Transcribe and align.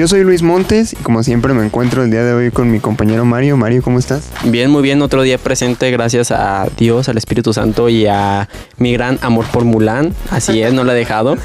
Yo 0.00 0.08
soy 0.08 0.24
Luis 0.24 0.40
Montes 0.40 0.94
y 0.94 0.96
como 0.96 1.22
siempre 1.22 1.52
me 1.52 1.62
encuentro 1.62 2.02
el 2.02 2.10
día 2.10 2.24
de 2.24 2.32
hoy 2.32 2.50
con 2.50 2.70
mi 2.70 2.80
compañero 2.80 3.26
Mario. 3.26 3.58
Mario, 3.58 3.82
¿cómo 3.82 3.98
estás? 3.98 4.30
Bien, 4.44 4.70
muy 4.70 4.80
bien. 4.80 5.02
Otro 5.02 5.20
día 5.20 5.36
presente 5.36 5.90
gracias 5.90 6.30
a 6.30 6.66
Dios, 6.78 7.10
al 7.10 7.18
Espíritu 7.18 7.52
Santo 7.52 7.90
y 7.90 8.06
a 8.06 8.48
mi 8.78 8.94
gran 8.94 9.18
amor 9.20 9.44
por 9.52 9.66
Mulan. 9.66 10.14
Así 10.30 10.62
es, 10.62 10.72
no 10.72 10.84
lo 10.84 10.92
he 10.92 10.94
dejado. 10.94 11.36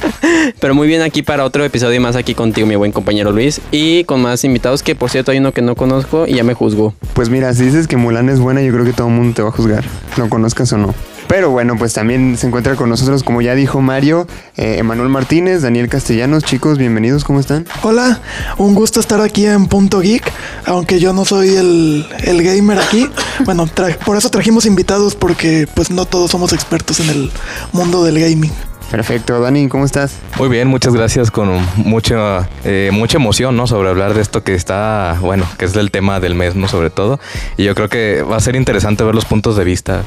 Pero 0.58 0.74
muy 0.74 0.88
bien 0.88 1.02
aquí 1.02 1.20
para 1.20 1.44
otro 1.44 1.62
episodio 1.66 2.00
más 2.00 2.16
aquí 2.16 2.34
contigo, 2.34 2.66
mi 2.66 2.76
buen 2.76 2.92
compañero 2.92 3.30
Luis. 3.30 3.60
Y 3.72 4.04
con 4.04 4.22
más 4.22 4.42
invitados 4.42 4.82
que, 4.82 4.94
por 4.94 5.10
cierto, 5.10 5.32
hay 5.32 5.36
uno 5.36 5.52
que 5.52 5.60
no 5.60 5.76
conozco 5.76 6.26
y 6.26 6.32
ya 6.32 6.44
me 6.44 6.54
juzgo. 6.54 6.94
Pues 7.12 7.28
mira, 7.28 7.52
si 7.52 7.64
dices 7.64 7.88
que 7.88 7.98
Mulan 7.98 8.30
es 8.30 8.40
buena, 8.40 8.62
yo 8.62 8.72
creo 8.72 8.86
que 8.86 8.94
todo 8.94 9.08
el 9.08 9.12
mundo 9.12 9.34
te 9.34 9.42
va 9.42 9.50
a 9.50 9.52
juzgar, 9.52 9.84
lo 10.16 10.30
conozcas 10.30 10.72
o 10.72 10.78
no. 10.78 10.94
Pero 11.28 11.50
bueno, 11.50 11.76
pues 11.76 11.92
también 11.92 12.38
se 12.38 12.46
encuentra 12.46 12.74
con 12.74 12.88
nosotros, 12.88 13.22
como 13.22 13.42
ya 13.42 13.54
dijo 13.54 13.82
Mario, 13.82 14.26
eh, 14.56 14.76
Emanuel 14.78 15.10
Martínez, 15.10 15.60
Daniel 15.60 15.88
Castellanos. 15.88 16.42
Chicos, 16.42 16.78
bienvenidos, 16.78 17.22
¿cómo 17.22 17.38
están? 17.38 17.66
Hola, 17.82 18.22
un 18.56 18.74
gusto 18.74 18.98
estar 18.98 19.20
aquí 19.20 19.44
en 19.44 19.66
Punto 19.66 20.00
Geek, 20.00 20.22
aunque 20.64 20.98
yo 21.00 21.12
no 21.12 21.26
soy 21.26 21.50
el, 21.50 22.06
el 22.24 22.42
gamer 22.42 22.78
aquí. 22.78 23.08
Bueno, 23.44 23.68
por 24.04 24.16
eso 24.16 24.30
trajimos 24.30 24.66
invitados 24.66 25.14
porque 25.14 25.68
pues 25.72 25.92
no 25.92 26.06
todos 26.06 26.32
somos 26.32 26.52
expertos 26.52 26.98
en 26.98 27.08
el 27.10 27.30
mundo 27.72 28.02
del 28.02 28.18
gaming. 28.18 28.50
Perfecto, 28.90 29.38
Dani, 29.38 29.68
¿cómo 29.68 29.84
estás? 29.84 30.16
Muy 30.38 30.48
bien, 30.48 30.66
muchas 30.66 30.94
gracias 30.94 31.30
con 31.30 31.50
mucha, 31.76 32.48
eh, 32.64 32.90
mucha 32.92 33.18
emoción, 33.18 33.54
¿no? 33.54 33.66
Sobre 33.66 33.90
hablar 33.90 34.14
de 34.14 34.22
esto 34.22 34.42
que 34.42 34.54
está, 34.54 35.18
bueno, 35.20 35.44
que 35.58 35.66
es 35.66 35.76
el 35.76 35.90
tema 35.90 36.20
del 36.20 36.34
mes, 36.34 36.54
¿no? 36.54 36.68
Sobre 36.68 36.88
todo. 36.88 37.20
Y 37.58 37.64
yo 37.64 37.74
creo 37.74 37.90
que 37.90 38.22
va 38.22 38.36
a 38.36 38.40
ser 38.40 38.56
interesante 38.56 39.04
ver 39.04 39.14
los 39.14 39.26
puntos 39.26 39.56
de 39.56 39.64
vista 39.64 40.04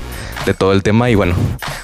de 0.48 0.56
todo 0.56 0.74
el 0.74 0.82
tema 0.82 1.12
y 1.12 1.16
bueno, 1.16 1.36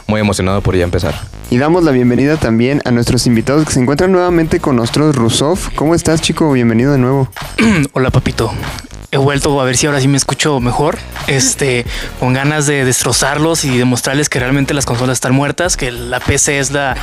muy 0.08 0.20
emocionado 0.20 0.62
por 0.62 0.76
ya 0.76 0.84
empezar. 0.84 1.14
Y 1.52 1.60
damos 1.60 1.84
la 1.84 1.92
bienvenida 1.92 2.38
también 2.38 2.82
a 2.84 2.92
nuestros 2.92 3.28
invitados 3.28 3.66
que 3.66 3.74
se 3.74 3.80
encuentran 3.80 4.12
nuevamente 4.12 4.60
con 4.60 4.76
nosotros, 4.76 5.16
Rusov. 5.16 5.76
¿Cómo 5.76 5.94
estás, 5.94 6.22
chico? 6.22 6.52
Bienvenido 6.52 6.92
de 6.92 6.98
nuevo. 6.98 7.30
Hola 7.94 8.10
papito. 8.10 8.52
He 9.10 9.18
vuelto 9.18 9.62
a 9.62 9.64
ver 9.64 9.78
si 9.78 9.86
ahora 9.86 10.02
sí 10.02 10.10
me 10.10 10.18
escucho 10.18 10.60
mejor. 10.60 10.98
Este, 11.28 11.86
con 12.20 12.34
ganas 12.34 12.66
de 12.66 12.84
destrozarlos 12.84 13.64
y 13.64 13.78
demostrarles 13.78 14.28
que 14.28 14.38
realmente 14.40 14.74
las 14.74 14.86
consolas 14.86 15.16
están 15.16 15.34
muertas, 15.34 15.78
que 15.78 15.92
la 15.92 16.20
PC 16.20 16.60
es 16.60 16.72
la, 16.72 16.98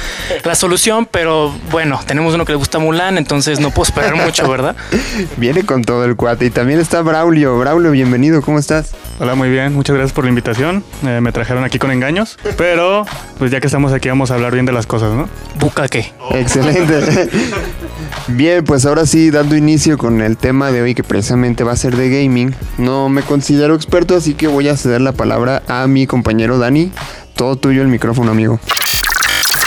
la 0.45 0.55
solución, 0.55 1.09
pero 1.11 1.55
bueno, 1.71 1.99
tenemos 2.07 2.35
uno 2.35 2.45
que 2.45 2.53
le 2.53 2.57
gusta 2.57 2.79
Mulan, 2.79 3.17
entonces 3.17 3.59
no 3.59 3.71
puedo 3.71 3.89
esperar 3.89 4.17
mucho, 4.17 4.47
¿verdad? 4.51 4.77
Viene 5.39 5.65
con 5.65 5.83
todo 5.83 6.05
el 6.05 6.15
cuate. 6.15 6.45
Y 6.45 6.51
también 6.51 6.79
está 6.79 7.01
Braulio. 7.01 7.59
Braulio, 7.59 7.91
bienvenido, 7.91 8.43
¿cómo 8.43 8.59
estás? 8.59 8.93
Hola, 9.19 9.35
muy 9.35 9.49
bien. 9.49 9.73
Muchas 9.73 9.97
gracias 9.97 10.13
por 10.13 10.25
la 10.25 10.29
invitación. 10.29 10.85
Eh, 11.07 11.21
me 11.23 11.33
trajeron 11.33 11.65
aquí 11.65 11.79
con 11.79 11.91
engaños, 11.91 12.39
pero 12.59 13.07
pues 13.39 13.51
ya 13.51 13.61
que 13.61 13.67
estamos 13.67 13.93
aquí 13.95 14.11
vamos 14.11 14.31
a 14.31 14.35
hablar 14.35 14.53
bien 14.53 14.67
de 14.67 14.73
las 14.73 14.87
cosas, 14.87 15.15
¿no? 15.15 15.29
Buca 15.59 15.89
qué. 15.89 16.13
Excelente. 16.33 17.31
Bien, 18.29 18.65
pues 18.65 18.87
ahora 18.87 19.05
sí, 19.05 19.31
dando 19.31 19.55
inicio 19.55 19.99
con 19.99 20.23
el 20.23 20.39
tema 20.39 20.71
de 20.71 20.81
hoy 20.81 20.95
que 20.95 21.05
precisamente 21.05 21.63
va 21.63 21.73
a 21.73 21.77
ser 21.77 21.94
de 21.97 22.11
gaming. 22.11 22.55
No 22.79 23.09
me 23.09 23.23
considero 23.23 23.75
experto, 23.75 24.17
así 24.17 24.35
que 24.35 24.47
voy 24.47 24.69
a 24.69 24.77
ceder 24.77 25.01
la 25.01 25.13
palabra 25.13 25.63
a 25.69 25.87
mi 25.87 26.07
compañero 26.07 26.59
Dani. 26.59 26.91
Todo 27.35 27.57
tuyo 27.57 27.83
el 27.83 27.89
micrófono, 27.89 28.31
amigo. 28.31 28.61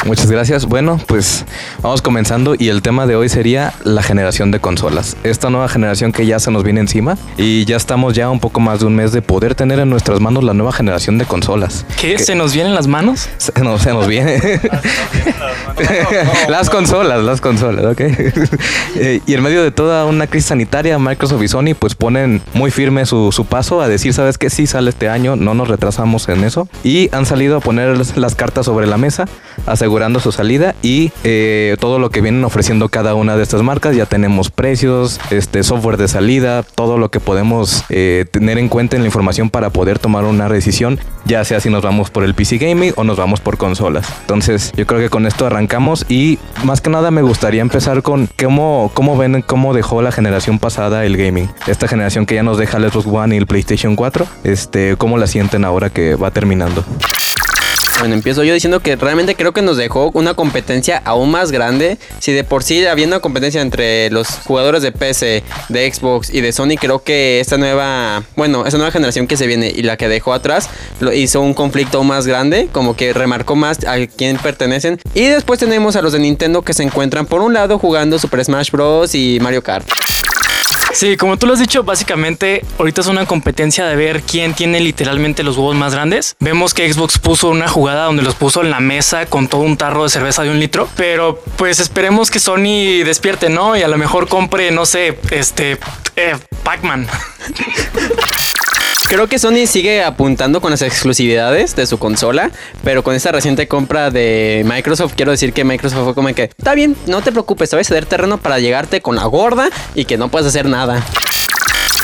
Muchas 0.05 0.31
gracias. 0.31 0.65
Bueno, 0.65 0.99
pues 1.07 1.45
vamos 1.81 2.01
comenzando 2.01 2.55
y 2.57 2.69
el 2.69 2.81
tema 2.81 3.07
de 3.07 3.15
hoy 3.15 3.29
sería 3.29 3.73
la 3.83 4.03
generación 4.03 4.51
de 4.51 4.59
consolas. 4.59 5.17
Esta 5.23 5.49
nueva 5.49 5.67
generación 5.67 6.11
que 6.11 6.25
ya 6.25 6.39
se 6.39 6.51
nos 6.51 6.63
viene 6.63 6.79
encima 6.79 7.17
y 7.37 7.65
ya 7.65 7.75
estamos 7.75 8.13
ya 8.13 8.29
un 8.29 8.39
poco 8.39 8.59
más 8.59 8.79
de 8.79 8.85
un 8.85 8.95
mes 8.95 9.11
de 9.11 9.21
poder 9.21 9.55
tener 9.55 9.79
en 9.79 9.89
nuestras 9.89 10.19
manos 10.19 10.43
la 10.43 10.53
nueva 10.53 10.71
generación 10.71 11.17
de 11.17 11.25
consolas. 11.25 11.85
¿Qué? 11.99 12.17
¿Se 12.19 12.35
nos 12.35 12.53
vienen 12.53 12.75
las 12.75 12.87
manos? 12.87 13.27
Se, 13.37 13.51
no, 13.61 13.77
se 13.79 13.91
nos 13.91 14.07
viene. 14.07 14.39
las 16.49 16.69
consolas, 16.69 17.23
las 17.23 17.41
consolas, 17.41 17.85
ok. 17.85 18.01
Eh, 18.99 19.21
y 19.27 19.33
en 19.35 19.43
medio 19.43 19.61
de 19.61 19.69
toda 19.69 20.05
una 20.05 20.25
crisis 20.25 20.47
sanitaria, 20.47 20.97
Microsoft 20.97 21.43
y 21.43 21.47
Sony 21.47 21.75
pues 21.77 21.93
ponen 21.93 22.41
muy 22.53 22.71
firme 22.71 23.05
su, 23.05 23.31
su 23.31 23.45
paso 23.45 23.79
a 23.81 23.87
decir, 23.87 24.13
¿sabes 24.13 24.37
qué? 24.37 24.49
Sí 24.49 24.65
sale 24.65 24.89
este 24.89 25.07
año, 25.07 25.35
no 25.35 25.53
nos 25.53 25.67
retrasamos 25.67 26.27
en 26.29 26.43
eso. 26.43 26.67
Y 26.83 27.13
han 27.13 27.25
salido 27.25 27.57
a 27.57 27.59
poner 27.59 27.95
las 28.17 28.35
cartas 28.35 28.65
sobre 28.65 28.87
la 28.87 28.97
mesa, 28.97 29.25
asegurando 29.87 30.19
su 30.19 30.33
salida 30.33 30.75
y 30.81 31.13
eh, 31.23 31.77
todo 31.79 31.97
lo 31.97 32.09
que 32.09 32.19
vienen 32.19 32.43
ofreciendo 32.43 32.89
cada 32.89 33.15
una 33.15 33.37
de 33.37 33.43
estas 33.43 33.63
marcas. 33.63 33.95
Ya 33.95 34.05
tenemos 34.05 34.49
precios, 34.49 35.17
este 35.31 35.63
software 35.63 35.95
de 35.95 36.09
salida, 36.09 36.63
todo 36.63 36.97
lo 36.97 37.09
que 37.09 37.21
podemos 37.21 37.85
eh, 37.87 38.25
tener 38.29 38.57
en 38.57 38.67
cuenta 38.67 38.97
en 38.97 39.03
la 39.03 39.05
información 39.05 39.49
para 39.49 39.69
poder 39.69 39.97
tomar 39.97 40.25
una 40.25 40.49
decisión, 40.49 40.99
ya 41.23 41.45
sea 41.45 41.61
si 41.61 41.69
nos 41.69 41.83
vamos 41.83 42.09
por 42.09 42.25
el 42.25 42.35
PC 42.35 42.57
gaming 42.57 42.91
o 42.97 43.05
nos 43.05 43.15
vamos 43.15 43.39
por 43.39 43.55
consolas. 43.55 44.05
Entonces, 44.19 44.73
yo 44.75 44.85
creo 44.85 44.99
que 44.99 45.09
con 45.09 45.25
esto 45.25 45.45
arrancamos 45.45 46.05
y 46.09 46.37
más 46.65 46.81
que 46.81 46.89
nada 46.89 47.09
me 47.09 47.21
gustaría 47.21 47.61
empezar 47.61 48.01
con 48.01 48.27
cómo, 48.37 48.91
cómo 48.93 49.15
ven 49.15 49.41
cómo 49.41 49.73
dejó 49.73 50.01
la 50.01 50.11
generación 50.11 50.59
pasada 50.59 51.05
el 51.05 51.15
gaming. 51.15 51.49
Esta 51.65 51.87
generación 51.87 52.25
que 52.25 52.35
ya 52.35 52.43
nos 52.43 52.57
deja 52.57 52.77
el 52.77 52.91
Xbox 52.91 53.07
One 53.07 53.35
y 53.35 53.37
el 53.37 53.47
PlayStation 53.47 53.95
4, 53.95 54.27
este, 54.43 54.97
cómo 54.97 55.17
la 55.17 55.27
sienten 55.27 55.63
ahora 55.63 55.89
que 55.89 56.15
va 56.15 56.31
terminando. 56.31 56.83
Bueno, 57.99 58.13
empiezo 58.13 58.43
yo 58.43 58.53
diciendo 58.53 58.79
que 58.79 58.95
realmente 58.95 59.35
creo 59.35 59.53
que 59.53 59.63
nos 59.63 59.75
dejó 59.75 60.11
una 60.13 60.35
competencia 60.35 61.01
aún 61.03 61.31
más 61.31 61.51
grande. 61.51 61.97
Si 62.19 62.31
de 62.31 62.43
por 62.43 62.61
sí 62.61 62.85
había 62.85 63.07
una 63.07 63.21
competencia 63.21 63.59
entre 63.61 64.11
los 64.11 64.27
jugadores 64.45 64.83
de 64.83 64.91
PC, 64.91 65.43
de 65.69 65.91
Xbox 65.91 66.31
y 66.31 66.41
de 66.41 66.51
Sony, 66.51 66.75
creo 66.79 67.01
que 67.01 67.39
esta 67.39 67.57
nueva, 67.57 68.23
bueno, 68.35 68.65
esta 68.67 68.77
nueva 68.77 68.91
generación 68.91 69.25
que 69.25 69.35
se 69.35 69.47
viene 69.47 69.73
y 69.75 69.81
la 69.81 69.97
que 69.97 70.09
dejó 70.09 70.33
atrás, 70.33 70.69
lo 70.99 71.11
hizo 71.11 71.41
un 71.41 71.55
conflicto 71.55 71.97
aún 71.97 72.07
más 72.07 72.27
grande, 72.27 72.69
como 72.71 72.95
que 72.95 73.13
remarcó 73.13 73.55
más 73.55 73.83
a 73.85 74.05
quién 74.05 74.37
pertenecen. 74.37 74.99
Y 75.15 75.25
después 75.25 75.59
tenemos 75.59 75.95
a 75.95 76.03
los 76.03 76.13
de 76.13 76.19
Nintendo 76.19 76.61
que 76.61 76.73
se 76.73 76.83
encuentran 76.83 77.25
por 77.25 77.41
un 77.41 77.53
lado 77.53 77.79
jugando 77.79 78.19
Super 78.19 78.45
Smash 78.45 78.69
Bros. 78.69 79.15
y 79.15 79.39
Mario 79.41 79.63
Kart. 79.63 79.87
Sí, 80.97 81.15
como 81.15 81.37
tú 81.37 81.45
lo 81.45 81.53
has 81.53 81.59
dicho, 81.59 81.83
básicamente 81.83 82.65
ahorita 82.79 83.01
es 83.01 83.07
una 83.07 83.27
competencia 83.27 83.85
de 83.85 83.95
ver 83.95 84.23
quién 84.23 84.55
tiene 84.55 84.79
literalmente 84.79 85.43
los 85.43 85.55
huevos 85.55 85.75
más 85.75 85.93
grandes. 85.93 86.35
Vemos 86.39 86.73
que 86.73 86.91
Xbox 86.91 87.19
puso 87.19 87.49
una 87.49 87.67
jugada 87.67 88.05
donde 88.05 88.23
los 88.23 88.33
puso 88.33 88.63
en 88.63 88.71
la 88.71 88.79
mesa 88.79 89.27
con 89.27 89.47
todo 89.47 89.61
un 89.61 89.77
tarro 89.77 90.01
de 90.01 90.09
cerveza 90.09 90.41
de 90.41 90.49
un 90.49 90.59
litro, 90.59 90.89
pero 90.97 91.39
pues 91.55 91.79
esperemos 91.79 92.31
que 92.31 92.39
Sony 92.39 93.03
despierte, 93.05 93.47
¿no? 93.49 93.77
Y 93.77 93.83
a 93.83 93.87
lo 93.87 93.99
mejor 93.99 94.27
compre, 94.27 94.71
no 94.71 94.87
sé, 94.87 95.19
este, 95.29 95.77
eh, 96.15 96.35
Pac-Man. 96.63 97.07
Creo 99.07 99.27
que 99.27 99.39
Sony 99.39 99.67
sigue 99.67 100.03
apuntando 100.03 100.59
con 100.59 100.69
las 100.69 100.81
exclusividades 100.81 101.77
de 101.77 101.87
su 101.87 101.97
consola, 101.97 102.51
pero 102.83 103.03
con 103.03 103.15
esta 103.15 103.31
reciente 103.31 103.65
compra 103.65 104.11
de 104.11 104.65
Microsoft, 104.65 105.13
quiero 105.15 105.31
decir 105.31 105.53
que 105.53 105.63
Microsoft 105.63 106.03
fue 106.03 106.13
como 106.13 106.27
que, 106.35 106.43
está 106.57 106.75
bien, 106.75 106.93
no 107.07 107.21
te 107.21 107.31
preocupes, 107.31 107.69
te 107.69 107.77
voy 107.77 107.81
a 107.81 107.85
ceder 107.85 108.05
terreno 108.05 108.37
para 108.37 108.59
llegarte 108.59 108.99
con 108.99 109.15
la 109.15 109.23
gorda 109.23 109.69
y 109.95 110.03
que 110.03 110.17
no 110.17 110.27
puedes 110.27 110.49
hacer 110.49 110.65
nada. 110.65 111.01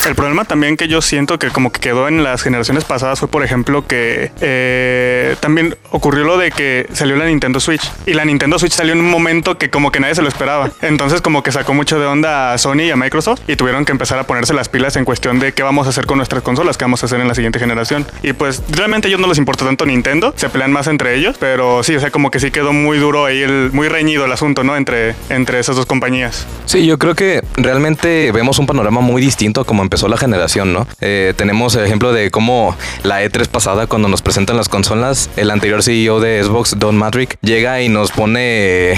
El 0.05 0.15
problema 0.15 0.43
también 0.43 0.75
que 0.75 0.89
yo 0.89 1.01
siento 1.01 1.39
que 1.39 1.47
como 1.47 1.71
que 1.71 1.79
quedó 1.79 2.09
en 2.09 2.23
las 2.23 2.41
generaciones 2.41 2.83
pasadas 2.83 3.19
fue, 3.19 3.29
por 3.29 3.41
ejemplo, 3.41 3.87
que 3.87 4.31
eh, 4.41 5.37
también 5.39 5.77
ocurrió 5.91 6.25
lo 6.25 6.37
de 6.37 6.51
que 6.51 6.87
salió 6.91 7.15
la 7.15 7.25
Nintendo 7.25 7.61
Switch. 7.61 7.89
Y 8.05 8.13
la 8.13 8.25
Nintendo 8.25 8.59
Switch 8.59 8.73
salió 8.73 8.91
en 8.91 8.99
un 8.99 9.09
momento 9.09 9.57
que 9.57 9.69
como 9.69 9.91
que 9.91 10.01
nadie 10.01 10.13
se 10.15 10.21
lo 10.21 10.27
esperaba. 10.27 10.71
Entonces 10.81 11.21
como 11.21 11.41
que 11.41 11.53
sacó 11.53 11.73
mucho 11.73 11.99
de 11.99 12.05
onda 12.05 12.51
a 12.51 12.57
Sony 12.57 12.81
y 12.81 12.91
a 12.91 12.97
Microsoft 12.97 13.41
y 13.47 13.55
tuvieron 13.55 13.85
que 13.85 13.93
empezar 13.93 14.19
a 14.19 14.27
ponerse 14.27 14.53
las 14.53 14.67
pilas 14.67 14.97
en 14.97 15.05
cuestión 15.05 15.39
de 15.39 15.53
qué 15.53 15.63
vamos 15.63 15.87
a 15.87 15.91
hacer 15.91 16.05
con 16.05 16.17
nuestras 16.17 16.43
consolas, 16.43 16.77
qué 16.77 16.83
vamos 16.83 17.01
a 17.03 17.05
hacer 17.05 17.21
en 17.21 17.29
la 17.29 17.35
siguiente 17.35 17.59
generación. 17.59 18.05
Y 18.23 18.33
pues 18.33 18.61
realmente 18.69 19.07
a 19.07 19.09
ellos 19.09 19.21
no 19.21 19.27
les 19.27 19.37
importa 19.37 19.63
tanto 19.63 19.85
Nintendo, 19.85 20.33
se 20.35 20.49
pelean 20.49 20.73
más 20.73 20.87
entre 20.87 21.15
ellos, 21.15 21.37
pero 21.39 21.81
sí, 21.81 21.95
o 21.95 22.01
sea, 22.01 22.11
como 22.11 22.29
que 22.29 22.41
sí 22.41 22.51
quedó 22.51 22.73
muy 22.73 22.97
duro 22.97 23.25
ahí, 23.25 23.41
el, 23.41 23.69
muy 23.71 23.87
reñido 23.87 24.25
el 24.25 24.31
asunto, 24.33 24.65
¿no? 24.65 24.75
Entre, 24.75 25.15
entre 25.29 25.59
esas 25.59 25.77
dos 25.77 25.85
compañías. 25.85 26.45
Sí, 26.65 26.85
yo 26.85 26.99
creo 26.99 27.15
que 27.15 27.41
realmente 27.55 28.33
vemos 28.33 28.59
un 28.59 28.65
panorama 28.65 28.99
muy 28.99 29.21
distinto 29.21 29.63
como 29.63 29.81
empezó 29.93 30.07
la 30.07 30.17
generación, 30.17 30.73
¿no? 30.73 30.87
Eh, 31.01 31.35
tenemos 31.37 31.75
el 31.75 31.85
ejemplo 31.85 32.13
de 32.13 32.31
cómo 32.31 32.75
la 33.03 33.23
E3 33.23 33.47
pasada, 33.47 33.85
cuando 33.85 34.07
nos 34.07 34.23
presentan 34.23 34.57
las 34.57 34.67
consolas, 34.67 35.29
el 35.37 35.51
anterior 35.51 35.83
CEO 35.83 36.19
de 36.19 36.43
Xbox, 36.43 36.79
Don 36.79 36.97
Madrick, 36.97 37.37
llega 37.43 37.79
y 37.79 37.89
nos 37.89 38.11
pone 38.11 38.95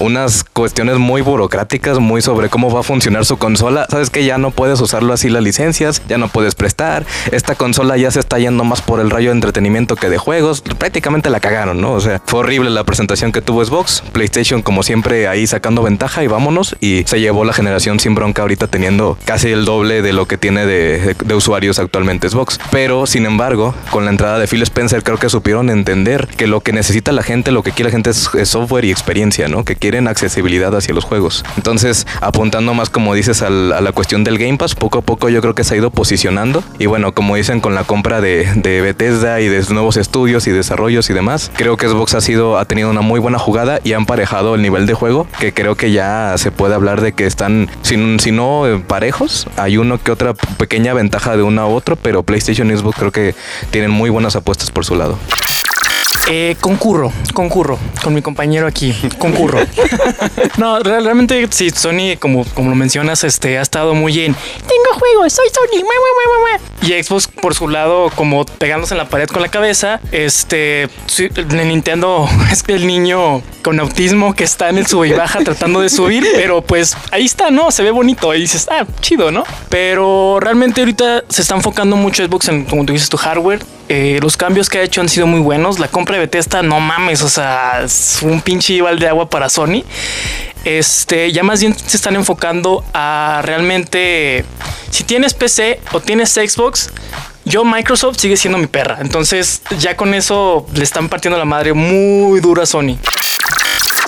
unas 0.00 0.44
cuestiones 0.44 0.98
muy 0.98 1.22
burocráticas, 1.22 1.98
muy 1.98 2.20
sobre 2.20 2.50
cómo 2.50 2.70
va 2.70 2.80
a 2.80 2.82
funcionar 2.82 3.24
su 3.24 3.38
consola. 3.38 3.86
Sabes 3.88 4.10
que 4.10 4.26
ya 4.26 4.36
no 4.36 4.50
puedes 4.50 4.82
usarlo 4.82 5.14
así 5.14 5.30
las 5.30 5.42
licencias, 5.42 6.02
ya 6.08 6.18
no 6.18 6.28
puedes 6.28 6.54
prestar. 6.54 7.06
Esta 7.32 7.54
consola 7.54 7.96
ya 7.96 8.10
se 8.10 8.20
está 8.20 8.38
yendo 8.38 8.64
más 8.64 8.82
por 8.82 9.00
el 9.00 9.08
rayo 9.08 9.30
de 9.30 9.36
entretenimiento 9.36 9.96
que 9.96 10.10
de 10.10 10.18
juegos. 10.18 10.60
Prácticamente 10.60 11.30
la 11.30 11.40
cagaron, 11.40 11.80
¿no? 11.80 11.92
O 11.94 12.00
sea, 12.00 12.20
fue 12.26 12.40
horrible 12.40 12.68
la 12.68 12.84
presentación 12.84 13.32
que 13.32 13.40
tuvo 13.40 13.64
Xbox. 13.64 14.02
PlayStation, 14.12 14.60
como 14.60 14.82
siempre, 14.82 15.26
ahí 15.26 15.46
sacando 15.46 15.82
ventaja 15.82 16.22
y 16.22 16.26
vámonos. 16.26 16.76
Y 16.80 17.04
se 17.06 17.18
llevó 17.18 17.46
la 17.46 17.54
generación 17.54 17.98
sin 17.98 18.14
bronca 18.14 18.42
ahorita 18.42 18.66
teniendo 18.66 19.16
casi 19.24 19.50
el 19.50 19.64
doble 19.64 20.02
de 20.02 20.12
lo 20.12 20.26
que 20.26 20.33
que 20.34 20.38
tiene 20.38 20.66
de, 20.66 20.98
de- 20.98 21.16
de 21.24 21.34
usuarios 21.34 21.78
actualmente 21.78 22.28
Xbox. 22.28 22.58
Pero, 22.72 23.06
sin 23.06 23.24
embargo, 23.24 23.72
con 23.90 24.04
la 24.04 24.10
entrada 24.10 24.40
de 24.40 24.48
Phil 24.48 24.62
Spencer 24.62 25.04
creo 25.04 25.16
que 25.16 25.28
supieron 25.28 25.70
entender 25.70 26.26
que 26.26 26.48
lo 26.48 26.60
que 26.60 26.72
necesita 26.72 27.12
la 27.12 27.22
gente, 27.22 27.52
lo 27.52 27.62
que 27.62 27.70
quiere 27.70 27.90
la 27.90 27.92
gente 27.92 28.10
es, 28.10 28.28
es 28.34 28.48
software 28.48 28.84
y 28.84 28.90
experiencia, 28.90 29.46
¿no? 29.46 29.64
Que 29.64 29.76
quieren 29.76 30.08
accesibilidad 30.08 30.74
hacia 30.74 30.92
los 30.92 31.04
juegos. 31.04 31.44
Entonces, 31.56 32.06
apuntando 32.20 32.74
más, 32.74 32.90
como 32.90 33.14
dices, 33.14 33.42
al- 33.42 33.72
a 33.72 33.80
la 33.80 33.92
cuestión 33.92 34.24
del 34.24 34.38
Game 34.38 34.56
Pass, 34.58 34.74
poco 34.74 34.98
a 34.98 35.02
poco 35.02 35.28
yo 35.28 35.40
creo 35.40 35.54
que 35.54 35.62
se 35.62 35.74
ha 35.74 35.76
ido 35.76 35.90
posicionando. 35.90 36.64
Y 36.80 36.86
bueno, 36.86 37.12
como 37.12 37.36
dicen, 37.36 37.60
con 37.60 37.74
la 37.76 37.84
compra 37.84 38.20
de, 38.20 38.48
de 38.56 38.80
Bethesda 38.80 39.40
y 39.40 39.48
de 39.48 39.62
nuevos 39.70 39.96
estudios 39.96 40.46
y 40.48 40.50
desarrollos 40.50 41.10
y 41.10 41.12
demás, 41.14 41.52
creo 41.56 41.76
que 41.76 41.86
Xbox 41.88 42.14
ha 42.14 42.20
sido, 42.20 42.58
ha 42.58 42.64
tenido 42.64 42.90
una 42.90 43.02
muy 43.02 43.20
buena 43.20 43.38
jugada 43.38 43.78
y 43.84 43.92
ha 43.92 43.96
emparejado 43.96 44.54
el 44.56 44.62
nivel 44.62 44.86
de 44.86 44.94
juego, 44.94 45.26
que 45.38 45.52
creo 45.52 45.76
que 45.76 45.92
ya 45.92 46.34
se 46.38 46.50
puede 46.50 46.74
hablar 46.74 47.00
de 47.02 47.12
que 47.12 47.26
están, 47.26 47.68
si, 47.82 48.18
si 48.18 48.32
no 48.32 48.66
eh, 48.66 48.82
parejos, 48.86 49.46
hay 49.56 49.76
uno 49.76 50.02
que 50.02 50.10
pequeña 50.32 50.94
ventaja 50.94 51.36
de 51.36 51.42
uno 51.42 51.60
a 51.60 51.66
otro, 51.66 51.96
pero 51.96 52.22
PlayStation 52.22 52.70
y 52.70 52.76
Xbox 52.76 52.96
creo 52.98 53.12
que 53.12 53.34
tienen 53.70 53.90
muy 53.90 54.08
buenas 54.08 54.36
apuestas 54.36 54.70
por 54.70 54.84
su 54.84 54.94
lado. 54.94 55.18
Eh, 56.30 56.56
concurro, 56.60 57.12
concurro 57.34 57.78
con 58.02 58.14
mi 58.14 58.22
compañero 58.22 58.66
aquí, 58.66 58.94
concurro. 59.18 59.58
no, 60.56 60.78
real- 60.80 61.04
realmente 61.04 61.46
sí, 61.50 61.70
Sony, 61.70 62.16
como, 62.18 62.44
como 62.54 62.70
lo 62.70 62.76
mencionas, 62.76 63.24
este, 63.24 63.58
ha 63.58 63.62
estado 63.62 63.94
muy 63.94 64.20
en 64.20 64.34
tengo 64.34 64.98
juegos, 64.98 65.32
soy 65.34 65.46
Sony, 65.48 65.80
mua, 65.82 65.92
mua, 65.94 66.38
mua, 66.38 66.38
mua, 66.38 66.58
mua". 66.58 66.88
y 66.88 67.02
Xbox 67.02 67.26
por 67.26 67.54
su 67.54 67.68
lado, 67.68 68.10
como 68.14 68.44
pegándose 68.46 68.94
en 68.94 68.98
la 68.98 69.08
pared 69.08 69.26
con 69.28 69.42
la 69.42 69.48
cabeza, 69.48 70.00
este, 70.12 70.88
el 71.18 71.68
Nintendo 71.68 72.26
es 72.50 72.62
que 72.62 72.74
el 72.74 72.86
niño 72.86 73.42
con 73.62 73.78
autismo 73.80 74.34
que 74.34 74.44
está 74.44 74.68
en 74.70 74.78
el 74.78 74.86
sube 74.86 75.08
y 75.08 75.12
baja 75.12 75.40
tratando 75.44 75.80
de 75.80 75.88
subir, 75.90 76.26
pero 76.34 76.62
pues 76.62 76.96
ahí 77.10 77.24
está, 77.24 77.50
¿no? 77.50 77.70
Se 77.70 77.82
ve 77.82 77.90
bonito 77.90 78.34
y 78.34 78.40
dices, 78.40 78.66
ah, 78.70 78.86
chido, 79.00 79.30
¿no? 79.30 79.44
Pero 79.68 80.38
realmente 80.40 80.80
ahorita 80.80 81.24
se 81.28 81.42
está 81.42 81.54
enfocando 81.54 81.96
mucho 81.96 82.24
Xbox 82.24 82.48
en, 82.48 82.64
como 82.64 82.84
tú 82.84 82.92
dices, 82.92 83.08
tu 83.08 83.16
hardware. 83.16 83.62
Eh, 83.90 84.18
los 84.22 84.38
cambios 84.38 84.70
que 84.70 84.78
ha 84.78 84.82
hecho 84.82 85.02
han 85.02 85.10
sido 85.10 85.26
muy 85.26 85.40
buenos. 85.40 85.78
La 85.78 85.88
compra 85.94 86.16
de 86.16 86.22
Bethesda, 86.22 86.60
no 86.60 86.80
mames, 86.80 87.22
o 87.22 87.28
sea, 87.28 87.82
es 87.84 88.18
un 88.22 88.40
pinche 88.40 88.72
igual 88.74 88.98
de 88.98 89.06
agua 89.06 89.30
para 89.30 89.48
Sony. 89.48 89.84
Este, 90.64 91.30
ya 91.30 91.44
más 91.44 91.60
bien 91.60 91.76
se 91.78 91.96
están 91.96 92.16
enfocando 92.16 92.84
a 92.92 93.42
realmente, 93.44 94.44
si 94.90 95.04
tienes 95.04 95.34
PC 95.34 95.78
o 95.92 96.00
tienes 96.00 96.32
Xbox, 96.32 96.90
yo 97.44 97.64
Microsoft 97.64 98.18
sigue 98.18 98.36
siendo 98.36 98.58
mi 98.58 98.66
perra. 98.66 98.98
Entonces 99.00 99.62
ya 99.78 99.96
con 99.96 100.14
eso 100.14 100.66
le 100.74 100.82
están 100.82 101.08
partiendo 101.08 101.38
la 101.38 101.44
madre 101.44 101.74
muy 101.74 102.40
dura 102.40 102.64
a 102.64 102.66
Sony. 102.66 102.98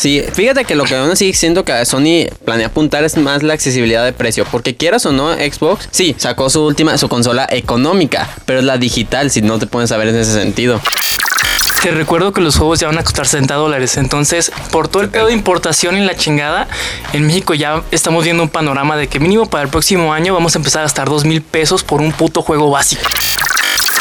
Sí, 0.00 0.22
fíjate 0.32 0.64
que 0.64 0.74
lo 0.74 0.84
que 0.84 0.96
aún 0.96 1.10
así 1.10 1.32
siento 1.34 1.64
que 1.64 1.84
Sony 1.86 2.26
planea 2.44 2.66
apuntar 2.66 3.04
es 3.04 3.16
más 3.16 3.44
la 3.44 3.54
accesibilidad 3.54 4.04
de 4.04 4.12
precio. 4.12 4.44
Porque 4.50 4.74
quieras 4.74 5.06
o 5.06 5.12
no, 5.12 5.32
Xbox, 5.34 5.88
sí, 5.92 6.16
sacó 6.18 6.50
su 6.50 6.64
última, 6.64 6.98
su 6.98 7.08
consola 7.08 7.46
económica, 7.48 8.28
pero 8.44 8.58
es 8.58 8.64
la 8.64 8.76
digital, 8.76 9.30
si 9.30 9.40
no 9.40 9.58
te 9.60 9.66
pones 9.66 9.92
a 9.92 9.96
ver 9.96 10.08
en 10.08 10.16
ese 10.16 10.32
sentido. 10.32 10.80
Te 11.86 11.92
recuerdo 11.92 12.32
que 12.32 12.40
los 12.40 12.56
juegos 12.56 12.80
ya 12.80 12.88
van 12.88 12.98
a 12.98 13.04
costar 13.04 13.28
60 13.28 13.54
dólares. 13.54 13.96
Entonces, 13.96 14.50
por 14.72 14.88
todo 14.88 15.04
el 15.04 15.08
pedo 15.08 15.28
de 15.28 15.32
importación 15.32 15.96
y 15.96 16.00
la 16.00 16.16
chingada, 16.16 16.66
en 17.12 17.24
México 17.24 17.54
ya 17.54 17.84
estamos 17.92 18.24
viendo 18.24 18.42
un 18.42 18.48
panorama 18.48 18.96
de 18.96 19.06
que 19.06 19.20
mínimo 19.20 19.46
para 19.46 19.62
el 19.62 19.68
próximo 19.68 20.12
año 20.12 20.34
vamos 20.34 20.56
a 20.56 20.58
empezar 20.58 20.80
a 20.80 20.82
gastar 20.82 21.08
2 21.08 21.24
mil 21.26 21.42
pesos 21.42 21.84
por 21.84 22.00
un 22.00 22.10
puto 22.10 22.42
juego 22.42 22.72
básico. 22.72 23.02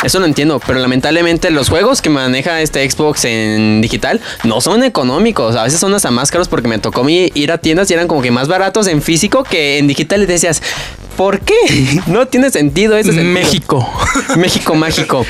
Eso 0.02 0.20
lo 0.20 0.26
entiendo, 0.26 0.60
pero 0.66 0.80
lamentablemente 0.80 1.52
los 1.52 1.70
juegos 1.70 2.02
que 2.02 2.10
maneja 2.10 2.60
este 2.60 2.90
Xbox 2.90 3.24
en 3.26 3.82
digital 3.82 4.20
no 4.44 4.62
son 4.62 4.84
económicos. 4.84 5.56
A 5.56 5.62
veces 5.62 5.80
son 5.80 5.94
hasta 5.94 6.10
más 6.10 6.32
caros 6.32 6.48
porque 6.48 6.68
me 6.68 6.80
tocó 6.80 7.08
ir 7.08 7.52
a 7.52 7.60
tiendas 7.60 7.92
y 7.92 7.94
eran 7.94 8.08
como 8.08 8.24
que 8.24 8.32
más 8.32 8.48
baratos 8.48 8.88
en 8.88 9.04
físico 9.04 9.44
que 9.44 9.78
en 9.78 9.86
digital 9.86 10.24
y 10.24 10.26
decías, 10.26 10.64
¿por 11.16 11.40
qué? 11.42 11.56
No 12.08 12.28
tiene 12.28 12.50
sentido 12.50 12.98
ese 12.98 13.12
sentido. 13.12 13.34
México. 13.34 13.90
México 14.38 14.76
mágico. 14.76 15.26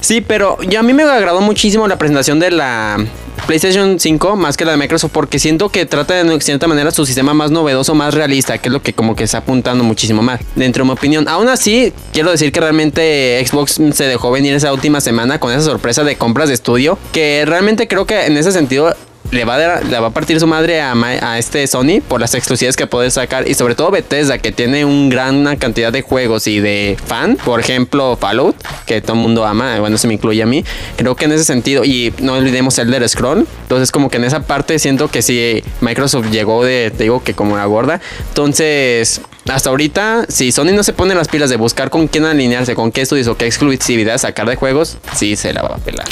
Sí, 0.00 0.20
pero 0.20 0.60
yo 0.62 0.80
a 0.80 0.82
mí 0.82 0.92
me 0.92 1.02
agradó 1.02 1.40
muchísimo 1.40 1.88
la 1.88 1.98
presentación 1.98 2.38
de 2.38 2.50
la 2.50 2.98
PlayStation 3.46 3.98
5 3.98 4.36
más 4.36 4.56
que 4.56 4.64
la 4.64 4.72
de 4.72 4.76
Microsoft 4.76 5.12
porque 5.12 5.38
siento 5.38 5.70
que 5.70 5.86
trata 5.86 6.22
de 6.22 6.40
cierta 6.40 6.66
manera 6.66 6.90
su 6.90 7.06
sistema 7.06 7.34
más 7.34 7.50
novedoso, 7.50 7.94
más 7.94 8.14
realista, 8.14 8.58
que 8.58 8.68
es 8.68 8.72
lo 8.72 8.82
que 8.82 8.92
como 8.92 9.16
que 9.16 9.24
está 9.24 9.38
apuntando 9.38 9.84
muchísimo 9.84 10.22
más, 10.22 10.40
dentro 10.54 10.84
de 10.84 10.88
mi 10.88 10.92
opinión. 10.92 11.28
Aún 11.28 11.48
así, 11.48 11.92
quiero 12.12 12.30
decir 12.30 12.52
que 12.52 12.60
realmente 12.60 13.42
Xbox 13.46 13.80
se 13.92 14.04
dejó 14.04 14.30
venir 14.30 14.54
esa 14.54 14.72
última 14.72 15.00
semana 15.00 15.40
con 15.40 15.52
esa 15.52 15.62
sorpresa 15.62 16.04
de 16.04 16.16
compras 16.16 16.48
de 16.48 16.54
estudio, 16.54 16.98
que 17.12 17.44
realmente 17.46 17.88
creo 17.88 18.06
que 18.06 18.26
en 18.26 18.36
ese 18.36 18.52
sentido 18.52 18.94
le 19.30 19.44
va, 19.44 19.54
a 19.54 19.58
dar- 19.58 19.86
le 19.86 19.98
va 20.00 20.06
a 20.08 20.10
partir 20.10 20.40
su 20.40 20.46
madre 20.46 20.80
a, 20.80 20.92
a 20.94 21.38
este 21.38 21.66
Sony 21.66 22.00
por 22.06 22.20
las 22.20 22.34
exclusividades 22.34 22.76
que 22.76 22.86
puede 22.86 23.10
sacar 23.10 23.46
y 23.46 23.54
sobre 23.54 23.74
todo 23.74 23.90
Bethesda 23.90 24.38
que 24.38 24.52
tiene 24.52 24.84
un 24.84 25.08
gran 25.10 25.36
una 25.36 25.56
cantidad 25.56 25.92
de 25.92 26.00
juegos 26.02 26.46
y 26.46 26.60
de 26.60 26.96
fan, 27.06 27.36
por 27.44 27.60
ejemplo 27.60 28.16
Fallout 28.16 28.56
que 28.86 29.00
todo 29.02 29.14
el 29.14 29.18
mundo 29.22 29.44
ama, 29.44 29.78
bueno 29.80 29.98
se 29.98 30.08
me 30.08 30.14
incluye 30.14 30.42
a 30.42 30.46
mí, 30.46 30.64
creo 30.96 31.14
que 31.14 31.26
en 31.26 31.32
ese 31.32 31.44
sentido 31.44 31.84
y 31.84 32.12
no 32.20 32.34
olvidemos 32.34 32.78
Elder 32.78 33.06
Scroll, 33.08 33.46
entonces 33.62 33.92
como 33.92 34.08
que 34.10 34.16
en 34.16 34.24
esa 34.24 34.40
parte 34.40 34.78
siento 34.78 35.08
que 35.08 35.20
sí 35.22 35.62
Microsoft 35.80 36.30
llegó 36.30 36.64
de, 36.64 36.90
te 36.96 37.02
digo 37.04 37.22
que 37.22 37.34
como 37.34 37.52
una 37.52 37.66
gorda, 37.66 38.00
entonces 38.28 39.20
hasta 39.48 39.70
ahorita 39.70 40.24
si 40.28 40.52
Sony 40.52 40.72
no 40.72 40.82
se 40.82 40.92
pone 40.92 41.14
las 41.14 41.28
pilas 41.28 41.50
de 41.50 41.56
buscar 41.56 41.90
con 41.90 42.08
quién 42.08 42.24
alinearse, 42.24 42.74
con 42.74 42.92
qué 42.92 43.02
estudios 43.02 43.26
o 43.28 43.36
qué 43.36 43.46
exclusividad 43.46 44.16
sacar 44.18 44.48
de 44.48 44.56
juegos, 44.56 44.96
sí 45.14 45.36
se 45.36 45.52
la 45.52 45.62
va 45.62 45.74
a 45.76 45.78
pelar. 45.78 46.06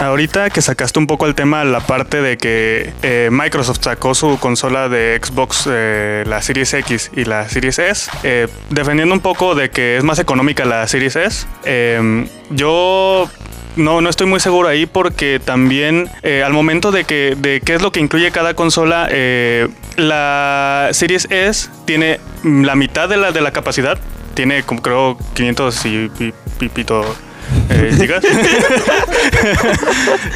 Ahorita 0.00 0.48
que 0.50 0.62
sacaste 0.62 0.96
un 1.00 1.08
poco 1.08 1.26
el 1.26 1.34
tema, 1.34 1.64
la 1.64 1.80
parte 1.80 2.22
de 2.22 2.36
que 2.36 2.92
eh, 3.02 3.30
Microsoft 3.32 3.78
sacó 3.82 4.14
su 4.14 4.38
consola 4.38 4.88
de 4.88 5.20
Xbox, 5.20 5.68
eh, 5.68 6.22
la 6.24 6.40
Series 6.40 6.72
X 6.72 7.10
y 7.16 7.24
la 7.24 7.48
Series 7.48 7.80
S, 7.80 8.08
eh, 8.22 8.46
defendiendo 8.70 9.12
un 9.12 9.20
poco 9.20 9.56
de 9.56 9.70
que 9.70 9.96
es 9.96 10.04
más 10.04 10.20
económica 10.20 10.64
la 10.64 10.86
Series 10.86 11.16
S, 11.16 11.46
eh, 11.64 12.28
yo 12.50 13.28
no, 13.74 14.00
no 14.00 14.08
estoy 14.08 14.28
muy 14.28 14.38
seguro 14.38 14.68
ahí 14.68 14.86
porque 14.86 15.40
también 15.44 16.08
eh, 16.22 16.44
al 16.44 16.52
momento 16.52 16.92
de 16.92 17.02
que 17.02 17.34
de 17.36 17.60
qué 17.60 17.74
es 17.74 17.82
lo 17.82 17.90
que 17.90 17.98
incluye 17.98 18.30
cada 18.30 18.54
consola, 18.54 19.08
eh, 19.10 19.66
la 19.96 20.90
Series 20.92 21.26
S 21.28 21.70
tiene 21.86 22.20
la 22.44 22.76
mitad 22.76 23.08
de 23.08 23.16
la, 23.16 23.32
de 23.32 23.40
la 23.40 23.50
capacidad, 23.50 23.98
tiene 24.34 24.62
como 24.62 24.80
creo 24.80 25.18
500 25.34 25.86
y 25.86 26.08
pi- 26.16 26.34
pipito 26.60 27.04
eh, 27.70 28.20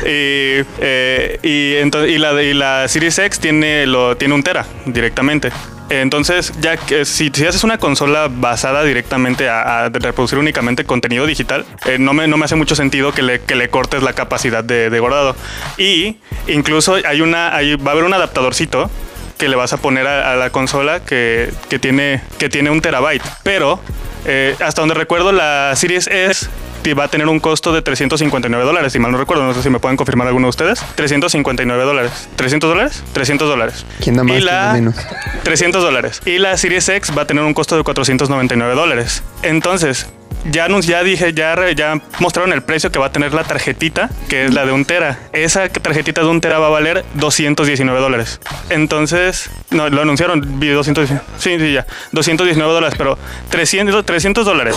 y, 0.64 0.66
eh, 0.80 1.38
y, 1.42 1.74
ento- 1.74 2.08
y 2.08 2.18
la, 2.18 2.42
y 2.42 2.54
la 2.54 2.88
Series 2.88 3.18
X 3.18 3.38
tiene, 3.40 3.86
lo, 3.86 4.16
tiene 4.16 4.34
un 4.34 4.42
tera 4.42 4.64
directamente. 4.86 5.50
Entonces, 5.90 6.52
ya 6.60 6.76
que 6.78 7.04
si, 7.04 7.28
haces 7.46 7.64
una 7.64 7.76
consola 7.76 8.28
basada 8.30 8.82
directamente 8.82 9.48
a, 9.48 9.90
reproducir 9.90 10.38
únicamente 10.38 10.84
contenido 10.84 11.26
digital, 11.26 11.66
eh, 11.86 11.98
no, 11.98 12.14
me, 12.14 12.26
no 12.28 12.38
me 12.38 12.46
hace 12.46 12.56
mucho 12.56 12.74
sentido 12.74 13.12
que 13.12 13.22
le, 13.22 13.40
que 13.42 13.56
le 13.56 13.68
cortes 13.68 14.02
la 14.02 14.14
capacidad 14.14 14.64
de, 14.64 14.88
de 14.88 15.00
guardado. 15.00 15.36
Y 15.76 16.16
incluso 16.46 16.96
hay 17.04 17.20
una, 17.20 17.50
va 17.50 17.90
a 17.90 17.92
haber 17.92 18.04
un 18.04 18.14
adaptadorcito 18.14 18.90
que 19.36 19.48
le 19.48 19.56
vas 19.56 19.72
a 19.72 19.76
poner 19.76 20.06
a, 20.06 20.36
la 20.36 20.50
consola 20.50 21.00
que, 21.00 21.50
que 21.68 21.78
tiene, 21.78 22.22
que 22.38 22.48
tiene 22.48 22.70
un 22.70 22.80
terabyte. 22.80 23.22
Pero 23.42 23.80
eh, 24.24 24.54
hasta 24.60 24.82
donde 24.82 24.94
recuerdo, 24.94 25.32
la 25.32 25.72
Series 25.74 26.06
S 26.06 26.48
va 26.90 27.04
a 27.04 27.08
tener 27.08 27.28
un 27.28 27.40
costo 27.40 27.72
de 27.72 27.82
359 27.82 28.64
dólares, 28.64 28.92
si 28.92 28.98
mal 28.98 29.12
no 29.12 29.18
recuerdo. 29.18 29.44
No 29.44 29.54
sé 29.54 29.62
si 29.62 29.70
me 29.70 29.78
pueden 29.78 29.96
confirmar 29.96 30.26
alguno 30.26 30.46
de 30.46 30.50
ustedes. 30.50 30.84
359 30.96 31.84
dólares. 31.84 32.28
¿300 32.36 32.58
dólares? 32.60 33.02
300 33.12 33.48
dólares. 33.48 33.86
¿Quién 34.00 34.16
da 34.16 34.24
más, 34.24 34.36
Y 34.36 34.40
la, 34.40 34.72
menos? 34.74 34.96
300 35.44 35.82
dólares. 35.82 36.20
Y 36.26 36.38
la 36.38 36.56
Series 36.56 36.88
X 36.88 37.16
va 37.16 37.22
a 37.22 37.26
tener 37.26 37.44
un 37.44 37.54
costo 37.54 37.76
de 37.76 37.84
499 37.84 38.74
dólares. 38.74 39.22
Entonces, 39.42 40.08
ya, 40.50 40.68
ya 40.80 41.02
dije, 41.02 41.32
ya, 41.32 41.56
ya 41.72 42.00
mostraron 42.18 42.52
el 42.52 42.62
precio 42.62 42.90
que 42.90 42.98
va 42.98 43.06
a 43.06 43.12
tener 43.12 43.32
la 43.32 43.44
tarjetita, 43.44 44.10
que 44.28 44.46
es 44.46 44.54
la 44.54 44.66
de 44.66 44.72
un 44.72 44.84
tera. 44.84 45.18
Esa 45.32 45.68
tarjetita 45.68 46.22
de 46.22 46.28
un 46.28 46.40
tera 46.40 46.58
va 46.58 46.66
a 46.66 46.70
valer 46.70 47.04
219 47.14 48.00
dólares. 48.00 48.40
Entonces, 48.70 49.50
no, 49.70 49.88
lo 49.88 50.02
anunciaron, 50.02 50.60
vi 50.60 50.68
219. 50.68 51.24
Sí, 51.38 51.58
sí, 51.58 51.72
ya. 51.72 51.86
219 52.12 52.72
dólares, 52.72 52.94
pero 52.98 53.18
300, 53.50 54.04
300 54.04 54.44
dólares 54.44 54.76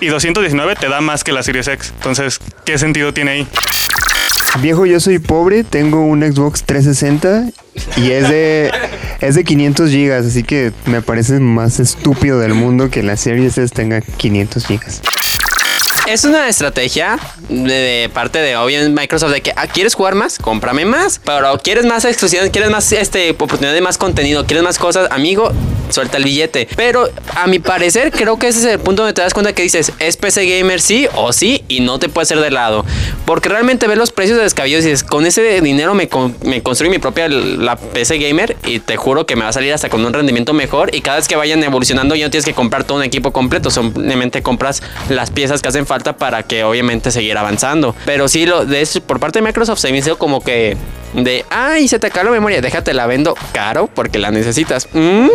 y 0.00 0.06
219 0.06 0.76
te 0.76 0.88
da 0.88 1.00
más 1.00 1.24
que 1.24 1.32
la 1.32 1.42
Series 1.42 1.68
X. 1.68 1.92
Entonces, 1.96 2.40
¿qué 2.64 2.78
sentido 2.78 3.12
tiene 3.12 3.30
ahí? 3.32 3.48
Viejo, 4.60 4.86
yo 4.86 5.00
soy 5.00 5.18
pobre, 5.18 5.64
tengo 5.64 6.04
un 6.04 6.22
Xbox 6.22 6.62
360 6.62 7.50
y 7.96 8.10
es 8.12 8.28
de, 8.28 8.72
es 9.26 9.36
de 9.36 9.44
500 9.44 9.90
gigas, 9.90 10.26
así 10.26 10.42
que 10.42 10.72
me 10.86 11.00
parece 11.00 11.40
más 11.40 11.80
estúpido 11.80 12.38
del 12.40 12.52
mundo 12.52 12.90
que 12.90 13.02
la 13.02 13.16
Series 13.16 13.58
tenga 13.72 14.02
500 14.02 14.66
gigas. 14.66 15.02
Es 16.06 16.24
una 16.24 16.48
estrategia 16.48 17.18
de, 17.48 18.10
parte 18.12 18.38
de 18.38 18.56
obviamente 18.56 19.00
Microsoft 19.00 19.32
de 19.32 19.40
que 19.40 19.52
ah, 19.56 19.66
quieres 19.66 19.94
jugar 19.94 20.14
más, 20.14 20.38
cómprame 20.38 20.84
más. 20.84 21.20
Pero 21.24 21.58
quieres 21.58 21.86
más 21.86 22.04
exclusividad, 22.04 22.50
quieres 22.50 22.70
más 22.70 22.92
este 22.92 23.30
oportunidad 23.30 23.72
de 23.72 23.80
más 23.80 23.98
contenido, 23.98 24.44
quieres 24.46 24.62
más 24.64 24.78
cosas, 24.78 25.10
amigo, 25.10 25.50
suelta 25.90 26.18
el 26.18 26.24
billete. 26.24 26.68
Pero 26.76 27.08
a 27.34 27.46
mi 27.46 27.58
parecer, 27.58 28.10
creo 28.10 28.38
que 28.38 28.48
ese 28.48 28.58
es 28.60 28.64
el 28.66 28.78
punto 28.80 29.02
donde 29.02 29.14
te 29.14 29.22
das 29.22 29.32
cuenta 29.32 29.54
que 29.54 29.62
dices, 29.62 29.92
es 29.98 30.16
PC 30.16 30.46
gamer 30.58 30.80
sí 30.80 31.06
o 31.14 31.32
sí, 31.32 31.64
y 31.68 31.80
no 31.80 31.98
te 31.98 32.08
puede 32.08 32.24
hacer 32.24 32.40
de 32.40 32.50
lado. 32.50 32.84
Porque 33.24 33.48
realmente 33.48 33.86
ves 33.86 33.96
los 33.96 34.12
precios 34.12 34.36
de 34.36 34.44
descabidos 34.44 34.84
y 34.84 34.88
dices, 34.90 35.04
con 35.04 35.24
ese 35.24 35.60
dinero 35.62 35.94
me, 35.94 36.08
con- 36.08 36.36
me 36.42 36.62
construyo 36.62 36.90
mi 36.90 36.98
propia 36.98 37.28
la 37.28 37.76
PC 37.76 38.18
gamer 38.18 38.56
y 38.66 38.80
te 38.80 38.96
juro 38.96 39.24
que 39.24 39.36
me 39.36 39.42
va 39.42 39.48
a 39.48 39.52
salir 39.52 39.72
hasta 39.72 39.88
con 39.88 40.04
un 40.04 40.12
rendimiento 40.12 40.52
mejor. 40.52 40.94
Y 40.94 41.00
cada 41.00 41.16
vez 41.16 41.28
que 41.28 41.36
vayan 41.36 41.62
evolucionando, 41.62 42.14
ya 42.14 42.26
no 42.26 42.30
tienes 42.30 42.44
que 42.44 42.52
comprar 42.54 42.84
todo 42.84 42.98
un 42.98 43.04
equipo 43.04 43.32
completo, 43.32 43.70
simplemente 43.70 44.42
compras 44.42 44.82
las 45.08 45.30
piezas 45.30 45.62
que 45.62 45.68
hacen 45.68 45.86
falta 45.86 45.93
para 46.02 46.42
que 46.42 46.64
obviamente 46.64 47.10
seguir 47.10 47.36
avanzando. 47.38 47.94
Pero 48.04 48.28
sí, 48.28 48.46
lo 48.46 48.64
de 48.64 48.86
por 49.06 49.20
parte 49.20 49.40
de 49.40 49.46
Microsoft 49.46 49.78
se 49.78 49.90
me 49.90 49.98
hizo 49.98 50.18
como 50.18 50.42
que 50.42 50.76
de, 51.14 51.44
ay, 51.50 51.88
se 51.88 51.98
te 51.98 52.08
acaba 52.08 52.24
la 52.24 52.30
memoria, 52.32 52.60
déjate 52.60 52.92
la 52.92 53.06
vendo 53.06 53.34
caro 53.52 53.88
porque 53.92 54.18
la 54.18 54.30
necesitas. 54.30 54.88
Mm, 54.92 55.28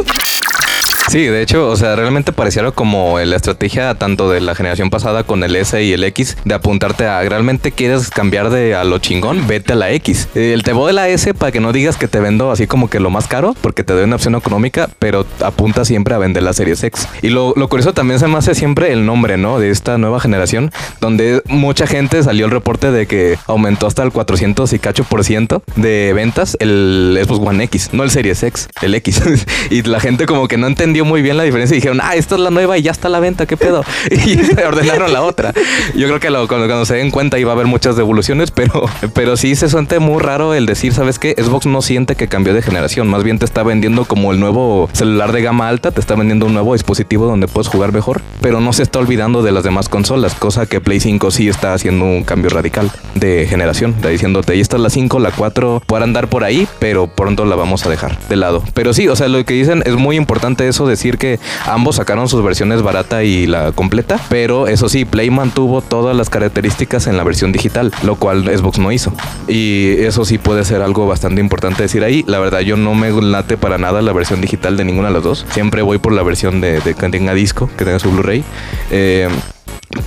Sí, 1.09 1.25
de 1.25 1.41
hecho, 1.41 1.67
o 1.67 1.75
sea, 1.75 1.95
realmente 1.95 2.31
pareciera 2.33 2.69
como 2.69 3.17
la 3.17 3.35
estrategia 3.35 3.95
tanto 3.95 4.29
de 4.29 4.41
la 4.41 4.53
generación 4.53 4.91
pasada 4.91 5.23
con 5.23 5.43
el 5.43 5.55
S 5.55 5.83
y 5.83 5.91
el 5.91 6.03
X 6.03 6.37
de 6.45 6.53
apuntarte 6.53 7.07
a 7.07 7.19
realmente 7.21 7.71
quieres 7.71 8.11
cambiar 8.11 8.51
de 8.51 8.75
a 8.75 8.83
lo 8.83 8.99
chingón, 8.99 9.47
vete 9.47 9.73
a 9.73 9.75
la 9.75 9.91
X. 9.91 10.29
El 10.35 10.61
te 10.61 10.71
de 10.71 10.93
la 10.93 11.09
S 11.09 11.33
para 11.33 11.51
que 11.51 11.61
no 11.61 11.73
digas 11.73 11.97
que 11.97 12.07
te 12.07 12.19
vendo 12.19 12.51
así 12.51 12.67
como 12.67 12.91
que 12.91 12.99
lo 12.99 13.09
más 13.09 13.27
caro, 13.27 13.55
porque 13.59 13.83
te 13.83 13.93
doy 13.93 14.03
una 14.03 14.17
opción 14.17 14.35
económica, 14.35 14.87
pero 14.99 15.25
apunta 15.43 15.83
siempre 15.83 16.13
a 16.13 16.19
vender 16.19 16.43
la 16.43 16.53
Series 16.53 16.83
X. 16.83 17.07
Y 17.23 17.29
lo, 17.29 17.53
lo 17.55 17.69
curioso 17.69 17.93
también 17.93 18.19
se 18.19 18.27
me 18.27 18.37
hace 18.37 18.53
siempre 18.53 18.93
el 18.93 19.07
nombre, 19.07 19.37
¿no? 19.37 19.57
De 19.57 19.71
esta 19.71 19.97
nueva 19.97 20.19
generación, 20.19 20.71
donde 21.01 21.41
mucha 21.47 21.87
gente 21.87 22.21
salió 22.21 22.45
el 22.45 22.51
reporte 22.51 22.91
de 22.91 23.07
que 23.07 23.39
aumentó 23.47 23.87
hasta 23.87 24.03
el 24.03 24.11
400 24.11 24.71
y 24.73 24.77
cacho 24.77 25.03
por 25.05 25.23
ciento 25.23 25.63
de 25.75 26.13
ventas 26.13 26.55
el 26.59 27.19
Xbox 27.25 27.47
One 27.47 27.63
X, 27.63 27.89
no 27.93 28.03
el 28.03 28.11
Series 28.11 28.43
X, 28.43 28.69
el 28.83 28.93
X. 28.93 29.23
y 29.71 29.81
la 29.81 29.99
gente 29.99 30.27
como 30.27 30.47
que 30.47 30.57
no 30.57 30.67
entendió 30.67 30.98
muy 31.05 31.21
bien 31.21 31.37
la 31.37 31.43
diferencia 31.43 31.75
y 31.75 31.79
dijeron, 31.79 31.99
ah, 32.01 32.15
esta 32.15 32.35
es 32.35 32.41
la 32.41 32.49
nueva 32.49 32.77
y 32.77 32.81
ya 32.81 32.91
está 32.91 33.07
a 33.07 33.11
la 33.11 33.19
venta, 33.19 33.45
¿qué 33.45 33.57
pedo? 33.57 33.83
Y 34.11 34.39
ordenaron 34.61 35.11
la 35.13 35.21
otra. 35.23 35.53
Yo 35.95 36.07
creo 36.07 36.19
que 36.19 36.29
lo- 36.29 36.47
cuando, 36.47 36.67
cuando 36.67 36.85
se 36.85 36.95
den 36.95 37.11
cuenta 37.11 37.39
iba 37.39 37.51
a 37.51 37.55
haber 37.55 37.67
muchas 37.67 37.95
devoluciones, 37.95 38.51
pero, 38.51 38.85
pero 39.13 39.37
sí 39.37 39.55
se 39.55 39.69
siente 39.69 39.99
muy 39.99 40.21
raro 40.21 40.53
el 40.53 40.65
decir, 40.65 40.93
¿sabes 40.93 41.19
qué? 41.19 41.35
Xbox 41.37 41.65
no 41.65 41.81
siente 41.81 42.15
que 42.15 42.27
cambió 42.27 42.53
de 42.53 42.61
generación, 42.61 43.07
más 43.07 43.23
bien 43.23 43.39
te 43.39 43.45
está 43.45 43.63
vendiendo 43.63 44.05
como 44.05 44.31
el 44.31 44.39
nuevo 44.39 44.89
celular 44.93 45.31
de 45.31 45.41
gama 45.41 45.67
alta, 45.67 45.91
te 45.91 45.99
está 45.99 46.15
vendiendo 46.15 46.45
un 46.45 46.53
nuevo 46.53 46.73
dispositivo 46.73 47.25
donde 47.25 47.47
puedes 47.47 47.67
jugar 47.67 47.91
mejor, 47.93 48.21
pero 48.41 48.59
no 48.61 48.73
se 48.73 48.83
está 48.83 48.99
olvidando 48.99 49.41
de 49.41 49.51
las 49.51 49.63
demás 49.63 49.89
consolas, 49.89 50.33
cosa 50.35 50.65
que 50.65 50.81
Play 50.81 50.99
5 50.99 51.31
sí 51.31 51.47
está 51.47 51.73
haciendo 51.73 52.05
un 52.05 52.23
cambio 52.23 52.49
radical 52.49 52.91
de 53.15 53.47
generación, 53.49 53.93
está 53.95 54.09
diciéndote, 54.09 54.53
ahí 54.53 54.61
está 54.61 54.77
la 54.77 54.89
5, 54.89 55.19
la 55.19 55.31
4, 55.31 55.83
puede 55.85 56.03
andar 56.03 56.27
por 56.29 56.43
ahí, 56.43 56.67
pero 56.79 57.07
pronto 57.07 57.45
la 57.45 57.55
vamos 57.55 57.85
a 57.85 57.89
dejar 57.89 58.17
de 58.27 58.35
lado. 58.35 58.63
Pero 58.73 58.93
sí, 58.93 59.07
o 59.07 59.15
sea, 59.15 59.27
lo 59.27 59.43
que 59.45 59.53
dicen 59.53 59.83
es 59.85 59.95
muy 59.95 60.15
importante 60.15 60.67
eso, 60.67 60.87
decir 60.89 61.17
que 61.17 61.39
ambos 61.65 61.97
sacaron 61.97 62.27
sus 62.27 62.43
versiones 62.43 62.81
barata 62.81 63.23
y 63.23 63.47
la 63.47 63.71
completa, 63.71 64.19
pero 64.29 64.67
eso 64.67 64.89
sí, 64.89 65.05
Play 65.05 65.29
mantuvo 65.29 65.81
todas 65.81 66.15
las 66.15 66.29
características 66.29 67.07
en 67.07 67.17
la 67.17 67.23
versión 67.23 67.51
digital, 67.51 67.91
lo 68.03 68.15
cual 68.15 68.45
Xbox 68.45 68.79
no 68.79 68.91
hizo. 68.91 69.13
Y 69.47 69.93
eso 69.99 70.25
sí 70.25 70.37
puede 70.37 70.65
ser 70.65 70.81
algo 70.81 71.07
bastante 71.07 71.41
importante 71.41 71.83
decir 71.83 72.03
ahí. 72.03 72.23
La 72.27 72.39
verdad, 72.39 72.59
yo 72.59 72.77
no 72.77 72.95
me 72.95 73.09
late 73.21 73.57
para 73.57 73.77
nada 73.77 74.01
la 74.01 74.13
versión 74.13 74.41
digital 74.41 74.77
de 74.77 74.85
ninguna 74.85 75.09
de 75.09 75.15
las 75.15 75.23
dos. 75.23 75.45
Siempre 75.51 75.81
voy 75.81 75.97
por 75.97 76.13
la 76.13 76.23
versión 76.23 76.61
de, 76.61 76.81
que 76.83 76.93
tenga 76.93 77.33
disco, 77.33 77.69
que 77.77 77.85
tenga 77.85 77.99
su 77.99 78.11
Blu-ray. 78.11 78.43
Eh, 78.91 79.27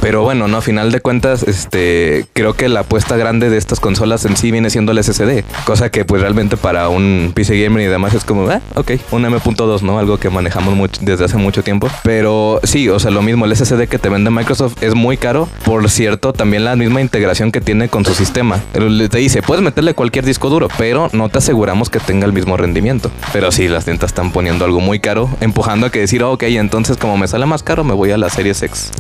pero 0.01 0.23
bueno, 0.23 0.49
no, 0.49 0.59
a 0.59 0.61
final 0.63 0.93
de 0.93 1.01
cuentas, 1.01 1.43
este, 1.43 2.27
creo 2.33 2.55
que 2.55 2.69
la 2.69 2.81
apuesta 2.81 3.17
grande 3.17 3.51
de 3.51 3.59
estas 3.59 3.81
consolas 3.81 4.25
en 4.25 4.37
sí 4.37 4.51
viene 4.51 4.71
siendo 4.71 4.93
el 4.93 5.03
SSD. 5.03 5.45
Cosa 5.65 5.91
que 5.91 6.05
pues 6.05 6.23
realmente 6.23 6.57
para 6.57 6.89
un 6.89 7.33
PC 7.35 7.61
gamer 7.61 7.83
y 7.83 7.87
demás 7.87 8.15
es 8.15 8.25
como, 8.25 8.49
ah, 8.49 8.61
ok, 8.75 8.93
un 9.11 9.25
M.2, 9.25 9.83
¿no? 9.83 9.99
Algo 9.99 10.19
que 10.19 10.31
manejamos 10.31 10.75
mucho, 10.75 11.01
desde 11.03 11.25
hace 11.25 11.37
mucho 11.37 11.63
tiempo. 11.63 11.89
Pero 12.03 12.61
sí, 12.65 12.89
o 12.89 12.99
sea, 12.99 13.11
lo 13.11 13.23
mismo, 13.23 13.45
el 13.45 13.57
SSD 13.57 13.89
que 13.89 13.99
te 13.99 14.09
vende 14.09 14.31
Microsoft 14.31 14.83
es 14.83 14.95
muy 14.95 15.17
caro. 15.17 15.49
Por 15.65 15.89
cierto, 15.91 16.33
también 16.33 16.65
la 16.65 16.77
misma 16.77 17.01
integración 17.01 17.53
que 17.53 17.61
tiene 17.61 17.89
con 17.89 18.05
su 18.05 18.15
sistema. 18.15 18.61
Te 18.73 19.19
dice, 19.19 19.43
puedes 19.43 19.65
meterle 19.65 19.95
cualquier 19.95 20.25
disco 20.25 20.49
duro, 20.49 20.69
pero 20.79 21.11
no 21.13 21.29
te 21.29 21.39
aseguramos 21.39 21.91
que 21.91 22.01
tenga 22.01 22.27
el 22.27 22.33
mismo 22.33 22.57
rendimiento. 22.57 23.11
Pero 23.33 23.53
sí, 23.53 23.69
las 23.69 23.85
tiendas 23.85 24.11
están 24.11 24.33
poniendo 24.33 24.65
algo 24.65 24.81
muy 24.81 25.01
caro, 25.01 25.29
empujando 25.41 25.87
a 25.87 25.91
que 25.91 26.01
decir, 26.01 26.23
oh, 26.23 26.33
ok, 26.33 26.45
entonces 26.45 26.97
como 26.97 27.17
me 27.17 27.29
sale 27.29 27.47
más 27.47 27.63
caro, 27.63 27.85
me 27.85 27.95
voy 27.95 28.11
a 28.11 28.19
la 28.19 28.31
Series 28.31 28.63
X. 28.63 28.93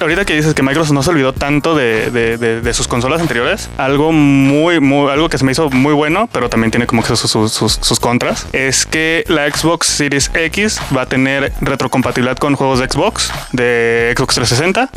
Ahorita 0.00 0.24
que 0.24 0.34
dices 0.34 0.54
que 0.54 0.62
Microsoft 0.62 0.92
no 0.92 1.02
se 1.02 1.10
olvidó 1.10 1.32
tanto 1.32 1.74
de, 1.74 2.10
de- 2.10 2.74
sus 2.74 2.86
consolas 2.86 3.20
anteriores, 3.20 3.68
algo 3.78 4.12
muy, 4.12 4.78
muy, 4.78 5.10
algo 5.10 5.28
que 5.28 5.38
se 5.38 5.44
me 5.44 5.50
hizo 5.52 5.70
muy 5.70 5.92
bueno, 5.94 6.28
pero 6.32 6.48
también 6.48 6.70
tiene 6.70 6.86
como 6.86 7.02
que 7.02 7.16
sus- 7.16 7.30
sus 7.52 8.00
contras, 8.00 8.46
es 8.52 8.86
que 8.86 9.24
la 9.26 9.50
Xbox 9.50 9.86
Series 9.88 10.30
X 10.34 10.78
va 10.96 11.02
a 11.02 11.06
tener 11.06 11.52
retrocompatibilidad 11.60 12.36
con 12.36 12.54
juegos 12.54 12.78
de 12.78 12.88
Xbox, 12.88 13.32
de 13.52 14.14
Xbox 14.16 14.34
360 14.36 14.88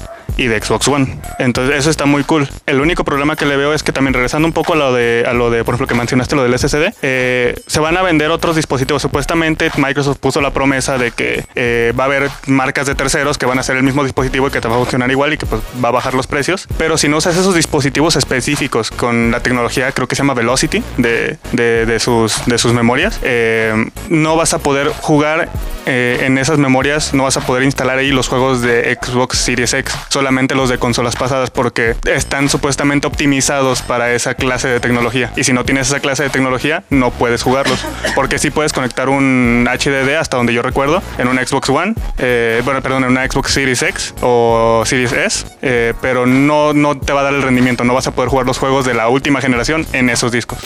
y 0.41 0.48
de 0.48 0.62
Xbox 0.62 0.88
One. 0.88 1.17
Entonces 1.39 1.75
eso 1.77 1.89
está 1.89 2.05
muy 2.05 2.24
cool. 2.24 2.48
El 2.65 2.81
único 2.81 3.03
problema 3.03 3.36
que 3.36 3.45
le 3.45 3.57
veo 3.57 3.74
es 3.74 3.83
que 3.83 3.91
también 3.91 4.13
regresando 4.13 4.48
un 4.48 4.53
poco 4.53 4.74
a 4.74 4.75
lo 4.75 4.93
de, 4.93 5.24
a 5.27 5.33
lo 5.33 5.50
de 5.50 5.63
por 5.63 5.75
ejemplo, 5.75 5.88
que 5.88 5.95
mencionaste, 5.95 6.36
lo 6.36 6.43
del 6.43 6.57
SSD, 6.57 6.93
eh, 7.01 7.55
se 7.67 7.79
van 7.79 7.98
a 7.98 8.01
vender 8.01 8.31
otros 8.31 8.55
dispositivos. 8.55 9.01
Supuestamente 9.01 9.71
Microsoft 9.77 10.17
puso 10.19 10.41
la 10.41 10.51
promesa 10.51 10.98
de 10.98 11.12
que 11.12 11.45
eh, 11.55 11.93
va 12.00 12.03
a 12.03 12.07
haber 12.07 12.29
marcas 12.48 12.88
de 12.88 12.95
terceros 12.95 13.38
que 13.38 13.45
van 13.45 13.57
a 13.57 13.62
hacer 13.62 13.75
el 13.77 13.83
mismo 13.83 14.03
dispositivo 14.03 14.48
y 14.48 14.51
que 14.51 14.62
te 14.62 14.67
va 14.67 14.75
a 14.75 14.79
funcionar 14.79 15.10
igual 15.12 15.33
y 15.33 15.38
que 15.38 15.45
pues, 15.45 15.62
va 15.83 15.89
a 15.89 15.91
bajar 15.91 16.13
los 16.13 16.27
precios. 16.27 16.67
Pero 16.77 16.98
si 16.98 17.07
no 17.07 17.17
usas 17.17 17.38
esos 17.38 17.55
dispositivos 17.55 18.15
específicos 18.15 18.91
con 18.91 19.31
la 19.31 19.41
tecnología, 19.41 19.91
creo 19.91 20.07
que 20.07 20.15
se 20.15 20.21
llama 20.24 20.33
Velocity, 20.33 20.83
de, 20.98 21.38
de- 21.51 22.00
sus, 22.00 22.45
de 22.45 22.57
sus 22.57 22.74
memorias, 22.74 23.19
eh, 23.21 23.74
no 24.10 24.36
vas 24.36 24.53
a 24.53 24.60
poder 24.60 24.88
jugar 25.01 25.50
en 25.86 26.38
esas 26.38 26.57
memorias, 26.57 27.13
no 27.13 27.24
vas 27.24 27.38
a 27.38 27.41
poder 27.41 27.63
instalar 27.63 27.98
ahí 27.98 28.12
los 28.12 28.27
juegos 28.27 28.62
de 28.62 28.98
Xbox 29.01 29.38
Series 29.38 29.74
X, 29.74 29.93
los 30.31 30.69
de 30.69 30.77
consolas 30.77 31.15
pasadas, 31.15 31.50
porque 31.51 31.95
están 32.05 32.50
supuestamente 32.50 33.07
optimizados 33.07 33.81
para 33.81 34.13
esa 34.13 34.33
clase 34.33 34.67
de 34.67 34.79
tecnología. 34.79 35.31
Y 35.35 35.43
si 35.43 35.53
no 35.53 35.65
tienes 35.65 35.88
esa 35.88 36.00
clase 36.00 36.23
de 36.23 36.29
tecnología, 36.29 36.83
no 36.89 37.11
puedes 37.11 37.43
jugarlos. 37.43 37.85
Porque 38.15 38.39
sí 38.39 38.50
puedes 38.50 38.73
conectar 38.73 39.09
un 39.09 39.67
HDD, 39.69 40.15
hasta 40.15 40.38
donde 40.38 40.53
yo 40.53 40.61
recuerdo, 40.61 41.03
en 41.17 41.27
un 41.27 41.38
Xbox 41.38 41.69
One, 41.69 41.93
eh, 42.17 42.61
bueno, 42.63 42.81
perdón, 42.81 43.03
en 43.03 43.11
una 43.11 43.25
Xbox 43.25 43.51
Series 43.51 43.81
X 43.83 44.13
o 44.21 44.83
Series 44.85 45.11
S, 45.11 45.45
eh, 45.61 45.93
pero 46.01 46.25
no, 46.25 46.73
no 46.73 46.97
te 46.97 47.13
va 47.13 47.21
a 47.21 47.23
dar 47.23 47.33
el 47.33 47.41
rendimiento, 47.41 47.83
no 47.83 47.93
vas 47.93 48.07
a 48.07 48.11
poder 48.11 48.29
jugar 48.29 48.45
los 48.45 48.57
juegos 48.57 48.85
de 48.85 48.93
la 48.93 49.09
última 49.09 49.41
generación 49.41 49.85
en 49.93 50.09
esos 50.09 50.31
discos. 50.31 50.59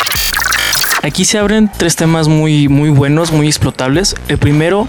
Aquí 1.06 1.24
se 1.24 1.38
abren 1.38 1.70
tres 1.78 1.96
temas 1.96 2.28
muy, 2.28 2.68
muy 2.68 2.90
buenos, 2.90 3.32
muy 3.32 3.46
explotables. 3.46 4.16
El 4.28 4.40
primero, 4.40 4.88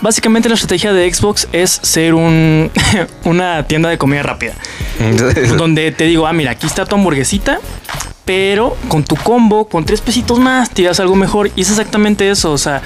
básicamente 0.00 0.48
la 0.48 0.54
estrategia 0.54 0.94
de 0.94 1.12
Xbox 1.12 1.48
es 1.52 1.80
ser 1.82 2.14
un, 2.14 2.70
una 3.24 3.66
tienda 3.66 3.90
de 3.90 3.98
comida 3.98 4.22
rápida. 4.22 4.54
donde 5.58 5.92
te 5.92 6.04
digo, 6.04 6.26
ah, 6.26 6.32
mira, 6.32 6.52
aquí 6.52 6.66
está 6.66 6.86
tu 6.86 6.94
hamburguesita, 6.94 7.60
pero 8.30 8.76
con 8.86 9.02
tu 9.02 9.16
combo, 9.16 9.64
con 9.64 9.84
tres 9.84 10.00
pesitos 10.00 10.38
más, 10.38 10.70
tiras 10.70 11.00
algo 11.00 11.16
mejor. 11.16 11.50
Y 11.56 11.62
es 11.62 11.70
exactamente 11.70 12.30
eso, 12.30 12.52
o 12.52 12.58
sea, 12.58 12.80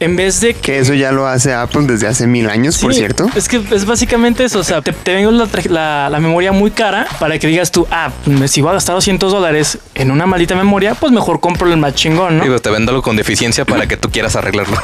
en 0.00 0.14
vez 0.16 0.40
de 0.42 0.52
Que 0.54 0.80
eso 0.80 0.92
ya 0.92 1.10
lo 1.12 1.26
hace 1.26 1.54
Apple 1.54 1.82
desde 1.86 2.06
hace 2.08 2.26
mil 2.26 2.50
años, 2.50 2.76
por 2.78 2.92
cierto. 2.92 3.30
Es 3.34 3.48
que 3.48 3.62
es 3.70 3.86
básicamente 3.86 4.44
eso. 4.44 4.58
O 4.58 4.64
sea, 4.64 4.82
te, 4.82 4.92
te 4.92 5.14
vengo 5.14 5.30
la, 5.30 5.48
la- 5.70 6.08
la 6.10 6.20
memoria 6.20 6.52
muy 6.52 6.70
cara 6.72 7.06
para 7.18 7.38
que 7.38 7.46
digas 7.46 7.70
tú, 7.70 7.86
ah, 7.90 8.10
pues, 8.26 8.50
si 8.50 8.60
voy 8.60 8.70
a 8.70 8.74
gastar 8.74 8.94
200 8.96 9.32
dólares 9.32 9.78
en 9.94 10.10
una 10.10 10.26
maldita 10.26 10.54
memoria, 10.56 10.94
pues 10.94 11.12
mejor 11.12 11.40
compro 11.40 11.70
el 11.72 11.78
más 11.78 11.94
chingón, 11.94 12.36
¿no? 12.38 12.44
Digo, 12.44 12.58
te 12.58 12.68
vendo 12.70 12.90
algo 12.90 13.02
con 13.02 13.16
deficiencia 13.16 13.64
para 13.64 13.86
que 13.86 13.96
tú 13.96 14.10
quieras 14.10 14.36
arreglarlo. 14.36 14.76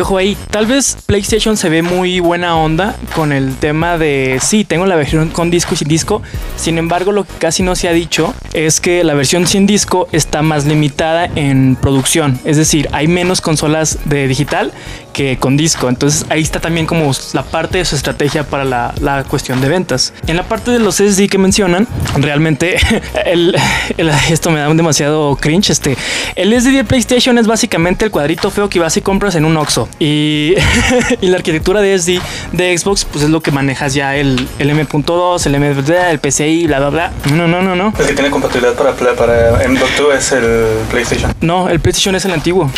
Ojo 0.00 0.16
ahí, 0.16 0.34
tal 0.50 0.64
vez 0.66 0.96
PlayStation 1.04 1.56
se 1.58 1.68
ve 1.68 1.82
muy 1.82 2.20
buena 2.20 2.56
onda 2.56 2.96
con 3.14 3.32
el 3.32 3.56
tema 3.56 3.98
de 3.98 4.38
sí, 4.40 4.64
tengo 4.64 4.86
la 4.86 4.96
versión 4.96 5.28
con 5.28 5.50
disco 5.50 5.74
y 5.74 5.76
sin 5.76 5.88
disco. 5.88 6.22
Sin 6.56 6.78
embargo, 6.78 7.12
lo 7.12 7.24
que 7.24 7.32
casi 7.38 7.62
no 7.64 7.74
se 7.74 7.88
ha 7.88 7.92
dicho 7.92 8.32
es 8.54 8.80
que 8.80 9.02
la 9.04 9.14
versión 9.14 9.41
sin 9.46 9.66
disco 9.66 10.08
está 10.12 10.42
más 10.42 10.66
limitada 10.66 11.26
en 11.34 11.76
producción. 11.80 12.38
Es 12.44 12.56
decir, 12.56 12.88
hay 12.92 13.08
menos 13.08 13.40
consolas 13.40 13.98
de 14.04 14.28
digital 14.28 14.72
que 15.12 15.36
con 15.38 15.56
disco. 15.56 15.88
Entonces 15.88 16.26
ahí 16.28 16.42
está 16.42 16.60
también 16.60 16.86
como 16.86 17.10
la 17.32 17.42
parte 17.42 17.78
de 17.78 17.84
su 17.84 17.96
estrategia 17.96 18.44
para 18.44 18.64
la, 18.64 18.94
la 19.00 19.24
cuestión 19.24 19.60
de 19.60 19.68
ventas. 19.68 20.12
En 20.26 20.36
la 20.36 20.42
parte 20.44 20.70
de 20.70 20.78
los 20.78 20.96
SD 20.96 21.28
que 21.28 21.38
mencionan, 21.38 21.86
realmente 22.16 22.76
el, 23.26 23.56
el- 23.96 24.08
esto 24.30 24.50
me 24.50 24.60
da 24.60 24.68
un 24.68 24.76
demasiado 24.76 25.36
cringe. 25.36 25.70
Este, 25.70 25.96
el 26.36 26.52
SD 26.60 26.72
de 26.72 26.84
PlayStation 26.84 27.38
es 27.38 27.46
básicamente 27.46 28.04
el 28.04 28.10
cuadrito 28.10 28.50
feo 28.50 28.68
que 28.68 28.78
vas 28.80 28.96
y 28.96 29.00
compras 29.02 29.34
en 29.34 29.44
un 29.44 29.56
Oxxo. 29.56 29.88
Y, 29.98 30.54
y 31.20 31.26
la 31.28 31.36
arquitectura 31.36 31.80
de 31.80 31.98
SD 31.98 32.20
de 32.52 32.76
Xbox, 32.76 33.04
pues 33.04 33.24
es 33.24 33.30
lo 33.30 33.40
que 33.42 33.50
manejas 33.50 33.94
ya 33.94 34.16
el, 34.16 34.48
el 34.58 34.70
M.2, 34.70 35.46
el 35.46 35.54
M.2, 35.54 35.90
el 36.10 36.18
PCI, 36.18 36.66
bla, 36.66 36.78
bla, 36.80 36.90
bla. 36.90 37.12
No, 37.32 37.46
no, 37.48 37.62
no, 37.62 37.76
no. 37.76 37.92
El 37.98 38.06
que 38.06 38.12
tiene 38.14 38.30
compatibilidad 38.30 38.74
para, 38.74 38.94
para 39.14 39.62
M.2 39.64 40.14
es 40.16 40.32
el 40.32 40.66
PlayStation. 40.90 41.32
No, 41.40 41.68
el 41.68 41.80
PlayStation 41.80 42.14
es 42.14 42.24
el 42.24 42.32
antiguo. 42.32 42.70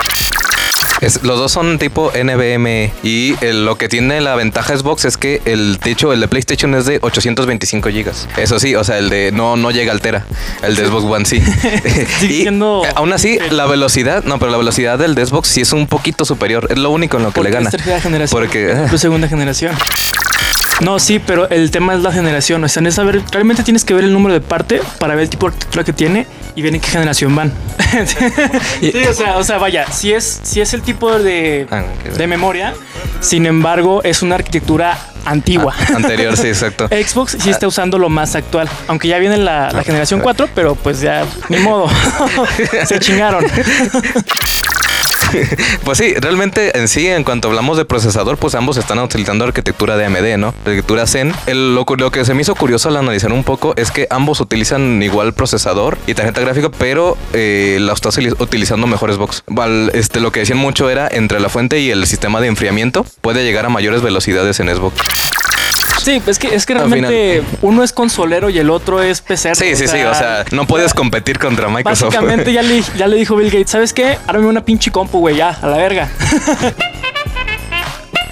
Es- 1.04 1.22
los 1.22 1.38
dos 1.38 1.52
son 1.52 1.78
tipo 1.78 2.10
NVMe 2.14 2.90
y 3.02 3.34
el- 3.44 3.64
lo 3.66 3.76
que 3.76 3.88
tiene 3.88 4.20
la 4.22 4.34
ventaja 4.36 4.76
Xbox 4.76 5.04
es 5.04 5.16
que 5.16 5.42
el 5.44 5.78
techo, 5.82 6.12
el 6.12 6.20
de 6.20 6.28
PlayStation 6.28 6.74
es 6.74 6.86
de 6.86 6.98
825 7.02 7.90
gigas. 7.90 8.26
Eso 8.38 8.58
sí, 8.58 8.74
o 8.74 8.82
sea, 8.84 8.98
el 8.98 9.10
de 9.10 9.30
no, 9.32 9.56
no 9.56 9.70
llega 9.70 9.92
altera. 9.92 10.24
El 10.62 10.76
de 10.76 10.86
Xbox 10.86 11.04
One 11.04 11.24
sí. 11.26 11.42
Y 12.22 12.46
aún 12.94 13.12
así, 13.12 13.38
la 13.50 13.66
velocidad, 13.66 14.24
no, 14.24 14.38
pero 14.38 14.50
la 14.50 14.56
velocidad 14.58 14.98
del 14.98 15.14
de 15.14 15.26
Xbox 15.26 15.48
sí 15.48 15.60
es 15.60 15.72
un 15.72 15.86
poquito 15.86 16.24
superior. 16.24 16.66
Es 16.70 16.78
lo 16.78 16.90
único 16.90 17.18
en 17.18 17.24
lo 17.24 17.28
que 17.30 17.34
Porque 17.34 17.50
le 17.50 17.54
gana. 17.54 17.68
es 17.68 17.76
tercera 17.76 18.00
generación. 18.00 18.40
Porque 18.40 18.74
Tu 18.90 18.98
segunda 18.98 19.28
generación. 19.28 19.74
No, 20.80 20.98
sí, 20.98 21.18
pero 21.18 21.48
el 21.50 21.70
tema 21.70 21.94
es 21.94 22.00
la 22.00 22.12
generación. 22.12 22.62
O 22.64 22.68
sea, 22.68 22.82
es 22.82 22.94
saber, 22.94 23.22
realmente 23.30 23.62
tienes 23.62 23.84
que 23.84 23.94
ver 23.94 24.04
el 24.04 24.12
número 24.12 24.34
de 24.34 24.40
parte 24.40 24.80
para 24.98 25.14
ver 25.14 25.24
el 25.24 25.30
tipo 25.30 25.46
de 25.46 25.52
arquitectura 25.52 25.84
que 25.84 25.92
tiene 25.92 26.26
y 26.56 26.62
ver 26.62 26.74
en 26.74 26.80
qué 26.80 26.88
generación 26.88 27.34
van. 27.34 27.52
sí, 28.80 28.92
o 29.08 29.12
sea, 29.14 29.38
o 29.38 29.44
sea, 29.44 29.58
vaya, 29.58 29.90
si 29.92 30.12
es, 30.12 30.40
si 30.42 30.60
es 30.60 30.74
el 30.74 30.82
tipo 30.82 31.18
de, 31.18 31.66
Ah, 31.70 31.84
de 32.16 32.26
memoria, 32.26 32.74
sin 33.20 33.46
embargo, 33.46 34.02
es 34.02 34.22
una 34.22 34.34
arquitectura 34.36 34.98
antigua. 35.24 35.74
anterior, 35.94 36.36
sí, 36.36 36.48
exacto. 36.48 36.88
Xbox 37.06 37.36
sí 37.40 37.50
está 37.50 37.66
usando 37.66 37.98
lo 37.98 38.08
más 38.08 38.34
actual, 38.34 38.68
aunque 38.88 39.08
ya 39.08 39.18
viene 39.18 39.36
la, 39.36 39.70
la 39.70 39.82
generación 39.84 40.20
4, 40.20 40.48
pero 40.54 40.74
pues 40.74 41.00
ya 41.00 41.24
ni 41.48 41.58
modo. 41.58 41.88
Se 42.86 42.98
chingaron. 42.98 43.44
Pues 45.84 45.98
sí, 45.98 46.14
realmente 46.14 46.76
en 46.78 46.88
sí, 46.88 47.06
en 47.08 47.24
cuanto 47.24 47.48
hablamos 47.48 47.76
de 47.76 47.84
procesador, 47.84 48.36
pues 48.38 48.54
ambos 48.54 48.76
están 48.76 48.98
utilizando 48.98 49.44
arquitectura 49.44 49.96
de 49.96 50.06
AMD, 50.06 50.38
¿no? 50.38 50.48
Arquitectura 50.64 51.06
Zen. 51.06 51.32
El- 51.46 51.74
lo, 51.74 51.84
que 51.84 52.24
se 52.24 52.34
me 52.34 52.42
hizo 52.42 52.54
curioso 52.54 52.88
al 52.88 52.96
analizar 52.96 53.32
un 53.32 53.44
poco 53.44 53.74
es 53.76 53.90
que 53.90 54.06
ambos 54.10 54.40
utilizan 54.40 55.02
igual 55.02 55.34
procesador 55.34 55.98
y 56.06 56.14
tarjeta 56.14 56.40
gráfica, 56.40 56.70
pero 56.70 57.16
eh, 57.32 57.78
la 57.80 57.92
está 57.92 58.08
utili- 58.10 58.34
utilizando 58.40 58.86
mejor 58.86 59.12
Xbox. 59.12 59.42
Este, 59.92 60.20
lo 60.20 60.32
que 60.32 60.40
decían 60.40 60.58
mucho 60.58 60.88
era 60.90 61.08
entre 61.10 61.40
la 61.40 61.48
fuente 61.48 61.80
y 61.80 61.90
el 61.90 62.06
sistema 62.06 62.40
de 62.40 62.48
enfriamiento, 62.48 63.04
puede 63.20 63.44
llegar 63.44 63.66
a 63.66 63.68
mayores 63.68 64.02
velocidades 64.02 64.60
en 64.60 64.68
Xbox. 64.74 64.94
Sí, 66.04 66.22
es 66.26 66.38
que, 66.38 66.54
es 66.54 66.66
que 66.66 66.74
Al 66.74 66.80
realmente 66.80 67.42
uno 67.62 67.82
es 67.82 67.92
consolero 67.92 68.50
y 68.50 68.58
el 68.58 68.68
otro 68.68 69.02
es 69.02 69.22
PC. 69.22 69.54
Sí, 69.54 69.74
sí, 69.74 69.88
sí, 69.88 70.02
o 70.02 70.14
sea, 70.14 70.44
no 70.50 70.66
puedes 70.66 70.92
competir 70.92 71.38
contra 71.38 71.68
Microsoft. 71.68 72.14
Básicamente 72.14 72.52
ya 72.52 72.60
le, 72.60 72.82
ya 72.98 73.06
le 73.06 73.16
dijo 73.16 73.36
Bill 73.36 73.50
Gates, 73.50 73.70
¿sabes 73.70 73.94
qué? 73.94 74.18
Árame 74.26 74.46
una 74.46 74.64
pinche 74.64 74.90
compu, 74.90 75.20
güey, 75.20 75.36
ya, 75.36 75.50
a 75.62 75.66
la 75.66 75.78
verga. 75.78 76.10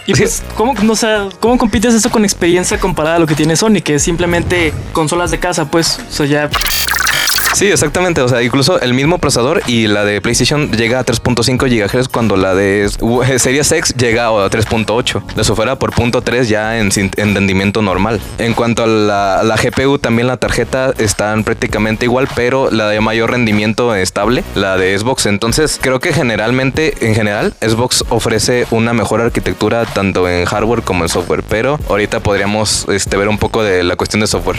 Y 0.05 0.15
pues, 0.15 0.43
¿cómo, 0.57 0.75
no, 0.83 0.95
o 0.95 0.97
sea, 0.97 1.29
¿cómo 1.39 1.57
compites 1.59 1.95
eso 1.95 2.11
con 2.11 2.25
experiencia 2.25 2.79
comparada 2.81 3.17
a 3.17 3.19
lo 3.21 3.27
que 3.27 3.37
tiene 3.37 3.55
Sony? 3.55 3.81
Que 3.85 3.95
es 3.95 4.03
simplemente 4.03 4.73
consolas 4.93 5.31
de 5.31 5.39
casa, 5.39 5.71
pues. 5.71 6.01
O 6.09 6.13
sea, 6.13 6.27
ya. 6.27 6.51
Sí, 7.55 7.67
exactamente. 7.67 8.23
O 8.23 8.29
sea, 8.29 8.43
incluso 8.43 8.81
el 8.81 8.95
mismo 8.95 9.19
procesador 9.19 9.63
y 9.67 9.87
la 9.87 10.05
de 10.05 10.21
PlayStation 10.23 10.71
llega 10.73 10.99
a 10.99 11.05
3.5 11.05 11.69
GHz 11.69 12.09
cuando 12.09 12.37
la 12.37 12.55
de 12.55 12.89
Series 13.39 13.71
X 13.71 13.95
llega 13.97 14.29
a 14.29 14.33
3.8. 14.51 15.35
De 15.35 15.43
eso 15.43 15.55
fuera 15.55 15.77
por 15.79 15.93
punto 15.93 16.23
3 16.23 16.49
ya 16.49 16.79
en, 16.79 16.91
sin- 16.91 17.11
en 17.17 17.35
rendimiento 17.35 17.83
normal. 17.83 18.21
En 18.39 18.55
cuanto 18.55 18.85
a 18.85 18.87
la, 18.87 19.43
la 19.45 19.57
GPU, 19.57 19.99
también 19.99 20.29
la 20.29 20.39
tarjeta 20.39 20.95
están 20.99 21.45
prácticamente 21.45 22.07
igual, 22.07 22.27
pero 22.35 22.71
la 22.71 22.89
de 22.89 23.01
mayor 23.01 23.31
rendimiento 23.31 23.95
estable, 23.95 24.45
la 24.55 24.79
de 24.79 24.99
Xbox. 24.99 25.27
Entonces, 25.27 25.79
creo 25.81 26.01
que 26.01 26.13
generalmente, 26.15 26.95
en 27.07 27.15
general, 27.15 27.53
Xbox 27.61 28.05
ofrece 28.09 28.67
una 28.71 28.95
mejor 28.95 29.21
arquitectura 29.21 29.85
tanto 29.85 30.27
en 30.29 30.47
hardware 30.47 30.83
como 30.83 31.05
en 31.05 31.11
software. 31.11 31.43
Pero 31.49 31.79
ahorita 31.91 32.21
podríamos 32.21 32.87
este, 32.89 33.17
ver 33.19 33.29
un 33.29 33.37
poco 33.39 33.63
de 33.63 33.83
la 33.85 33.97
cuestión 33.97 34.21
de 34.21 34.27
software. 34.27 34.57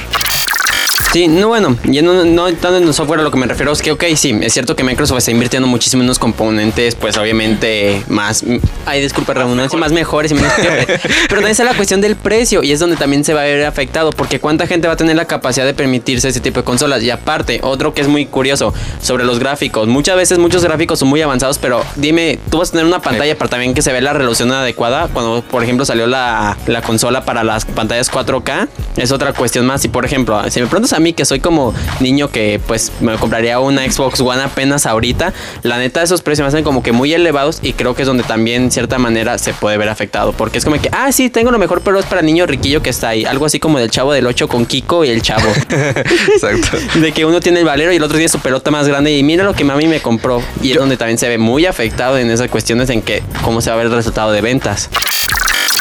Sí, 1.14 1.28
no, 1.28 1.50
bueno, 1.50 1.78
yendo 1.84 2.26
no 2.26 2.52
tanto 2.54 2.78
en 2.78 2.88
el 2.88 2.94
software 2.96 3.20
a 3.20 3.24
lo 3.24 3.30
que 3.30 3.38
me 3.38 3.46
refiero 3.46 3.72
es 3.72 3.84
que, 3.84 3.92
ok, 3.92 4.04
sí, 4.16 4.36
es 4.42 4.52
cierto 4.52 4.76
que 4.76 4.84
Microsoft 4.84 5.20
está 5.20 5.30
invirtiendo 5.30 5.68
muchísimo 5.68 6.02
en 6.02 6.08
unos 6.08 6.18
componentes, 6.18 6.96
pues 6.96 7.18
obviamente 7.18 8.02
más, 8.08 8.44
hay 8.88 9.00
disculpa 9.00 9.36
redundancia, 9.36 9.78
más 9.78 9.92
mejores 9.92 10.32
y 10.32 10.34
menos 10.34 10.52
peores. 10.54 10.88
Pero 10.88 11.28
también 11.28 11.52
está 11.52 11.66
la 11.66 11.76
cuestión 11.76 12.02
del 12.02 12.16
precio 12.16 12.64
y 12.64 12.72
es 12.72 12.80
donde 12.80 12.96
también 12.96 13.24
se 13.24 13.36
va 13.36 13.42
a 13.42 13.44
ver 13.44 13.64
afectado, 13.64 14.10
porque 14.10 14.40
cuánta 14.40 14.66
gente 14.66 14.88
va 14.88 14.96
a 14.96 14.98
tener 14.98 15.16
la 15.16 15.26
capacidad 15.26 15.68
de 15.68 15.76
permitirse 15.76 16.30
ese 16.30 16.40
tipo 16.40 16.62
de 16.62 16.64
consolas. 16.64 17.04
Y 17.04 17.12
aparte, 17.12 17.60
otro 17.62 17.94
que 17.94 18.02
es 18.02 18.08
muy 18.08 18.26
curioso 18.26 18.74
sobre 19.00 19.24
los 19.24 19.38
gráficos, 19.38 19.88
muchas 19.88 20.16
veces 20.16 20.40
muchos 20.40 20.64
gráficos 20.64 20.98
son 20.98 21.10
muy 21.10 21.22
avanzados, 21.22 21.60
pero 21.60 21.86
dime, 21.96 22.40
tú 22.50 22.58
vas 22.58 22.70
a 22.70 22.72
tener 22.72 22.88
una 22.88 23.04
pantalla 23.04 23.38
para 23.38 23.52
también 23.52 23.76
que 23.76 23.84
se 23.84 23.92
vea 23.92 24.02
la 24.02 24.14
resolución 24.14 24.52
adecuada. 24.52 25.08
Cuando, 25.14 25.44
por 25.44 25.64
ejemplo, 25.64 25.86
salió 25.86 26.08
la, 26.08 26.58
la 26.66 26.82
consola 26.82 27.24
para 27.24 27.44
las 27.44 27.66
pantallas 27.66 28.12
4K, 28.12 28.68
es 28.98 29.12
otra 29.12 29.32
cuestión 29.34 29.68
más. 29.68 29.86
Y 29.86 29.90
por 29.90 30.06
ejemplo, 30.06 30.42
si 30.50 30.60
me 30.60 30.66
preguntas 30.66 30.94
a 30.94 31.03
mí 31.04 31.14
que 31.14 31.26
soy 31.26 31.40
como 31.40 31.74
niño 32.00 32.30
que 32.30 32.60
pues 32.66 32.92
me 33.02 33.16
compraría 33.18 33.60
una 33.60 33.90
Xbox 33.90 34.20
One 34.22 34.42
apenas 34.42 34.86
ahorita, 34.86 35.34
la 35.64 35.78
neta 35.78 36.02
esos 36.02 36.22
precios 36.22 36.46
me 36.46 36.48
hacen 36.48 36.64
como 36.64 36.82
que 36.82 36.92
muy 36.92 37.14
elevados 37.14 37.60
y 37.62 37.74
creo 37.74 37.96
que 37.96 38.04
es 38.04 38.08
donde 38.08 38.24
también 38.24 38.72
cierta 38.72 38.98
manera 38.98 39.38
se 39.38 39.54
puede 39.54 39.78
ver 39.78 39.90
afectado, 39.90 40.34
porque 40.34 40.58
es 40.58 40.66
como 40.66 40.82
que, 40.82 40.90
ah, 40.92 41.12
sí, 41.12 41.30
tengo 41.30 41.52
lo 41.52 41.60
mejor, 41.60 41.82
pero 41.82 42.00
es 42.00 42.06
para 42.06 42.22
niño 42.22 42.46
riquillo 42.46 42.82
que 42.82 42.90
está 42.90 43.10
ahí, 43.10 43.26
algo 43.26 43.46
así 43.46 43.60
como 43.60 43.80
del 43.80 43.92
chavo 43.92 44.14
del 44.14 44.26
8 44.26 44.48
con 44.48 44.66
Kiko 44.66 45.04
y 45.04 45.10
el 45.10 45.22
chavo. 45.22 45.50
Exacto. 45.70 46.78
De 47.00 47.12
que 47.12 47.26
uno 47.26 47.40
tiene 47.40 47.60
el 47.60 47.66
valero 47.66 47.92
y 47.94 47.98
el 47.98 48.04
otro 48.04 48.18
tiene 48.18 48.30
su 48.30 48.40
pelota 48.40 48.72
más 48.72 48.88
grande 48.88 49.16
y 49.16 49.24
mira 49.24 49.44
lo 49.44 49.54
que 49.54 49.64
mami 49.64 49.88
me 49.88 50.00
compró. 50.00 50.42
Y 50.62 50.72
es 50.72 50.78
donde 50.78 50.98
también 50.98 51.18
se 51.18 51.28
ve 51.28 51.38
muy 51.38 51.66
afectado 51.66 52.18
en 52.18 52.30
esas 52.30 52.50
cuestiones 52.50 52.90
en 52.90 53.02
que 53.02 53.24
cómo 53.44 53.62
se 53.62 53.70
va 53.70 53.76
a 53.76 53.78
ver 53.78 53.88
el 53.88 53.94
resultado 53.94 54.32
de 54.32 54.42
ventas. 54.42 54.90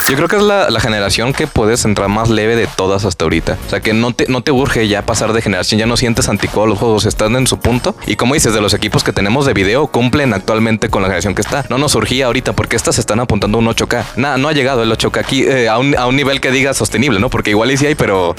Yo 0.09 0.15
creo 0.15 0.27
que 0.27 0.35
es 0.35 0.41
la, 0.43 0.79
generación 0.79 1.33
que 1.33 1.47
puedes 1.47 1.85
entrar 1.85 2.09
más 2.09 2.29
leve 2.29 2.55
de 2.55 2.67
todas 2.67 3.05
hasta 3.05 3.23
ahorita. 3.23 3.57
O 3.65 3.69
sea, 3.69 3.79
que 3.79 3.93
no 3.93 4.13
te, 4.13 4.27
no 4.27 4.41
te 4.41 4.51
urge 4.51 4.87
ya 4.87 5.05
pasar 5.05 5.31
de 5.31 5.41
generación, 5.41 5.79
ya 5.79 5.85
no 5.85 5.95
sientes 5.95 6.27
anticuado, 6.27 6.67
los 6.67 6.77
juegos 6.77 7.05
están 7.05 7.35
en 7.35 7.47
su 7.47 7.57
punto. 7.59 7.95
Y 8.05 8.17
como 8.17 8.33
dices, 8.33 8.53
de 8.53 8.59
los 8.59 8.73
equipos 8.73 9.03
que 9.03 9.13
tenemos 9.13 9.45
de 9.45 9.53
video 9.53 9.87
cumplen 9.87 10.33
actualmente 10.33 10.89
con 10.89 11.01
la 11.01 11.07
generación 11.07 11.35
que 11.35 11.41
está. 11.41 11.65
No 11.69 11.77
nos 11.77 11.93
surgía 11.93 12.25
ahorita 12.25 12.53
porque 12.53 12.75
estas 12.75 12.99
están 12.99 13.21
apuntando 13.21 13.57
a 13.57 13.61
un 13.61 13.67
8K. 13.67 14.03
Nada, 14.17 14.37
no 14.37 14.49
ha 14.49 14.53
llegado 14.53 14.83
el 14.83 14.91
8K 14.91 15.17
aquí 15.19 15.43
eh, 15.43 15.69
a, 15.69 15.77
un, 15.77 15.97
a 15.97 16.05
un 16.05 16.15
nivel 16.15 16.41
que 16.41 16.51
diga 16.51 16.73
sostenible, 16.73 17.19
¿no? 17.19 17.29
Porque 17.29 17.51
igual 17.51 17.71
y 17.71 17.77
sí 17.77 17.85
hay, 17.85 17.95
pero 17.95 18.35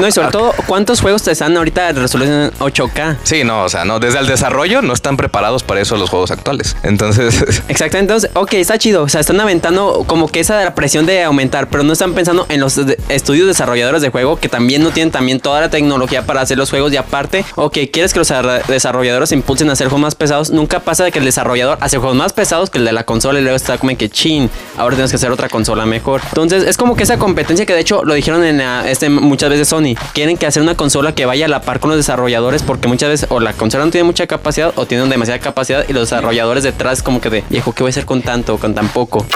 No, 0.00 0.08
y 0.08 0.12
sobre 0.12 0.28
todo, 0.28 0.52
¿cuántos 0.66 1.00
juegos 1.00 1.22
te 1.22 1.30
están 1.30 1.56
ahorita 1.56 1.90
en 1.90 1.96
resolución 1.96 2.50
8K? 2.58 3.16
sí, 3.22 3.44
no, 3.44 3.62
o 3.64 3.68
sea, 3.68 3.84
no, 3.84 4.00
desde 4.00 4.18
el 4.18 4.26
desarrollo 4.26 4.82
no 4.82 4.92
están 4.92 5.16
preparados 5.16 5.62
para 5.62 5.80
eso 5.80 5.96
los 5.96 6.10
juegos 6.10 6.30
actuales. 6.30 6.76
Entonces, 6.82 7.34
Exactamente, 7.68 7.98
entonces, 8.14 8.30
ok, 8.34 8.54
está 8.54 8.78
chido. 8.78 9.02
O 9.04 9.08
sea, 9.08 9.20
están 9.20 9.40
aventando 9.40 10.04
como 10.06 10.28
que 10.28 10.40
esa 10.40 10.58
de 10.58 10.70
presión 10.72 11.06
de 11.06 11.22
aumentar, 11.22 11.68
pero 11.68 11.82
no 11.84 11.92
están 11.92 12.12
pensando 12.14 12.46
en 12.48 12.60
los 12.60 12.74
de- 12.74 12.98
estudios 13.08 13.46
desarrolladores 13.46 14.02
de 14.02 14.10
juego 14.10 14.36
que 14.36 14.48
también 14.48 14.82
no 14.82 14.90
tienen 14.90 15.10
también 15.12 15.38
toda 15.40 15.60
la 15.60 15.70
tecnología 15.70 16.26
para 16.26 16.40
hacer 16.40 16.58
los 16.58 16.70
juegos. 16.70 16.92
Y 16.92 16.96
aparte, 16.96 17.44
ok, 17.54 17.78
quieres 17.92 18.12
que 18.12 18.18
los 18.18 18.32
desarrolladores 18.68 19.28
se 19.28 19.34
impulsen 19.36 19.70
a 19.70 19.74
hacer 19.74 19.88
juegos 19.88 20.02
más 20.02 20.14
pesados. 20.14 20.50
Nunca 20.50 20.80
pasa 20.80 21.04
de 21.04 21.12
que 21.12 21.18
el 21.20 21.24
desarrollador 21.24 21.78
hace 21.80 21.98
juegos 21.98 22.16
más 22.16 22.32
pesados 22.32 22.70
que 22.70 22.78
el 22.78 22.84
de 22.84 22.92
la 22.92 23.04
consola 23.04 23.38
y 23.38 23.42
luego 23.42 23.56
está 23.56 23.78
como 23.78 23.96
que 23.96 24.08
chin, 24.08 24.50
ahora 24.76 24.96
tienes 24.96 25.10
que 25.10 25.16
hacer 25.16 25.30
otra 25.30 25.48
consola 25.48 25.86
mejor. 25.86 26.20
Entonces, 26.28 26.64
es 26.64 26.76
como 26.76 26.96
que 26.96 27.04
esa 27.04 27.18
competencia 27.18 27.64
que 27.66 27.74
de 27.74 27.80
hecho 27.80 28.04
lo 28.04 28.14
dijeron 28.14 28.42
en 28.44 28.58
la- 28.58 28.88
este, 28.90 29.08
muchas 29.08 29.50
veces 29.50 29.68
Sony. 29.84 29.94
Quieren 30.12 30.36
que 30.36 30.46
hacer 30.46 30.62
una 30.62 30.76
consola 30.76 31.14
que 31.14 31.26
vaya 31.26 31.46
a 31.46 31.48
la 31.48 31.60
par 31.60 31.80
con 31.80 31.90
los 31.90 31.98
desarrolladores 31.98 32.62
porque 32.62 32.88
muchas 32.88 33.08
veces 33.08 33.28
o 33.30 33.40
la 33.40 33.52
consola 33.52 33.84
no 33.84 33.90
tiene 33.90 34.04
mucha 34.04 34.26
capacidad 34.26 34.72
o 34.76 34.86
tienen 34.86 35.08
demasiada 35.10 35.40
capacidad 35.40 35.84
y 35.88 35.92
los 35.92 36.08
desarrolladores 36.08 36.64
detrás 36.64 37.02
como 37.02 37.20
que 37.20 37.30
de 37.30 37.44
viejo, 37.50 37.72
¿qué 37.72 37.82
voy 37.82 37.88
a 37.88 37.90
hacer 37.90 38.06
con 38.06 38.22
tanto 38.22 38.54
o 38.54 38.58
con 38.58 38.74
tan 38.74 38.88
poco? 38.88 39.26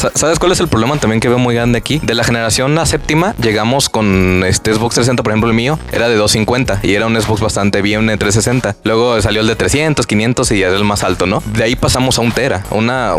Sa- 0.00 0.10
¿Sabes 0.14 0.38
cuál 0.38 0.52
es 0.52 0.60
el 0.60 0.68
problema 0.68 0.96
también 0.96 1.20
que 1.20 1.28
veo 1.28 1.38
muy 1.38 1.54
grande 1.54 1.76
aquí? 1.78 2.00
De 2.02 2.14
la 2.14 2.24
generación 2.24 2.78
a 2.78 2.86
séptima 2.86 3.34
llegamos 3.42 3.90
con 3.90 4.42
este 4.46 4.72
Xbox 4.72 4.94
360, 4.94 5.22
por 5.22 5.32
ejemplo 5.32 5.50
el 5.50 5.54
mío, 5.56 5.78
era 5.92 6.08
de 6.08 6.14
250 6.16 6.80
y 6.82 6.94
era 6.94 7.06
un 7.06 7.20
Xbox 7.20 7.40
bastante 7.42 7.82
bien 7.82 8.06
de 8.06 8.16
360. 8.16 8.76
Luego 8.84 9.20
salió 9.20 9.42
el 9.42 9.46
de 9.46 9.56
300, 9.56 10.06
500 10.06 10.50
y 10.52 10.62
era 10.62 10.74
el 10.74 10.84
más 10.84 11.04
alto, 11.04 11.26
¿no? 11.26 11.42
De 11.54 11.64
ahí 11.64 11.76
pasamos 11.76 12.18
a 12.18 12.22
un 12.22 12.32
Tera, 12.32 12.64
una, 12.70 13.12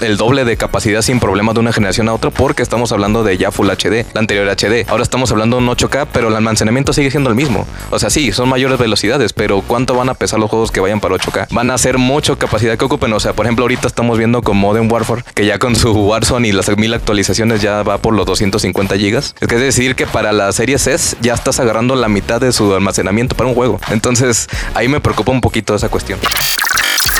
el 0.00 0.16
doble 0.16 0.44
de 0.44 0.56
capacidad 0.56 1.02
sin 1.02 1.18
problema 1.18 1.52
de 1.52 1.58
una 1.60 1.72
generación 1.72 2.08
a 2.08 2.14
otra 2.14 2.30
porque 2.30 2.62
estamos 2.62 2.92
hablando 2.92 3.24
de 3.24 3.36
ya 3.36 3.50
Full 3.50 3.68
HD, 3.68 4.06
la 4.14 4.20
anterior 4.20 4.46
HD. 4.48 4.88
Ahora 4.88 5.02
estamos 5.02 5.32
hablando 5.32 5.56
de 5.56 5.64
un 5.64 5.68
8K, 5.68 6.06
pero 6.12 6.28
el 6.28 6.36
almacenamiento 6.36 6.92
sigue 6.92 7.10
siendo 7.10 7.28
el 7.30 7.34
mismo. 7.36 7.66
O 7.90 7.98
sea, 7.98 8.08
sí, 8.08 8.30
son 8.30 8.48
mayores 8.48 8.78
velocidades, 8.78 9.32
pero 9.32 9.62
¿cuánto 9.62 9.94
van 9.94 10.08
a 10.08 10.14
pesar 10.14 10.38
los 10.38 10.48
juegos 10.48 10.70
que 10.70 10.78
vayan 10.78 11.00
para 11.00 11.16
8K? 11.16 11.48
Van 11.50 11.70
a 11.72 11.78
ser 11.78 11.98
mucho 11.98 12.38
capacidad 12.38 12.78
que 12.78 12.84
ocupen. 12.84 13.12
O 13.12 13.18
sea, 13.20 13.32
por 13.32 13.46
ejemplo, 13.46 13.64
ahorita 13.64 13.88
estamos 13.88 14.16
viendo 14.18 14.42
con 14.42 14.56
Modern 14.56 14.90
Warfare, 14.92 15.24
que 15.34 15.44
ya 15.46 15.58
con 15.58 15.74
su 15.74 15.92
Warzone 16.20 16.48
y 16.48 16.52
las 16.52 16.76
mil 16.76 16.92
actualizaciones 16.92 17.62
ya 17.62 17.82
va 17.82 17.98
por 17.98 18.14
los 18.14 18.26
250 18.26 18.96
gigas. 18.96 19.34
Es 19.40 19.48
que 19.48 19.54
es 19.54 19.60
decir 19.60 19.96
que 19.96 20.06
para 20.06 20.32
la 20.32 20.52
serie 20.52 20.76
S 20.76 21.16
ya 21.20 21.34
estás 21.34 21.60
agarrando 21.60 21.96
la 21.96 22.08
mitad 22.08 22.40
de 22.40 22.52
su 22.52 22.74
almacenamiento 22.74 23.34
para 23.34 23.48
un 23.48 23.54
juego. 23.54 23.80
Entonces, 23.88 24.46
ahí 24.74 24.88
me 24.88 25.00
preocupa 25.00 25.32
un 25.32 25.40
poquito 25.40 25.74
esa 25.74 25.88
cuestión. 25.88 26.18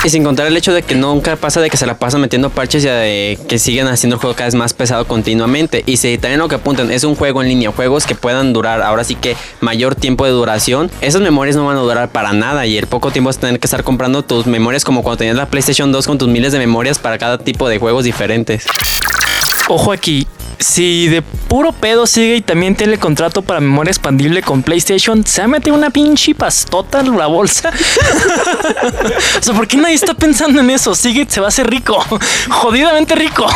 Y 0.03 0.09
sin 0.09 0.23
contar 0.23 0.47
el 0.47 0.57
hecho 0.57 0.73
de 0.73 0.81
que 0.81 0.95
nunca 0.95 1.35
pasa 1.35 1.61
de 1.61 1.69
que 1.69 1.77
se 1.77 1.85
la 1.85 1.95
pasan 1.95 2.21
metiendo 2.21 2.49
parches 2.49 2.83
y 2.83 2.87
de 2.87 3.37
que 3.47 3.59
siguen 3.59 3.87
haciendo 3.87 4.15
el 4.15 4.19
juego 4.19 4.35
cada 4.35 4.45
vez 4.45 4.55
más 4.55 4.73
pesado 4.73 5.05
continuamente. 5.05 5.83
Y 5.85 5.97
si 5.97 6.17
también 6.17 6.39
lo 6.39 6.47
que 6.47 6.55
apuntan 6.55 6.91
es 6.91 7.03
un 7.03 7.15
juego 7.15 7.41
en 7.41 7.49
línea, 7.49 7.71
juegos 7.71 8.07
que 8.07 8.15
puedan 8.15 8.51
durar 8.51 8.81
ahora 8.81 9.03
sí 9.03 9.13
que 9.13 9.35
mayor 9.59 9.93
tiempo 9.93 10.25
de 10.25 10.31
duración, 10.31 10.89
esas 11.01 11.21
memorias 11.21 11.55
no 11.55 11.65
van 11.65 11.77
a 11.77 11.81
durar 11.81 12.09
para 12.09 12.33
nada 12.33 12.65
y 12.65 12.77
el 12.77 12.87
poco 12.87 13.11
tiempo 13.11 13.27
vas 13.27 13.37
a 13.37 13.41
tener 13.41 13.59
que 13.59 13.67
estar 13.67 13.83
comprando 13.83 14.23
tus 14.23 14.47
memorias 14.47 14.83
como 14.83 15.03
cuando 15.03 15.19
tenías 15.19 15.35
la 15.35 15.45
PlayStation 15.45 15.91
2 15.91 16.07
con 16.07 16.17
tus 16.17 16.27
miles 16.27 16.51
de 16.51 16.57
memorias 16.57 16.97
para 16.97 17.19
cada 17.19 17.37
tipo 17.37 17.69
de 17.69 17.77
juegos 17.77 18.03
diferentes. 18.03 18.65
Ojo 19.67 19.91
aquí, 19.91 20.27
si 20.61 21.07
de 21.07 21.21
puro 21.21 21.71
pedo 21.71 22.07
sigue 22.07 22.37
y 22.37 22.41
también 22.41 22.75
tiene 22.75 22.97
contrato 22.97 23.41
para 23.41 23.59
memoria 23.59 23.91
expandible 23.91 24.41
con 24.41 24.63
PlayStation, 24.63 25.25
se 25.25 25.41
ha 25.41 25.47
metido 25.47 25.75
una 25.75 25.89
pinche 25.89 26.35
pastota 26.35 27.01
en 27.01 27.17
la 27.17 27.27
bolsa. 27.27 27.71
o 29.39 29.43
sea, 29.43 29.53
¿por 29.53 29.67
qué 29.67 29.77
nadie 29.77 29.95
está 29.95 30.13
pensando 30.13 30.61
en 30.61 30.69
eso? 30.69 30.95
Sigue, 30.95 31.25
se 31.27 31.39
va 31.39 31.47
a 31.47 31.49
hacer 31.49 31.69
rico. 31.69 32.03
Jodidamente 32.49 33.15
rico. 33.15 33.47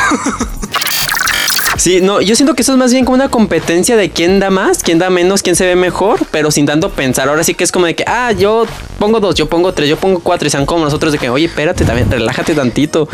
Sí, 1.78 2.00
no, 2.02 2.22
yo 2.22 2.36
siento 2.36 2.56
que 2.56 2.62
eso 2.62 2.72
es 2.72 2.78
más 2.78 2.92
bien 2.92 3.06
como 3.06 3.16
una 3.16 3.30
competencia 3.30 3.98
de 3.98 4.10
quién 4.10 4.40
da 4.40 4.50
más, 4.50 4.82
quién 4.82 4.98
da 4.98 5.10
menos, 5.10 5.44
quién 5.44 5.56
se 5.56 5.66
ve 5.66 5.76
mejor, 5.76 6.26
pero 6.32 6.50
sin 6.50 6.66
tanto 6.66 6.90
pensar. 6.90 7.28
Ahora 7.28 7.44
sí 7.44 7.54
que 7.54 7.64
es 7.64 7.72
como 7.72 7.86
de 7.86 7.96
que, 7.96 8.06
ah, 8.08 8.32
yo 8.32 8.66
pongo 8.98 9.20
dos, 9.20 9.36
yo 9.36 9.48
pongo 9.50 9.74
tres, 9.74 9.90
yo 9.90 9.98
pongo 9.98 10.20
cuatro 10.20 10.48
y 10.48 10.52
sean 10.52 10.66
como 10.66 10.86
nosotros 10.86 11.12
de 11.12 11.20
que, 11.20 11.30
oye, 11.30 11.46
espérate, 11.46 11.84
también, 11.84 12.10
relájate 12.10 12.56
tantito. 12.56 13.10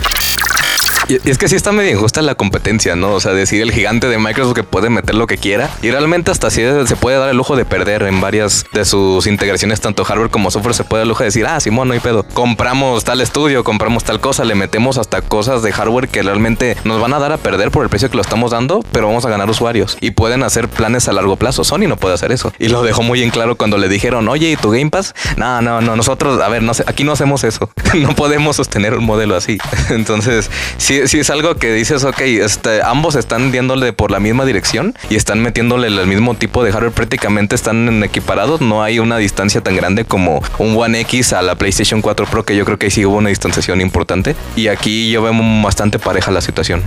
Y 1.11 1.29
es 1.29 1.37
que 1.37 1.49
sí 1.49 1.57
está 1.57 1.73
medio 1.73 1.91
injusta 1.91 2.21
la 2.21 2.35
competencia, 2.35 2.95
¿no? 2.95 3.11
O 3.15 3.19
sea, 3.19 3.33
decir 3.33 3.61
el 3.61 3.73
gigante 3.73 4.07
de 4.07 4.17
Microsoft 4.17 4.55
que 4.55 4.63
puede 4.63 4.89
meter 4.89 5.15
lo 5.15 5.27
que 5.27 5.37
quiera. 5.37 5.69
Y 5.81 5.91
realmente 5.91 6.31
hasta 6.31 6.47
así 6.47 6.61
se 6.85 6.95
puede 6.95 7.17
dar 7.17 7.29
el 7.29 7.35
lujo 7.35 7.57
de 7.57 7.65
perder 7.65 8.03
en 8.03 8.21
varias 8.21 8.65
de 8.71 8.85
sus 8.85 9.27
integraciones, 9.27 9.81
tanto 9.81 10.05
hardware 10.05 10.29
como 10.29 10.51
software. 10.51 10.73
Se 10.73 10.85
puede 10.85 11.01
dar 11.01 11.03
el 11.03 11.09
lujo 11.09 11.19
de 11.19 11.25
decir, 11.25 11.45
ah, 11.45 11.59
Simón, 11.59 11.89
no 11.89 11.95
hay 11.95 11.99
pedo. 11.99 12.23
Compramos 12.23 13.03
tal 13.03 13.19
estudio, 13.19 13.65
compramos 13.65 14.05
tal 14.05 14.21
cosa, 14.21 14.45
le 14.45 14.55
metemos 14.55 14.97
hasta 14.97 15.21
cosas 15.21 15.63
de 15.63 15.73
hardware 15.73 16.07
que 16.07 16.23
realmente 16.23 16.77
nos 16.85 17.01
van 17.01 17.13
a 17.13 17.19
dar 17.19 17.33
a 17.33 17.37
perder 17.37 17.71
por 17.71 17.83
el 17.83 17.89
precio 17.89 18.09
que 18.09 18.15
lo 18.15 18.21
estamos 18.21 18.51
dando, 18.51 18.81
pero 18.93 19.07
vamos 19.07 19.25
a 19.25 19.29
ganar 19.29 19.49
usuarios. 19.49 19.97
Y 19.99 20.11
pueden 20.11 20.43
hacer 20.43 20.69
planes 20.69 21.09
a 21.09 21.11
largo 21.11 21.35
plazo. 21.35 21.65
Sony 21.65 21.89
no 21.89 21.97
puede 21.97 22.15
hacer 22.15 22.31
eso. 22.31 22.53
Y 22.57 22.69
lo 22.69 22.83
dejó 22.83 23.03
muy 23.03 23.21
en 23.21 23.31
claro 23.31 23.57
cuando 23.57 23.77
le 23.77 23.89
dijeron, 23.89 24.29
oye, 24.29 24.49
¿y 24.49 24.55
tu 24.55 24.71
Game 24.71 24.89
Pass? 24.89 25.13
No, 25.35 25.61
no, 25.61 25.81
no, 25.81 25.97
nosotros, 25.97 26.41
a 26.41 26.47
ver, 26.47 26.63
no 26.63 26.71
aquí 26.85 27.03
no 27.03 27.11
hacemos 27.11 27.43
eso. 27.43 27.69
no 27.95 28.15
podemos 28.15 28.55
sostener 28.55 28.93
un 28.93 29.03
modelo 29.03 29.35
así. 29.35 29.57
Entonces, 29.89 30.49
sí, 30.77 31.00
sí 31.07 31.19
es 31.19 31.29
algo 31.29 31.55
que 31.55 31.73
dices, 31.73 32.03
ok, 32.03 32.21
este, 32.21 32.81
ambos 32.81 33.15
están 33.15 33.51
diéndole 33.51 33.93
por 33.93 34.11
la 34.11 34.19
misma 34.19 34.45
dirección 34.45 34.95
y 35.09 35.15
están 35.15 35.41
metiéndole 35.41 35.87
el 35.87 36.07
mismo 36.07 36.35
tipo 36.35 36.63
de 36.63 36.71
hardware, 36.71 36.93
prácticamente 36.93 37.55
están 37.55 38.03
equiparados, 38.03 38.61
no 38.61 38.83
hay 38.83 38.99
una 38.99 39.17
distancia 39.17 39.61
tan 39.61 39.75
grande 39.75 40.05
como 40.05 40.41
un 40.57 40.75
One 40.77 40.99
X 41.01 41.33
a 41.33 41.41
la 41.41 41.55
PlayStation 41.55 42.01
4 42.01 42.25
Pro, 42.27 42.43
que 42.43 42.55
yo 42.55 42.65
creo 42.65 42.77
que 42.77 42.87
ahí 42.87 42.91
sí 42.91 43.05
hubo 43.05 43.17
una 43.17 43.29
distanciación 43.29 43.81
importante. 43.81 44.35
Y 44.55 44.67
aquí 44.67 45.11
yo 45.11 45.21
veo 45.21 45.33
bastante 45.63 45.99
pareja 45.99 46.31
la 46.31 46.41
situación. 46.41 46.83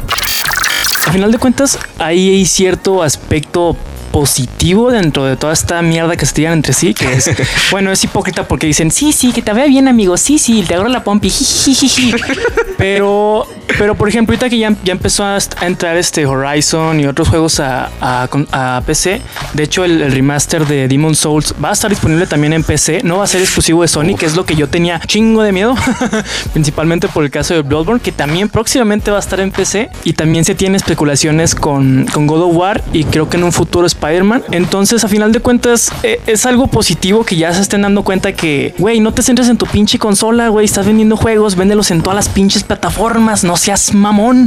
A 1.06 1.12
final 1.12 1.30
de 1.30 1.38
cuentas, 1.38 1.78
ahí 1.98 2.30
hay 2.30 2.46
cierto 2.46 3.02
aspecto 3.02 3.76
positivo 4.14 4.92
dentro 4.92 5.24
de 5.24 5.36
toda 5.36 5.52
esta 5.52 5.82
mierda 5.82 6.16
que 6.16 6.24
se 6.24 6.34
tiran 6.34 6.52
entre 6.52 6.72
sí, 6.72 6.94
que 6.94 7.14
es, 7.14 7.28
bueno, 7.72 7.90
es 7.90 8.04
hipócrita 8.04 8.46
porque 8.46 8.66
dicen, 8.66 8.92
sí, 8.92 9.12
sí, 9.12 9.32
que 9.32 9.42
te 9.42 9.52
vea 9.52 9.66
bien, 9.66 9.88
amigo, 9.88 10.16
sí, 10.16 10.38
sí, 10.38 10.62
te 10.62 10.74
agarro 10.74 10.88
la 10.88 11.02
pompi, 11.02 11.28
jijijiji. 11.28 12.14
Pero, 12.78 13.48
pero 13.78 13.94
por 13.94 14.08
ejemplo, 14.08 14.32
ahorita 14.32 14.48
que 14.48 14.58
ya, 14.58 14.74
ya 14.84 14.92
empezó 14.92 15.24
a, 15.24 15.38
entrar 15.62 15.96
este 15.96 16.26
Horizon 16.26 17.00
y 17.00 17.06
otros 17.06 17.28
juegos 17.28 17.60
a, 17.60 17.90
a- 18.00 18.28
a 18.52 18.82
PC, 18.86 19.20
de 19.54 19.62
hecho, 19.62 19.84
el, 19.84 20.10
remaster 20.12 20.66
de 20.66 20.88
Demon 20.88 21.14
Souls 21.14 21.54
va 21.62 21.70
a 21.70 21.72
estar 21.72 21.90
disponible 21.90 22.26
también 22.26 22.52
en 22.52 22.62
PC, 22.62 23.02
no 23.04 23.18
va 23.18 23.24
a 23.24 23.26
ser 23.26 23.40
exclusivo 23.40 23.82
de 23.82 23.88
Sony, 23.88 24.16
que 24.18 24.26
es 24.26 24.36
lo 24.36 24.44
que 24.44 24.54
yo 24.54 24.68
tenía 24.68 25.00
chingo 25.00 25.42
de 25.42 25.52
miedo, 25.52 25.74
principalmente 26.52 27.08
por 27.08 27.24
el 27.24 27.30
caso 27.30 27.54
de 27.54 27.62
Bloodborne, 27.62 28.00
que 28.00 28.12
también 28.12 28.48
próximamente 28.48 29.10
va 29.10 29.16
a 29.18 29.20
estar 29.20 29.40
en 29.40 29.50
PC 29.50 29.90
y 30.04 30.12
también 30.12 30.44
se 30.44 30.54
tiene 30.54 30.76
especulaciones 30.76 31.54
con, 31.54 32.06
con 32.12 32.26
God 32.26 32.42
of 32.42 32.56
War 32.56 32.82
y 32.92 33.04
creo 33.04 33.28
que 33.28 33.36
en 33.36 33.44
un 33.44 33.52
futuro 33.52 33.86
Spider-Man. 33.86 34.44
Entonces, 34.50 35.04
a 35.04 35.08
final 35.08 35.32
de 35.32 35.40
cuentas, 35.40 35.90
eh, 36.02 36.20
es 36.26 36.46
algo 36.46 36.66
positivo 36.66 37.24
que 37.24 37.36
ya 37.36 37.52
se 37.52 37.62
estén 37.62 37.82
dando 37.82 38.02
cuenta 38.04 38.32
que, 38.32 38.74
güey, 38.78 39.00
no 39.00 39.12
te 39.12 39.22
centres 39.22 39.48
en 39.48 39.56
tu 39.56 39.66
pinche 39.66 39.98
consola, 39.98 40.48
güey, 40.48 40.64
estás 40.64 40.86
vendiendo 40.86 41.16
juegos, 41.16 41.56
véndelos 41.56 41.90
en 41.90 42.02
todas 42.02 42.16
las 42.16 42.28
pinches 42.28 42.62
plataformas, 42.62 43.44
no 43.44 43.56
Gracias, 43.66 43.94
mamón. 43.94 44.46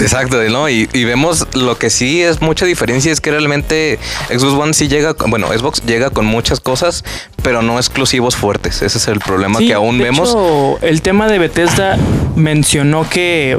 Exacto, 0.00 0.42
¿no? 0.50 0.68
Y, 0.68 0.88
y 0.92 1.04
vemos 1.04 1.46
lo 1.54 1.78
que 1.78 1.88
sí 1.88 2.20
es 2.22 2.40
mucha 2.40 2.66
diferencia 2.66 3.12
es 3.12 3.20
que 3.20 3.30
realmente 3.30 3.98
Xbox 4.28 4.52
One 4.60 4.74
sí 4.74 4.88
llega, 4.88 5.14
con- 5.14 5.30
bueno, 5.30 5.48
Xbox 5.56 5.82
llega 5.86 6.10
con 6.10 6.26
muchas 6.26 6.58
cosas, 6.60 7.04
pero 7.42 7.62
no 7.62 7.78
exclusivos 7.78 8.34
fuertes. 8.34 8.82
Ese 8.82 8.98
es 8.98 9.08
el 9.08 9.20
problema 9.20 9.60
Sí, 9.60 9.68
que 9.68 9.74
aún 9.74 9.98
de 9.98 10.04
vemos. 10.04 10.30
hecho, 10.30 10.78
el 10.82 11.00
tema 11.00 11.28
de 11.28 11.38
Bethesda 11.38 11.96
mencionó 12.34 13.08
que 13.08 13.56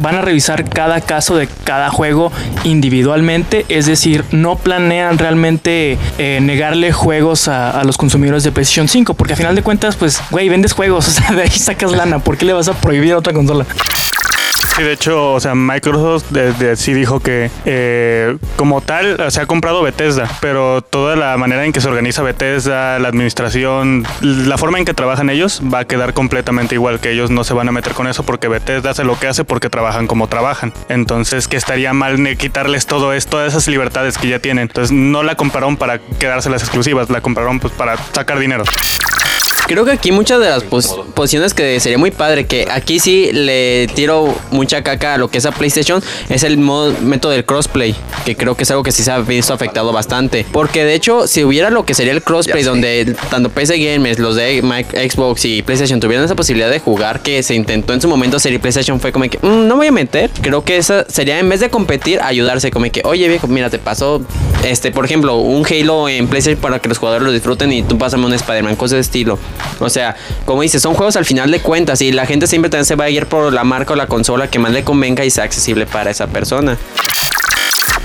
van 0.00 0.16
a 0.16 0.20
revisar 0.20 0.68
cada 0.68 1.00
caso 1.00 1.36
de 1.36 1.48
cada 1.64 1.88
juego 1.90 2.30
individualmente, 2.64 3.64
es 3.70 3.86
decir, 3.86 4.24
no 4.30 4.56
planean 4.56 5.16
realmente 5.18 5.96
eh, 6.18 6.38
negarle 6.42 6.92
juegos 6.92 7.48
a, 7.48 7.70
a 7.70 7.84
los 7.84 7.96
consumidores 7.96 8.44
de 8.44 8.52
PlayStation 8.52 8.88
5, 8.88 9.14
porque 9.14 9.32
a 9.32 9.36
final 9.36 9.54
de 9.54 9.62
cuentas, 9.62 9.96
pues, 9.96 10.20
güey, 10.30 10.48
vendes 10.50 10.72
juegos, 10.72 11.08
o 11.08 11.10
sea, 11.10 11.30
de 11.34 11.42
ahí 11.44 11.50
sacas 11.50 11.92
lana, 11.92 12.18
¿por 12.18 12.36
qué 12.36 12.44
le 12.44 12.52
vas 12.52 12.68
a 12.68 12.74
prohibir 12.74 13.12
a 13.14 13.18
otra 13.18 13.32
consola? 13.32 13.64
Sí, 14.74 14.82
de 14.84 14.92
hecho, 14.92 15.34
o 15.34 15.38
sea, 15.40 15.54
Microsoft 15.54 16.30
de- 16.30 16.76
sí 16.76 16.94
dijo 16.94 17.20
que 17.20 17.50
eh, 17.66 18.38
como 18.56 18.80
tal 18.80 19.18
se 19.30 19.42
ha 19.42 19.46
comprado 19.46 19.82
Bethesda, 19.82 20.26
pero 20.40 20.80
toda 20.80 21.14
la 21.14 21.36
manera 21.36 21.66
en 21.66 21.72
que 21.72 21.82
se 21.82 21.88
organiza 21.88 22.22
Bethesda, 22.22 22.98
la 22.98 23.08
administración, 23.08 24.06
la 24.22 24.56
forma 24.56 24.78
en 24.78 24.86
que 24.86 24.94
trabajan 24.94 25.28
ellos 25.28 25.60
va 25.62 25.80
a 25.80 25.84
quedar 25.84 26.14
completamente 26.14 26.74
igual, 26.74 27.00
que 27.00 27.10
ellos 27.10 27.30
no 27.30 27.44
se 27.44 27.52
van 27.52 27.68
a 27.68 27.72
meter 27.72 27.92
con 27.92 28.06
eso 28.06 28.22
porque 28.22 28.48
Bethesda 28.48 28.90
hace 28.90 29.04
lo 29.04 29.18
que 29.20 29.28
hace 29.28 29.44
porque 29.44 29.68
trabajan 29.68 30.06
como 30.06 30.26
trabajan. 30.28 30.72
Entonces, 30.88 31.48
que 31.48 31.58
estaría 31.58 31.92
mal 31.92 32.18
quitarles 32.38 32.86
todo 32.86 33.12
esto, 33.12 33.32
todas 33.32 33.48
esas 33.52 33.68
libertades 33.68 34.16
que 34.16 34.28
ya 34.28 34.38
tienen. 34.38 34.62
Entonces, 34.62 34.90
no 34.90 35.22
la 35.22 35.34
compraron 35.34 35.76
para 35.76 35.98
quedarse 35.98 36.48
las 36.48 36.62
exclusivas, 36.62 37.10
la 37.10 37.20
compraron 37.20 37.60
pues 37.60 37.74
para 37.74 37.96
sacar 38.14 38.38
dinero. 38.38 38.64
Creo 39.66 39.84
que 39.86 39.92
aquí 39.92 40.12
muchas 40.12 40.38
de 40.40 40.50
las 40.50 40.64
pos- 40.64 40.98
posiciones 41.14 41.54
que 41.54 41.80
sería 41.80 41.96
muy 41.96 42.10
padre, 42.10 42.46
que 42.46 42.66
aquí 42.70 42.98
sí 42.98 43.30
le 43.32 43.86
tiro 43.94 44.34
mucha 44.50 44.82
caca 44.82 45.14
a 45.14 45.18
lo 45.18 45.28
que 45.28 45.38
es 45.38 45.46
a 45.46 45.52
PlayStation, 45.52 46.02
es 46.28 46.42
el 46.42 46.58
modo, 46.58 46.92
método 47.00 47.32
del 47.32 47.44
crossplay, 47.46 47.94
que 48.26 48.36
creo 48.36 48.54
que 48.54 48.64
es 48.64 48.70
algo 48.70 48.82
que 48.82 48.92
sí 48.92 49.02
se 49.02 49.10
ha 49.10 49.18
visto 49.20 49.54
afectado 49.54 49.90
bastante. 49.92 50.44
Porque 50.52 50.84
de 50.84 50.94
hecho, 50.94 51.26
si 51.26 51.42
hubiera 51.44 51.70
lo 51.70 51.86
que 51.86 51.94
sería 51.94 52.12
el 52.12 52.22
crossplay, 52.22 52.62
donde 52.64 53.16
tanto 53.30 53.48
PC 53.48 53.78
Games, 53.78 54.18
los 54.18 54.34
de 54.36 54.60
Xbox 55.10 55.44
y 55.46 55.62
PlayStation 55.62 56.00
tuvieran 56.00 56.24
esa 56.26 56.34
posibilidad 56.34 56.68
de 56.70 56.80
jugar, 56.80 57.22
que 57.22 57.42
se 57.42 57.54
intentó 57.54 57.94
en 57.94 58.00
su 58.02 58.08
momento 58.08 58.36
hacer 58.36 58.52
y 58.52 58.58
PlayStation 58.58 59.00
fue 59.00 59.10
como 59.12 59.24
que, 59.30 59.38
"Mm, 59.40 59.68
no 59.68 59.76
voy 59.76 59.86
a 59.86 59.92
meter. 59.92 60.28
Creo 60.42 60.64
que 60.64 60.76
esa 60.76 61.06
sería, 61.08 61.38
en 61.38 61.48
vez 61.48 61.60
de 61.60 61.70
competir, 61.70 62.20
ayudarse, 62.20 62.70
como 62.70 62.90
que, 62.90 63.00
oye 63.04 63.26
viejo, 63.28 63.46
mira, 63.46 63.70
te 63.70 63.78
pasó, 63.78 64.20
este, 64.64 64.90
por 64.90 65.06
ejemplo, 65.06 65.36
un 65.36 65.64
Halo 65.64 66.08
en 66.10 66.26
PlayStation 66.28 66.60
para 66.60 66.78
que 66.78 66.88
los 66.90 66.98
jugadores 66.98 67.24
lo 67.24 67.32
disfruten 67.32 67.72
y 67.72 67.82
tú 67.82 67.96
pásame 67.96 68.26
un 68.26 68.34
Spider-Man, 68.34 68.76
cosas 68.76 68.96
de 68.96 69.00
estilo. 69.00 69.38
O 69.80 69.90
sea, 69.90 70.16
como 70.44 70.62
dices, 70.62 70.82
son 70.82 70.94
juegos 70.94 71.16
al 71.16 71.24
final 71.24 71.50
de 71.50 71.60
cuentas 71.60 72.00
y 72.02 72.12
la 72.12 72.26
gente 72.26 72.46
siempre 72.46 72.70
también 72.70 72.84
se 72.84 72.94
va 72.94 73.04
a 73.04 73.10
ir 73.10 73.26
por 73.26 73.52
la 73.52 73.64
marca 73.64 73.92
o 73.92 73.96
la 73.96 74.06
consola 74.06 74.48
que 74.48 74.58
más 74.58 74.72
le 74.72 74.84
convenga 74.84 75.24
y 75.24 75.30
sea 75.30 75.44
accesible 75.44 75.86
para 75.86 76.10
esa 76.10 76.26
persona. 76.26 76.76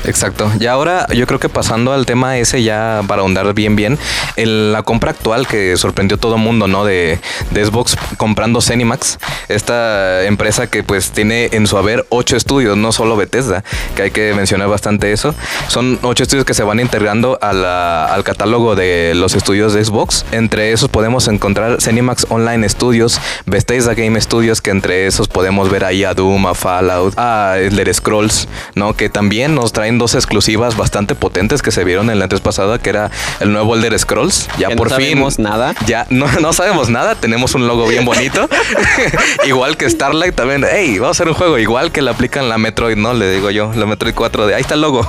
Exacto. 0.07 0.51
Y 0.59 0.65
ahora 0.67 1.05
yo 1.13 1.27
creo 1.27 1.39
que 1.39 1.49
pasando 1.49 1.93
al 1.93 2.05
tema 2.05 2.37
ese 2.37 2.63
ya 2.63 3.01
para 3.07 3.21
ahondar 3.21 3.53
bien 3.53 3.75
bien, 3.75 3.97
el- 4.37 4.71
la 4.71 4.83
compra 4.83 5.11
actual 5.11 5.47
que 5.47 5.75
sorprendió 5.77 6.17
todo 6.17 6.35
el 6.35 6.41
mundo, 6.41 6.67
¿no? 6.67 6.85
De, 6.85 7.19
de 7.51 7.65
Xbox 7.65 7.97
comprando 8.17 8.61
Cenimax, 8.61 9.19
esta 9.49 10.23
empresa 10.25 10.67
que 10.67 10.83
pues 10.83 11.11
tiene 11.11 11.49
en 11.51 11.67
su 11.67 11.77
haber 11.77 12.05
ocho 12.09 12.35
estudios, 12.35 12.77
no 12.77 12.91
solo 12.91 13.15
Bethesda, 13.17 13.63
que 13.95 14.03
hay 14.03 14.11
que 14.11 14.33
mencionar 14.33 14.67
bastante 14.69 15.11
eso. 15.11 15.35
Son 15.67 15.99
ocho 16.01 16.23
estudios 16.23 16.45
que 16.45 16.53
se 16.53 16.63
van 16.63 16.79
integrando 16.79 17.37
a 17.41 17.53
la- 17.53 18.05
al 18.05 18.23
catálogo 18.23 18.75
de 18.75 19.13
los 19.15 19.35
estudios 19.35 19.73
de 19.73 19.83
Xbox. 19.83 20.25
Entre 20.31 20.71
esos 20.71 20.89
podemos 20.89 21.27
encontrar 21.27 21.81
Cenimax 21.81 22.25
Online 22.29 22.67
Studios, 22.69 23.19
Bethesda 23.45 23.93
Game 23.93 24.19
Studios, 24.21 24.61
que 24.61 24.71
entre 24.71 25.07
esos 25.07 25.27
podemos 25.27 25.69
ver 25.69 25.83
ahí 25.83 26.03
a 26.03 26.13
Doom, 26.13 26.47
a 26.47 26.53
Fallout, 26.55 27.13
a 27.17 27.55
Elder 27.59 27.93
Scrolls, 27.93 28.47
¿no? 28.75 28.95
Que 28.95 29.09
también 29.09 29.53
nos 29.55 29.73
traen 29.73 29.96
dos 29.97 30.15
exclusivas 30.15 30.77
bastante 30.77 31.15
potentes 31.15 31.61
que 31.61 31.71
se 31.71 31.83
vieron 31.83 32.09
en 32.09 32.19
la 32.19 32.25
antes 32.27 32.41
pasada, 32.41 32.77
que 32.79 32.89
era 32.89 33.09
el 33.39 33.51
nuevo 33.53 33.75
Elder 33.75 33.97
Scrolls. 33.97 34.47
Ya 34.57 34.67
Que 34.67 34.75
no 34.75 34.79
por 34.79 34.89
fin. 34.89 34.97
sabemos 34.97 35.39
nada. 35.39 35.73
Ya 35.85 36.05
no, 36.09 36.27
no 36.41 36.51
sabemos 36.53 36.89
nada, 36.89 37.15
tenemos 37.15 37.55
un 37.55 37.67
logo 37.67 37.87
bien 37.87 38.03
bonito. 38.05 38.49
igual 39.45 39.77
que 39.77 39.89
Starlight 39.89 40.35
también. 40.35 40.65
Hey, 40.69 40.99
vamos 40.99 41.17
a 41.17 41.23
hacer 41.23 41.27
un 41.29 41.33
juego 41.35 41.57
igual 41.57 41.91
que 41.91 42.01
le 42.01 42.11
aplican 42.11 42.49
la 42.49 42.57
Metroid, 42.57 42.97
¿no? 42.97 43.13
Le 43.13 43.29
digo 43.31 43.49
yo, 43.51 43.71
la 43.73 43.85
Metroid 43.85 44.13
4 44.13 44.47
de 44.47 44.55
ahí 44.55 44.61
está 44.61 44.73
el 44.73 44.81
logo. 44.81 45.07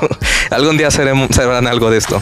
Algún 0.51 0.77
día 0.77 0.91
seremos, 0.91 1.29
serán 1.31 1.67
algo 1.67 1.91
de 1.91 1.99
esto. 1.99 2.21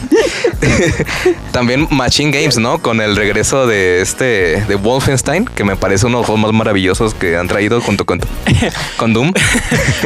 también 1.51 1.87
Machine 1.91 2.31
Games, 2.31 2.57
¿no? 2.57 2.79
Con 2.79 3.01
el 3.01 3.15
regreso 3.15 3.67
de 3.67 4.01
este 4.01 4.63
de 4.67 4.75
Wolfenstein, 4.75 5.45
que 5.45 5.63
me 5.63 5.75
parece 5.75 6.05
uno 6.05 6.17
de 6.17 6.21
los 6.21 6.25
juegos 6.27 6.41
más 6.41 6.53
maravillosos 6.53 7.13
que 7.13 7.37
han 7.37 7.47
traído 7.47 7.81
junto 7.81 8.05
con, 8.05 8.19
con 8.97 9.13
Doom. 9.13 9.33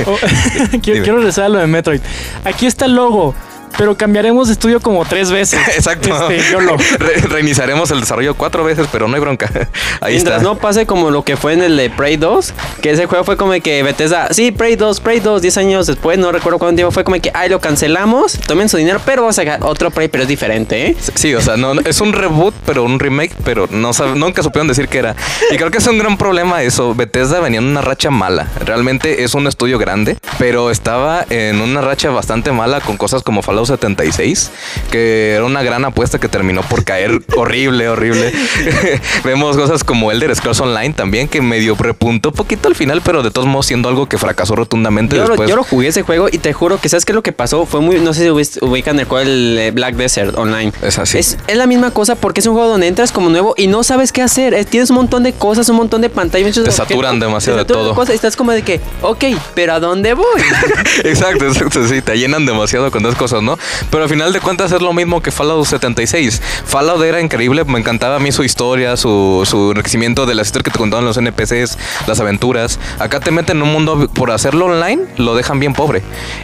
Oh, 0.06 0.18
quiero, 0.82 1.04
quiero 1.04 1.18
regresar 1.18 1.46
a 1.46 1.50
lo 1.50 1.60
de 1.60 1.68
Metroid. 1.68 2.02
Aquí 2.44 2.66
está 2.66 2.86
el 2.86 2.96
logo. 2.96 3.36
Pero 3.78 3.96
cambiaremos 3.96 4.48
de 4.48 4.54
estudio 4.54 4.80
como 4.80 5.06
tres 5.06 5.32
veces. 5.32 5.60
Exacto. 5.76 6.30
Este, 6.30 6.52
YOLO. 6.52 6.78
Re- 7.00 7.22
reiniciaremos 7.22 7.92
el 7.92 8.00
desarrollo 8.02 8.36
cuatro 8.36 8.64
veces, 8.64 8.88
pero 8.92 9.08
no 9.08 9.16
hay 9.16 9.22
bronca. 9.22 9.50
Ahí 10.02 10.14
Mientras 10.14 10.38
está. 10.38 10.44
no 10.50 10.58
pase 10.58 10.86
como 10.86 11.10
lo 11.12 11.24
que 11.24 11.38
fue 11.38 11.54
en 11.54 11.62
el 11.62 11.78
de 11.78 11.90
Prey 11.90 12.18
2, 12.18 12.54
que 12.82 12.92
ese 12.92 13.06
juego 13.06 13.24
fue 13.24 13.38
como 13.38 13.52
que 13.54 13.84
Bethesda, 13.84 14.30
sí, 14.34 14.52
Prey 14.52 14.76
2, 14.76 15.00
Prey 15.02 15.20
2, 15.20 15.42
10 15.42 15.58
años 15.58 15.88
después, 15.88 16.18
no 16.18 16.32
recuerdo 16.32 16.60
cuánto 16.60 16.76
tiempo 16.78 16.92
fue 16.92 17.04
como 17.04 17.20
que, 17.20 17.32
ay, 17.34 17.50
lo 17.50 17.60
cancelamos, 17.60 18.40
tomen 18.48 18.70
su 18.70 18.78
dinero, 18.78 19.00
pero 19.06 19.22
vamos 19.24 19.38
a 19.38 19.42
sacar 19.42 19.60
otro 19.64 19.92
Prey, 19.92 20.08
pero 20.08 20.24
es 20.24 20.28
diferente, 20.30 20.88
¿eh? 20.88 20.98
Sí, 21.16 21.34
o 21.36 21.42
sea, 21.42 21.58
no, 21.58 21.74
es 21.82 22.02
un 22.02 22.14
reboot, 22.14 22.54
pero 22.66 22.84
un 22.84 23.00
remake, 23.00 23.34
pero 23.44 23.68
no 23.72 23.90
sab- 23.94 24.16
nunca 24.16 24.44
supieron 24.44 24.68
decir 24.68 24.88
que 24.88 24.98
era. 25.00 25.16
Y 25.52 25.58
creo 25.58 25.72
que 25.72 25.78
es 25.80 25.88
un 25.88 25.98
gran 25.98 26.18
problema 26.18 26.64
eso. 26.64 26.94
Bethesda 26.96 27.40
venía 27.40 27.60
en 27.60 27.66
una 27.66 27.82
racha 27.82 28.10
mala. 28.12 28.48
Realmente 28.66 29.24
es 29.24 29.34
un 29.34 29.48
estudio 29.48 29.78
grande, 29.78 30.18
pero 30.40 30.72
estaba 30.72 31.26
en 31.30 31.62
una 31.62 31.82
racha 31.82 32.10
bastante 32.10 32.52
mala 32.52 32.80
con 32.82 32.98
cosas 32.98 33.24
como 33.24 33.42
Fallout 33.42 33.61
76, 33.66 34.52
que 34.92 35.34
era 35.36 35.46
una 35.46 35.64
gran 35.64 35.86
apuesta 35.86 36.20
que 36.20 36.28
terminó 36.28 36.62
por 36.64 36.84
caer 36.84 37.22
horrible, 37.36 37.88
horrible. 37.90 38.32
Vemos 39.24 39.58
cosas 39.58 39.84
como 39.84 40.12
Elder 40.12 40.36
Scrolls 40.36 40.60
Online 40.62 40.94
también, 40.94 41.28
que 41.28 41.42
medio 41.42 41.76
repuntó 41.76 42.32
poquito 42.32 42.68
al 42.68 42.76
final, 42.76 43.02
pero 43.04 43.24
de 43.24 43.32
todos 43.32 43.48
modos 43.48 43.66
siendo 43.68 43.90
algo 43.90 44.08
que 44.08 44.18
fracasó 44.18 44.56
rotundamente 44.56 45.16
Yo 45.16 45.24
lo, 45.24 45.30
después. 45.30 45.50
yo 45.50 45.56
lo 45.56 45.64
jugué 45.64 45.88
ese 45.88 46.02
juego 46.04 46.28
y 46.32 46.38
te 46.38 46.54
juro 46.54 46.80
que 46.80 46.90
sabes 46.90 47.06
qué 47.06 47.12
es 47.12 47.16
lo 47.16 47.24
que 47.24 47.32
pasó 47.32 47.66
fue 47.66 47.82
muy 47.82 48.00
no 48.00 48.14
sé 48.14 48.24
si 48.24 48.60
ubican 48.66 49.00
el 49.00 49.08
el 49.12 49.58
eh, 49.60 49.72
Black 49.72 49.96
Desert 49.96 50.38
online 50.38 50.72
Es 50.82 50.98
así. 50.98 51.18
es, 51.18 51.38
es 51.48 51.58
la 51.58 51.68
misma 51.68 51.92
cosa 51.92 52.16
porque 52.16 52.40
es 52.40 52.48
un 52.48 52.54
juego 52.54 52.70
donde 52.70 52.88
entras 52.88 53.12
como 53.12 53.30
nuevo 53.30 53.54
y 53.58 53.68
no 53.68 53.84
sabes 53.84 54.12
qué 54.12 54.22
hacer 54.22 54.64
tienes 54.66 54.90
un 54.90 54.96
montón 54.98 55.24
de 55.24 55.34
cosas 55.34 55.68
un 55.70 55.76
montón 55.76 56.02
de 56.02 56.10
pantallas 56.10 56.54
Te 56.54 56.60
objetos, 56.62 56.76
saturan 56.76 57.20
demasiado 57.20 57.58
te 57.58 57.74
de 57.74 57.80
todo. 57.80 57.94
cosas 57.94 58.14
y 58.14 58.16
estás 58.16 58.36
como 58.36 58.52
de 58.52 58.62
que 58.62 58.80
ok 59.02 59.26
pero 59.54 59.74
a 59.74 59.80
dónde 59.80 60.14
voy 60.14 60.26
Exacto, 61.04 61.46
exacto, 61.48 61.88
sí, 61.88 62.02
te 62.02 62.18
llenan 62.18 62.46
demasiado 62.46 62.90
con 62.92 63.04
dos 63.04 63.16
cosas, 63.16 63.42
¿no? 63.42 63.51
Pero 63.90 64.04
al 64.04 64.10
final 64.10 64.34
de 64.34 64.40
cuentas 64.40 64.72
es 64.72 64.82
lo 64.82 64.94
mismo 64.94 65.22
que 65.22 65.32
Fallout 65.32 65.66
76. 65.66 66.42
Fallout 66.66 67.04
era 67.04 67.22
increíble, 67.22 67.64
me 67.66 67.80
encantaba 67.80 68.18
a 68.18 68.20
mí 68.20 68.32
su 68.32 68.44
historia, 68.44 68.98
su, 68.98 69.44
su 69.46 69.72
enriquecimiento 69.72 70.26
de 70.26 70.36
las 70.36 70.48
historias 70.48 70.66
que 70.66 70.72
te 70.72 70.80
contaban 70.80 71.06
los 71.06 71.18
NPCs, 71.18 71.78
las 72.08 72.20
aventuras. 72.20 72.80
Acá 73.00 73.20
te 73.20 73.32
meten 73.32 73.58
en 73.58 73.64
un 73.64 73.72
mundo, 73.72 74.10
por 74.14 74.32
hacerlo 74.32 74.66
online, 74.66 75.04
lo 75.18 75.36
dejan 75.36 75.60
bien 75.60 75.74
pobre. 75.74 76.02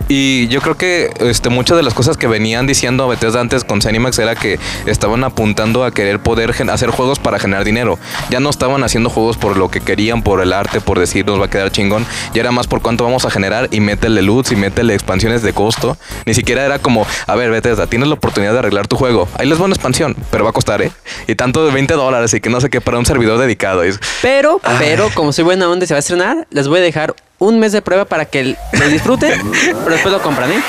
Y 0.08 0.48
yo 0.48 0.62
creo 0.62 0.78
que 0.78 1.12
este, 1.20 1.50
muchas 1.50 1.78
de 1.78 1.84
las 1.84 1.94
cosas 1.94 2.18
que 2.18 2.28
venían 2.28 2.68
diciendo 2.68 3.04
a 3.04 3.08
Bethesda 3.08 3.42
antes 3.42 3.64
con 3.64 3.82
Zenimax 3.82 4.20
era 4.20 4.36
que 4.36 4.60
estaban 4.86 5.24
apuntando 5.24 5.84
a 5.84 5.92
querer 5.92 6.20
poder 6.20 6.54
hacer 6.70 6.90
juegos 6.90 7.20
para 7.20 7.40
generar 7.40 7.64
dinero. 7.64 8.00
Ya 8.30 8.40
no 8.40 8.50
estaban 8.50 8.84
haciendo 8.84 9.10
juegos 9.10 9.38
por 9.38 9.58
lo 9.58 9.70
que 9.70 9.82
querían, 9.82 10.24
por 10.24 10.42
el 10.42 10.54
arte, 10.54 10.82
por 10.82 11.00
decir 11.00 11.26
nos 11.26 11.40
va 11.40 11.46
a 11.46 11.50
quedar 11.50 11.72
chingón. 11.72 12.06
Ya 12.34 12.42
era 12.42 12.52
más 12.52 12.68
por 12.68 12.82
cuánto 12.82 13.04
vamos 13.04 13.26
a 13.26 13.30
generar 13.30 13.70
y 13.72 13.80
métele 13.80 14.22
loots 14.22 14.52
y 14.52 14.56
métele 14.56 14.94
expansiones 14.94 15.42
de 15.42 15.54
costo. 15.54 15.98
Ni 16.26 16.34
siquiera 16.34 16.66
era 16.66 16.80
como, 16.80 16.97
a 17.28 17.36
ver, 17.36 17.52
Bethesda, 17.52 17.88
tienes 17.88 18.08
la 18.08 18.16
oportunidad 18.16 18.54
de 18.54 18.60
arreglar 18.60 18.88
tu 18.88 18.96
juego. 18.96 19.28
Ahí 19.38 19.48
les 19.48 19.60
va 19.60 19.66
una 19.66 19.74
expansión, 19.76 20.16
pero 20.32 20.44
va 20.44 20.52
a 20.52 20.54
costar, 20.54 20.82
¿eh? 20.82 20.92
Y 21.28 21.36
tanto 21.36 21.66
de 21.66 21.72
20 21.74 21.94
dólares 21.96 22.34
y 22.34 22.40
que 22.40 22.50
no 22.50 22.62
sé 22.62 22.70
qué 22.70 22.82
para 22.82 22.98
un 22.98 23.06
servidor 23.06 23.38
dedicado. 23.40 23.84
Es- 23.84 24.00
pero 24.22 24.60
pero 24.80 25.10
como 25.14 25.32
soy 25.34 25.44
buena 25.44 25.70
onda 25.70 25.84
y 25.84 25.88
se 25.88 25.94
va 25.94 25.98
a 25.98 26.00
estrenar 26.00 26.48
les 26.52 26.68
voy 26.68 26.80
a 26.80 26.82
dejar 26.82 27.14
un 27.40 27.60
mes 27.60 27.72
de 27.72 27.82
prueba 27.82 28.06
para 28.06 28.26
que 28.26 28.56
lo 28.72 28.88
disfruten 28.90 29.40
pero 29.84 29.92
después 29.92 30.12
lo 30.14 30.22
compran 30.22 30.52
¿eh? 30.52 30.62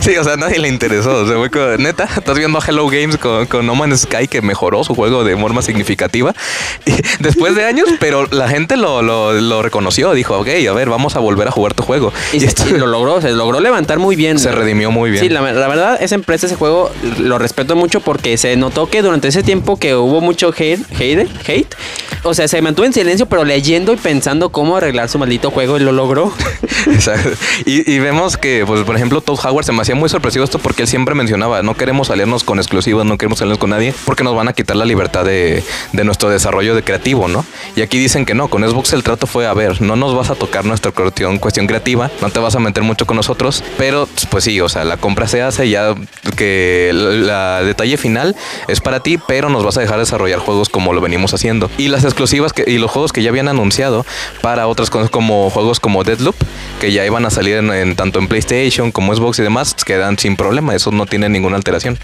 Sí, 0.00 0.16
o 0.16 0.24
sea, 0.24 0.36
nadie 0.36 0.58
le 0.58 0.68
interesó. 0.68 1.22
O 1.22 1.26
sea, 1.26 1.36
fue 1.36 1.50
como, 1.50 1.64
neta, 1.78 2.08
estás 2.16 2.36
viendo 2.38 2.58
a 2.58 2.62
Hello 2.66 2.86
Games 2.88 3.16
con, 3.16 3.46
con 3.46 3.66
No 3.66 3.74
Man's 3.74 4.00
Sky 4.02 4.28
que 4.28 4.42
mejoró 4.42 4.84
su 4.84 4.94
juego 4.94 5.24
de 5.24 5.36
forma 5.36 5.62
significativa 5.62 6.34
y 6.86 6.92
después 7.20 7.54
de 7.54 7.64
años, 7.64 7.88
pero 8.00 8.26
la 8.30 8.48
gente 8.48 8.76
lo, 8.76 9.02
lo, 9.02 9.32
lo 9.32 9.62
reconoció. 9.62 10.12
Dijo, 10.12 10.38
ok, 10.38 10.48
a 10.68 10.72
ver, 10.72 10.88
vamos 10.88 11.16
a 11.16 11.20
volver 11.20 11.48
a 11.48 11.50
jugar 11.50 11.74
tu 11.74 11.82
juego. 11.82 12.12
y, 12.32 12.36
Y, 12.36 12.40
se- 12.40 12.46
esto 12.46 12.68
y 12.68 12.72
lo 12.78 12.86
logró 12.86 13.20
se 13.20 13.30
logró 13.32 13.60
levantar 13.60 13.98
muy 13.98 14.16
bien 14.16 14.38
se 14.38 14.52
redimió 14.52 14.90
muy 14.90 15.10
bien. 15.10 15.22
Sí, 15.22 15.28
la, 15.30 15.40
la 15.40 15.68
verdad, 15.68 15.98
esa 16.02 16.14
empresa, 16.14 16.46
ese 16.46 16.56
juego, 16.56 16.90
lo 17.18 17.38
respeto 17.38 17.76
mucho 17.76 18.00
porque 18.00 18.36
se 18.36 18.56
notó 18.56 18.88
que 18.90 19.02
durante 19.02 19.28
ese 19.28 19.42
tiempo 19.42 19.78
que 19.78 19.94
hubo 19.94 20.20
mucho 20.20 20.48
hate, 20.56 20.80
hate, 20.98 21.28
hate, 21.48 21.74
o 22.22 22.34
sea, 22.34 22.48
se 22.48 22.60
mantuvo 22.62 22.86
en 22.86 22.92
silencio, 22.92 23.26
pero 23.26 23.44
leyendo 23.44 23.92
y 23.92 23.96
pensando 23.96 24.50
cómo 24.50 24.76
arreglar 24.76 25.08
su 25.08 25.18
maldito 25.18 25.50
juego 25.50 25.76
y 25.76 25.80
lo 25.80 25.92
logró. 25.92 26.32
Exacto. 26.86 27.30
Y, 27.64 27.90
y 27.90 27.98
vemos 27.98 28.36
que, 28.36 28.64
pues, 28.66 28.82
por 28.82 28.96
ejemplo, 28.96 29.20
Todd 29.20 29.38
Howard 29.44 29.64
se 29.64 29.72
me 29.72 29.82
hacía 29.84 29.94
muy 29.94 30.08
sorpresivo 30.08 30.44
esto 30.44 30.58
porque 30.58 30.82
él 30.82 30.88
siempre 30.88 31.14
mencionaba, 31.14 31.62
no 31.62 31.74
queremos 31.76 32.08
salirnos 32.08 32.42
con 32.44 32.58
exclusivas, 32.58 33.04
no 33.06 33.16
queremos 33.18 33.38
salirnos 33.38 33.58
con 33.58 33.70
nadie, 33.70 33.94
porque 34.04 34.24
nos 34.24 34.34
van 34.34 34.48
a 34.48 34.52
quitar 34.52 34.76
la 34.76 34.84
libertad 34.84 35.24
de, 35.24 35.62
de 35.92 36.04
nuestro 36.04 36.28
desarrollo 36.30 36.74
de 36.74 36.82
creativo, 36.82 37.28
¿no? 37.28 37.44
Y 37.76 37.82
aquí 37.82 37.98
dicen 37.98 38.24
que 38.26 38.34
no, 38.34 38.48
con 38.48 38.62
Xbox 38.68 38.92
el 38.94 39.02
trato 39.02 39.26
fue, 39.26 39.46
a 39.46 39.54
ver, 39.54 39.80
no 39.82 39.96
nos 39.96 40.14
vas 40.14 40.30
a 40.30 40.34
tocar 40.34 40.64
nuestra 40.64 40.90
cuestión, 40.92 41.38
cuestión 41.38 41.66
creativa, 41.66 42.10
no 42.20 42.30
te 42.30 42.38
vas 42.40 42.54
a 42.56 42.60
meter 42.60 42.82
mucho 42.82 43.06
con 43.06 43.16
nosotros, 43.16 43.62
pero 43.78 44.08
pues 44.30 44.44
sí, 44.44 44.60
o 44.60 44.68
sea, 44.68 44.84
la 44.84 44.96
compra 44.96 45.28
se 45.28 45.42
hace 45.42 45.68
ya 45.68 45.94
que 46.36 46.90
la, 46.92 47.10
la 47.58 47.62
detalle 47.62 47.96
final 47.96 48.34
es 48.68 48.80
para 48.80 49.00
ti, 49.00 49.18
pero 49.18 49.48
nos 49.48 49.64
vas 49.64 49.76
a 49.76 49.80
dejar 49.80 49.98
desarrollar 49.98 50.38
juegos 50.40 50.68
como 50.68 50.92
lo 50.92 51.00
venimos 51.00 51.34
haciendo. 51.34 51.70
Y 51.78 51.88
las 51.88 52.04
exclusivas 52.04 52.52
que, 52.52 52.64
y 52.66 52.78
los 52.78 52.90
juegos 52.90 53.12
que 53.12 53.22
ya 53.22 53.30
habían 53.30 53.48
anunciado 53.48 54.04
para 54.40 54.66
otras 54.66 54.90
cosas 54.90 55.10
como 55.10 55.50
juegos 55.50 55.78
como 55.80 56.04
Deadloop, 56.04 56.36
que 56.80 56.92
ya 56.92 57.04
iban 57.04 57.26
a 57.26 57.30
salir 57.30 57.56
en, 57.56 57.70
en- 57.72 57.96
tanto 57.96 58.18
en 58.18 58.28
PlayStation 58.28 58.90
como 58.92 59.14
Xbox 59.14 59.38
y 59.38 59.42
demás, 59.42 59.73
quedan 59.84 60.18
sin 60.18 60.36
problema, 60.36 60.74
eso 60.74 60.90
no 60.90 61.06
tiene 61.06 61.28
ninguna 61.28 61.56
alteración. 61.56 61.98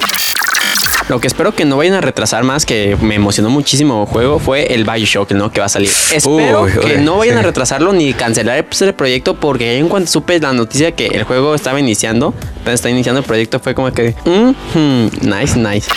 Lo 1.08 1.20
que 1.20 1.26
espero 1.26 1.52
que 1.52 1.64
no 1.64 1.76
vayan 1.76 1.94
a 1.94 2.00
retrasar 2.00 2.44
más, 2.44 2.64
que 2.64 2.96
me 3.00 3.16
emocionó 3.16 3.50
muchísimo 3.50 4.02
el 4.02 4.08
juego, 4.08 4.38
fue 4.38 4.72
el 4.74 4.84
Bioshock, 4.84 5.32
¿no? 5.32 5.50
Que 5.50 5.58
va 5.58 5.66
a 5.66 5.68
salir. 5.68 5.90
Espero 6.12 6.62
Uy, 6.62 6.70
que 6.80 6.98
no 6.98 7.16
vayan 7.18 7.38
a 7.38 7.42
retrasarlo 7.50 7.92
ni 7.92 8.12
cancelar 8.14 8.58
el, 8.58 8.64
pues, 8.64 8.80
el 8.82 8.94
proyecto, 8.94 9.34
porque 9.34 9.78
en 9.78 9.88
cuanto 9.88 10.08
supe 10.10 10.38
la 10.38 10.52
noticia 10.52 10.92
que 10.92 11.06
el 11.06 11.24
juego 11.24 11.54
estaba 11.56 11.80
iniciando, 11.80 12.32
está 12.64 12.90
iniciando 12.90 13.20
el 13.20 13.26
proyecto, 13.26 13.58
fue 13.58 13.74
como 13.74 13.90
que, 13.92 14.14
"Mhm, 14.24 15.10
nice, 15.22 15.58
nice. 15.58 15.90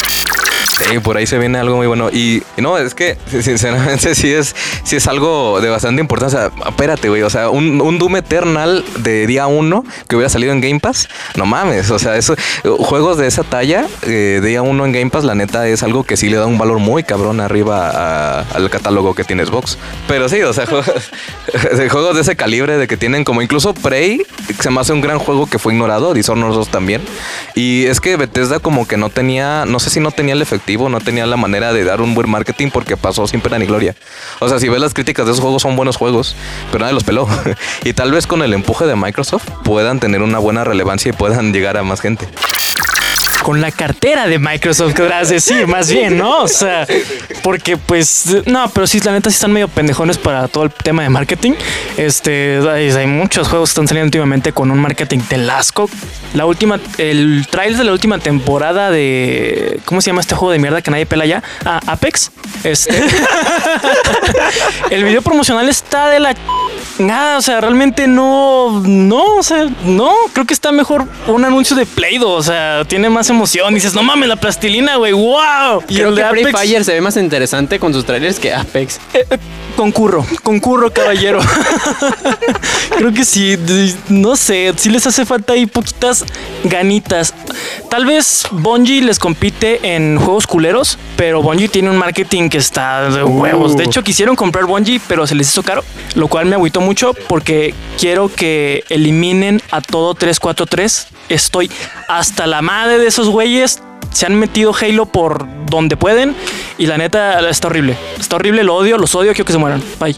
Por 1.03 1.17
ahí 1.17 1.25
se 1.25 1.37
viene 1.39 1.57
algo 1.57 1.77
muy 1.77 1.87
bueno. 1.87 2.09
Y 2.11 2.43
no, 2.57 2.77
es 2.77 2.93
que 2.93 3.17
sinceramente 3.41 4.15
sí 4.15 4.31
es, 4.31 4.55
sí 4.83 4.95
es 4.95 5.07
algo 5.07 5.59
de 5.61 5.69
bastante 5.69 6.01
importancia. 6.01 6.51
Espérate, 6.67 7.09
güey. 7.09 7.21
O 7.23 7.29
sea, 7.29 7.49
un, 7.49 7.97
Doom 7.97 8.17
Eternal 8.17 8.83
de 8.99 9.25
día 9.27 9.47
uno 9.47 9.83
que 10.07 10.15
hubiera 10.15 10.29
salido 10.29 10.51
en 10.53 10.61
Game 10.61 10.79
Pass. 10.79 11.07
No 11.35 11.45
mames. 11.45 11.89
O 11.91 11.99
sea, 11.99 12.17
eso, 12.17 12.35
juegos 12.79 13.17
de 13.17 13.27
esa 13.27 13.43
talla, 13.43 13.85
eh, 14.03 14.41
día 14.43 14.61
uno 14.61 14.85
en 14.85 14.91
Game 14.91 15.09
Pass, 15.09 15.23
la 15.23 15.35
neta 15.35 15.67
es 15.67 15.83
algo 15.83 16.03
que 16.03 16.17
sí 16.17 16.29
le 16.29 16.37
da 16.37 16.45
un 16.45 16.57
valor 16.57 16.79
muy 16.79 17.03
cabrón 17.03 17.39
arriba 17.39 17.89
a- 17.89 18.39
al 18.53 18.69
catálogo 18.69 19.15
que 19.15 19.23
tiene 19.23 19.45
Xbox. 19.45 19.77
Pero 20.07 20.29
sí, 20.29 20.41
o 20.43 20.53
sea, 20.53 20.65
juegos 21.89 22.15
de 22.15 22.21
ese 22.21 22.35
calibre, 22.35 22.77
de 22.77 22.87
que 22.87 22.97
tienen 22.97 23.23
como 23.23 23.41
incluso 23.41 23.73
Prey, 23.73 24.21
se 24.59 24.69
me 24.69 24.79
hace 24.81 24.93
un 24.93 25.01
gran 25.01 25.19
juego 25.19 25.47
que 25.47 25.59
fue 25.59 25.73
ignorado, 25.73 26.13
Dishonored 26.13 26.53
2 26.55 26.69
también. 26.69 27.01
Y 27.55 27.85
es 27.85 27.99
que 27.99 28.15
Bethesda 28.17 28.59
como 28.59 28.87
que 28.87 28.97
no 28.97 29.09
tenía, 29.09 29.65
no 29.65 29.79
sé 29.79 29.89
si 29.89 29.99
no 29.99 30.11
tenía 30.11 30.33
el 30.33 30.41
efectivo, 30.41 30.72
no 30.77 30.99
tenía 30.99 31.25
la 31.25 31.37
manera 31.37 31.73
de 31.73 31.83
dar 31.83 32.01
un 32.01 32.13
buen 32.13 32.29
marketing 32.29 32.69
porque 32.71 32.97
pasó 32.97 33.27
sin 33.27 33.41
pena 33.41 33.59
ni 33.59 33.65
gloria. 33.65 33.95
O 34.39 34.49
sea, 34.49 34.59
si 34.59 34.69
ves 34.69 34.81
las 34.81 34.93
críticas 34.93 35.25
de 35.25 35.31
esos 35.31 35.41
juegos 35.41 35.61
son 35.61 35.75
buenos 35.75 35.97
juegos, 35.97 36.35
pero 36.71 36.81
nadie 36.81 36.93
los 36.93 37.03
peló. 37.03 37.27
y 37.83 37.93
tal 37.93 38.11
vez 38.11 38.27
con 38.27 38.41
el 38.41 38.53
empuje 38.53 38.85
de 38.85 38.95
Microsoft 38.95 39.49
puedan 39.63 39.99
tener 39.99 40.21
una 40.21 40.39
buena 40.39 40.63
relevancia 40.63 41.09
y 41.09 41.13
puedan 41.13 41.53
llegar 41.53 41.77
a 41.77 41.83
más 41.83 42.01
gente. 42.01 42.27
Con 43.43 43.59
la 43.59 43.71
cartera 43.71 44.25
de 44.27 44.39
Microsoft, 44.39 44.93
querrás 44.93 45.29
decir, 45.29 45.67
más 45.67 45.91
bien, 45.91 46.17
¿no? 46.17 46.43
O 46.43 46.47
sea, 46.47 46.87
porque 47.43 47.75
pues, 47.77 48.37
no, 48.45 48.69
pero 48.69 48.87
sí, 48.87 49.01
la 49.01 49.11
neta 49.11 49.29
sí 49.29 49.35
están 49.35 49.51
medio 49.51 49.67
pendejones 49.67 50.17
para 50.17 50.47
todo 50.47 50.63
el 50.63 50.71
tema 50.71 51.03
de 51.03 51.09
marketing. 51.09 51.51
Este, 51.97 52.59
hay, 52.69 53.05
muchos 53.05 53.49
juegos 53.49 53.69
que 53.69 53.71
están 53.73 53.87
saliendo 53.87 54.07
últimamente 54.07 54.53
con 54.53 54.71
un 54.71 54.79
marketing 54.79 55.19
del 55.29 55.49
asco. 55.49 55.89
La 56.33 56.45
última, 56.45 56.79
el 56.97 57.45
trailer 57.49 57.77
de 57.77 57.83
la 57.83 57.91
última 57.91 58.17
temporada 58.17 58.89
de, 58.89 59.79
¿cómo 59.83 59.99
se 59.99 60.09
llama 60.09 60.21
este 60.21 60.35
juego 60.35 60.53
de 60.53 60.59
mierda 60.59 60.81
que 60.81 60.89
nadie 60.89 61.05
pela 61.05 61.25
ya? 61.25 61.43
Ah, 61.65 61.81
Apex. 61.85 62.31
Este, 62.63 62.95
el 64.89 65.03
video 65.03 65.21
promocional 65.21 65.67
está 65.67 66.07
de 66.07 66.21
la 66.21 66.33
nada, 66.99 67.37
o 67.37 67.41
sea, 67.41 67.59
realmente 67.61 68.07
no, 68.07 68.81
no, 68.85 69.37
o 69.37 69.43
sea, 69.43 69.67
no, 69.83 70.13
creo 70.31 70.45
que 70.45 70.53
está 70.53 70.71
mejor 70.71 71.07
un 71.27 71.43
anuncio 71.43 71.75
de 71.75 71.85
Play-Doh, 71.85 72.31
o 72.31 72.43
sea, 72.43 72.85
tiene 72.85 73.09
más 73.09 73.29
emoción. 73.33 73.73
Dices, 73.73 73.93
no 73.93 74.03
mames, 74.03 74.29
la 74.29 74.35
plastilina, 74.35 74.95
güey, 74.97 75.11
wow. 75.13 75.83
Y 75.87 75.95
Creo 75.95 76.09
el 76.09 76.15
que 76.15 76.23
de 76.23 76.29
Free 76.29 76.41
Apex, 76.43 76.59
Fire 76.59 76.85
se 76.85 76.93
ve 76.93 77.01
más 77.01 77.17
interesante 77.17 77.79
con 77.79 77.93
sus 77.93 78.05
trailers 78.05 78.39
que 78.39 78.53
Apex. 78.53 78.99
eh, 79.13 79.25
eh, 79.29 79.37
concurro, 79.75 80.25
concurro, 80.43 80.91
caballero. 80.91 81.39
creo 82.97 83.13
que 83.13 83.25
sí, 83.25 83.57
no 84.09 84.35
sé, 84.35 84.73
sí 84.77 84.89
les 84.89 85.05
hace 85.07 85.25
falta 85.25 85.53
ahí 85.53 85.65
poquitas 85.65 86.25
ganitas. 86.63 87.33
Tal 87.89 88.05
vez 88.05 88.43
Bungie 88.51 89.01
les 89.01 89.19
compite 89.19 89.95
en 89.95 90.17
juegos 90.17 90.47
culeros, 90.47 90.97
pero 91.15 91.41
Bungie 91.41 91.67
tiene 91.69 91.89
un 91.89 91.97
marketing 91.97 92.49
que 92.49 92.57
está 92.57 93.09
de 93.09 93.23
huevos. 93.23 93.75
De 93.77 93.83
hecho, 93.83 94.03
quisieron 94.03 94.35
comprar 94.35 94.65
Bungie, 94.65 95.01
pero 95.07 95.27
se 95.27 95.35
les 95.35 95.47
hizo 95.49 95.63
caro, 95.63 95.83
lo 96.15 96.27
cual 96.27 96.45
me 96.45 96.55
agüitó 96.55 96.81
mucho 96.81 97.13
porque 97.27 97.73
quiero 97.99 98.29
que 98.29 98.83
eliminen 98.89 99.61
a 99.71 99.81
todo 99.81 100.13
343. 100.15 101.07
Estoy 101.29 101.71
hasta 102.07 102.47
la 102.47 102.61
madre 102.61 102.99
de 102.99 103.07
esos 103.07 103.29
güeyes. 103.29 103.81
Se 104.11 104.25
han 104.25 104.35
metido 104.35 104.75
Halo 104.79 105.07
por 105.07 105.47
donde 105.65 105.97
pueden 105.97 106.35
y 106.77 106.85
la 106.85 106.97
neta 106.97 107.47
está 107.49 107.67
horrible. 107.67 107.97
Está 108.19 108.35
horrible, 108.35 108.63
lo 108.63 108.75
odio, 108.75 108.97
los 108.97 109.15
odio, 109.15 109.31
quiero 109.31 109.45
que 109.45 109.53
se 109.53 109.57
mueran. 109.57 109.83
Bye. 109.99 110.17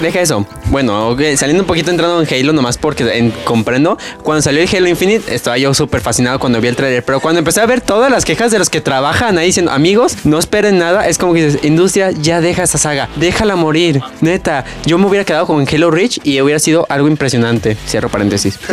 Deja 0.00 0.20
eso. 0.20 0.46
Bueno, 0.66 1.16
saliendo 1.36 1.62
un 1.62 1.66
poquito 1.66 1.90
entrando 1.90 2.20
en 2.20 2.28
Halo, 2.28 2.52
nomás 2.52 2.78
porque 2.78 3.04
en- 3.16 3.30
comprendo. 3.44 3.96
Cuando 4.22 4.42
salió 4.42 4.60
el 4.62 4.68
Halo 4.74 4.88
Infinite, 4.88 5.34
estaba 5.34 5.56
yo 5.56 5.72
súper 5.72 6.00
fascinado 6.00 6.38
cuando 6.38 6.60
vi 6.60 6.68
el 6.68 6.76
trailer. 6.76 7.04
Pero 7.04 7.20
cuando 7.20 7.38
empecé 7.38 7.60
a 7.60 7.66
ver 7.66 7.80
todas 7.80 8.10
las 8.10 8.24
quejas 8.24 8.50
de 8.50 8.58
los 8.58 8.70
que 8.70 8.80
trabajan 8.80 9.38
ahí 9.38 9.46
diciendo, 9.46 9.72
amigos, 9.72 10.16
no 10.24 10.38
esperen 10.38 10.78
nada, 10.78 11.06
es 11.08 11.16
como 11.18 11.32
que 11.34 11.46
dices, 11.46 11.64
industria, 11.64 12.10
ya 12.10 12.40
deja 12.40 12.64
esa 12.64 12.78
saga, 12.78 13.08
déjala 13.16 13.56
morir. 13.56 14.00
Neta, 14.20 14.64
yo 14.84 14.98
me 14.98 15.06
hubiera 15.06 15.24
quedado 15.24 15.46
con 15.46 15.64
Halo 15.66 15.90
Reach 15.90 16.18
y 16.24 16.40
hubiera 16.40 16.58
sido 16.58 16.86
algo 16.88 17.08
impresionante. 17.08 17.76
Cierro 17.86 18.08
paréntesis. 18.08 18.58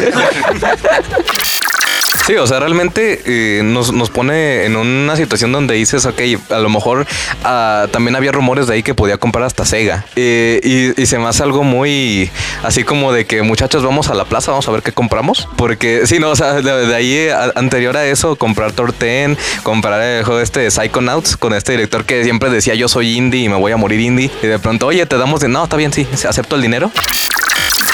Sí, 2.25 2.35
o 2.35 2.45
sea, 2.45 2.59
realmente 2.59 3.21
eh, 3.25 3.61
nos, 3.63 3.93
nos 3.93 4.09
pone 4.09 4.65
en 4.65 4.75
una 4.75 5.15
situación 5.15 5.51
donde 5.51 5.75
dices, 5.75 6.05
ok, 6.05 6.21
a 6.49 6.59
lo 6.59 6.69
mejor 6.69 7.07
ah, 7.43 7.87
también 7.91 8.15
había 8.15 8.31
rumores 8.31 8.67
de 8.67 8.75
ahí 8.75 8.83
que 8.83 8.93
podía 8.93 9.17
comprar 9.17 9.45
hasta 9.45 9.65
Sega. 9.65 10.05
Eh, 10.15 10.93
y, 10.97 11.05
se 11.05 11.17
me 11.17 11.27
hace 11.27 11.43
algo 11.43 11.63
muy 11.63 12.29
así 12.63 12.83
como 12.83 13.11
de 13.11 13.25
que 13.25 13.41
muchachos 13.41 13.83
vamos 13.83 14.09
a 14.09 14.13
la 14.13 14.25
plaza, 14.25 14.51
vamos 14.51 14.67
a 14.67 14.71
ver 14.71 14.81
qué 14.81 14.91
compramos. 14.91 15.47
Porque 15.55 16.01
sí, 16.05 16.19
no, 16.19 16.29
o 16.29 16.35
sea, 16.35 16.53
de, 16.53 16.95
ahí 16.95 17.27
anterior 17.55 17.97
a 17.97 18.05
eso, 18.05 18.35
comprar 18.35 18.71
Torten, 18.71 19.37
comprar 19.63 20.01
el 20.01 20.23
juego 20.23 20.39
este 20.39 20.61
de 20.61 20.71
Psychonauts 20.71 21.37
con 21.37 21.53
este 21.53 21.73
director 21.73 22.05
que 22.05 22.23
siempre 22.23 22.49
decía 22.49 22.75
yo 22.75 22.87
soy 22.87 23.17
indie 23.17 23.43
y 23.43 23.49
me 23.49 23.55
voy 23.55 23.71
a 23.71 23.77
morir 23.77 23.99
indie. 23.99 24.31
Y 24.41 24.47
de 24.47 24.59
pronto, 24.59 24.87
oye, 24.87 25.05
te 25.05 25.17
damos 25.17 25.41
de, 25.41 25.47
no, 25.47 25.63
está 25.63 25.75
bien, 25.75 25.91
sí, 25.91 26.07
acepto 26.27 26.55
el 26.55 26.61
dinero. 26.61 26.91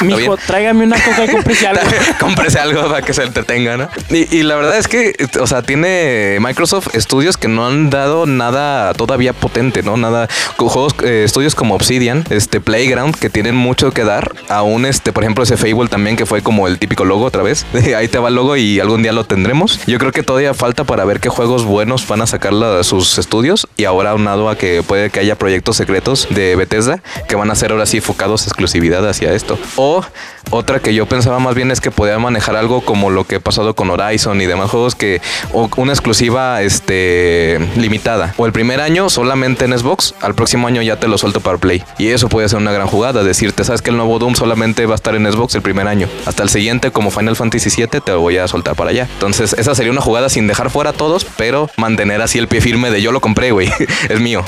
Mijo, 0.01 0.37
tráigame 0.37 0.85
una 0.85 0.97
coca 1.01 1.25
y 1.25 1.27
cómprese 1.31 1.67
algo. 1.67 1.81
Cómprese 2.19 2.59
algo 2.59 2.87
para 2.89 3.01
que 3.01 3.13
se 3.13 3.23
entretenga, 3.23 3.77
¿no? 3.77 3.89
Y, 4.09 4.35
y 4.37 4.43
la 4.43 4.55
verdad 4.55 4.77
es 4.77 4.87
que, 4.87 5.13
o 5.39 5.47
sea, 5.47 5.61
tiene 5.61 6.37
Microsoft 6.41 6.93
estudios 6.95 7.37
que 7.37 7.47
no 7.47 7.65
han 7.67 7.89
dado 7.89 8.25
nada 8.25 8.93
todavía 8.93 9.33
potente, 9.33 9.83
¿no? 9.83 9.97
Nada, 9.97 10.27
juegos, 10.57 10.93
eh, 11.03 11.23
estudios 11.25 11.55
como 11.55 11.75
Obsidian, 11.75 12.23
este 12.29 12.61
Playground, 12.61 13.15
que 13.15 13.29
tienen 13.29 13.55
mucho 13.55 13.91
que 13.91 14.03
dar. 14.03 14.31
Aún, 14.49 14.85
este, 14.85 15.11
por 15.11 15.23
ejemplo, 15.23 15.43
ese 15.43 15.57
Fable 15.57 15.87
también, 15.89 16.15
que 16.15 16.25
fue 16.25 16.41
como 16.41 16.67
el 16.67 16.77
típico 16.79 17.05
logo 17.05 17.25
otra 17.25 17.43
vez. 17.43 17.65
Ahí 17.97 18.07
te 18.07 18.19
va 18.19 18.29
el 18.29 18.35
logo 18.35 18.55
y 18.57 18.79
algún 18.79 19.01
día 19.03 19.11
lo 19.13 19.25
tendremos. 19.25 19.79
Yo 19.87 19.97
creo 19.99 20.11
que 20.11 20.23
todavía 20.23 20.53
falta 20.53 20.83
para 20.83 21.05
ver 21.05 21.19
qué 21.19 21.29
juegos 21.29 21.65
buenos 21.65 22.07
van 22.07 22.21
a 22.21 22.27
sacar 22.27 22.53
la- 22.53 22.83
sus 22.83 23.17
estudios. 23.17 23.67
Y 23.77 23.85
ahora 23.85 24.11
aunado 24.11 24.49
a 24.49 24.57
que 24.57 24.83
puede 24.83 25.09
que 25.09 25.19
haya 25.19 25.35
proyectos 25.35 25.77
secretos 25.77 26.27
de 26.29 26.55
Bethesda 26.55 26.99
que 27.27 27.35
van 27.35 27.49
a 27.51 27.55
ser 27.55 27.71
ahora 27.71 27.85
sí 27.85 27.97
enfocados 27.97 28.45
exclusividad 28.47 29.07
hacia 29.07 29.33
esto. 29.33 29.57
O 29.75 30.03
otra 30.49 30.79
que 30.79 30.93
yo 30.93 31.05
pensaba 31.05 31.39
más 31.39 31.55
bien 31.55 31.71
es 31.71 31.81
que 31.81 31.91
podía 31.91 32.17
manejar 32.19 32.55
algo 32.55 32.81
como 32.81 33.09
lo 33.09 33.25
que 33.25 33.35
ha 33.35 33.39
pasado 33.39 33.75
con 33.75 33.89
Horizon 33.89 34.39
y 34.41 34.45
demás 34.45 34.71
juegos 34.71 34.95
que 34.95 35.21
o 35.51 35.69
una 35.75 35.91
exclusiva 35.91 36.61
este 36.61 37.59
limitada 37.75 38.33
o 38.37 38.45
el 38.45 38.53
primer 38.53 38.79
año 38.79 39.09
solamente 39.09 39.65
en 39.65 39.77
Xbox, 39.77 40.15
al 40.21 40.35
próximo 40.35 40.67
año 40.67 40.81
ya 40.81 40.99
te 40.99 41.07
lo 41.07 41.17
suelto 41.17 41.41
para 41.41 41.57
Play. 41.57 41.83
Y 41.97 42.07
eso 42.07 42.29
puede 42.29 42.47
ser 42.47 42.59
una 42.59 42.71
gran 42.71 42.87
jugada, 42.87 43.23
decirte, 43.23 43.63
sabes 43.63 43.81
que 43.81 43.89
el 43.89 43.97
nuevo 43.97 44.19
Doom 44.19 44.35
solamente 44.35 44.85
va 44.85 44.93
a 44.93 44.95
estar 44.95 45.15
en 45.15 45.29
Xbox 45.31 45.55
el 45.55 45.61
primer 45.61 45.87
año. 45.87 46.07
Hasta 46.25 46.43
el 46.43 46.49
siguiente 46.49 46.91
como 46.91 47.11
Final 47.11 47.35
Fantasy 47.35 47.69
VII 47.69 48.01
te 48.01 48.11
lo 48.11 48.21
voy 48.21 48.37
a 48.37 48.47
soltar 48.47 48.75
para 48.75 48.91
allá. 48.91 49.07
Entonces, 49.13 49.53
esa 49.53 49.75
sería 49.75 49.91
una 49.91 50.01
jugada 50.01 50.29
sin 50.29 50.47
dejar 50.47 50.69
fuera 50.69 50.91
a 50.91 50.93
todos, 50.93 51.25
pero 51.37 51.69
mantener 51.77 52.21
así 52.21 52.37
el 52.39 52.47
pie 52.47 52.61
firme 52.61 52.91
de 52.91 53.01
yo 53.01 53.11
lo 53.11 53.21
compré, 53.21 53.51
güey. 53.51 53.69
es 54.09 54.19
mío. 54.19 54.43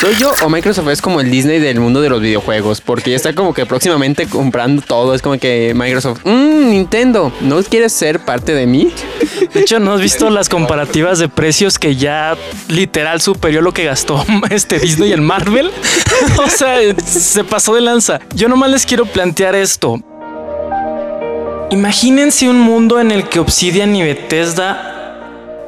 ¿Soy 0.00 0.14
yo 0.14 0.32
o 0.44 0.48
Microsoft 0.48 0.88
es 0.90 1.02
como 1.02 1.20
el 1.20 1.28
Disney 1.28 1.58
del 1.58 1.80
mundo 1.80 2.00
de 2.00 2.08
los 2.08 2.20
videojuegos? 2.20 2.80
Porque 2.80 3.10
ya 3.10 3.16
está 3.16 3.34
como 3.34 3.52
que 3.52 3.66
próximamente 3.66 4.28
comprando 4.28 4.80
todo. 4.80 5.12
Es 5.12 5.22
como 5.22 5.38
que 5.38 5.72
Microsoft, 5.74 6.20
mmm, 6.24 6.70
Nintendo, 6.70 7.32
¿no 7.40 7.60
quieres 7.64 7.94
ser 7.94 8.20
parte 8.20 8.54
de 8.54 8.66
mí? 8.68 8.92
De 9.52 9.60
hecho, 9.60 9.80
¿no 9.80 9.94
has 9.94 10.00
visto 10.00 10.30
las 10.30 10.48
comparativas 10.48 11.18
de 11.18 11.28
precios 11.28 11.80
que 11.80 11.96
ya 11.96 12.36
literal 12.68 13.20
superior 13.20 13.64
lo 13.64 13.72
que 13.72 13.84
gastó 13.86 14.24
este 14.50 14.78
Disney 14.78 15.12
en 15.12 15.24
Marvel? 15.24 15.72
o 16.38 16.48
sea, 16.48 16.78
se 17.04 17.42
pasó 17.42 17.74
de 17.74 17.80
lanza. 17.80 18.20
Yo 18.36 18.48
nomás 18.48 18.70
les 18.70 18.86
quiero 18.86 19.04
plantear 19.04 19.56
esto. 19.56 20.00
Imagínense 21.70 22.48
un 22.48 22.60
mundo 22.60 23.00
en 23.00 23.10
el 23.10 23.28
que 23.28 23.40
Obsidian 23.40 23.96
y 23.96 24.02
Bethesda 24.04 24.97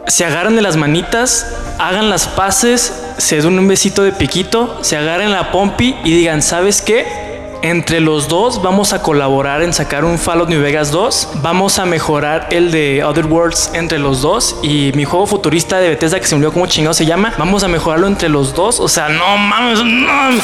se 0.06 0.24
agarran 0.24 0.56
de 0.56 0.62
las 0.62 0.76
manitas, 0.76 1.56
hagan 1.78 2.10
las 2.10 2.26
paces, 2.26 3.02
se 3.18 3.40
den 3.40 3.58
un 3.58 3.68
besito 3.68 4.02
de 4.02 4.12
piquito, 4.12 4.78
se 4.82 4.96
agarren 4.96 5.30
la 5.30 5.50
pompi 5.52 5.96
y 6.04 6.12
digan, 6.14 6.42
¿sabes 6.42 6.82
qué? 6.82 7.30
Entre 7.62 8.00
los 8.00 8.28
dos 8.28 8.62
vamos 8.62 8.94
a 8.94 9.02
colaborar 9.02 9.62
en 9.62 9.74
sacar 9.74 10.06
un 10.06 10.18
Fallout 10.18 10.48
New 10.48 10.62
Vegas 10.62 10.90
2, 10.90 11.28
vamos 11.42 11.78
a 11.78 11.84
mejorar 11.84 12.48
el 12.50 12.70
de 12.70 13.04
Other 13.04 13.26
Worlds 13.26 13.72
entre 13.74 13.98
los 13.98 14.22
dos 14.22 14.56
y 14.62 14.92
mi 14.94 15.04
juego 15.04 15.26
futurista 15.26 15.78
de 15.78 15.90
Bethesda 15.90 16.18
que 16.18 16.26
se 16.26 16.34
me 16.34 16.38
olvidó 16.38 16.54
cómo 16.54 16.66
chingado 16.66 16.94
se 16.94 17.04
llama, 17.04 17.34
vamos 17.36 17.62
a 17.62 17.68
mejorarlo 17.68 18.06
entre 18.06 18.30
los 18.30 18.54
dos, 18.54 18.80
o 18.80 18.88
sea, 18.88 19.10
no 19.10 19.36
mames, 19.36 19.84
no. 19.84 20.40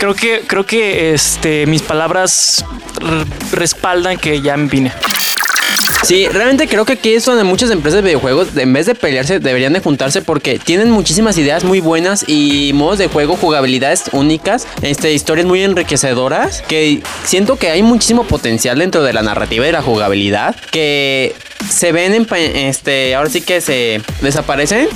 Creo 0.00 0.14
que, 0.14 0.42
creo 0.46 0.66
que 0.66 1.14
este, 1.14 1.66
mis 1.66 1.82
palabras 1.82 2.64
respaldan 3.52 4.16
que 4.16 4.40
ya 4.40 4.56
me 4.56 4.66
vine. 4.66 4.92
Sí, 6.02 6.26
realmente 6.28 6.66
creo 6.66 6.84
que 6.86 6.94
aquí 6.94 7.12
es 7.12 7.26
donde 7.26 7.44
muchas 7.44 7.70
empresas 7.70 8.02
de 8.02 8.08
videojuegos, 8.08 8.56
en 8.56 8.72
vez 8.72 8.86
de 8.86 8.94
pelearse, 8.94 9.38
deberían 9.38 9.74
de 9.74 9.80
juntarse 9.80 10.22
porque 10.22 10.58
tienen 10.58 10.90
muchísimas 10.90 11.36
ideas 11.36 11.62
muy 11.62 11.80
buenas 11.80 12.24
y 12.26 12.72
modos 12.72 12.98
de 12.98 13.08
juego, 13.08 13.36
jugabilidades 13.36 14.04
únicas, 14.12 14.66
este, 14.80 15.12
historias 15.12 15.46
muy 15.46 15.62
enriquecedoras, 15.62 16.62
que 16.62 17.02
siento 17.24 17.56
que 17.56 17.70
hay 17.70 17.82
muchísimo 17.82 18.24
potencial 18.24 18.78
dentro 18.78 19.02
de 19.02 19.12
la 19.12 19.22
narrativa 19.22 19.68
y 19.68 19.72
la 19.72 19.82
jugabilidad, 19.82 20.56
que 20.70 21.34
se 21.68 21.92
ven 21.92 22.14
en, 22.14 22.26
este, 22.56 23.14
ahora 23.14 23.28
sí 23.28 23.42
que 23.42 23.60
se 23.60 24.00
desaparecen 24.22 24.88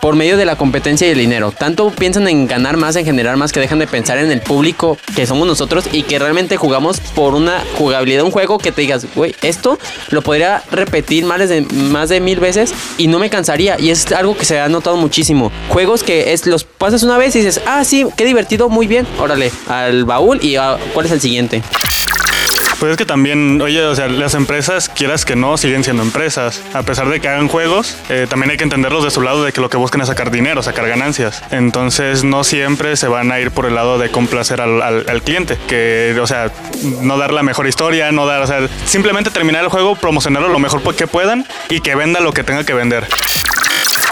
por 0.00 0.16
medio 0.16 0.36
de 0.36 0.44
la 0.44 0.56
competencia 0.56 1.06
y 1.06 1.10
el 1.10 1.18
dinero. 1.18 1.52
Tanto 1.52 1.90
piensan 1.90 2.28
en 2.28 2.46
ganar 2.46 2.76
más, 2.76 2.96
en 2.96 3.04
generar 3.04 3.36
más, 3.36 3.52
que 3.52 3.60
dejan 3.60 3.78
de 3.78 3.86
pensar 3.86 4.18
en 4.18 4.30
el 4.30 4.40
público 4.40 4.96
que 5.14 5.26
somos 5.26 5.46
nosotros 5.46 5.84
y 5.92 6.02
que 6.02 6.18
realmente 6.18 6.56
jugamos 6.56 7.00
por 7.00 7.34
una 7.34 7.62
jugabilidad, 7.76 8.24
un 8.24 8.30
juego 8.30 8.58
que 8.58 8.72
te 8.72 8.82
digas, 8.82 9.06
güey, 9.14 9.34
esto 9.42 9.78
lo 10.10 10.22
podría 10.22 10.62
repetir 10.70 11.24
más 11.24 11.48
de, 11.48 11.62
más 11.62 12.08
de 12.08 12.20
mil 12.20 12.40
veces 12.40 12.72
y 12.96 13.06
no 13.08 13.18
me 13.18 13.30
cansaría. 13.30 13.78
Y 13.78 13.90
es 13.90 14.10
algo 14.12 14.36
que 14.36 14.44
se 14.44 14.60
ha 14.60 14.68
notado 14.68 14.96
muchísimo. 14.96 15.52
Juegos 15.68 16.02
que 16.02 16.32
es, 16.32 16.46
los 16.46 16.64
pasas 16.64 17.02
una 17.02 17.18
vez 17.18 17.34
y 17.36 17.40
dices, 17.40 17.60
ah, 17.66 17.84
sí, 17.84 18.06
qué 18.16 18.24
divertido, 18.24 18.68
muy 18.68 18.86
bien, 18.86 19.06
órale, 19.18 19.52
al 19.68 20.04
baúl 20.04 20.38
y 20.42 20.56
ah, 20.56 20.78
cuál 20.94 21.06
es 21.06 21.12
el 21.12 21.20
siguiente. 21.20 21.62
Pues 22.78 22.92
es 22.92 22.96
que 22.96 23.04
también, 23.04 23.60
oye, 23.60 23.82
o 23.84 23.94
sea, 23.96 24.06
las 24.06 24.34
empresas, 24.34 24.88
quieras 24.88 25.24
que 25.24 25.34
no, 25.34 25.56
siguen 25.56 25.82
siendo 25.82 26.02
empresas. 26.04 26.62
A 26.74 26.82
pesar 26.84 27.08
de 27.08 27.18
que 27.20 27.26
hagan 27.26 27.48
juegos, 27.48 27.96
eh, 28.08 28.26
también 28.30 28.50
hay 28.52 28.56
que 28.56 28.62
entenderlos 28.62 29.02
de 29.02 29.10
su 29.10 29.20
lado 29.20 29.42
de 29.42 29.52
que 29.52 29.60
lo 29.60 29.68
que 29.68 29.76
buscan 29.76 30.00
es 30.00 30.06
sacar 30.06 30.30
dinero, 30.30 30.62
sacar 30.62 30.86
ganancias. 30.88 31.42
Entonces, 31.50 32.22
no 32.22 32.44
siempre 32.44 32.96
se 32.96 33.08
van 33.08 33.32
a 33.32 33.40
ir 33.40 33.50
por 33.50 33.66
el 33.66 33.74
lado 33.74 33.98
de 33.98 34.10
complacer 34.10 34.60
al, 34.60 34.80
al- 34.80 35.06
al 35.08 35.22
cliente. 35.22 35.58
Que, 35.66 36.16
o 36.22 36.26
sea, 36.28 36.52
no 37.02 37.18
dar 37.18 37.32
la 37.32 37.42
mejor 37.42 37.66
historia, 37.66 38.12
no 38.12 38.26
dar, 38.26 38.42
o 38.42 38.46
sea, 38.46 38.68
simplemente 38.86 39.30
terminar 39.32 39.64
el 39.64 39.70
juego, 39.70 39.96
promocionarlo 39.96 40.48
lo 40.48 40.60
mejor 40.60 40.78
que 40.94 41.08
puedan 41.08 41.46
y 41.68 41.80
que 41.80 41.96
venda 41.96 42.20
lo 42.20 42.32
que 42.32 42.44
tenga 42.44 42.62
que 42.62 42.74
vender. 42.74 43.08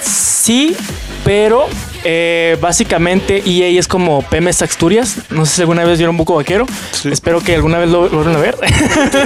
Sí, 0.02 0.76
pero 1.24 1.68
eh, 2.09 2.57
básicamente 2.61 3.42
EA 3.45 3.81
es 3.81 3.88
como 3.88 4.23
Pemex 4.23 4.62
Asturias. 4.62 5.16
No 5.31 5.45
sé 5.45 5.57
si 5.57 5.61
alguna 5.62 5.85
vez 5.85 5.99
vieron 5.99 6.16
Buco 6.16 6.37
Vaquero. 6.37 6.64
Espero 7.05 7.40
que 7.40 7.57
alguna 7.57 7.79
vez 7.79 7.90
lo 7.90 8.09
vuelvan 8.09 8.37
a 8.37 8.38
ver. 8.38 8.57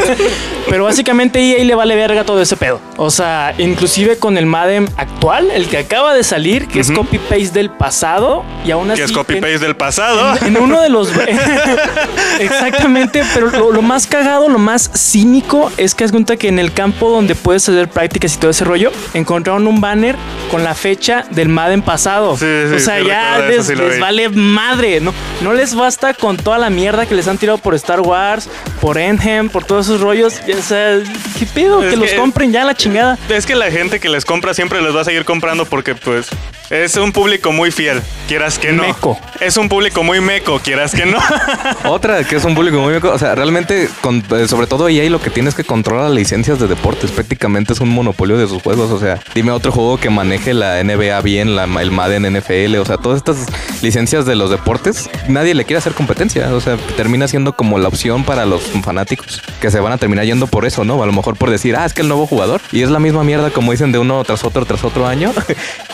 pero 0.69 0.85
básicamente 0.85 1.41
EA 1.41 1.63
le 1.65 1.75
vale 1.75 1.95
verga 1.95 2.25
todo 2.25 2.41
ese 2.41 2.57
pedo. 2.57 2.81
O 2.97 3.11
sea, 3.11 3.55
inclusive 3.59 4.17
con 4.17 4.39
el 4.39 4.47
Madden 4.47 4.89
actual, 4.97 5.51
el 5.51 5.69
que 5.69 5.77
acaba 5.77 6.15
de 6.15 6.25
salir, 6.25 6.69
que 6.69 6.81
es 6.81 6.91
copy-paste 6.91 7.51
del 7.53 7.69
pasado. 7.69 8.45
Y 8.65 8.71
aún 8.71 8.91
así... 8.91 9.01
Que 9.01 9.05
es 9.05 9.13
copy-paste 9.13 9.59
del 9.59 9.77
pasado. 9.77 10.39
en 10.47 10.57
uno 10.57 10.81
de 10.81 10.89
los. 10.89 11.11
Exactamente, 12.41 13.23
pero 13.35 13.51
lo, 13.51 13.73
lo 13.73 13.83
más 13.83 14.07
cagado, 14.07 14.49
lo 14.49 14.59
más 14.59 14.91
cínico 14.95 15.71
es 15.77 15.95
que 15.95 16.05
es 16.05 16.13
cuenta 16.13 16.39
que 16.39 16.49
en 16.49 16.59
el 16.59 16.73
campo 16.73 17.11
donde 17.11 17.35
puedes 17.35 17.69
hacer 17.69 17.89
prácticas 17.89 18.35
y 18.35 18.39
todo 18.39 18.51
ese 18.51 18.65
rollo, 18.65 18.91
encontraron 19.13 19.67
un 19.67 19.83
banner 19.83 20.17
con 20.51 20.65
la 20.65 20.75
fecha 20.75 21.27
del 21.31 21.51
Madden 21.51 21.83
pasado. 21.83 22.39
Sí, 22.39 22.47
sí, 22.71 22.77
o 22.77 22.81
sea, 22.81 23.01
sí, 23.01 23.07
ya 23.07 23.39
les, 23.41 23.67
sí 23.67 23.75
vale 24.01 24.29
madre. 24.29 25.01
No, 25.01 25.13
no 25.41 25.53
les 25.53 25.75
basta 25.75 26.15
con 26.15 26.37
toda 26.37 26.59
la 26.59 26.71
mierda 26.71 27.07
que 27.07 27.15
les 27.15 27.29
han 27.29 27.39
tirado 27.39 27.59
por 27.59 27.75
Star 27.75 28.01
Wars, 28.01 28.49
por 28.81 28.99
Endgame, 28.99 29.49
por 29.51 29.65
todos 29.65 29.87
esos 29.87 30.01
rollos. 30.01 30.41
O 30.59 30.63
sea, 30.63 30.99
¿qué 31.39 31.47
pedo? 31.47 31.83
Es 31.83 31.91
que, 31.91 31.97
los 31.97 32.11
que- 32.11 32.17
compren 32.17 32.53
ya 32.53 32.65
la 32.65 32.75
chingada. 32.75 33.19
Es 33.29 33.47
que 33.47 33.55
la 33.55 33.71
gente 33.71 34.01
que 34.01 34.09
les 34.09 34.25
compra 34.25 34.55
siempre 34.55 34.81
les 34.83 34.95
va 34.95 35.01
a 35.03 35.05
seguir 35.05 35.25
comprando 35.25 35.65
porque 35.65 35.95
pues 35.95 36.29
es 36.71 36.97
un 36.97 37.13
público 37.13 37.51
muy 37.53 37.71
fiel, 37.73 38.01
quieras 38.29 38.59
que 38.59 38.73
no. 38.73 38.85
Meco. 38.85 39.19
Es 39.41 39.57
un 39.57 39.69
público 39.69 40.03
muy 40.05 40.21
meco, 40.21 40.61
quieras 40.63 40.93
que 40.95 41.05
no. 41.05 41.19
Otra 41.85 42.23
que 42.25 42.37
es 42.37 42.45
un 42.45 42.55
público 42.55 42.79
muy... 42.79 42.95
O 42.95 43.19
sea, 43.19 43.35
realmente, 43.35 43.89
con- 44.01 44.23
eh, 44.31 44.47
sobre 44.47 44.67
todo 44.69 44.89
EA 44.89 45.09
lo 45.11 45.21
que 45.21 45.31
tiene 45.31 45.49
es 45.49 45.55
que 45.55 45.65
controla 45.65 46.05
las 46.05 46.13
licencias 46.13 46.59
de 46.61 46.69
deportes. 46.69 47.11
Prácticamente 47.11 47.73
es 47.73 47.81
un 47.81 47.89
monopolio 47.89 48.37
de 48.39 48.47
sus 48.47 48.63
juegos. 48.63 48.91
O 48.93 49.01
sea, 49.01 49.19
dime 49.35 49.51
otro 49.51 49.73
juego 49.73 49.99
que 49.99 50.11
maneje 50.11 50.55
la 50.55 50.83
NBA 50.85 51.21
bien, 51.23 51.57
la, 51.57 51.65
el 51.65 51.91
Madden 51.91 52.23
NFL. 52.39 52.77
O 52.77 52.85
sea, 52.85 52.99
todas 52.99 53.17
estas 53.17 53.47
licencias 53.83 54.25
de 54.27 54.37
los 54.37 54.51
deportes, 54.51 55.11
nadie 55.27 55.55
le 55.55 55.65
quiere 55.65 55.79
hacer 55.79 55.95
competencia. 55.95 56.55
O 56.55 56.61
sea, 56.61 56.77
termina 56.97 57.27
siendo 57.27 57.55
como 57.55 57.79
la 57.79 57.89
opción 57.89 58.23
para 58.25 58.47
los 58.47 58.63
fanáticos 58.85 59.43
que 59.61 59.71
se 59.71 59.81
van 59.81 59.93
a 59.93 59.99
terminar 59.99 60.25
yendo 60.25 60.47
por 60.47 60.67
eso, 60.67 60.85
¿no? 60.85 61.03
A 61.03 61.07
lo 61.07 61.13
mejor 61.13 61.37
por 61.37 61.51
decir, 61.51 61.75
ah, 61.77 61.85
es 61.85 61.95
que 61.95 62.03
el 62.03 62.09
nuevo 62.09 62.27
jugador. 62.27 62.61
Y 62.71 62.83
es 62.83 62.91
la 62.91 62.99
misma 63.01 63.25
mierda 63.25 63.51
como 63.51 63.73
dicen 63.73 63.91
de 63.91 63.99
uno 63.99 64.23
tras 64.25 64.45
otro, 64.45 64.65
tras 64.67 64.85
otro 64.85 65.07
año. 65.07 65.33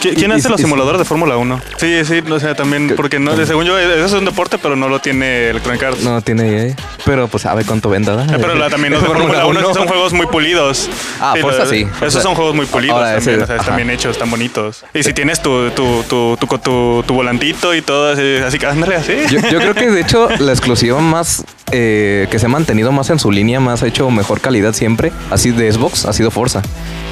¿Qui- 0.02 0.14
¿Quién 0.16 0.32
hace 0.32 0.48
los 0.50 0.60
simulador 0.66 0.98
de 0.98 1.04
Fórmula 1.04 1.36
1. 1.36 1.60
Sí, 1.76 2.04
sí, 2.04 2.22
o 2.30 2.40
sea, 2.40 2.54
también, 2.54 2.92
porque 2.96 3.18
no, 3.18 3.34
según 3.46 3.64
yo, 3.64 3.78
eso 3.78 4.04
es 4.06 4.12
un 4.12 4.24
deporte, 4.24 4.58
pero 4.58 4.76
no 4.76 4.88
lo 4.88 4.98
tiene 5.00 5.48
Electronic 5.50 5.82
Arts. 5.82 6.02
No 6.02 6.20
tiene 6.22 6.68
EA. 6.68 6.74
Pero 7.04 7.28
pues 7.28 7.42
sabe 7.44 7.64
cuánto 7.64 7.88
venda. 7.88 8.16
¿verdad? 8.16 8.36
Pero 8.40 8.54
la- 8.54 8.68
también 8.70 8.92
los 8.92 9.02
de 9.02 9.08
Fórmula 9.14 9.46
1 9.46 9.74
son 9.74 9.86
juegos 9.88 10.12
muy 10.12 10.26
pulidos. 10.26 10.88
Ah, 11.20 11.34
Forza 11.40 11.64
lo- 11.64 11.70
sí. 11.70 11.86
Esos 12.02 12.22
son 12.22 12.34
juegos 12.34 12.54
muy 12.54 12.66
pulidos 12.66 12.96
Ahora, 12.96 13.14
también, 13.16 13.34
ese- 13.36 13.42
o 13.44 13.46
sea, 13.46 13.56
están 13.56 13.68
ajá. 13.74 13.76
bien 13.76 13.90
hechos, 13.90 14.12
están 14.12 14.30
bonitos. 14.30 14.84
Y 14.94 15.02
si 15.02 15.12
tienes 15.12 15.40
tu, 15.42 15.70
tu, 15.70 16.02
tu, 16.08 16.36
tu, 16.38 16.46
tu, 16.58 17.04
tu 17.06 17.14
volantito 17.14 17.74
y 17.74 17.82
todo, 17.82 18.12
así, 18.12 18.36
así 18.44 18.58
que 18.58 18.66
ándale 18.66 18.96
así. 18.96 19.12
Yo, 19.30 19.40
yo 19.50 19.58
creo 19.58 19.74
que 19.74 19.90
de 19.90 20.00
hecho 20.00 20.28
la 20.38 20.52
exclusiva 20.52 21.00
más 21.00 21.44
eh, 21.72 22.26
que 22.30 22.38
se 22.38 22.46
ha 22.46 22.48
mantenido 22.48 22.92
más 22.92 23.10
en 23.10 23.18
su 23.18 23.30
línea, 23.30 23.60
más 23.60 23.82
ha 23.82 23.86
hecho 23.86 24.10
mejor 24.10 24.40
calidad 24.40 24.72
siempre, 24.72 25.12
así 25.30 25.50
de 25.50 25.70
Xbox, 25.72 26.04
ha 26.06 26.12
sido 26.12 26.30
Forza. 26.30 26.62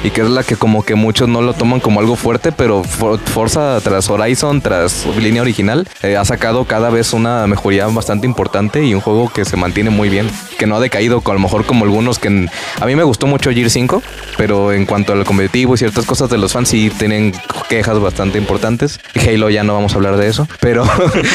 Y 0.03 0.11
que 0.11 0.21
es 0.21 0.29
la 0.29 0.43
que 0.43 0.55
como 0.55 0.83
que 0.83 0.93
muchos 0.95 1.27
no 1.27 1.41
lo 1.41 1.53
toman 1.53 1.79
como 1.79 1.99
algo 1.99 2.15
fuerte, 2.15 2.51
pero 2.51 2.83
For- 2.83 3.19
Tras 3.53 4.09
Horizon, 4.09 4.59
tras 4.59 5.05
línea 5.19 5.43
original, 5.43 5.87
eh, 6.01 6.17
ha 6.17 6.25
sacado 6.25 6.65
cada 6.65 6.89
vez 6.89 7.13
una 7.13 7.45
mejoría 7.45 7.85
bastante 7.85 8.25
importante 8.25 8.83
y 8.83 8.95
un 8.95 9.01
juego 9.01 9.29
que 9.29 9.45
se 9.45 9.55
mantiene 9.55 9.91
muy 9.91 10.09
bien, 10.09 10.27
que 10.57 10.65
no 10.65 10.75
ha 10.75 10.79
decaído, 10.79 11.21
a 11.23 11.33
lo 11.33 11.39
mejor 11.39 11.63
como 11.65 11.85
algunos 11.85 12.17
que... 12.17 12.49
a 12.79 12.85
mí 12.87 12.95
me 12.95 13.03
gustó 13.03 13.27
mucho 13.27 13.51
Gear 13.51 13.69
5, 13.69 14.01
pero 14.37 14.73
en 14.73 14.87
cuanto 14.87 15.13
al 15.13 15.23
competitivo 15.25 15.75
y 15.75 15.77
ciertas 15.77 16.05
cosas 16.05 16.29
de 16.31 16.39
los 16.39 16.53
fans 16.53 16.69
sí 16.69 16.91
tienen 16.97 17.33
quejas 17.69 17.99
bastante 17.99 18.39
importantes. 18.39 18.99
Halo 19.15 19.51
ya 19.51 19.63
no 19.63 19.75
vamos 19.75 19.93
a 19.93 19.97
hablar 19.97 20.17
de 20.17 20.27
eso, 20.27 20.47
pero 20.59 20.83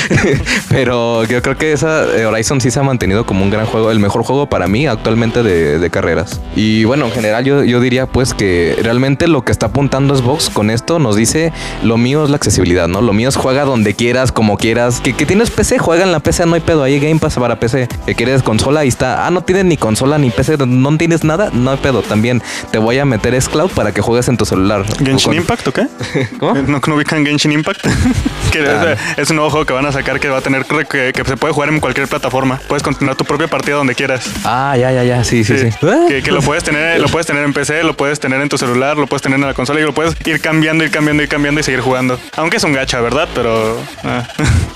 pero 0.68 1.24
yo 1.24 1.40
creo 1.42 1.56
que 1.56 1.72
esa 1.72 2.04
eh, 2.16 2.26
Horizon 2.26 2.60
sí 2.60 2.72
se 2.72 2.80
ha 2.80 2.82
mantenido 2.82 3.24
como 3.24 3.44
un 3.44 3.50
gran 3.50 3.66
juego, 3.66 3.92
el 3.92 4.00
mejor 4.00 4.24
juego 4.24 4.48
para 4.48 4.66
mí 4.66 4.88
actualmente 4.88 5.44
de, 5.44 5.78
de 5.78 5.90
carreras. 5.90 6.40
Y 6.56 6.84
bueno, 6.84 7.06
en 7.06 7.12
general 7.12 7.44
yo, 7.44 7.62
yo 7.62 7.80
diría 7.80 8.06
pues 8.06 8.34
que 8.34 8.76
realmente 8.82 9.28
lo 9.28 9.44
que 9.44 9.52
está 9.52 9.66
apuntando 9.66 10.16
Xbox 10.16 10.50
con 10.50 10.70
esto 10.70 10.98
nos 10.98 11.14
dice 11.14 11.52
lo 11.90 11.96
mío 11.96 12.22
es 12.22 12.30
la 12.30 12.36
accesibilidad, 12.36 12.86
¿no? 12.86 13.00
Lo 13.02 13.12
mío 13.12 13.28
es 13.28 13.34
juega 13.34 13.64
donde 13.64 13.94
quieras, 13.94 14.30
como 14.30 14.56
quieras. 14.56 15.00
Que, 15.00 15.12
que 15.12 15.26
tienes 15.26 15.50
PC, 15.50 15.80
juega 15.80 16.04
en 16.04 16.12
la 16.12 16.20
PC, 16.20 16.46
no 16.46 16.54
hay 16.54 16.60
pedo, 16.60 16.84
ahí 16.84 16.94
hay 16.94 17.00
Game 17.00 17.18
Pass 17.18 17.34
para 17.34 17.58
PC. 17.58 17.88
Que 18.06 18.14
quieres 18.14 18.44
consola, 18.44 18.80
ahí 18.80 18.88
está. 18.88 19.26
Ah, 19.26 19.30
no 19.32 19.42
tienes 19.42 19.64
ni 19.64 19.76
consola 19.76 20.16
ni 20.16 20.30
PC, 20.30 20.56
no 20.68 20.96
tienes 20.96 21.24
nada, 21.24 21.50
no 21.52 21.72
hay 21.72 21.78
pedo. 21.78 22.02
También 22.02 22.42
te 22.70 22.78
voy 22.78 23.00
a 23.00 23.04
meter 23.04 23.34
Xcloud 23.42 23.72
para 23.72 23.90
que 23.90 24.02
juegues 24.02 24.28
en 24.28 24.36
tu 24.36 24.44
celular. 24.46 24.84
¿Genshin 25.04 25.34
Impact 25.34 25.66
o 25.66 25.72
qué? 25.72 25.88
¿Cómo? 26.38 26.54
¿No, 26.62 26.80
no 26.86 26.94
ubican 26.94 27.26
Genshin 27.26 27.50
Impact? 27.50 27.80
que 28.52 28.60
Ah, 28.60 28.92
es, 28.92 29.18
es 29.18 29.30
un 29.30 29.36
nuevo 29.36 29.50
juego 29.50 29.66
que 29.66 29.72
van 29.72 29.86
a 29.86 29.90
sacar 29.90 30.20
que 30.20 30.28
va 30.28 30.38
a 30.38 30.40
tener 30.42 30.64
que, 30.66 30.84
que- 30.84 31.12
que 31.12 31.24
se 31.24 31.36
puede 31.36 31.52
jugar 31.52 31.70
en 31.70 31.80
cualquier 31.80 32.06
plataforma. 32.06 32.60
Puedes 32.68 32.84
continuar 32.84 33.16
tu 33.16 33.24
propia 33.24 33.48
partida 33.48 33.74
donde 33.76 33.96
quieras. 33.96 34.30
Ah, 34.44 34.76
ya, 34.78 34.92
ya, 34.92 35.02
ya, 35.02 35.24
sí, 35.24 35.42
sí, 35.42 35.58
sí. 35.58 35.66
Que, 36.08 36.22
que 36.22 36.30
lo 36.30 36.40
puedes 36.40 36.62
tener, 36.62 37.00
lo 37.00 37.08
puedes 37.08 37.26
tener 37.26 37.42
en 37.44 37.52
PC, 37.52 37.82
lo 37.82 37.94
puedes 37.96 38.20
tener 38.20 38.40
en 38.40 38.48
tu 38.48 38.58
celular, 38.58 38.96
lo 38.96 39.08
puedes 39.08 39.22
tener 39.22 39.40
en 39.40 39.46
la 39.46 39.54
consola 39.54 39.80
y 39.80 39.82
lo 39.82 39.92
puedes 39.92 40.14
ir 40.24 40.40
cambiando, 40.40 40.84
ir 40.84 40.90
cambiando, 40.92 41.22
ir 41.22 41.28
cambiando 41.28 41.60
y 41.60 41.64
seguir 41.64 41.79
jugando. 41.80 42.18
Aunque 42.36 42.56
es 42.58 42.64
un 42.64 42.72
gacha, 42.72 43.00
¿verdad? 43.00 43.28
Pero 43.34 43.76
ah. 44.04 44.26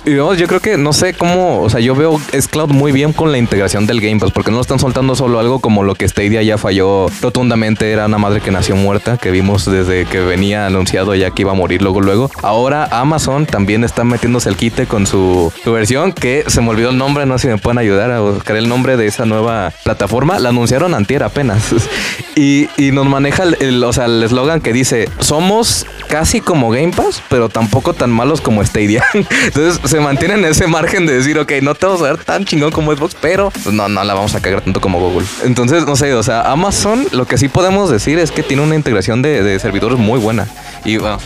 Yo 0.05 0.35
creo 0.47 0.61
que 0.61 0.77
no 0.77 0.93
sé 0.93 1.15
cómo, 1.15 1.63
o 1.63 1.71
sea, 1.71 1.81
yo 1.81 1.95
veo 1.95 2.19
Xcloud 2.39 2.71
muy 2.71 2.93
bien 2.93 3.13
con 3.13 3.33
la 3.33 3.39
integración 3.39 3.87
del 3.87 4.01
Game 4.01 4.21
Pass, 4.21 4.33
porque 4.33 4.51
no 4.51 4.61
están 4.61 4.79
soltando 4.79 5.15
solo 5.15 5.39
algo 5.39 5.61
como 5.61 5.83
lo 5.83 5.95
que 5.95 6.07
Stadia 6.09 6.43
ya 6.43 6.59
falló 6.59 7.07
rotundamente, 7.23 7.91
era 7.91 8.07
una 8.07 8.19
madre 8.19 8.41
que 8.41 8.51
nació 8.51 8.77
muerta, 8.77 9.17
que 9.17 9.31
vimos 9.31 9.65
desde 9.65 10.05
que 10.05 10.21
venía 10.21 10.67
anunciado 10.67 11.15
ya 11.15 11.31
que 11.31 11.43
iba 11.43 11.53
a 11.53 11.55
morir 11.55 11.81
luego 11.83 12.01
luego. 12.03 12.31
Ahora 12.43 12.87
Amazon 12.91 13.47
también 13.47 13.83
está 13.85 14.05
metiéndose 14.05 14.49
el 14.51 14.57
quite 14.57 14.87
con 14.87 15.07
su, 15.07 15.53
su 15.63 15.73
versión, 15.73 16.13
que 16.13 16.45
se 16.49 16.61
me 16.61 16.69
olvidó 16.71 16.91
el 16.91 16.99
nombre, 16.99 17.25
no 17.25 17.39
sé 17.39 17.43
si 17.43 17.49
me 17.49 17.59
pueden 17.59 17.79
ayudar 17.79 18.11
a 18.11 18.21
buscar 18.21 18.57
el 18.57 18.69
nombre 18.69 18.97
de 18.99 19.07
esa 19.07 19.25
nueva 19.25 19.73
plataforma. 19.85 20.39
La 20.39 20.51
anunciaron 20.51 20.95
antier 20.95 21.23
apenas. 21.23 21.63
y, 22.37 22.69
y 22.77 22.91
nos 22.93 23.07
maneja 23.07 23.45
el, 23.45 23.57
el- 23.61 23.85
o 23.85 23.93
sea, 23.93 24.05
el 24.07 24.23
eslogan 24.23 24.61
que 24.61 24.73
dice, 24.73 25.09
somos 25.21 25.87
casi 26.09 26.41
como 26.41 26.71
Game 26.71 26.93
Pero 27.29 27.49
tampoco 27.49 27.95
tan 27.95 28.11
malos 28.11 28.41
como 28.41 28.65
Stadia. 28.65 29.05
Entonces 29.13 29.81
se 29.85 30.01
mantienen 30.01 30.41
en 30.45 30.51
ese 30.51 30.67
margen 30.67 31.07
de 31.07 31.15
decir, 31.15 31.39
ok, 31.39 31.53
no 31.63 31.75
te 31.75 31.87
vamos 31.87 32.03
a 32.03 32.05
ver 32.05 32.25
tan 32.25 32.45
chingón 32.45 32.71
como 32.71 32.95
Xbox, 32.95 33.17
pero 33.21 33.51
pues, 33.51 33.75
no, 33.75 33.89
no 33.89 34.05
la 34.05 34.15
vamos 34.15 34.35
a 34.35 34.41
cagar 34.41 34.63
tanto 34.63 34.81
como 34.81 35.01
Google. 35.01 35.27
Entonces, 35.45 35.87
no 35.87 35.97
sé, 35.97 36.15
o 36.15 36.23
sea, 36.23 36.51
Amazon 36.51 37.07
lo 37.13 37.27
que 37.27 37.39
sí 37.39 37.49
podemos 37.49 37.91
decir 37.91 38.19
es 38.19 38.31
que 38.31 38.43
tiene 38.43 38.63
una 38.63 38.75
integración 38.75 39.23
de 39.23 39.59
servidores 39.59 39.99
muy 39.99 40.19
buena. 40.19 40.49
Y 40.85 40.99
bueno, 40.99 41.19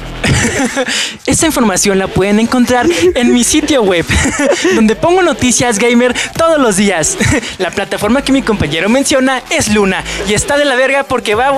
Esta 1.26 1.46
información 1.46 1.98
la 1.98 2.06
pueden 2.06 2.38
encontrar 2.38 2.86
en 3.14 3.32
mi 3.32 3.42
sitio 3.44 3.82
web, 3.82 4.04
donde 4.74 4.94
pongo 4.94 5.22
noticias 5.22 5.78
gamer 5.78 6.14
todos 6.36 6.61
los 6.61 6.76
días. 6.76 7.16
La 7.59 7.70
plataforma 7.70 8.22
que 8.22 8.30
mi 8.32 8.42
compañero 8.42 8.88
menciona 8.88 9.42
es 9.50 9.68
Luna 9.74 10.04
y 10.28 10.34
está 10.34 10.56
de 10.59 10.64
la 10.64 10.76
verga 10.76 11.02
porque 11.04 11.34
va, 11.34 11.48
a- 11.48 11.52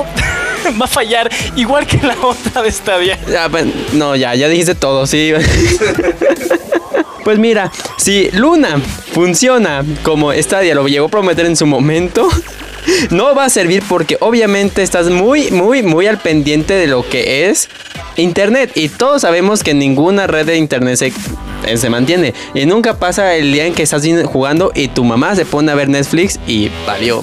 va 0.80 0.84
a 0.84 0.88
fallar 0.88 1.30
igual 1.56 1.86
que 1.86 1.98
la 1.98 2.16
otra 2.22 2.62
de 2.62 2.70
Stadia. 2.72 3.18
Ya, 3.30 3.48
pues, 3.48 3.66
no, 3.92 4.16
ya, 4.16 4.34
ya 4.34 4.48
dijiste 4.48 4.74
todo, 4.74 5.06
sí. 5.06 5.32
Pues 7.24 7.38
mira, 7.38 7.70
si 7.98 8.30
Luna 8.32 8.80
funciona 9.12 9.84
como 10.02 10.32
Stadia 10.32 10.74
lo 10.74 10.86
llegó 10.88 11.06
a 11.06 11.10
prometer 11.10 11.44
en 11.46 11.56
su 11.56 11.66
momento, 11.66 12.28
no 13.10 13.34
va 13.34 13.44
a 13.46 13.50
servir 13.50 13.82
porque 13.88 14.16
obviamente 14.20 14.82
estás 14.82 15.08
muy, 15.10 15.50
muy, 15.50 15.82
muy 15.82 16.06
al 16.06 16.18
pendiente 16.18 16.74
de 16.74 16.86
lo 16.86 17.08
que 17.08 17.48
es 17.48 17.68
Internet. 18.16 18.72
Y 18.74 18.88
todos 18.88 19.22
sabemos 19.22 19.62
que 19.62 19.74
ninguna 19.74 20.26
red 20.26 20.46
de 20.46 20.56
Internet 20.56 20.96
se, 20.96 21.12
eh, 21.66 21.76
se 21.76 21.90
mantiene. 21.90 22.34
Y 22.54 22.66
nunca 22.66 22.98
pasa 22.98 23.34
el 23.34 23.52
día 23.52 23.66
en 23.66 23.74
que 23.74 23.82
estás 23.82 24.02
jugando 24.26 24.72
y 24.74 24.88
tu 24.88 25.04
mamá 25.04 25.34
se 25.36 25.44
pone 25.44 25.72
a 25.72 25.74
ver 25.74 25.88
Netflix 25.88 26.38
y 26.46 26.70
valió. 26.86 27.22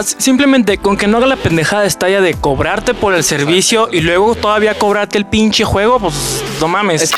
S- 0.00 0.16
simplemente 0.18 0.78
con 0.78 0.96
que 0.96 1.06
no 1.08 1.16
haga 1.18 1.26
la 1.26 1.36
pendejada 1.36 1.82
de 1.82 1.90
Stadia 1.90 2.20
de 2.20 2.34
cobrarte 2.34 2.94
por 2.94 3.14
el 3.14 3.24
servicio 3.24 3.88
y 3.90 4.00
luego 4.00 4.34
todavía 4.34 4.74
cobrarte 4.78 5.18
el 5.18 5.26
pinche 5.26 5.64
juego, 5.64 5.98
pues 5.98 6.14
no 6.60 6.68
mames. 6.68 7.02
Es- 7.02 7.12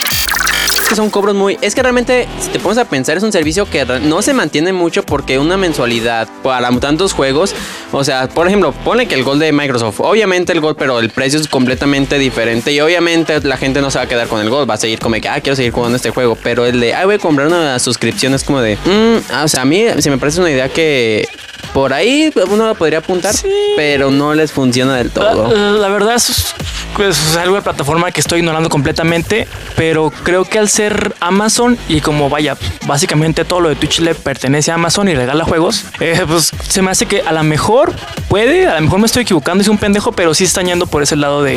Que 0.89 0.95
son 0.95 1.11
cobros 1.11 1.35
muy. 1.35 1.59
Es 1.63 1.75
que 1.75 1.83
realmente, 1.83 2.29
si 2.41 2.49
te 2.51 2.61
pones 2.61 2.79
a 2.79 2.85
pensar, 2.85 3.17
es 3.17 3.23
un 3.23 3.33
servicio 3.33 3.69
que 3.69 3.85
no 3.85 4.23
se 4.23 4.33
mantiene 4.33 4.73
mucho 4.73 5.03
porque 5.03 5.39
una 5.39 5.57
mensualidad 5.57 6.29
para 6.43 6.71
tantos 6.79 7.13
juegos. 7.13 7.55
O 7.93 8.05
sea, 8.05 8.29
por 8.29 8.47
ejemplo, 8.47 8.73
pone 8.73 9.09
que 9.09 9.15
el 9.15 9.25
gol 9.25 9.39
de 9.39 9.53
Microsoft. 9.53 10.01
Obviamente 10.01 10.53
el 10.53 10.61
gol, 10.61 10.77
pero 10.77 11.01
el 11.01 11.11
precio 11.11 11.41
es 11.41 11.49
completamente 11.49 12.19
diferente. 12.19 12.73
Y 12.73 12.81
obviamente 12.81 13.41
la 13.41 13.57
gente 13.57 13.81
no 13.81 13.91
se 13.91 13.99
va 13.99 14.05
a 14.05 14.09
quedar 14.09 14.29
con 14.29 14.41
el 14.41 14.49
gol. 14.49 14.69
Va 14.69 14.75
a 14.75 14.79
seguir 14.79 15.01
como 15.01 15.17
que, 15.17 15.29
ah, 15.29 15.41
quiero 15.41 15.57
seguir 15.57 15.73
jugando 15.73 15.97
este 15.97 16.11
juego. 16.11 16.39
Pero 16.41 16.67
el 16.67 16.79
de, 16.79 16.95
ah, 16.95 17.05
voy 17.05 17.17
a 17.17 17.19
comprar 17.19 17.49
una 17.49 17.79
suscripción 17.81 18.35
es 18.35 18.45
como 18.45 18.61
de, 18.61 18.77
mm, 18.77 19.33
ah, 19.33 19.45
o 19.45 19.49
sea, 19.49 19.63
a 19.63 19.65
mí 19.65 19.85
se 19.99 20.11
me 20.11 20.19
parece 20.19 20.41
una 20.41 20.51
idea 20.51 20.69
que 20.69 21.29
por 21.73 21.93
ahí 21.93 22.33
uno 22.51 22.67
la 22.67 22.75
podría 22.75 22.99
apuntar, 22.99 23.35
Sí. 23.35 23.49
pero 23.77 24.11
no 24.11 24.35
les 24.35 24.53
funciona 24.53 24.97
del 24.97 25.11
todo. 25.11 25.53
La, 25.53 25.73
la 25.73 25.89
verdad 25.89 26.15
es, 26.17 26.55
pues, 26.97 27.19
es 27.31 27.37
algo 27.37 27.57
de 27.57 27.63
plataforma 27.63 28.11
que 28.11 28.21
estoy 28.21 28.39
ignorando 28.41 28.69
completamente, 28.69 29.47
pero 29.77 30.11
creo 30.23 30.45
que 30.45 30.59
al 30.59 30.69
ser 30.69 31.15
Amazon 31.21 31.79
y 31.89 32.01
como 32.01 32.29
vaya, 32.31 32.57
básicamente 32.87 33.45
todo 33.45 33.61
lo 33.61 33.69
de 33.69 33.77
Twitch 33.77 34.01
le 34.01 34.15
pertenece 34.15 34.71
a 34.71 34.75
Amazon 34.75 35.09
y 35.09 35.15
regala 35.15 35.45
juegos, 35.45 35.85
eh, 36.01 36.23
pues 36.27 36.51
se 36.69 36.83
me 36.83 36.91
hace 36.91 37.07
que 37.07 37.21
a 37.23 37.33
lo 37.33 37.43
mejor 37.43 37.93
puede, 38.29 38.67
a 38.67 38.75
lo 38.77 38.81
mejor 38.83 38.99
me 39.01 39.07
estoy 39.07 39.23
equivocando, 39.23 39.63
es 39.63 39.69
un 39.69 39.79
pendejo, 39.79 40.13
pero 40.13 40.35
sí 40.35 40.45
están 40.45 40.67
yendo 40.67 40.87
por 40.87 41.03
ese 41.03 41.17
lado 41.17 41.43
de... 41.43 41.57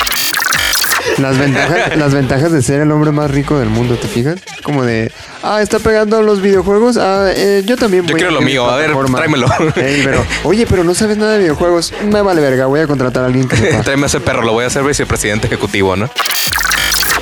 Las 1.17 1.37
ventajas, 1.37 1.97
las 1.97 2.13
ventajas 2.13 2.51
de 2.51 2.61
ser 2.61 2.81
el 2.81 2.91
hombre 2.91 3.11
más 3.11 3.29
rico 3.31 3.59
del 3.59 3.69
mundo, 3.69 3.95
¿te 3.95 4.07
fijas? 4.07 4.35
Como 4.63 4.83
de, 4.83 5.11
ah, 5.43 5.61
está 5.61 5.79
pegando 5.79 6.21
los 6.21 6.41
videojuegos. 6.41 6.97
Ah, 6.97 7.29
eh, 7.35 7.63
yo 7.65 7.77
también 7.77 8.05
Yo 8.05 8.13
voy 8.13 8.19
quiero 8.21 8.33
lo 8.33 8.41
mío, 8.41 8.69
a 8.69 8.75
ver, 8.77 8.87
plataforma". 8.91 9.17
tráemelo. 9.17 9.47
Ey, 9.75 10.01
pero, 10.03 10.25
oye, 10.43 10.65
pero 10.67 10.83
no 10.83 10.93
sabes 10.93 11.17
nada 11.17 11.33
de 11.33 11.39
videojuegos. 11.39 11.93
Me 12.11 12.21
vale 12.21 12.41
verga, 12.41 12.65
voy 12.67 12.79
a 12.81 12.87
contratar 12.87 13.23
a 13.23 13.25
alguien 13.27 13.47
que 13.47 13.55
sepa. 13.57 13.81
Tráeme 13.83 14.03
a 14.03 14.07
ese 14.07 14.19
perro, 14.19 14.43
lo 14.43 14.53
voy 14.53 14.63
a 14.63 14.67
hacer 14.67 14.83
vicepresidente 14.83 15.47
ejecutivo, 15.47 15.95
¿no? 15.95 16.09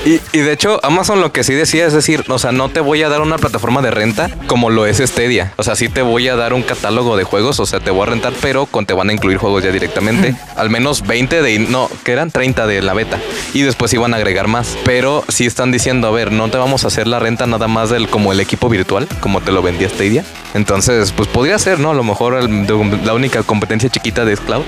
Y, 0.07 0.21
y 0.31 0.39
de 0.39 0.53
hecho, 0.53 0.79
Amazon 0.85 1.19
lo 1.19 1.33
que 1.33 1.43
sí 1.43 1.53
decía 1.53 1.85
es 1.85 1.91
decir, 1.91 2.23
o 2.29 2.39
sea, 2.39 2.53
no 2.53 2.69
te 2.69 2.79
voy 2.79 3.03
a 3.03 3.09
dar 3.09 3.19
una 3.19 3.37
plataforma 3.37 3.81
de 3.81 3.91
renta 3.91 4.29
como 4.47 4.69
lo 4.69 4.85
es 4.85 4.99
Stadia. 4.99 5.51
O 5.57 5.63
sea, 5.63 5.75
sí 5.75 5.89
te 5.89 6.01
voy 6.01 6.29
a 6.29 6.37
dar 6.37 6.53
un 6.53 6.63
catálogo 6.63 7.17
de 7.17 7.25
juegos, 7.25 7.59
o 7.59 7.65
sea, 7.65 7.81
te 7.81 7.91
voy 7.91 8.03
a 8.03 8.05
rentar, 8.11 8.31
pero 8.41 8.67
con 8.67 8.85
te 8.85 8.93
van 8.93 9.09
a 9.09 9.13
incluir 9.13 9.37
juegos 9.37 9.65
ya 9.65 9.71
directamente. 9.71 10.33
Al 10.55 10.69
menos 10.69 11.05
20 11.05 11.41
de, 11.41 11.59
no, 11.59 11.89
que 12.05 12.13
eran 12.13 12.31
30 12.31 12.67
de 12.67 12.81
la 12.81 12.93
beta. 12.93 13.19
Y 13.53 13.63
después 13.63 13.91
iban 13.93 14.13
a 14.13 14.17
agregar 14.17 14.47
más. 14.47 14.77
Pero 14.85 15.25
sí 15.27 15.45
están 15.45 15.73
diciendo, 15.73 16.07
a 16.07 16.11
ver, 16.11 16.31
no 16.31 16.47
te 16.49 16.57
vamos 16.57 16.85
a 16.85 16.87
hacer 16.87 17.05
la 17.05 17.19
renta 17.19 17.45
nada 17.45 17.67
más 17.67 17.89
del 17.89 18.07
como 18.07 18.31
el 18.31 18.39
equipo 18.39 18.69
virtual, 18.69 19.09
como 19.19 19.41
te 19.41 19.51
lo 19.51 19.61
vendía 19.61 19.89
Stadia. 19.89 20.23
Entonces, 20.53 21.11
pues 21.11 21.27
podría 21.27 21.59
ser, 21.59 21.79
¿no? 21.79 21.91
A 21.91 21.93
lo 21.93 22.05
mejor 22.05 22.35
el- 22.35 22.65
la 23.05 23.13
única 23.13 23.43
competencia 23.43 23.89
chiquita 23.89 24.23
de 24.23 24.37
Cloud. 24.37 24.63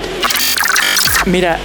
Mira, 1.24 1.58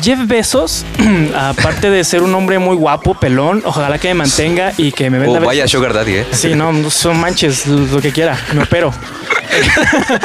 Jeff 0.00 0.26
Bezos, 0.26 0.84
aparte 1.36 1.90
de 1.90 2.04
ser 2.04 2.22
un 2.22 2.34
hombre 2.34 2.58
muy 2.58 2.76
guapo, 2.76 3.14
pelón, 3.14 3.62
ojalá 3.64 3.98
que 3.98 4.08
me 4.08 4.14
mantenga 4.14 4.72
y 4.76 4.92
que 4.92 5.10
me 5.10 5.18
venda... 5.18 5.40
Oh, 5.40 5.44
vaya. 5.44 5.66
Sugar 5.68 5.92
Daddy, 5.92 6.14
¿eh? 6.16 6.26
Sí, 6.32 6.54
no, 6.54 6.72
no 6.72 6.90
son 6.90 7.18
manches, 7.18 7.66
lo 7.66 8.00
que 8.00 8.12
quiera, 8.12 8.38
me 8.54 8.62
opero. 8.62 8.92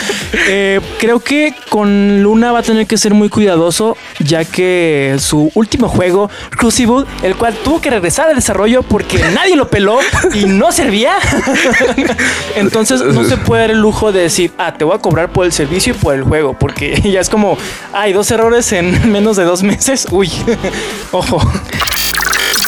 Eh, 0.50 0.80
creo 1.00 1.20
que 1.20 1.54
con 1.70 2.24
Luna 2.24 2.52
va 2.52 2.60
a 2.60 2.64
tener 2.64 2.88
que 2.88 2.98
ser 2.98 3.14
muy 3.14 3.28
cuidadoso, 3.28 3.98
ya 4.20 4.46
que 4.46 5.16
su 5.20 5.52
último 5.56 5.90
juego, 5.90 6.30
Crucible, 6.52 7.06
el 7.22 7.36
cual 7.36 7.56
tuvo 7.64 7.82
que 7.82 7.90
regresar 7.90 8.30
al 8.30 8.36
desarrollo 8.36 8.84
porque 8.84 9.20
nadie 9.36 9.56
lo 9.56 9.70
peló 9.70 10.00
y 10.34 10.46
no 10.46 10.72
servía. 10.72 11.16
Entonces 12.56 13.04
no 13.04 13.24
se 13.26 13.38
puede 13.38 13.64
dar 13.64 13.72
el 13.72 13.80
lujo 13.80 14.12
de 14.12 14.22
decir, 14.22 14.52
ah, 14.58 14.74
te 14.74 14.86
voy 14.86 14.96
a 14.96 15.00
cobrar 15.00 15.30
por 15.30 15.46
el 15.46 15.52
servicio 15.52 15.94
y 15.94 15.98
por 15.98 16.16
el 16.16 16.24
juego, 16.24 16.54
porque 16.54 17.02
ya 17.12 17.20
es 17.20 17.30
como, 17.30 17.58
hay 17.94 18.14
dos 18.14 18.32
errores 18.32 18.72
en 18.72 19.12
menos 19.12 19.36
de 19.38 19.44
dos 19.44 19.64
meses. 19.64 20.08
Uy, 20.12 20.32
ojo. 21.12 21.42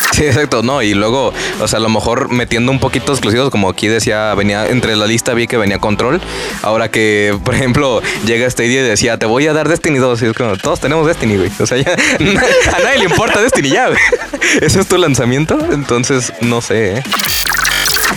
Sí, 0.20 0.26
exacto, 0.26 0.64
no, 0.64 0.82
y 0.82 0.94
luego, 0.94 1.34
o 1.62 1.68
sea, 1.68 1.78
a 1.78 1.82
lo 1.82 1.90
mejor 1.90 2.30
metiendo 2.30 2.72
un 2.72 2.80
poquito 2.80 3.14
exclusivos, 3.14 3.50
como 3.52 3.70
aquí 3.70 3.88
decía, 3.88 4.34
venía 4.36 4.68
entre 4.68 4.96
la 4.96 5.06
lista 5.06 5.34
vi 5.34 5.48
que 5.48 5.56
venía 5.56 5.80
Control, 5.80 6.20
ahora 6.62 6.90
que, 6.90 7.38
por 7.44 7.56
ejemplo, 7.56 8.02
llega 8.26 8.50
Stadia 8.50 8.82
y 8.82 8.84
decía, 8.84 9.18
te 9.18 9.26
voy 9.26 9.48
a 9.48 9.54
dar 9.54 9.70
Destiny 9.70 10.00
2, 10.00 10.22
y 10.22 10.26
es 10.26 10.34
como, 10.34 10.58
todos 10.58 10.80
tenemos 10.80 11.06
Destiny, 11.08 11.38
güey, 11.38 11.52
o 11.60 11.66
sea, 11.66 11.78
ya, 11.78 11.94
a 12.76 12.80
nadie 12.80 13.00
le 13.00 13.06
importa 13.06 13.42
Destiny 13.42 13.70
ya, 13.70 13.88
güey. 13.88 14.00
¿Ese 14.62 14.80
es 14.82 14.88
tu 14.88 14.98
lanzamiento? 14.98 15.58
Entonces, 15.72 16.34
no 16.42 16.62
sé, 16.62 16.98
¿eh? 16.98 17.04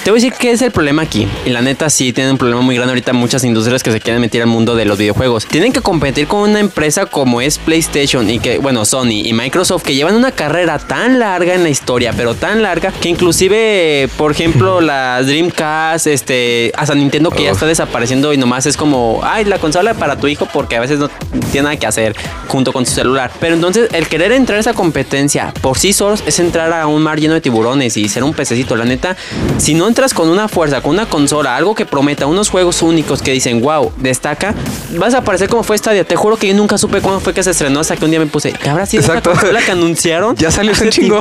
Te 0.04 0.10
voy 0.10 0.18
a 0.18 0.20
decir 0.20 0.36
qué 0.36 0.50
es 0.50 0.60
el 0.62 0.72
problema 0.72 1.02
aquí. 1.02 1.28
Y 1.46 1.50
la 1.50 1.62
neta 1.62 1.88
sí 1.88 2.12
tienen 2.12 2.32
un 2.32 2.38
problema 2.38 2.60
muy 2.60 2.74
grande 2.74 2.90
ahorita 2.90 3.12
muchas 3.12 3.44
industrias 3.44 3.84
que 3.84 3.92
se 3.92 4.00
quieren 4.00 4.20
meter 4.20 4.42
al 4.42 4.48
mundo 4.48 4.74
de 4.74 4.84
los 4.84 4.98
videojuegos. 4.98 5.46
Tienen 5.46 5.72
que 5.72 5.80
competir 5.80 6.26
con 6.26 6.50
una 6.50 6.58
empresa 6.58 7.06
como 7.06 7.40
es 7.40 7.58
PlayStation 7.58 8.28
y 8.28 8.40
que, 8.40 8.58
bueno, 8.58 8.84
Sony 8.84 9.22
y 9.24 9.32
Microsoft 9.32 9.84
que 9.84 9.94
llevan 9.94 10.16
una 10.16 10.32
carrera 10.32 10.80
tan 10.80 11.20
larga 11.20 11.54
en 11.54 11.62
la 11.62 11.68
historia, 11.68 12.12
pero 12.16 12.34
tan 12.34 12.62
larga 12.62 12.90
que 12.90 13.10
inclusive, 13.10 14.08
por 14.16 14.32
ejemplo, 14.32 14.80
la 14.80 15.22
Dreamcast, 15.22 16.08
este, 16.08 16.72
hasta 16.76 16.96
Nintendo 16.96 17.30
que 17.30 17.44
ya 17.44 17.52
está 17.52 17.66
desapareciendo 17.66 18.32
y 18.32 18.38
nomás 18.38 18.66
es 18.66 18.76
como, 18.76 19.20
ay, 19.22 19.44
la 19.44 19.58
consola 19.58 19.94
para 19.94 20.16
tu 20.16 20.26
hijo 20.26 20.48
porque 20.52 20.74
a 20.74 20.80
veces 20.80 20.98
no 20.98 21.10
tiene 21.52 21.66
nada 21.66 21.76
que 21.76 21.86
hacer 21.86 22.16
junto 22.48 22.72
con 22.72 22.86
su 22.86 22.92
celular. 22.92 23.30
Pero 23.38 23.54
entonces 23.54 23.88
el 23.92 24.08
querer 24.08 24.32
entrar 24.32 24.56
a 24.56 24.60
esa 24.62 24.74
competencia 24.74 25.54
por 25.60 25.78
sí 25.78 25.92
solos 25.92 26.24
es 26.26 26.40
entrar 26.40 26.72
a 26.72 26.88
un 26.88 27.02
mar 27.02 27.20
lleno 27.20 27.34
de 27.34 27.40
tiburones 27.40 27.96
y 27.96 28.08
ser 28.08 28.24
un 28.24 28.34
pececito. 28.34 28.74
La 28.74 28.84
neta, 28.84 29.16
si 29.58 29.74
no 29.74 29.91
entras 29.92 30.14
con 30.14 30.30
una 30.30 30.48
fuerza, 30.48 30.80
con 30.80 30.92
una 30.92 31.04
consola, 31.04 31.54
algo 31.54 31.74
que 31.74 31.84
prometa 31.84 32.24
unos 32.24 32.48
juegos 32.48 32.80
únicos 32.80 33.20
que 33.20 33.30
dicen, 33.30 33.60
wow, 33.60 33.92
destaca, 33.98 34.54
vas 34.96 35.12
a 35.12 35.18
aparecer 35.18 35.50
como 35.50 35.62
fue 35.62 35.76
Stadia. 35.76 36.02
Te 36.02 36.16
juro 36.16 36.38
que 36.38 36.48
yo 36.48 36.54
nunca 36.54 36.78
supe 36.78 37.02
cuándo 37.02 37.20
fue 37.20 37.34
que 37.34 37.42
se 37.42 37.50
estrenó 37.50 37.80
hasta 37.80 37.94
que 37.96 38.02
un 38.06 38.10
día 38.10 38.18
me 38.18 38.24
puse, 38.24 38.52
¿qué 38.54 38.70
habrá 38.70 38.86
sido 38.86 39.02
Exacto. 39.02 39.32
consola 39.32 39.60
que 39.60 39.70
anunciaron? 39.70 40.34
Ya 40.42 40.50
salió 40.50 40.72
ese 40.72 40.88
chingo. 40.88 41.20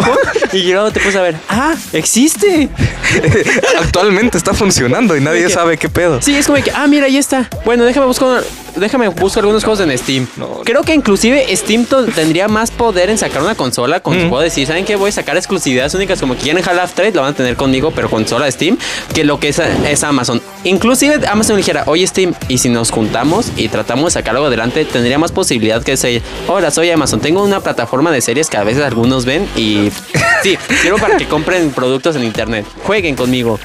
Y 0.54 0.64
yo 0.64 0.90
te 0.90 1.02
puse 1.02 1.18
a 1.18 1.22
ver, 1.22 1.36
ah, 1.50 1.76
existe. 1.92 2.70
Actualmente 3.80 4.38
está 4.38 4.54
funcionando 4.54 5.18
y 5.18 5.22
nadie 5.22 5.44
que- 5.44 5.50
sabe 5.50 5.78
qué 5.78 5.90
pedo. 5.90 6.22
Sí, 6.22 6.34
es 6.34 6.48
como 6.48 6.64
que, 6.64 6.72
ah, 6.72 6.88
mira, 6.88 7.08
ahí 7.08 7.18
está. 7.18 7.50
Bueno, 7.66 7.84
déjame 7.84 8.06
buscar, 8.08 8.42
déjame 8.78 9.10
buscar 9.10 9.44
algunos 9.44 9.66
juegos 9.66 9.82
en 9.82 9.98
Steam. 9.98 10.28
Creo 10.64 10.82
que 10.84 10.94
inclusive 10.94 11.46
Steam 11.56 11.86
tendría 12.16 12.48
más 12.48 12.72
poder 12.72 13.10
en 13.10 13.18
sacar 13.18 13.42
una 13.42 13.56
consola 13.56 14.00
con 14.00 14.12
Mm. 14.28 14.30
puedo 14.30 14.44
decir, 14.44 14.66
¿saben 14.66 14.86
qué? 14.86 14.96
Voy 14.96 15.10
a 15.10 15.12
sacar 15.12 15.36
exclusividades 15.36 15.94
únicas 15.94 16.20
como 16.22 16.36
que 16.36 16.42
quieren 16.42 16.64
Half-Life 16.64 16.94
3, 16.96 17.16
lo 17.16 17.22
van 17.22 17.34
a 17.34 17.36
tener 17.36 17.56
conmigo, 17.56 17.92
pero 17.96 18.10
consola 18.10 18.46
de 18.46 18.52
Steam, 18.52 18.61
que 19.14 19.24
lo 19.24 19.40
que 19.40 19.50
es, 19.50 20.04
Amazon. 20.04 20.42
Inclusive 20.64 21.28
Amazon 21.28 21.58
dijera, 21.58 21.84
oye 21.88 22.06
Steam, 22.06 22.34
y 22.48 22.58
si 22.60 22.70
nos 22.70 22.92
juntamos 22.92 23.52
y 23.58 23.68
tratamos 23.70 24.06
de 24.06 24.12
sacar 24.12 24.36
algo 24.36 24.48
adelante, 24.48 24.86
tendría 24.86 25.18
más 25.18 25.32
posibilidad 25.32 25.84
que 25.84 25.92
decir, 25.92 26.22
hola, 26.48 26.72
soy 26.72 26.90
Amazon, 26.92 27.20
tengo 27.20 27.44
una 27.44 27.60
plataforma 27.60 28.12
de 28.12 28.22
series 28.22 28.50
que 28.50 28.58
a 28.58 28.64
veces 28.64 28.84
algunos 28.84 29.26
ven 29.26 29.48
y 29.56 29.92
sí, 30.44 30.58
quiero 30.82 30.98
para 30.98 31.18
que 31.18 31.28
compren 31.28 31.72
productos 31.72 32.16
en 32.16 32.24
internet. 32.24 32.66
Jueguen 32.84 33.16
conmigo. 33.16 33.60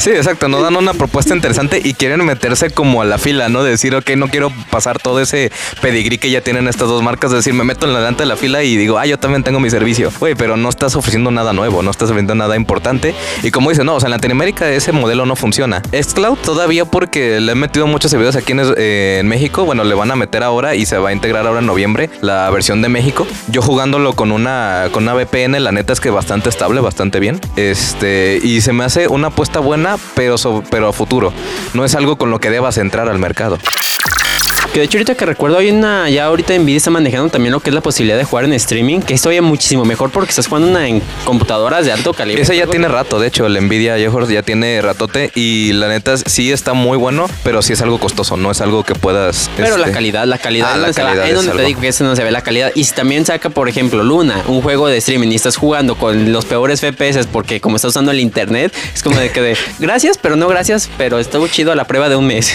Sí, 0.00 0.08
exacto, 0.08 0.48
no 0.48 0.62
dan 0.62 0.76
una 0.76 0.94
propuesta 0.94 1.34
interesante 1.34 1.78
y 1.84 1.92
quieren 1.92 2.24
meterse 2.24 2.70
como 2.70 3.02
a 3.02 3.04
la 3.04 3.18
fila, 3.18 3.50
¿no? 3.50 3.62
De 3.62 3.72
decir, 3.72 3.94
ok, 3.94 4.12
no 4.16 4.28
quiero 4.28 4.50
pasar 4.70 4.98
todo 4.98 5.20
ese 5.20 5.52
pedigrí 5.82 6.16
que 6.16 6.30
ya 6.30 6.40
tienen 6.40 6.68
estas 6.68 6.88
dos 6.88 7.02
marcas, 7.02 7.30
de 7.32 7.36
decir, 7.36 7.52
me 7.52 7.64
meto 7.64 7.84
en 7.84 7.92
la 7.92 7.98
delante 7.98 8.22
de 8.22 8.26
la 8.26 8.36
fila 8.36 8.62
y 8.62 8.78
digo, 8.78 8.96
ah, 8.96 9.04
yo 9.04 9.18
también 9.18 9.42
tengo 9.42 9.60
mi 9.60 9.68
servicio. 9.68 10.10
Güey, 10.18 10.36
pero 10.36 10.56
no 10.56 10.70
estás 10.70 10.96
ofreciendo 10.96 11.30
nada 11.30 11.52
nuevo, 11.52 11.82
no 11.82 11.90
estás 11.90 12.08
ofreciendo 12.08 12.34
nada 12.34 12.56
importante. 12.56 13.14
Y 13.42 13.50
como 13.50 13.68
dice, 13.68 13.84
no, 13.84 13.96
o 13.96 14.00
sea, 14.00 14.06
en 14.06 14.12
Latinoamérica 14.12 14.70
ese 14.70 14.92
modelo 14.92 15.26
no 15.26 15.36
funciona. 15.36 15.82
Xcloud 15.92 16.38
todavía 16.38 16.86
porque 16.86 17.38
le 17.38 17.52
han 17.52 17.58
metido 17.58 17.86
muchos 17.86 18.10
servidores 18.10 18.36
aquí 18.36 18.52
en, 18.52 18.62
eh, 18.78 19.18
en 19.20 19.28
México, 19.28 19.66
bueno, 19.66 19.84
le 19.84 19.94
van 19.94 20.10
a 20.10 20.16
meter 20.16 20.42
ahora 20.42 20.74
y 20.76 20.86
se 20.86 20.96
va 20.96 21.10
a 21.10 21.12
integrar 21.12 21.46
ahora 21.46 21.60
en 21.60 21.66
noviembre 21.66 22.08
la 22.22 22.48
versión 22.48 22.80
de 22.80 22.88
México. 22.88 23.26
Yo 23.48 23.60
jugándolo 23.60 24.14
con 24.14 24.32
una, 24.32 24.88
con 24.92 25.02
una 25.02 25.12
VPN, 25.12 25.62
la 25.62 25.72
neta 25.72 25.92
es 25.92 26.00
que 26.00 26.08
bastante 26.08 26.48
estable, 26.48 26.80
bastante 26.80 27.20
bien. 27.20 27.38
Este, 27.56 28.40
y 28.42 28.62
se 28.62 28.72
me 28.72 28.84
hace 28.84 29.06
una 29.06 29.26
apuesta 29.26 29.60
buena, 29.60 29.89
pero, 30.14 30.36
pero 30.70 30.88
a 30.88 30.92
futuro. 30.92 31.32
No 31.74 31.84
es 31.84 31.94
algo 31.94 32.16
con 32.16 32.30
lo 32.30 32.38
que 32.40 32.50
debas 32.50 32.78
entrar 32.78 33.08
al 33.08 33.18
mercado. 33.18 33.58
Que 34.72 34.78
de 34.78 34.84
hecho 34.84 34.98
ahorita 34.98 35.16
que 35.16 35.26
recuerdo 35.26 35.58
hay 35.58 35.68
una, 35.70 36.08
ya 36.10 36.26
ahorita 36.26 36.56
Nvidia 36.56 36.76
está 36.76 36.90
manejando 36.90 37.28
también 37.28 37.50
lo 37.52 37.58
que 37.58 37.70
es 37.70 37.74
la 37.74 37.80
posibilidad 37.80 38.16
de 38.16 38.22
jugar 38.22 38.44
en 38.44 38.52
streaming, 38.52 39.00
que 39.00 39.14
es 39.14 39.20
todavía 39.20 39.42
muchísimo 39.42 39.84
mejor 39.84 40.10
porque 40.10 40.30
estás 40.30 40.46
jugando 40.46 40.68
una 40.68 40.86
en 40.86 41.02
computadoras 41.24 41.84
de 41.86 41.90
alto 41.92 42.14
calibre. 42.14 42.42
Ese 42.42 42.56
ya 42.56 42.68
tiene 42.68 42.86
rato, 42.86 43.18
de 43.18 43.26
hecho, 43.26 43.46
el 43.46 43.60
Nvidia 43.60 43.98
ya 43.98 44.42
tiene 44.42 44.80
ratote 44.80 45.32
y 45.34 45.72
la 45.72 45.88
neta 45.88 46.16
sí 46.18 46.52
está 46.52 46.72
muy 46.72 46.96
bueno, 46.96 47.26
pero 47.42 47.62
sí 47.62 47.72
es 47.72 47.82
algo 47.82 47.98
costoso, 47.98 48.36
no 48.36 48.52
es 48.52 48.60
algo 48.60 48.84
que 48.84 48.94
puedas... 48.94 49.50
Pero 49.56 49.76
la 49.76 49.86
este, 49.86 49.92
calidad, 49.92 50.24
la 50.26 50.38
calidad, 50.38 50.68
Ah, 50.70 50.74
es 50.88 50.96
la 50.96 51.02
va. 51.04 51.08
calidad 51.08 51.24
es 51.24 51.30
es 51.30 51.36
donde 51.36 51.52
te 51.60 51.66
digo 51.66 51.80
que 51.80 51.88
ese 51.88 52.04
no 52.04 52.14
se 52.14 52.22
ve 52.22 52.30
la 52.30 52.42
calidad. 52.42 52.70
Y 52.76 52.84
si 52.84 52.94
también 52.94 53.26
saca, 53.26 53.50
por 53.50 53.68
ejemplo, 53.68 54.04
Luna, 54.04 54.44
un 54.46 54.62
juego 54.62 54.86
de 54.86 54.98
streaming 54.98 55.32
y 55.32 55.34
estás 55.34 55.56
jugando 55.56 55.96
con 55.96 56.30
los 56.32 56.44
peores 56.44 56.80
FPS 56.80 57.26
porque 57.26 57.60
como 57.60 57.74
estás 57.74 57.88
usando 57.88 58.12
el 58.12 58.20
internet, 58.20 58.72
es 58.94 59.02
como 59.02 59.18
de 59.18 59.30
que 59.30 59.40
de 59.42 59.56
gracias, 59.80 60.16
pero 60.16 60.36
no 60.36 60.46
gracias, 60.46 60.88
pero 60.96 61.18
estuvo 61.18 61.48
chido 61.48 61.72
a 61.72 61.74
la 61.74 61.88
prueba 61.88 62.08
de 62.08 62.14
un 62.14 62.28
mes. 62.28 62.52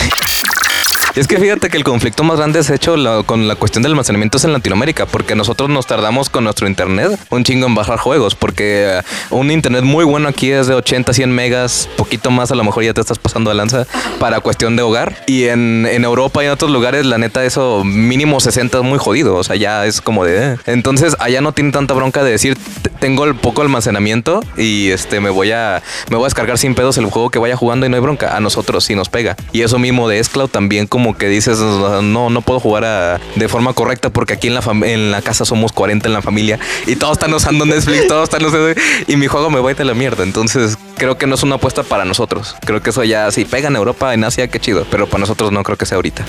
Es 1.16 1.28
que 1.30 1.38
fíjate 1.38 1.70
que 1.70 1.78
el 1.78 1.86
conflicto 1.86 2.26
más 2.26 2.38
grande 2.40 2.60
es 2.60 2.70
hecho 2.70 2.96
con 3.26 3.48
la 3.48 3.56
cuestión 3.56 3.84
del 3.84 3.94
almacenamiento 3.94 4.38
es 4.38 4.44
en 4.44 4.52
Latinoamérica, 4.52 5.06
porque 5.06 5.34
nosotros 5.34 5.70
nos 5.70 5.88
tardamos 5.88 6.30
con 6.30 6.44
nuestro 6.44 6.68
internet 6.68 7.18
un 7.30 7.46
chingo 7.46 7.68
en 7.68 7.74
bajar 7.74 8.00
juegos, 8.00 8.36
porque 8.36 8.98
eh, 8.98 9.02
un 9.30 9.50
internet 9.50 9.84
muy 9.86 10.04
bueno 10.04 10.28
aquí 10.28 10.52
es 10.52 10.68
de 10.68 10.74
80, 10.76 11.14
100 11.14 11.32
megas, 11.32 11.88
poquito 11.96 12.32
más 12.32 12.52
a 12.52 12.56
lo 12.56 12.66
mejor 12.66 12.84
ya 12.84 12.94
te 12.94 13.00
estás 13.00 13.18
pasando 13.18 13.50
de 13.50 13.56
lanza 13.56 13.88
para 14.20 14.42
cuestión 14.42 14.76
de 14.76 14.84
hogar. 14.84 15.16
Y 15.26 15.46
en, 15.46 15.88
en 15.90 16.04
Europa 16.04 16.44
y 16.44 16.48
en 16.48 16.52
otros 16.52 16.70
lugares, 16.70 17.06
la 17.06 17.18
neta, 17.18 17.46
eso 17.46 17.86
mínimo 17.86 18.42
60 18.42 18.80
es 18.80 18.84
muy 18.84 19.00
jodido, 19.00 19.36
o 19.36 19.44
sea, 19.46 19.56
ya 19.56 19.86
es 19.86 20.02
como 20.02 20.26
de... 20.26 20.54
eh. 20.54 20.58
Entonces, 20.66 21.16
allá 21.20 21.40
no 21.40 21.54
tiene 21.54 21.72
tanta 21.72 21.94
bronca 21.94 22.26
de 22.26 22.32
decir, 22.32 22.56
"T- 22.82 22.90
tengo 23.00 23.24
el 23.24 23.36
poco 23.36 23.62
almacenamiento 23.62 24.42
y 24.58 24.90
este 24.90 25.22
me 25.22 25.30
voy 25.30 25.52
a 25.54 25.82
me 26.10 26.18
voy 26.18 26.26
a 26.26 26.28
descargar 26.28 26.58
sin 26.58 26.76
pedos 26.76 26.98
el 26.98 27.06
juego 27.06 27.30
que 27.30 27.40
vaya 27.40 27.56
jugando 27.56 27.86
y 27.86 27.90
no 27.90 27.96
hay 27.96 28.02
bronca. 28.02 28.36
A 28.36 28.42
nosotros 28.42 28.84
sí 28.84 28.96
nos 28.96 29.08
pega. 29.08 29.38
Y 29.54 29.62
eso 29.62 29.80
mismo 29.80 30.10
de 30.10 30.22
Xcloud 30.22 30.50
también 30.50 30.88
como 30.88 31.05
que 31.14 31.28
dices, 31.28 31.60
no, 31.60 32.30
no 32.30 32.42
puedo 32.42 32.60
jugar 32.60 32.84
a- 32.86 33.20
de 33.36 33.48
forma 33.48 33.74
correcta 33.74 34.10
porque 34.10 34.34
aquí 34.34 34.48
en 34.48 34.56
la, 34.56 34.62
en 34.84 35.12
la 35.12 35.22
casa 35.22 35.46
somos 35.46 35.72
40 35.72 36.08
en 36.08 36.14
la 36.14 36.22
familia 36.22 36.60
y 36.88 36.96
todos 36.96 37.14
están 37.14 37.34
usando 37.34 37.66
Netflix, 37.66 38.08
todos 38.08 38.24
están 38.24 38.44
usando... 38.44 38.70
Y 39.08 39.16
mi 39.18 39.28
juego 39.28 39.50
me 39.50 39.60
va 39.60 39.70
a 39.70 39.72
ir 39.72 39.78
de 39.78 39.86
la 39.86 39.94
mierda. 39.94 40.24
Entonces 40.24 40.78
creo 40.98 41.18
que 41.18 41.28
no 41.28 41.36
es 41.36 41.44
una 41.44 41.56
apuesta 41.56 41.84
para 41.84 42.06
nosotros. 42.06 42.56
Creo 42.66 42.82
que 42.82 42.90
eso 42.90 43.04
ya, 43.04 43.30
si 43.32 43.46
pega 43.46 43.68
en 43.68 43.76
Europa, 43.76 44.14
en 44.14 44.24
Asia, 44.24 44.48
qué 44.48 44.60
chido. 44.60 44.86
Pero 44.90 45.08
para 45.08 45.20
nosotros 45.22 45.52
no 45.52 45.62
creo 45.64 45.78
que 45.78 45.86
sea 45.86 45.98
ahorita. 45.98 46.26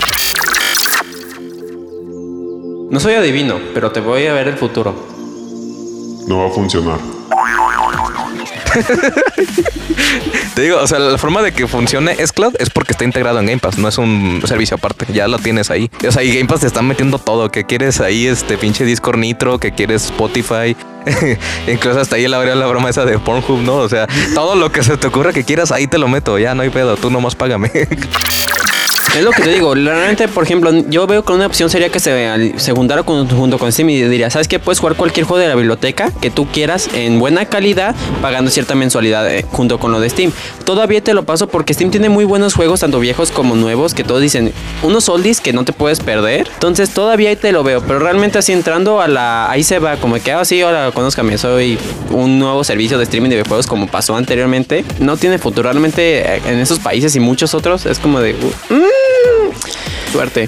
No 2.89 2.99
soy 2.99 3.15
adivino, 3.15 3.59
pero 3.73 3.91
te 3.91 3.99
voy 3.99 4.25
a 4.27 4.33
ver 4.33 4.47
el 4.47 4.57
futuro. 4.57 4.95
No 6.27 6.39
va 6.39 6.47
a 6.47 6.51
funcionar. 6.51 6.99
Te 10.57 10.63
digo, 10.63 10.79
o 10.81 10.87
sea, 10.87 10.97
la 10.97 11.19
forma 11.19 11.43
de 11.43 11.51
que 11.51 11.67
funcione 11.67 12.15
Xcloud 12.15 12.55
es 12.57 12.71
porque 12.71 12.93
está 12.93 13.03
integrado 13.03 13.39
en 13.39 13.45
Game 13.45 13.59
Pass, 13.59 13.77
no 13.77 13.87
es 13.87 13.99
un 13.99 14.41
servicio 14.43 14.77
aparte, 14.77 15.05
ya 15.13 15.27
lo 15.27 15.37
tienes 15.37 15.69
ahí. 15.69 15.87
O 16.07 16.11
sea, 16.11 16.23
y 16.23 16.35
Game 16.35 16.47
Pass 16.47 16.61
te 16.61 16.65
está 16.65 16.81
metiendo 16.81 17.19
todo, 17.19 17.51
que 17.51 17.65
quieres 17.65 18.01
ahí 18.01 18.25
este 18.25 18.57
pinche 18.57 18.83
Discord 18.83 19.19
Nitro, 19.19 19.59
que 19.59 19.71
quieres 19.73 20.05
Spotify, 20.05 20.75
incluso 21.67 21.99
hasta 21.99 22.15
ahí 22.15 22.27
la 22.27 22.43
la 22.43 22.65
broma 22.65 22.89
esa 22.89 23.05
de 23.05 23.19
Pornhub, 23.19 23.59
¿no? 23.59 23.75
O 23.75 23.87
sea, 23.87 24.07
todo 24.33 24.55
lo 24.55 24.71
que 24.71 24.81
se 24.81 24.97
te 24.97 25.05
ocurra 25.05 25.31
que 25.31 25.43
quieras, 25.43 25.71
ahí 25.71 25.85
te 25.85 25.99
lo 25.99 26.07
meto, 26.07 26.39
ya 26.39 26.55
no 26.55 26.63
hay 26.63 26.71
pedo, 26.71 26.97
tú 26.97 27.11
nomás 27.11 27.35
págame. 27.35 27.69
Es 29.15 29.23
lo 29.23 29.31
que 29.31 29.41
te 29.41 29.49
digo, 29.49 29.73
realmente, 29.73 30.27
por 30.27 30.43
ejemplo, 30.43 30.71
yo 30.89 31.07
veo 31.07 31.23
que 31.25 31.33
una 31.33 31.47
opción 31.47 31.71
sería 31.71 31.89
que 31.89 31.99
se, 31.99 32.53
se 32.59 32.71
juntara 32.73 33.01
con- 33.01 33.27
junto 33.27 33.57
con 33.57 33.71
Steam 33.71 33.89
y 33.89 34.03
diría, 34.03 34.29
¿sabes 34.29 34.47
qué? 34.47 34.59
Puedes 34.59 34.77
jugar 34.77 34.95
cualquier 34.95 35.25
juego 35.25 35.41
de 35.41 35.47
la 35.47 35.55
biblioteca 35.55 36.11
que 36.21 36.29
tú 36.29 36.45
quieras 36.45 36.87
en 36.93 37.17
buena 37.17 37.45
calidad, 37.45 37.95
pagando 38.21 38.51
cierta 38.51 38.75
mensualidad 38.75 39.27
eh, 39.33 39.43
junto 39.51 39.79
con 39.79 39.91
lo 39.91 39.99
de 39.99 40.07
Steam. 40.11 40.31
Todavía 40.65 41.01
te 41.01 41.15
lo 41.15 41.23
paso 41.23 41.47
porque 41.47 41.73
Steam 41.73 41.89
tiene 41.89 42.09
muy 42.09 42.25
buenos 42.25 42.53
juegos, 42.53 42.81
tanto 42.81 42.99
viejos 42.99 43.31
como 43.31 43.55
nuevos, 43.55 43.95
que 43.95 44.03
todos 44.03 44.21
dicen, 44.21 44.53
unos 44.83 45.09
oldies 45.09 45.41
que 45.41 45.51
no 45.51 45.65
te 45.65 45.73
puedes 45.73 45.99
perder. 45.99 46.47
Entonces 46.53 46.91
todavía 46.91 47.29
ahí 47.29 47.37
te 47.37 47.51
lo 47.51 47.63
veo, 47.63 47.81
pero 47.81 47.97
realmente 47.97 48.37
así 48.37 48.51
entrando 48.51 49.01
a 49.01 49.07
la... 49.07 49.49
Ahí 49.49 49.63
se 49.63 49.79
va, 49.79 49.95
como 49.97 50.15
que, 50.21 50.31
ah, 50.31 50.45
sí, 50.45 50.61
ahora 50.61 50.91
conózcame, 50.91 51.39
soy 51.39 51.79
un 52.11 52.37
nuevo 52.37 52.63
servicio 52.63 52.99
de 52.99 53.05
streaming 53.05 53.29
de 53.29 53.37
videojuegos 53.37 53.65
como 53.65 53.87
pasó 53.87 54.15
anteriormente. 54.15 54.85
No 54.99 55.17
tiene 55.17 55.39
futuro, 55.39 55.71
realmente 55.71 56.19
eh, 56.35 56.41
en 56.45 56.59
esos 56.59 56.77
países 56.77 57.15
y 57.15 57.19
muchos 57.19 57.55
otros 57.55 57.87
es 57.87 57.97
como 57.97 58.19
de... 58.19 58.33
uh, 58.35 58.73
mm, 58.75 58.83
Suerte. 60.11 60.47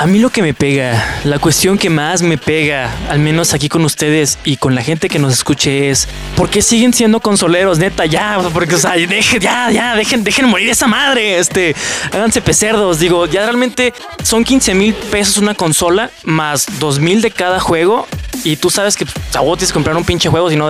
A 0.00 0.06
mí 0.06 0.20
lo 0.20 0.30
que 0.30 0.42
me 0.42 0.54
pega, 0.54 1.20
la 1.24 1.40
cuestión 1.40 1.76
que 1.76 1.90
más 1.90 2.22
me 2.22 2.38
pega, 2.38 2.88
al 3.10 3.18
menos 3.18 3.52
aquí 3.52 3.68
con 3.68 3.84
ustedes 3.84 4.38
y 4.44 4.56
con 4.56 4.76
la 4.76 4.82
gente 4.82 5.08
que 5.08 5.18
nos 5.18 5.32
escuche 5.32 5.90
es, 5.90 6.06
¿por 6.36 6.50
qué 6.50 6.62
siguen 6.62 6.92
siendo 6.94 7.18
consoleros? 7.18 7.80
Neta, 7.80 8.06
ya, 8.06 8.38
porque, 8.52 8.76
o 8.76 8.78
sea, 8.78 8.94
deje- 8.94 9.40
ya, 9.40 9.72
ya, 9.72 9.96
dejen, 9.96 10.22
dejen 10.22 10.46
morir 10.46 10.68
esa 10.70 10.86
madre, 10.86 11.38
este, 11.38 11.74
háganse 12.12 12.40
pecerdos, 12.40 13.00
digo, 13.00 13.26
ya 13.26 13.42
realmente 13.42 13.92
son 14.22 14.44
15 14.44 14.72
mil 14.74 14.94
pesos 14.94 15.36
una 15.38 15.54
consola, 15.54 16.10
más 16.22 16.66
2 16.78 17.00
mil 17.00 17.20
de 17.20 17.32
cada 17.32 17.58
juego, 17.58 18.06
y 18.44 18.54
tú 18.54 18.70
sabes 18.70 18.94
que 18.96 19.04
pues, 19.04 19.16
a 19.34 19.40
vos 19.40 19.58
tienes 19.58 19.72
comprar 19.72 19.96
un 19.96 20.04
pinche 20.04 20.28
juego, 20.28 20.48
si 20.48 20.54
no 20.54 20.66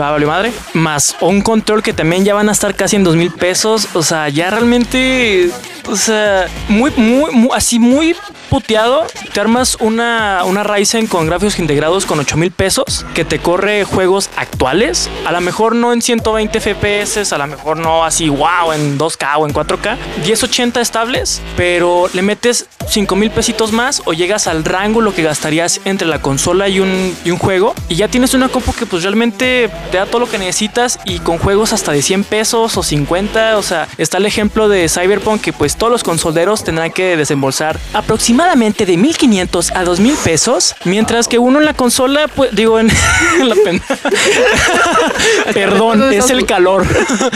va 0.00 0.08
a 0.08 0.12
valer 0.12 0.26
madre, 0.26 0.52
más 0.72 1.16
un 1.20 1.42
control 1.42 1.82
que 1.82 1.92
también 1.92 2.24
ya 2.24 2.32
van 2.32 2.48
a 2.48 2.52
estar 2.52 2.74
casi 2.74 2.96
en 2.96 3.04
2 3.04 3.14
mil 3.14 3.30
pesos, 3.30 3.88
o 3.92 4.02
sea, 4.02 4.30
ya 4.30 4.48
realmente, 4.48 5.50
o 5.86 5.96
sea, 5.96 6.46
muy, 6.68 6.90
muy, 6.96 7.30
muy- 7.34 7.50
así 7.54 7.78
muy 7.78 8.16
puteado, 8.50 9.06
te 9.32 9.40
armas 9.40 9.76
una, 9.80 10.42
una 10.44 10.64
Ryzen 10.64 11.06
con 11.06 11.26
gráficos 11.26 11.58
integrados 11.60 12.04
con 12.04 12.18
8 12.18 12.36
mil 12.36 12.50
pesos 12.50 13.06
que 13.14 13.24
te 13.24 13.38
corre 13.38 13.84
juegos 13.84 14.28
actuales. 14.36 15.08
A 15.24 15.32
lo 15.32 15.40
mejor 15.40 15.76
no 15.76 15.92
en 15.92 16.02
120 16.02 16.60
FPS, 16.60 17.32
a 17.32 17.38
lo 17.38 17.46
mejor 17.46 17.78
no 17.78 18.04
así, 18.04 18.28
wow, 18.28 18.72
en 18.74 18.98
2K 18.98 19.36
o 19.38 19.46
en 19.46 19.54
4K. 19.54 19.96
1080 20.24 20.80
estables, 20.80 21.40
pero 21.56 22.10
le 22.12 22.22
metes 22.22 22.66
5 22.88 23.14
mil 23.14 23.30
pesitos 23.30 23.70
más 23.70 24.02
o 24.04 24.12
llegas 24.12 24.48
al 24.48 24.64
rango 24.64 25.00
lo 25.00 25.14
que 25.14 25.22
gastarías 25.22 25.80
entre 25.84 26.08
la 26.08 26.20
consola 26.20 26.68
y 26.68 26.80
un, 26.80 27.16
y 27.24 27.30
un 27.30 27.38
juego. 27.38 27.74
Y 27.88 27.94
ya 27.94 28.08
tienes 28.08 28.34
una 28.34 28.48
compu 28.48 28.72
que 28.72 28.84
pues 28.84 29.04
realmente 29.04 29.70
te 29.92 29.96
da 29.96 30.06
todo 30.06 30.18
lo 30.18 30.28
que 30.28 30.38
necesitas 30.38 30.98
y 31.04 31.20
con 31.20 31.38
juegos 31.38 31.72
hasta 31.72 31.92
de 31.92 32.02
100 32.02 32.24
pesos 32.24 32.76
o 32.76 32.82
50. 32.82 33.56
O 33.58 33.62
sea, 33.62 33.86
está 33.96 34.18
el 34.18 34.26
ejemplo 34.26 34.68
de 34.68 34.88
Cyberpunk 34.88 35.40
que 35.40 35.52
pues 35.52 35.76
todos 35.76 35.92
los 35.92 36.02
consoleros 36.02 36.64
tendrán 36.64 36.90
que 36.90 37.16
desembolsar 37.16 37.78
aproximadamente 37.94 38.39
de 38.48 38.96
1500 38.96 39.70
a 39.72 39.84
2000 39.84 40.14
pesos, 40.16 40.74
mientras 40.84 41.28
que 41.28 41.38
uno 41.38 41.58
en 41.58 41.64
la 41.64 41.74
consola, 41.74 42.28
pues 42.28 42.54
digo 42.54 42.78
en, 42.78 42.90
en 43.40 43.48
la 43.48 43.54
pen- 43.56 43.82
Perdón, 45.54 46.12
es 46.12 46.30
el 46.30 46.46
calor. 46.46 46.86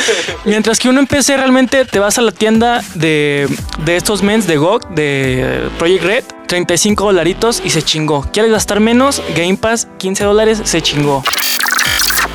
mientras 0.44 0.78
que 0.78 0.88
uno 0.88 1.00
en 1.00 1.06
PC 1.06 1.36
realmente 1.36 1.84
te 1.84 1.98
vas 1.98 2.18
a 2.18 2.22
la 2.22 2.32
tienda 2.32 2.82
de, 2.94 3.48
de 3.84 3.96
estos 3.96 4.22
mens 4.22 4.46
de 4.46 4.56
GOG, 4.56 4.88
de 4.90 5.68
Project 5.78 6.04
Red, 6.04 6.24
35 6.46 7.04
dolaritos 7.04 7.62
y 7.64 7.70
se 7.70 7.82
chingó. 7.82 8.26
¿Quieres 8.32 8.52
gastar 8.52 8.80
menos? 8.80 9.22
Game 9.36 9.56
Pass, 9.56 9.88
15 9.98 10.24
dólares, 10.24 10.60
se 10.64 10.82
chingó. 10.82 11.22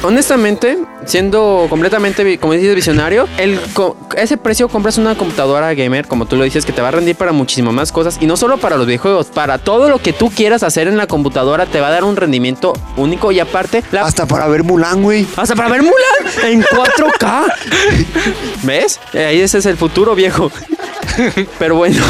Honestamente, 0.01 0.77
siendo 1.05 1.67
completamente, 1.69 2.37
como 2.37 2.53
dices, 2.53 2.73
visionario, 2.73 3.27
el 3.37 3.59
ese 4.15 4.37
precio 4.37 4.69
compras 4.69 4.97
una 4.97 5.15
computadora 5.15 5.73
gamer, 5.73 6.07
como 6.07 6.25
tú 6.25 6.37
lo 6.37 6.45
dices, 6.45 6.65
que 6.65 6.71
te 6.71 6.81
va 6.81 6.87
a 6.87 6.91
rendir 6.91 7.15
para 7.15 7.33
muchísimas 7.33 7.73
más 7.73 7.91
cosas. 7.91 8.17
Y 8.21 8.25
no 8.25 8.37
solo 8.37 8.57
para 8.57 8.77
los 8.77 8.87
videojuegos, 8.87 9.27
para 9.27 9.57
todo 9.57 9.89
lo 9.89 9.99
que 9.99 10.13
tú 10.13 10.29
quieras 10.29 10.63
hacer 10.63 10.87
en 10.87 10.95
la 10.95 11.07
computadora, 11.07 11.65
te 11.65 11.81
va 11.81 11.87
a 11.87 11.91
dar 11.91 12.05
un 12.05 12.15
rendimiento 12.15 12.73
único. 12.95 13.31
Y 13.33 13.41
aparte, 13.41 13.83
la 13.91 14.03
Hasta 14.03 14.25
para 14.25 14.47
ver 14.47 14.63
Mulan, 14.63 15.03
güey. 15.03 15.27
Hasta 15.35 15.55
para 15.55 15.69
ver 15.69 15.81
Mulan 15.81 16.49
en 16.49 16.63
4K. 16.63 17.53
¿Ves? 18.63 18.99
Eh, 19.13 19.25
Ahí 19.25 19.41
ese 19.41 19.57
es 19.57 19.65
el 19.65 19.75
futuro, 19.77 20.15
viejo. 20.15 20.49
Pero 21.59 21.75
bueno. 21.75 22.01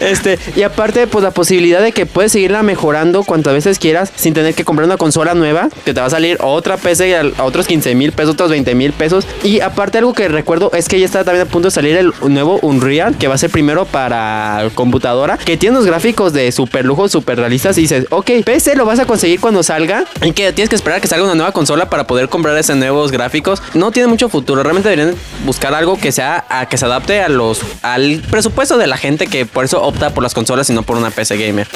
Este, 0.00 0.38
y 0.54 0.62
aparte, 0.62 1.06
pues 1.06 1.22
la 1.22 1.30
posibilidad 1.30 1.80
de 1.80 1.92
que 1.92 2.06
puedes 2.06 2.32
seguirla 2.32 2.62
mejorando 2.62 3.24
cuantas 3.24 3.54
veces 3.54 3.78
quieras 3.78 4.12
sin 4.16 4.34
tener 4.34 4.54
que 4.54 4.64
comprar 4.64 4.86
una 4.86 4.96
consola 4.96 5.34
nueva, 5.34 5.68
que 5.84 5.94
te 5.94 6.00
va 6.00 6.06
a 6.06 6.10
salir 6.10 6.38
otra 6.40 6.76
PC 6.76 7.16
a, 7.16 7.44
otros 7.44 7.66
15 7.66 7.94
mil 7.94 8.12
pesos, 8.12 8.34
otros 8.34 8.50
20 8.50 8.74
mil 8.74 8.92
pesos. 8.92 9.26
Y 9.42 9.60
aparte, 9.60 9.98
algo 9.98 10.12
que 10.12 10.28
recuerdo 10.28 10.70
es 10.74 10.88
que 10.88 10.98
ya 10.98 11.06
está 11.06 11.24
también 11.24 11.46
a 11.46 11.50
punto 11.50 11.68
de 11.68 11.72
salir 11.72 11.96
el 11.96 12.12
nuevo 12.28 12.58
Unreal, 12.62 13.16
que 13.16 13.28
va 13.28 13.34
a 13.34 13.38
ser 13.38 13.50
primero 13.50 13.84
para 13.84 14.68
computadora, 14.74 15.38
que 15.38 15.56
tiene 15.56 15.76
unos 15.76 15.86
gráficos 15.86 16.32
de 16.32 16.50
super 16.52 16.84
lujo, 16.84 17.08
super 17.08 17.38
realistas. 17.38 17.78
Y 17.78 17.82
dices, 17.82 18.06
ok, 18.10 18.30
PC 18.44 18.76
lo 18.76 18.84
vas 18.84 18.98
a 18.98 19.06
conseguir 19.06 19.40
cuando 19.40 19.62
salga, 19.62 20.04
y 20.22 20.32
que 20.32 20.52
tienes 20.52 20.68
que 20.68 20.76
esperar 20.76 20.98
a 20.98 21.00
que 21.00 21.08
salga 21.08 21.24
una 21.24 21.34
nueva 21.34 21.52
consola 21.52 21.88
para 21.88 22.06
poder 22.06 22.28
comprar 22.28 22.56
esos 22.56 22.76
nuevos 22.76 23.12
gráficos. 23.12 23.62
No 23.74 23.90
tiene 23.90 24.08
mucho 24.08 24.28
futuro, 24.28 24.62
realmente 24.62 24.88
deberían 24.88 25.16
buscar 25.44 25.74
algo 25.74 25.96
que 25.96 26.12
sea 26.12 26.44
a 26.48 26.66
que 26.68 26.78
se 26.78 26.84
adapte 26.84 27.20
a 27.20 27.28
los 27.28 27.60
al 27.82 28.22
presupuesto 28.30 28.78
de 28.78 28.86
la 28.86 28.96
gente 28.96 29.26
que 29.26 29.46
por 29.46 29.64
eso 29.64 29.75
opta 29.82 30.14
por 30.14 30.22
las 30.22 30.34
consolas 30.34 30.68
y 30.70 30.72
no 30.72 30.82
por 30.82 30.96
una 30.96 31.10
PC 31.10 31.36
gamer. 31.36 31.68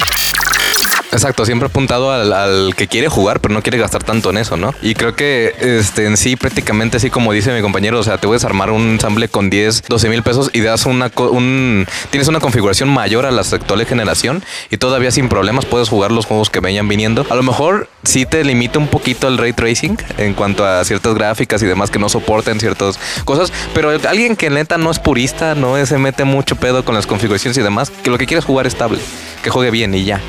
Exacto, 1.11 1.45
siempre 1.45 1.67
apuntado 1.67 2.11
al, 2.11 2.31
al 2.31 2.73
que 2.75 2.87
quiere 2.87 3.09
jugar, 3.09 3.41
pero 3.41 3.53
no 3.53 3.61
quiere 3.61 3.77
gastar 3.77 4.03
tanto 4.03 4.29
en 4.29 4.37
eso, 4.37 4.55
¿no? 4.55 4.73
Y 4.81 4.93
creo 4.93 5.15
que 5.15 5.53
este, 5.59 6.05
en 6.05 6.15
sí, 6.15 6.35
prácticamente 6.35 6.97
así 6.97 7.09
como 7.09 7.33
dice 7.33 7.53
mi 7.53 7.61
compañero, 7.61 7.99
o 7.99 8.03
sea, 8.03 8.17
te 8.17 8.27
puedes 8.27 8.45
armar 8.45 8.71
un 8.71 8.91
ensamble 8.91 9.27
con 9.27 9.49
10, 9.49 9.83
12 9.89 10.09
mil 10.09 10.23
pesos 10.23 10.49
y 10.53 10.61
das 10.61 10.85
una, 10.85 11.11
un, 11.17 11.85
tienes 12.11 12.27
una 12.27 12.39
configuración 12.39 12.89
mayor 12.89 13.25
a 13.25 13.31
la 13.31 13.41
actual 13.41 13.85
generación 13.85 14.43
y 14.69 14.77
todavía 14.77 15.11
sin 15.11 15.27
problemas 15.27 15.65
puedes 15.65 15.89
jugar 15.89 16.11
los 16.11 16.25
juegos 16.25 16.49
que 16.49 16.59
vayan 16.59 16.87
viniendo. 16.87 17.25
A 17.29 17.35
lo 17.35 17.43
mejor 17.43 17.89
sí 18.03 18.25
te 18.25 18.43
limita 18.43 18.79
un 18.79 18.87
poquito 18.87 19.27
el 19.27 19.37
ray 19.37 19.53
tracing 19.53 19.97
en 20.17 20.33
cuanto 20.33 20.65
a 20.65 20.83
ciertas 20.85 21.13
gráficas 21.15 21.61
y 21.61 21.65
demás 21.65 21.91
que 21.91 21.99
no 21.99 22.09
soporten 22.09 22.59
ciertas 22.59 22.99
cosas, 23.25 23.51
pero 23.73 23.89
alguien 24.07 24.35
que 24.35 24.49
neta 24.49 24.77
no 24.77 24.91
es 24.91 24.99
purista, 24.99 25.55
no 25.55 25.83
se 25.85 25.97
mete 25.97 26.23
mucho 26.23 26.55
pedo 26.55 26.85
con 26.85 26.95
las 26.95 27.05
configuraciones 27.05 27.57
y 27.57 27.61
demás, 27.61 27.89
que 27.89 28.09
lo 28.09 28.17
que 28.17 28.25
quiere 28.25 28.39
es 28.39 28.45
jugar 28.45 28.67
estable, 28.67 28.99
que 29.43 29.49
juegue 29.49 29.71
bien 29.71 29.93
y 29.93 30.05
ya. 30.05 30.21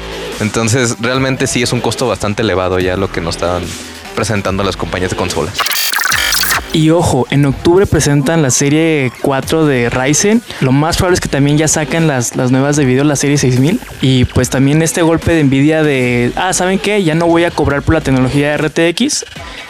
Entonces, 0.43 0.97
realmente 1.01 1.47
sí 1.47 1.62
es 1.62 1.72
un 1.72 1.80
costo 1.80 2.09
bastante 2.09 2.43
elevado 2.43 2.80
ya 2.80 2.97
lo 2.97 3.11
que 3.11 3.20
nos 3.20 3.36
están 3.36 3.62
presentando 4.16 4.64
las 4.64 4.76
compañías 4.76 5.12
de 5.12 5.16
consolas. 5.16 5.57
Y 6.73 6.89
ojo, 6.89 7.27
en 7.29 7.45
octubre 7.45 7.85
presentan 7.85 8.41
la 8.41 8.51
serie 8.51 9.12
4 9.20 9.66
de 9.66 9.91
Ryzen. 9.91 10.43
Lo 10.61 10.73
más 10.73 10.97
probable 10.97 11.14
es 11.14 11.20
que 11.20 11.29
también 11.29 11.59
ya 11.59 11.68
saquen 11.68 12.07
las, 12.07 12.35
las 12.35 12.51
nuevas 12.51 12.77
de 12.77 12.87
video, 12.87 13.05
la 13.05 13.16
serie 13.16 13.37
6000. 13.37 13.79
Y 14.01 14.25
pues 14.25 14.49
también 14.49 14.81
este 14.81 15.03
golpe 15.03 15.35
de 15.35 15.45
Nvidia 15.45 15.83
de, 15.83 16.33
ah, 16.35 16.55
¿saben 16.55 16.79
qué? 16.79 17.05
Ya 17.05 17.14
no 17.14 17.27
voy 17.27 17.45
a 17.45 17.51
cobrar 17.51 17.83
por 17.83 17.95
la 17.95 18.01
tecnología 18.01 18.57
RTX. 18.57 19.27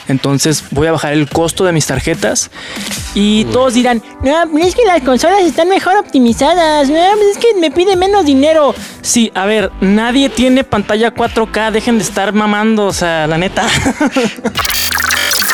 Entonces 0.07 0.64
voy 0.70 0.86
a 0.86 0.92
bajar 0.92 1.12
el 1.12 1.28
costo 1.28 1.64
de 1.64 1.72
mis 1.72 1.86
tarjetas. 1.86 2.53
Y 3.14 3.46
todos 3.46 3.74
dirán, 3.74 4.00
no, 4.22 4.34
pero 4.53 4.64
es 4.64 4.76
que 4.76 4.84
las 4.84 5.03
consolas 5.03 5.40
están 5.42 5.68
mejor 5.68 5.96
optimizadas. 5.96 6.88
No, 6.88 7.00
pues 7.14 7.36
es 7.36 7.38
que 7.38 7.61
me 7.61 7.72
pide 7.72 7.96
menos 7.96 8.24
dinero. 8.24 8.76
Sí, 9.00 9.32
a 9.34 9.44
ver, 9.44 9.72
nadie 9.80 10.28
tiene 10.28 10.62
pantalla 10.62 11.12
4K. 11.12 11.72
Dejen 11.72 11.98
de 11.98 12.05
estar 12.05 12.32
mamando, 12.32 12.86
o 12.86 12.92
sea, 12.92 13.26
la 13.26 13.38
neta. 13.38 13.66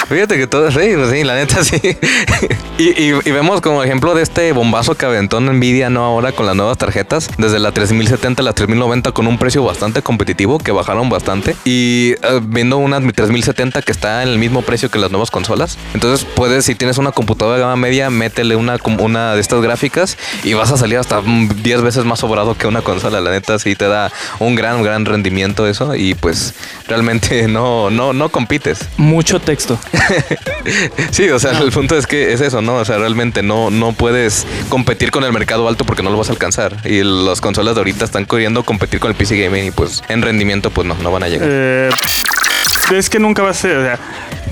Fíjate 0.08 0.38
que 0.38 0.46
todo 0.46 0.70
sí, 0.70 0.78
sí, 1.10 1.22
la 1.24 1.34
neta 1.34 1.62
sí. 1.62 1.78
y, 2.78 2.84
y- 3.02 3.14
y 3.24 3.30
vemos 3.30 3.60
como 3.60 3.82
ejemplo 3.84 4.14
de 4.14 4.22
este 4.22 4.52
bombazo 4.52 4.94
que 4.94 5.04
aventó 5.04 5.38
Nvidia, 5.40 5.90
¿no? 5.90 6.02
Ahora 6.04 6.32
con 6.32 6.46
las 6.46 6.56
nuevas 6.56 6.78
tarjetas, 6.78 7.28
desde 7.36 7.58
la 7.58 7.72
3070 7.72 8.40
a 8.40 8.44
la 8.44 8.52
3090 8.54 9.12
con 9.12 9.26
un 9.26 9.36
precio 9.36 9.62
bastante 9.64 10.00
competitivo, 10.00 10.58
que 10.58 10.72
bajaron 10.72 11.10
bastante. 11.10 11.54
Y 11.66 12.14
eh, 12.22 12.40
viendo 12.42 12.78
una 12.78 13.00
3070 13.00 13.82
que 13.82 13.92
está 13.92 14.22
en 14.22 14.30
el 14.30 14.38
mismo 14.38 14.62
precio 14.62 14.90
que 14.90 14.98
las 14.98 15.10
nuevas 15.10 15.30
consolas. 15.30 15.76
Entonces 15.92 16.26
puedes, 16.34 16.64
si 16.64 16.74
tienes 16.74 16.96
una 16.96 17.12
computadora 17.12 17.56
de 17.56 17.62
gama 17.62 17.76
media, 17.76 18.08
métele 18.08 18.56
una, 18.56 18.76
una 18.98 19.34
de 19.34 19.40
estas 19.42 19.60
gráficas 19.60 20.16
y 20.42 20.54
vas 20.54 20.72
a 20.72 20.78
salir 20.78 20.96
hasta 20.96 21.20
mm, 21.20 21.62
10 21.62 21.82
veces 21.82 22.04
más 22.06 22.20
sobrado 22.20 22.56
que 22.56 22.66
una 22.66 22.80
consola. 22.80 23.20
La 23.20 23.30
neta 23.30 23.58
sí 23.58 23.76
te 23.76 23.86
da 23.88 24.10
un 24.38 24.54
gran, 24.54 24.82
gran 24.82 25.04
rendimiento 25.04 25.66
eso. 25.66 25.94
Y 25.94 26.14
pues 26.14 26.54
realmente 26.86 27.46
no, 27.48 27.90
no, 27.90 28.14
no 28.14 28.30
compites. 28.30 28.78
Mucho 28.96 29.38
texto. 29.38 29.78
Sí, 31.10 31.28
o 31.30 31.38
sea, 31.38 31.58
el 31.58 31.72
punto 31.72 31.96
es 31.96 32.06
que 32.06 32.32
es 32.32 32.40
eso, 32.40 32.60
¿no? 32.60 32.76
O 32.76 32.84
sea, 32.84 32.98
realmente 32.98 33.42
no, 33.42 33.70
no 33.70 33.92
puedes 33.92 34.46
competir 34.68 35.10
con 35.10 35.24
el 35.24 35.32
mercado 35.32 35.68
alto 35.68 35.84
porque 35.84 36.02
no 36.02 36.10
lo 36.10 36.18
vas 36.18 36.28
a 36.28 36.32
alcanzar. 36.32 36.76
Y 36.84 37.02
las 37.02 37.40
consolas 37.40 37.74
de 37.74 37.80
ahorita 37.80 38.04
están 38.04 38.26
queriendo 38.26 38.62
competir 38.64 39.00
con 39.00 39.10
el 39.10 39.16
PC 39.16 39.42
Gaming 39.42 39.66
y 39.66 39.70
pues 39.70 40.02
en 40.08 40.22
rendimiento 40.22 40.70
pues 40.70 40.86
no, 40.86 40.94
no 40.96 41.10
van 41.10 41.22
a 41.22 41.28
llegar. 41.28 41.48
Eh, 41.50 41.90
es 42.94 43.08
que 43.10 43.18
nunca 43.18 43.42
va 43.42 43.50
a 43.50 43.54
ser. 43.54 43.76
O 43.76 43.84
sea, 43.84 43.98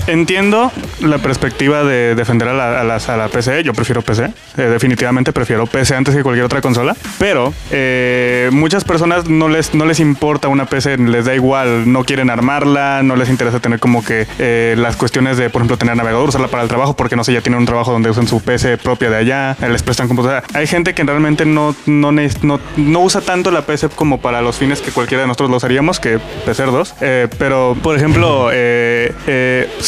entiendo 0.07 0.71
la 1.01 1.17
perspectiva 1.17 1.83
de 1.83 2.15
defender 2.15 2.47
a 2.47 2.53
la, 2.53 2.95
a 2.95 3.17
la 3.17 3.27
PC. 3.27 3.63
Yo 3.63 3.73
prefiero 3.73 4.01
PC. 4.01 4.31
Eh, 4.57 4.61
definitivamente 4.63 5.33
prefiero 5.33 5.65
PC 5.67 5.95
antes 5.95 6.15
que 6.15 6.23
cualquier 6.23 6.45
otra 6.45 6.61
consola. 6.61 6.95
Pero 7.19 7.53
eh, 7.71 8.49
muchas 8.51 8.83
personas 8.83 9.29
no 9.29 9.49
les, 9.49 9.73
no 9.73 9.85
les 9.85 9.99
importa 9.99 10.47
una 10.47 10.65
PC, 10.65 10.97
les 10.97 11.25
da 11.25 11.35
igual. 11.35 11.91
No 11.91 12.03
quieren 12.03 12.29
armarla, 12.29 13.01
no 13.03 13.15
les 13.15 13.29
interesa 13.29 13.59
tener 13.59 13.79
como 13.79 14.03
que 14.03 14.27
eh, 14.39 14.75
las 14.77 14.95
cuestiones 14.95 15.37
de, 15.37 15.49
por 15.49 15.61
ejemplo, 15.61 15.77
tener 15.77 15.95
navegador, 15.95 16.29
usarla 16.29 16.47
para 16.47 16.63
el 16.63 16.69
trabajo, 16.69 16.95
porque 16.95 17.15
no 17.15 17.23
sé, 17.23 17.33
ya 17.33 17.41
tienen 17.41 17.59
un 17.59 17.65
trabajo 17.65 17.91
donde 17.91 18.09
usan 18.09 18.27
su 18.27 18.41
PC 18.41 18.77
propia 18.77 19.09
de 19.09 19.17
allá, 19.17 19.57
les 19.69 19.83
prestan 19.83 20.07
computadora. 20.07 20.43
Hay 20.53 20.67
gente 20.67 20.93
que 20.93 21.03
realmente 21.03 21.45
no, 21.45 21.75
no, 21.85 22.11
no, 22.11 22.59
no 22.77 22.99
usa 23.01 23.21
tanto 23.21 23.51
la 23.51 23.63
PC 23.63 23.89
como 23.89 24.19
para 24.19 24.41
los 24.41 24.57
fines 24.57 24.81
que 24.81 24.91
cualquiera 24.91 25.21
de 25.21 25.27
nosotros 25.27 25.49
lo 25.49 25.57
usaríamos, 25.57 25.99
que 25.99 26.19
PC 26.45 26.63
2. 26.63 26.95
Eh, 27.01 27.27
pero, 27.37 27.75
por 27.81 27.95
ejemplo, 27.95 28.49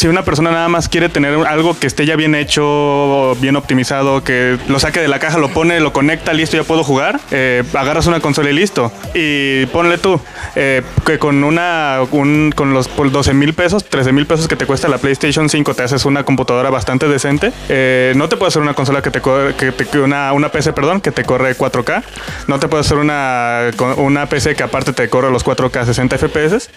si 0.00 0.08
una 0.08 0.24
persona 0.24 0.50
nada 0.50 0.68
más 0.68 0.88
quiere 0.88 1.10
tener 1.10 1.34
algo 1.46 1.78
que 1.78 1.86
esté 1.86 2.06
ya 2.06 2.16
bien 2.16 2.34
hecho, 2.34 3.36
bien 3.38 3.54
optimizado, 3.56 4.24
que 4.24 4.56
lo 4.66 4.78
saque 4.80 4.98
de 5.00 5.08
la 5.08 5.18
caja, 5.18 5.36
lo 5.36 5.50
pone, 5.50 5.78
lo 5.78 5.92
conecta, 5.92 6.32
listo, 6.32 6.56
ya 6.56 6.62
puedo 6.64 6.84
jugar, 6.84 7.20
eh, 7.30 7.62
agarras 7.74 8.06
una 8.06 8.20
consola 8.20 8.48
y 8.48 8.54
listo. 8.54 8.90
Y 9.12 9.66
ponle 9.66 9.98
tú 9.98 10.18
eh, 10.56 10.80
que 11.04 11.18
con 11.18 11.44
una 11.44 11.98
un- 12.12 12.50
con 12.56 12.72
los 12.72 12.88
por 12.88 13.10
12 13.12 13.34
mil 13.34 13.52
pesos, 13.52 13.84
13 13.84 14.12
mil 14.12 14.24
pesos 14.24 14.48
que 14.48 14.56
te 14.56 14.64
cuesta 14.64 14.88
la 14.88 14.96
PlayStation 14.96 15.50
5, 15.50 15.74
te 15.74 15.82
haces 15.82 16.06
una 16.06 16.24
computadora 16.24 16.70
bastante 16.70 17.06
decente. 17.06 17.52
Eh, 17.68 18.14
no 18.16 18.28
te 18.30 18.38
puede 18.38 18.48
hacer 18.48 18.62
una 18.62 18.72
consola 18.72 19.02
que 19.02 19.10
te 19.10 19.20
corre, 19.20 19.54
que 19.54 19.70
te- 19.70 20.00
una, 20.00 20.32
una 20.32 20.48
PC, 20.48 20.72
perdón, 20.72 21.02
que 21.02 21.10
te 21.12 21.24
corre 21.24 21.54
4K. 21.54 22.02
No 22.46 22.58
te 22.58 22.68
puede 22.68 22.80
hacer 22.80 22.96
una, 22.96 23.70
una 23.98 24.24
PC 24.30 24.54
que 24.56 24.62
aparte 24.62 24.94
te 24.94 25.10
corre 25.10 25.30
los 25.30 25.44
4K 25.44 25.84
60 25.84 26.16
FPS. 26.16 26.70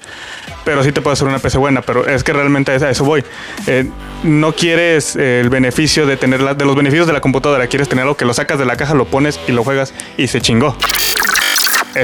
Pero 0.66 0.84
sí 0.84 0.92
te 0.92 1.02
puede 1.02 1.14
hacer 1.14 1.28
una 1.28 1.40
PC 1.40 1.58
buena. 1.58 1.82
Pero 1.82 2.06
es 2.06 2.24
que 2.24 2.34
realmente 2.34 2.72
a 2.74 2.90
eso 3.04 3.06
voy. 3.06 3.24
Eh, 3.68 3.90
no 4.24 4.54
quieres 4.54 5.16
eh, 5.16 5.42
el 5.42 5.50
beneficio 5.50 6.06
de 6.06 6.16
tener 6.18 6.42
la- 6.42 6.54
de 6.54 6.66
los 6.66 6.76
beneficios 6.76 7.08
de 7.08 7.14
la 7.14 7.22
computadora. 7.22 7.68
Quieres 7.68 7.90
tener 7.90 8.04
algo 8.04 8.16
que 8.16 8.26
lo 8.26 8.34
sacas 8.34 8.58
de 8.58 8.66
la 8.66 8.76
caja, 8.78 8.94
lo 8.94 9.06
pones 9.06 9.40
y 9.48 9.52
lo 9.52 9.64
juegas 9.64 9.94
y 10.18 10.28
se 10.28 10.42
chingó. 10.42 10.76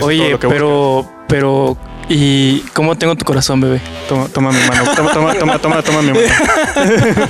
Oye, 0.01 0.37
pero, 0.37 1.09
pero, 1.27 1.77
¿y 2.09 2.59
cómo 2.73 2.95
tengo 2.97 3.15
tu 3.15 3.25
corazón, 3.25 3.59
bebé? 3.61 3.81
Toma, 4.07 4.27
toma 4.27 4.51
mi 4.51 4.59
mano. 4.67 4.83
Toma, 4.95 5.11
toma, 5.13 5.33
toma, 5.35 5.59
toma, 5.59 5.81
toma 5.81 6.01
mi 6.01 6.11
mano. 6.11 6.21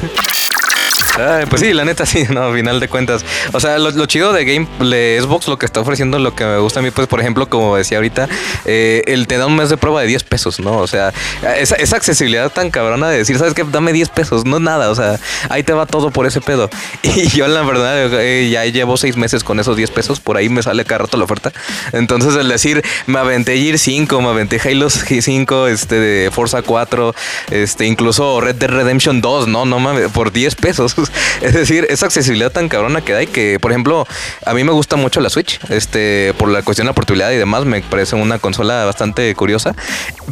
Ay, 1.20 1.45
pues 1.47 1.61
sí, 1.61 1.74
la 1.74 1.86
neta 1.86 2.05
sí, 2.05 2.24
no, 2.30 2.43
a 2.43 2.53
final 2.53 2.80
de 2.80 2.88
cuentas. 2.88 3.26
O 3.51 3.59
sea, 3.59 3.78
lo, 3.78 4.05
chido 4.05 4.32
de 4.34 4.45
Game, 4.45 4.67
de 4.80 5.20
Xbox, 5.22 5.47
lo 5.47 5.59
que 5.59 5.65
está 5.65 5.82
ofreciendo, 5.82 6.20
lo 6.20 6.36
que 6.36 6.45
me 6.45 6.57
gusta 6.59 6.80
a 6.80 6.84
mí, 6.84 6.91
pues, 6.91 7.07
por 7.07 7.20
ejemplo, 7.20 7.49
como 7.49 7.76
decía 7.76 7.97
ahorita, 7.97 8.30
eh, 8.65 9.03
el 9.07 9.28
te 9.28 9.38
da 9.38 9.45
un 9.45 9.55
mes 9.55 9.70
de 9.70 9.78
prueba 9.78 10.01
de 10.01 10.07
10 10.07 10.24
pesos, 10.24 10.59
¿no? 10.59 10.78
O 10.78 10.88
sea, 10.88 11.13
esa, 11.57 11.76
esa 11.76 11.97
accesibilidad 11.97 12.51
tan 12.51 12.72
cabrona 12.72 13.09
de 13.09 13.17
decir, 13.17 13.38
¿sabes 13.38 13.53
qué? 13.53 13.63
Dame 13.63 13.93
10 13.93 14.09
pesos, 14.09 14.45
no 14.45 14.59
nada, 14.59 14.89
o 14.89 14.95
sea, 14.95 15.20
ahí 15.49 15.63
te 15.63 15.74
va 15.74 15.86
todo 15.86 16.11
por 16.11 16.26
ese 16.26 16.41
pedo. 16.41 16.70
Y 17.20 17.28
yo, 17.28 17.47
la 17.47 17.63
verdad, 17.63 18.22
eh, 18.22 18.49
ya 18.49 18.63
llevo 18.65 18.95
6 18.95 19.17
meses 19.17 19.43
con 19.43 19.59
esos 19.59 19.76
10 19.76 19.91
pesos, 19.91 20.20
por 20.20 20.38
ahí 20.38 20.47
me 20.47 20.63
sale 20.63 20.86
cada 20.86 20.99
rato 20.99 21.17
la 21.17 21.26
oferta. 21.26 21.51
Entonces, 21.91 22.36
el 22.36 22.47
decir, 22.47 22.84
me 23.07 23.20
aventé 23.20 23.57
Gear 23.57 23.78
5, 23.78 24.22
me 24.22 24.30
aventé 24.30 24.61
Halo 24.63 24.89
5, 24.89 25.67
este, 25.67 25.95
de 25.95 26.32
Forza 26.32 26.61
4, 26.61 27.15
este, 27.51 27.86
incluso 27.86 28.39
Red 28.41 28.55
Dead 28.55 28.70
Redemption 28.70 29.22
2, 29.22 29.47
no, 29.47 29.65
no 29.65 29.80
mames, 29.80 30.11
por 30.11 30.32
10 30.32 30.55
pesos. 30.55 30.95
Es 31.41 31.53
decir, 31.53 31.88
esa 31.89 32.05
accesibilidad 32.05 32.51
tan 32.51 32.68
cabrona 32.68 33.01
que 33.01 33.16
hay 33.16 33.28
que, 33.28 33.60
por 33.60 33.72
ejemplo, 33.72 34.05
a 34.45 34.53
mí 34.53 34.64
me 34.64 34.72
gusta 34.72 34.97
mucho 34.97 35.22
la 35.22 35.30
Switch, 35.30 35.60
este, 35.70 36.34
por 36.38 36.49
la 36.49 36.62
cuestión 36.64 36.86
de 36.86 36.89
la 36.89 36.95
portabilidad 36.95 37.32
y 37.32 37.38
demás, 37.38 37.66
me 37.66 37.82
parece 37.82 38.16
una 38.16 38.39
consola 38.39 38.86
bastante 38.86 39.34
curiosa. 39.36 39.76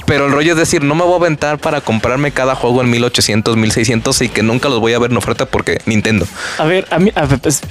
Pero 0.05 0.27
el 0.27 0.31
rollo 0.31 0.53
es 0.53 0.57
decir, 0.57 0.83
no 0.83 0.95
me 0.95 1.03
voy 1.03 1.13
a 1.13 1.17
aventar 1.17 1.59
para 1.59 1.81
comprarme 1.81 2.31
cada 2.31 2.55
juego 2.55 2.81
en 2.81 2.89
1800, 2.89 3.55
1600 3.55 4.21
y 4.21 4.29
que 4.29 4.43
nunca 4.43 4.69
los 4.69 4.79
voy 4.79 4.93
a 4.93 4.99
ver 4.99 5.11
en 5.11 5.17
oferta 5.17 5.45
porque 5.45 5.79
Nintendo. 5.85 6.27
A 6.57 6.65
ver, 6.65 6.87
a 6.91 6.99
mí, 6.99 7.11
a 7.15 7.25
ver, 7.25 7.39
pues, 7.39 7.61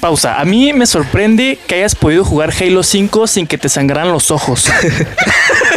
pausa. 0.00 0.40
A 0.40 0.44
mí 0.44 0.72
me 0.72 0.86
sorprende 0.86 1.58
que 1.66 1.76
hayas 1.76 1.94
podido 1.94 2.24
jugar 2.24 2.52
Halo 2.58 2.82
5 2.82 3.26
sin 3.26 3.46
que 3.46 3.58
te 3.58 3.68
sangraran 3.68 4.12
los 4.12 4.30
ojos. 4.30 4.70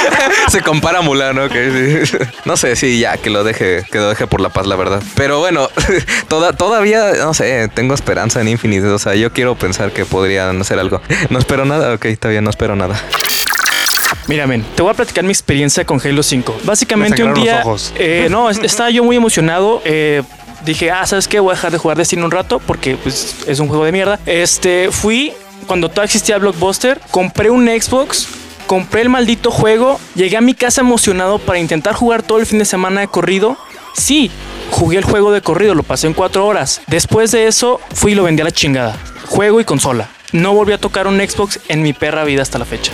Se 0.48 0.60
compara 0.62 0.98
a 0.98 1.02
Mulan, 1.02 1.36
sí. 1.52 2.16
No 2.44 2.56
sé, 2.56 2.76
sí, 2.76 2.98
ya, 2.98 3.16
que 3.16 3.30
lo 3.30 3.44
deje, 3.44 3.84
que 3.90 3.98
lo 3.98 4.08
deje 4.08 4.26
por 4.26 4.40
la 4.40 4.48
paz, 4.50 4.66
la 4.66 4.76
verdad. 4.76 5.02
Pero 5.14 5.38
bueno, 5.38 5.68
toda, 6.28 6.52
todavía, 6.52 7.12
no 7.18 7.34
sé, 7.34 7.68
tengo 7.74 7.94
esperanza 7.94 8.40
en 8.40 8.48
Infinite. 8.48 8.86
O 8.86 8.98
sea, 8.98 9.14
yo 9.14 9.32
quiero 9.32 9.54
pensar 9.56 9.92
que 9.92 10.04
podrían 10.04 10.60
hacer 10.60 10.78
algo. 10.78 11.00
No 11.30 11.38
espero 11.38 11.64
nada, 11.64 11.94
ok, 11.94 12.06
bien, 12.28 12.44
no 12.44 12.50
espero 12.50 12.76
nada. 12.76 13.00
Mira, 14.28 14.46
men, 14.46 14.64
te 14.74 14.82
voy 14.82 14.90
a 14.90 14.94
platicar 14.94 15.24
mi 15.24 15.30
experiencia 15.30 15.84
con 15.84 16.00
Halo 16.04 16.22
5. 16.22 16.60
Básicamente 16.64 17.22
Me 17.22 17.28
un 17.28 17.34
día, 17.34 17.58
los 17.58 17.66
ojos. 17.66 17.92
eh, 17.96 18.28
no, 18.30 18.50
es- 18.50 18.58
estaba 18.58 18.90
yo 18.90 19.04
muy 19.04 19.16
emocionado. 19.16 19.82
eh, 19.84 20.22
dije, 20.64 20.90
ah, 20.90 21.06
¿sabes 21.06 21.28
qué? 21.28 21.38
Voy 21.38 21.52
a 21.52 21.54
dejar 21.54 21.70
de 21.70 21.78
jugar 21.78 21.96
Destiny 21.96 22.22
un 22.22 22.30
rato 22.30 22.58
porque 22.58 22.96
pues, 22.96 23.36
es 23.46 23.60
un 23.60 23.68
juego 23.68 23.84
de 23.84 23.92
mierda. 23.92 24.18
Este, 24.26 24.88
fui 24.90 25.32
cuando 25.66 25.88
todavía 25.88 26.06
existía 26.06 26.38
Blockbuster, 26.38 27.00
compré 27.10 27.50
un 27.50 27.66
Xbox. 27.68 28.26
Compré 28.66 29.02
el 29.02 29.08
maldito 29.08 29.50
juego, 29.50 30.00
llegué 30.14 30.36
a 30.36 30.40
mi 30.40 30.54
casa 30.54 30.80
emocionado 30.80 31.38
para 31.38 31.60
intentar 31.60 31.94
jugar 31.94 32.22
todo 32.22 32.38
el 32.38 32.46
fin 32.46 32.58
de 32.58 32.64
semana 32.64 33.00
de 33.00 33.08
corrido. 33.08 33.56
Sí, 33.94 34.30
jugué 34.70 34.98
el 34.98 35.04
juego 35.04 35.30
de 35.30 35.40
corrido, 35.40 35.74
lo 35.74 35.84
pasé 35.84 36.08
en 36.08 36.14
cuatro 36.14 36.44
horas. 36.46 36.80
Después 36.88 37.30
de 37.30 37.46
eso, 37.46 37.80
fui 37.94 38.12
y 38.12 38.14
lo 38.16 38.24
vendí 38.24 38.42
a 38.42 38.44
la 38.44 38.50
chingada. 38.50 38.96
Juego 39.26 39.60
y 39.60 39.64
consola. 39.64 40.08
No 40.32 40.52
volví 40.52 40.72
a 40.72 40.78
tocar 40.78 41.06
un 41.06 41.18
Xbox 41.18 41.60
en 41.68 41.82
mi 41.82 41.92
perra 41.92 42.24
vida 42.24 42.42
hasta 42.42 42.58
la 42.58 42.64
fecha. 42.64 42.90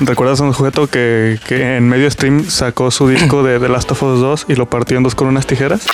¿Recuerdas 0.00 0.40
a 0.40 0.44
un 0.44 0.52
sujeto 0.52 0.88
que, 0.88 1.38
que 1.46 1.76
en 1.76 1.88
medio 1.88 2.10
stream 2.10 2.50
sacó 2.50 2.90
su 2.90 3.08
disco 3.08 3.44
de 3.44 3.60
The 3.60 3.68
Last 3.68 3.92
of 3.92 4.02
Us 4.02 4.20
2 4.20 4.46
y 4.48 4.56
lo 4.56 4.68
partió 4.68 4.96
en 4.96 5.04
dos 5.04 5.14
con 5.14 5.28
unas 5.28 5.46
tijeras? 5.46 5.86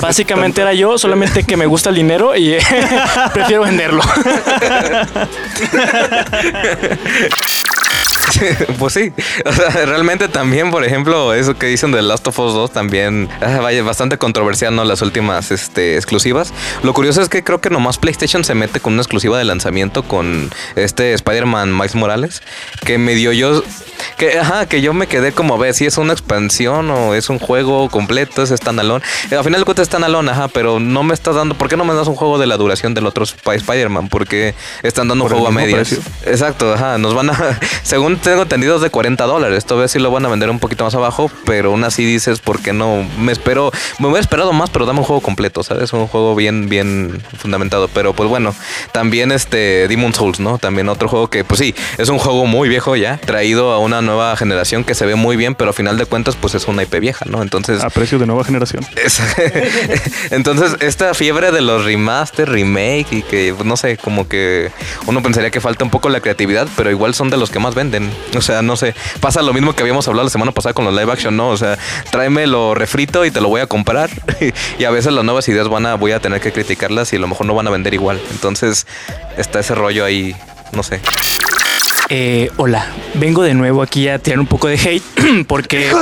Básicamente 0.00 0.60
era 0.60 0.74
yo, 0.74 0.96
solamente 0.98 1.44
que 1.44 1.56
me 1.56 1.66
gusta 1.66 1.90
el 1.90 1.96
dinero 1.96 2.36
y 2.36 2.56
prefiero 3.32 3.62
venderlo. 3.62 4.02
pues 8.78 8.94
sí, 8.94 9.12
o 9.44 9.52
sea, 9.52 9.70
realmente 9.86 10.28
también, 10.28 10.70
por 10.70 10.84
ejemplo, 10.84 11.32
eso 11.34 11.56
que 11.56 11.66
dicen 11.66 11.92
de 11.92 12.02
Last 12.02 12.26
of 12.26 12.38
Us 12.38 12.52
2 12.54 12.72
también, 12.72 13.28
ah, 13.40 13.58
vaya, 13.60 13.82
bastante 13.82 14.18
controversial, 14.18 14.74
¿no? 14.74 14.84
Las 14.84 15.02
últimas 15.02 15.50
este, 15.50 15.96
exclusivas. 15.96 16.52
Lo 16.82 16.92
curioso 16.94 17.20
es 17.22 17.28
que 17.28 17.42
creo 17.44 17.60
que 17.60 17.70
nomás 17.70 17.98
PlayStation 17.98 18.44
se 18.44 18.54
mete 18.54 18.80
con 18.80 18.92
una 18.94 19.02
exclusiva 19.02 19.38
de 19.38 19.44
lanzamiento 19.44 20.02
con 20.02 20.50
este 20.76 21.12
Spider-Man 21.14 21.72
Miles 21.74 21.94
Morales, 21.94 22.42
que 22.84 22.98
me 22.98 23.14
dio 23.14 23.32
yo, 23.32 23.62
que, 24.16 24.38
ajá, 24.38 24.66
que 24.66 24.80
yo 24.80 24.92
me 24.94 25.06
quedé 25.06 25.32
como, 25.32 25.54
a 25.54 25.58
ver, 25.58 25.74
si 25.74 25.86
es 25.86 25.96
una 25.98 26.12
expansión 26.12 26.90
o 26.90 27.14
es 27.14 27.28
un 27.30 27.38
juego 27.38 27.88
completo, 27.88 28.42
es 28.42 28.50
standalone. 28.50 29.04
Al 29.30 29.44
final 29.44 29.60
de 29.60 29.64
cuentas 29.64 29.82
es 29.82 29.86
standalone, 29.88 30.30
ajá, 30.30 30.48
pero 30.48 30.80
no 30.80 31.02
me 31.02 31.14
estás 31.14 31.34
dando, 31.34 31.54
¿por 31.56 31.68
qué 31.68 31.76
no 31.76 31.84
me 31.84 31.94
das 31.94 32.08
un 32.08 32.14
juego 32.16 32.38
de 32.38 32.46
la 32.46 32.56
duración 32.56 32.94
del 32.94 33.06
otro 33.06 33.24
Sp- 33.24 33.54
Spider-Man? 33.56 34.08
Porque 34.08 34.54
están 34.82 35.08
dando 35.08 35.24
un 35.24 35.30
Por 35.30 35.38
juego 35.38 35.48
a 35.48 35.52
medias. 35.52 35.88
precio. 35.88 35.98
Exacto, 36.26 36.72
ajá. 36.74 36.98
Nos 36.98 37.14
van 37.14 37.30
a. 37.30 37.58
Según 37.82 38.17
tengo 38.18 38.42
entendido, 38.42 38.76
es 38.76 38.82
de 38.82 38.90
40 38.90 39.24
dólares. 39.24 39.64
Vez 39.68 39.90
sí 39.92 39.98
lo 39.98 40.10
van 40.10 40.24
a 40.26 40.28
vender 40.28 40.50
un 40.50 40.58
poquito 40.58 40.84
más 40.84 40.94
abajo, 40.94 41.30
pero 41.44 41.70
aún 41.70 41.84
así 41.84 42.04
dices, 42.04 42.40
¿por 42.40 42.60
qué 42.60 42.72
no? 42.72 43.06
Me 43.18 43.32
espero. 43.32 43.70
Me 43.98 44.06
hubiera 44.06 44.20
esperado 44.20 44.52
más, 44.52 44.70
pero 44.70 44.86
dame 44.86 45.00
un 45.00 45.04
juego 45.04 45.20
completo, 45.20 45.62
¿sabes? 45.62 45.92
Un 45.92 46.06
juego 46.06 46.34
bien, 46.34 46.68
bien 46.68 47.22
fundamentado. 47.38 47.88
Pero 47.88 48.12
pues 48.14 48.28
bueno, 48.28 48.54
también 48.92 49.30
este 49.32 49.86
Demon 49.88 50.14
Souls, 50.14 50.40
¿no? 50.40 50.58
También 50.58 50.88
otro 50.88 51.08
juego 51.08 51.28
que, 51.28 51.44
pues 51.44 51.60
sí, 51.60 51.74
es 51.98 52.08
un 52.08 52.18
juego 52.18 52.46
muy 52.46 52.68
viejo 52.68 52.96
ya, 52.96 53.18
traído 53.18 53.72
a 53.72 53.78
una 53.78 54.02
nueva 54.02 54.36
generación 54.36 54.84
que 54.84 54.94
se 54.94 55.06
ve 55.06 55.14
muy 55.14 55.36
bien, 55.36 55.54
pero 55.54 55.70
a 55.70 55.72
final 55.72 55.96
de 55.98 56.06
cuentas, 56.06 56.36
pues 56.36 56.54
es 56.54 56.66
una 56.68 56.82
IP 56.82 56.98
vieja, 57.00 57.24
¿no? 57.28 57.42
Entonces. 57.42 57.82
A 57.84 57.90
precio 57.90 58.18
de 58.18 58.26
nueva 58.26 58.44
generación. 58.44 58.84
Es- 58.96 59.20
Entonces, 60.30 60.76
esta 60.80 61.14
fiebre 61.14 61.50
de 61.52 61.60
los 61.60 61.84
remaster, 61.84 62.48
remake 62.48 63.06
y 63.12 63.22
que, 63.22 63.54
no 63.64 63.76
sé, 63.76 63.96
como 63.96 64.28
que 64.28 64.70
uno 65.06 65.22
pensaría 65.22 65.50
que 65.50 65.60
falta 65.60 65.84
un 65.84 65.90
poco 65.90 66.08
la 66.08 66.20
creatividad, 66.20 66.68
pero 66.76 66.90
igual 66.90 67.14
son 67.14 67.30
de 67.30 67.36
los 67.36 67.50
que 67.50 67.58
más 67.58 67.74
venden. 67.74 68.07
O 68.36 68.40
sea, 68.40 68.62
no 68.62 68.76
sé, 68.76 68.94
pasa 69.20 69.42
lo 69.42 69.52
mismo 69.52 69.74
que 69.74 69.82
habíamos 69.82 70.06
hablado 70.08 70.24
la 70.24 70.30
semana 70.30 70.52
pasada 70.52 70.72
con 70.72 70.84
los 70.84 70.94
live 70.94 71.10
action, 71.10 71.36
¿no? 71.36 71.48
O 71.48 71.56
sea, 71.56 71.78
tráeme 72.10 72.46
lo 72.46 72.74
refrito 72.74 73.24
y 73.24 73.30
te 73.30 73.40
lo 73.40 73.48
voy 73.48 73.60
a 73.60 73.66
comprar. 73.66 74.10
y 74.78 74.84
a 74.84 74.90
veces 74.90 75.12
las 75.12 75.24
nuevas 75.24 75.48
ideas 75.48 75.68
van 75.68 75.86
a, 75.86 75.94
voy 75.94 76.12
a 76.12 76.20
tener 76.20 76.40
que 76.40 76.52
criticarlas 76.52 77.12
y 77.12 77.16
a 77.16 77.18
lo 77.18 77.28
mejor 77.28 77.46
no 77.46 77.54
van 77.54 77.66
a 77.66 77.70
vender 77.70 77.94
igual. 77.94 78.20
Entonces, 78.30 78.86
está 79.36 79.60
ese 79.60 79.74
rollo 79.74 80.04
ahí, 80.04 80.36
no 80.72 80.82
sé. 80.82 81.00
Eh, 82.10 82.50
hola, 82.56 82.86
vengo 83.14 83.42
de 83.42 83.52
nuevo 83.52 83.82
aquí 83.82 84.08
a 84.08 84.18
tirar 84.18 84.40
un 84.40 84.46
poco 84.46 84.66
de 84.68 84.76
hate 84.76 85.02
porque... 85.46 85.90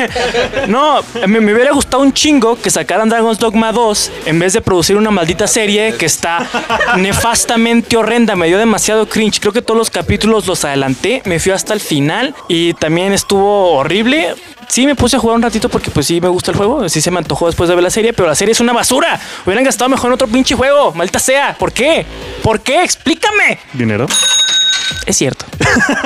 no, 0.68 1.00
me, 1.26 1.40
me 1.40 1.52
hubiera 1.52 1.72
gustado 1.72 2.02
un 2.02 2.14
chingo 2.14 2.56
que 2.56 2.70
sacaran 2.70 3.10
Dragon's 3.10 3.38
Dogma 3.38 3.72
2 3.72 4.12
en 4.24 4.38
vez 4.38 4.54
de 4.54 4.62
producir 4.62 4.96
una 4.96 5.10
maldita 5.10 5.46
serie 5.46 5.94
que 5.98 6.06
está 6.06 6.48
nefastamente 6.96 7.98
horrenda, 7.98 8.36
me 8.36 8.46
dio 8.46 8.56
demasiado 8.56 9.06
cringe. 9.06 9.38
Creo 9.38 9.52
que 9.52 9.60
todos 9.60 9.76
los 9.76 9.90
capítulos 9.90 10.46
los 10.46 10.64
adelanté, 10.64 11.20
me 11.26 11.38
fui 11.40 11.52
hasta 11.52 11.74
el 11.74 11.80
final 11.80 12.34
y 12.48 12.72
también 12.74 13.12
estuvo 13.12 13.72
horrible. 13.72 14.34
Sí, 14.68 14.86
me 14.86 14.94
puse 14.94 15.16
a 15.16 15.18
jugar 15.18 15.36
un 15.36 15.42
ratito 15.42 15.68
porque 15.68 15.90
pues 15.90 16.06
sí 16.06 16.20
me 16.22 16.28
gusta 16.28 16.52
el 16.52 16.56
juego, 16.56 16.88
sí 16.88 17.02
se 17.02 17.10
me 17.10 17.18
antojó 17.18 17.46
después 17.46 17.68
de 17.68 17.74
ver 17.74 17.82
la 17.82 17.90
serie, 17.90 18.14
pero 18.14 18.28
la 18.28 18.34
serie 18.34 18.52
es 18.52 18.60
una 18.60 18.72
basura. 18.72 19.20
Hubieran 19.44 19.64
gastado 19.64 19.90
mejor 19.90 20.06
en 20.08 20.14
otro 20.14 20.28
pinche 20.28 20.54
juego, 20.54 20.94
maldita 20.94 21.18
sea. 21.18 21.54
¿Por 21.58 21.72
qué? 21.72 22.06
¿Por 22.42 22.60
qué? 22.60 22.82
Explícame. 22.82 23.58
¿Dinero? 23.74 24.06
Es 25.06 25.16
cierto. 25.16 25.44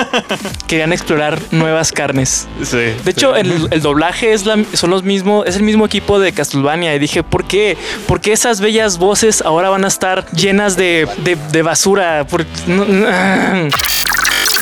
Querían 0.66 0.92
explorar 0.92 1.38
nuevas 1.50 1.92
carnes. 1.92 2.46
Sí. 2.62 2.76
De 2.76 3.10
hecho, 3.10 3.34
el, 3.36 3.68
el 3.70 3.80
doblaje 3.82 4.32
es, 4.32 4.44
la, 4.46 4.58
son 4.74 4.90
los 4.90 5.02
mismos, 5.02 5.46
es 5.46 5.56
el 5.56 5.62
mismo 5.62 5.84
equipo 5.86 6.18
de 6.18 6.32
Castlevania. 6.32 6.94
Y 6.94 6.98
dije, 6.98 7.22
¿por 7.22 7.44
qué? 7.46 7.76
¿Por 8.06 8.20
qué 8.20 8.32
esas 8.32 8.60
bellas 8.60 8.98
voces 8.98 9.42
ahora 9.42 9.68
van 9.70 9.84
a 9.84 9.88
estar 9.88 10.26
llenas 10.32 10.76
de, 10.76 11.06
de- 11.18 11.36
de 11.52 11.62
basura? 11.62 12.26
Por- 12.26 12.44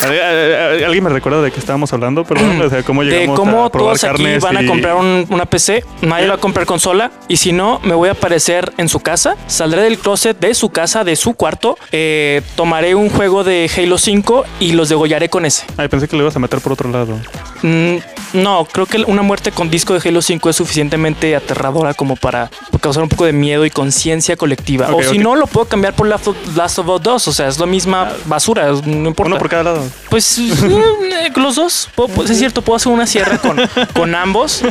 ¿Alguien 0.85 1.03
me 1.03 1.09
recuerda 1.09 1.41
de 1.41 1.51
qué 1.51 1.59
estábamos 1.59 1.91
hablando? 1.93 2.23
Perdón, 2.23 2.61
o 2.61 2.69
sea, 2.69 2.83
¿cómo 2.83 3.03
de 3.03 3.11
llegamos 3.11 3.39
cómo 3.39 3.65
a 3.65 3.71
probar 3.71 3.97
todos 3.97 4.03
aquí 4.03 4.23
van 4.39 4.57
a 4.57 4.65
comprar 4.65 4.95
un- 4.95 5.25
una 5.29 5.45
PC, 5.45 5.83
nadie 6.01 6.27
va 6.27 6.35
a 6.35 6.37
comprar 6.37 6.65
consola 6.65 7.11
y 7.27 7.37
si 7.37 7.51
no, 7.51 7.79
me 7.83 7.93
voy 7.93 8.09
a 8.09 8.13
aparecer 8.13 8.71
en 8.77 8.89
su 8.89 8.99
casa, 8.99 9.35
saldré 9.47 9.81
del 9.83 9.97
closet 9.97 10.39
de 10.39 10.53
su 10.53 10.69
casa, 10.69 11.03
de 11.03 11.15
su 11.15 11.33
cuarto, 11.33 11.77
eh, 11.91 12.41
tomaré 12.55 12.95
un 12.95 13.09
juego 13.09 13.43
de 13.43 13.69
Halo 13.77 13.97
5 13.97 14.45
y 14.59 14.73
los 14.73 14.89
degollaré 14.89 15.29
con 15.29 15.45
ese. 15.45 15.65
Ay, 15.77 15.87
pensé 15.87 16.07
que 16.07 16.15
lo 16.15 16.23
ibas 16.23 16.35
a 16.35 16.39
meter 16.39 16.59
por 16.59 16.73
otro 16.73 16.89
lado. 16.89 17.17
Mm, 17.61 17.97
no, 18.33 18.65
creo 18.65 18.85
que 18.85 18.97
una 19.07 19.21
muerte 19.21 19.51
con 19.51 19.69
disco 19.69 19.93
de 19.97 20.07
Halo 20.09 20.21
5 20.21 20.49
es 20.49 20.55
suficientemente 20.55 21.35
aterradora 21.35 21.93
como 21.93 22.15
para 22.15 22.49
causar 22.81 23.03
un 23.03 23.09
poco 23.09 23.25
de 23.25 23.31
miedo 23.33 23.65
y 23.65 23.69
conciencia 23.69 24.35
colectiva. 24.35 24.89
O 24.93 25.01
si 25.03 25.17
no, 25.17 25.35
lo 25.35 25.47
puedo 25.47 25.65
cambiar 25.67 25.93
por 25.93 26.07
Last 26.07 26.27
of, 26.27 26.35
Last 26.55 26.79
of 26.79 26.87
Us 26.89 27.01
2, 27.01 27.27
o 27.27 27.33
sea, 27.33 27.47
es 27.47 27.59
la 27.59 27.65
misma 27.65 28.11
basura, 28.25 28.69
no 28.85 29.07
importa. 29.07 29.27
Uno 29.31 29.37
por 29.37 29.49
cada 29.49 29.63
lado. 29.63 29.83
Pues 30.09 30.37
eh, 30.37 31.31
los 31.35 31.55
dos. 31.55 31.89
Es 32.29 32.37
cierto, 32.37 32.61
puedo 32.61 32.77
hacer 32.77 32.91
una 32.91 33.07
sierra 33.07 33.37
con, 33.39 33.59
con 33.93 34.13
ambos 34.13 34.61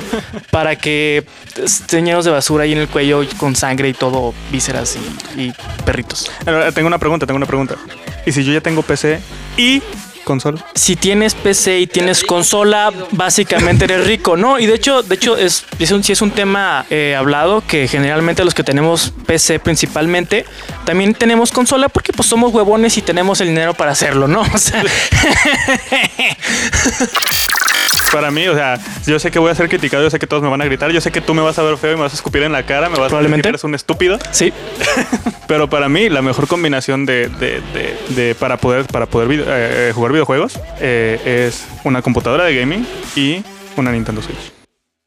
para 0.51 0.77
que 0.77 1.27
estén 1.57 2.07
llenos 2.07 2.25
de 2.25 2.31
basura 2.31 2.65
ahí 2.65 2.73
en 2.73 2.79
el 2.79 2.89
cuello 2.89 3.23
con 3.39 3.57
sangre 3.57 3.89
y 3.89 3.93
todo, 3.93 4.33
vísceras 4.53 4.97
y, 5.37 5.41
y 5.41 5.53
perritos. 5.85 6.31
Eh, 6.47 6.71
Tengo 6.75 6.87
una 6.87 6.99
pregunta, 6.99 7.27
tengo 7.27 7.39
una 7.39 7.47
pregunta. 7.47 7.77
¿Y 8.25 8.31
si 8.33 8.45
yo 8.45 8.53
ya 8.53 8.61
tengo 8.61 8.83
PC 8.83 9.21
y 9.57 9.83
consola? 10.23 10.65
Si 10.75 10.97
tienes 10.97 11.35
PC 11.35 11.81
y 11.81 11.87
tienes 11.87 12.25
consola, 12.25 12.93
básicamente 13.13 13.85
eres 13.85 14.07
rico, 14.07 14.37
¿no? 14.37 14.59
Y 14.59 14.67
de 14.67 14.75
hecho, 14.75 15.03
de 15.03 15.15
hecho, 15.15 15.37
es, 15.37 15.65
es 15.79 15.91
un, 15.91 16.03
sí 16.03 16.13
es 16.13 16.23
un 16.23 16.31
tema 16.31 16.87
eh, 16.91 17.15
hablado 17.17 17.63
que 17.67 17.89
generalmente 17.89 18.45
los 18.45 18.55
que 18.55 18.65
tenemos 18.65 19.13
PC 19.27 19.61
principalmente, 19.61 20.45
también 20.85 21.15
tenemos 21.15 21.53
consola 21.53 21.89
porque 21.89 22.13
pues 22.13 22.29
somos 22.29 22.53
huevones 22.53 22.97
y 22.99 23.03
tenemos 23.03 23.41
el 23.41 23.49
dinero 23.49 23.75
para 23.75 23.93
hacerlo, 23.93 24.29
¿no? 24.29 24.43
O 24.53 24.59
sea, 24.59 24.83
para 28.13 28.31
mí, 28.31 28.47
o 28.47 28.55
sea, 28.55 28.79
yo 29.07 29.19
sé 29.19 29.31
que 29.31 29.39
voy 29.39 29.51
a 29.51 29.55
ser 29.55 29.69
criticado, 29.69 30.03
yo 30.03 30.11
sé 30.11 30.19
que 30.19 30.27
todos 30.27 30.43
me 30.43 30.49
van 30.49 30.61
a 30.61 30.65
gritar, 30.67 30.91
yo 30.93 31.01
sé 31.01 31.11
que 31.11 31.21
tú 31.21 31.35
me 31.35 31.41
vas 31.43 31.59
a 31.59 31.63
ver 31.63 31.77
feo 31.79 31.93
y 31.93 31.97
me 31.97 32.03
vas 32.03 32.13
a 32.13 32.17
escupir 32.17 32.43
en 32.43 32.53
la 32.53 32.65
cara, 32.65 32.89
me 32.89 32.99
vas 32.99 33.13
a 33.13 33.21
decir 33.21 33.47
eres 33.47 33.65
un 33.65 33.75
estúpido. 33.75 34.19
Sí. 34.31 34.53
Pero 35.49 35.69
para 35.69 35.89
mí, 35.89 36.09
la 36.09 36.23
mejor 36.23 36.47
combinación 36.47 37.05
de, 37.07 37.29
de- 37.29 37.61
de- 37.73 37.97
de- 38.15 38.35
para 38.35 38.57
poder, 38.59 38.85
para 38.87 39.07
poder 39.07 39.29
video- 39.29 39.47
eh, 39.49 39.93
jugar 39.95 40.13
videojuegos 40.13 40.61
eh, 40.81 41.47
es 41.49 41.67
una 41.85 42.03
computadora 42.03 42.45
de 42.45 42.55
gaming 42.55 42.87
y 43.17 43.43
una 43.77 43.91
Nintendo 43.93 44.23
Switch. 44.23 44.53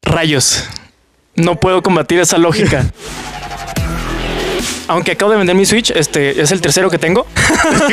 Rayos. 0.02 0.68
No 1.36 1.56
puedo 1.56 1.82
combatir 1.82 2.18
esa 2.20 2.38
lógica. 2.38 2.84
Aunque 4.88 5.12
acabo 5.12 5.32
de 5.32 5.38
vender 5.38 5.56
mi 5.56 5.66
Switch, 5.66 5.90
este 5.90 6.40
es 6.40 6.52
el 6.52 6.60
tercero 6.60 6.90
que 6.90 6.98
tengo. 6.98 7.26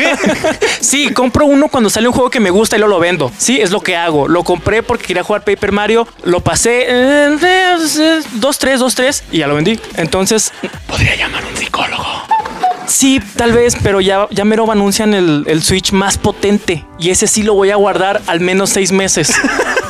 sí, 0.80 1.12
compro 1.14 1.46
uno 1.46 1.68
cuando 1.68 1.90
sale 1.90 2.08
un 2.08 2.14
juego 2.14 2.30
que 2.30 2.40
me 2.40 2.50
gusta 2.50 2.76
y 2.76 2.80
luego 2.80 2.96
lo 2.96 3.00
vendo. 3.00 3.32
Sí, 3.38 3.60
es 3.60 3.72
lo 3.72 3.82
que 3.82 3.96
hago. 3.96 4.28
Lo 4.28 4.44
compré 4.44 4.84
porque 4.84 5.06
quería 5.06 5.24
jugar 5.24 5.44
Paper 5.44 5.72
Mario, 5.72 6.08
lo 6.24 6.42
pasé 6.42 6.86
eh, 6.88 7.38
eh, 7.42 7.76
2-3, 7.78 8.78
2-3 8.78 9.24
y 9.32 9.40
ya 9.40 9.48
lo 9.48 9.56
vendí. 9.56 9.80
Entonces, 9.98 10.52
podría 10.88 11.16
llamar 11.16 11.44
a 11.44 11.48
un 11.48 11.58
psicólogo. 11.58 12.06
Sí, 12.86 13.22
tal 13.38 13.54
vez, 13.54 13.76
pero 13.82 14.02
ya, 14.02 14.28
ya 14.30 14.46
mero 14.46 14.70
anuncian 14.72 15.14
el, 15.14 15.46
el 15.48 15.64
Switch 15.64 15.94
más 15.94 16.18
potente 16.18 16.86
y 17.00 17.10
ese 17.10 17.28
sí 17.28 17.44
lo 17.44 17.54
voy 17.54 17.72
a 17.72 17.76
guardar 17.76 18.22
al 18.28 18.40
menos 18.40 18.70
seis 18.70 18.92
meses. 18.92 19.34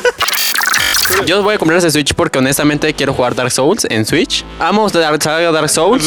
Yo 1.26 1.42
voy 1.42 1.54
a 1.54 1.58
comprar 1.58 1.78
ese 1.78 1.90
Switch 1.90 2.12
porque 2.14 2.38
honestamente 2.38 2.92
quiero 2.92 3.14
jugar 3.14 3.34
Dark 3.34 3.50
Souls 3.50 3.86
en 3.88 4.04
Switch. 4.04 4.44
Amo 4.58 4.90
Dark, 4.90 5.22
saga 5.22 5.50
Dark 5.52 5.70
Souls. 5.70 6.04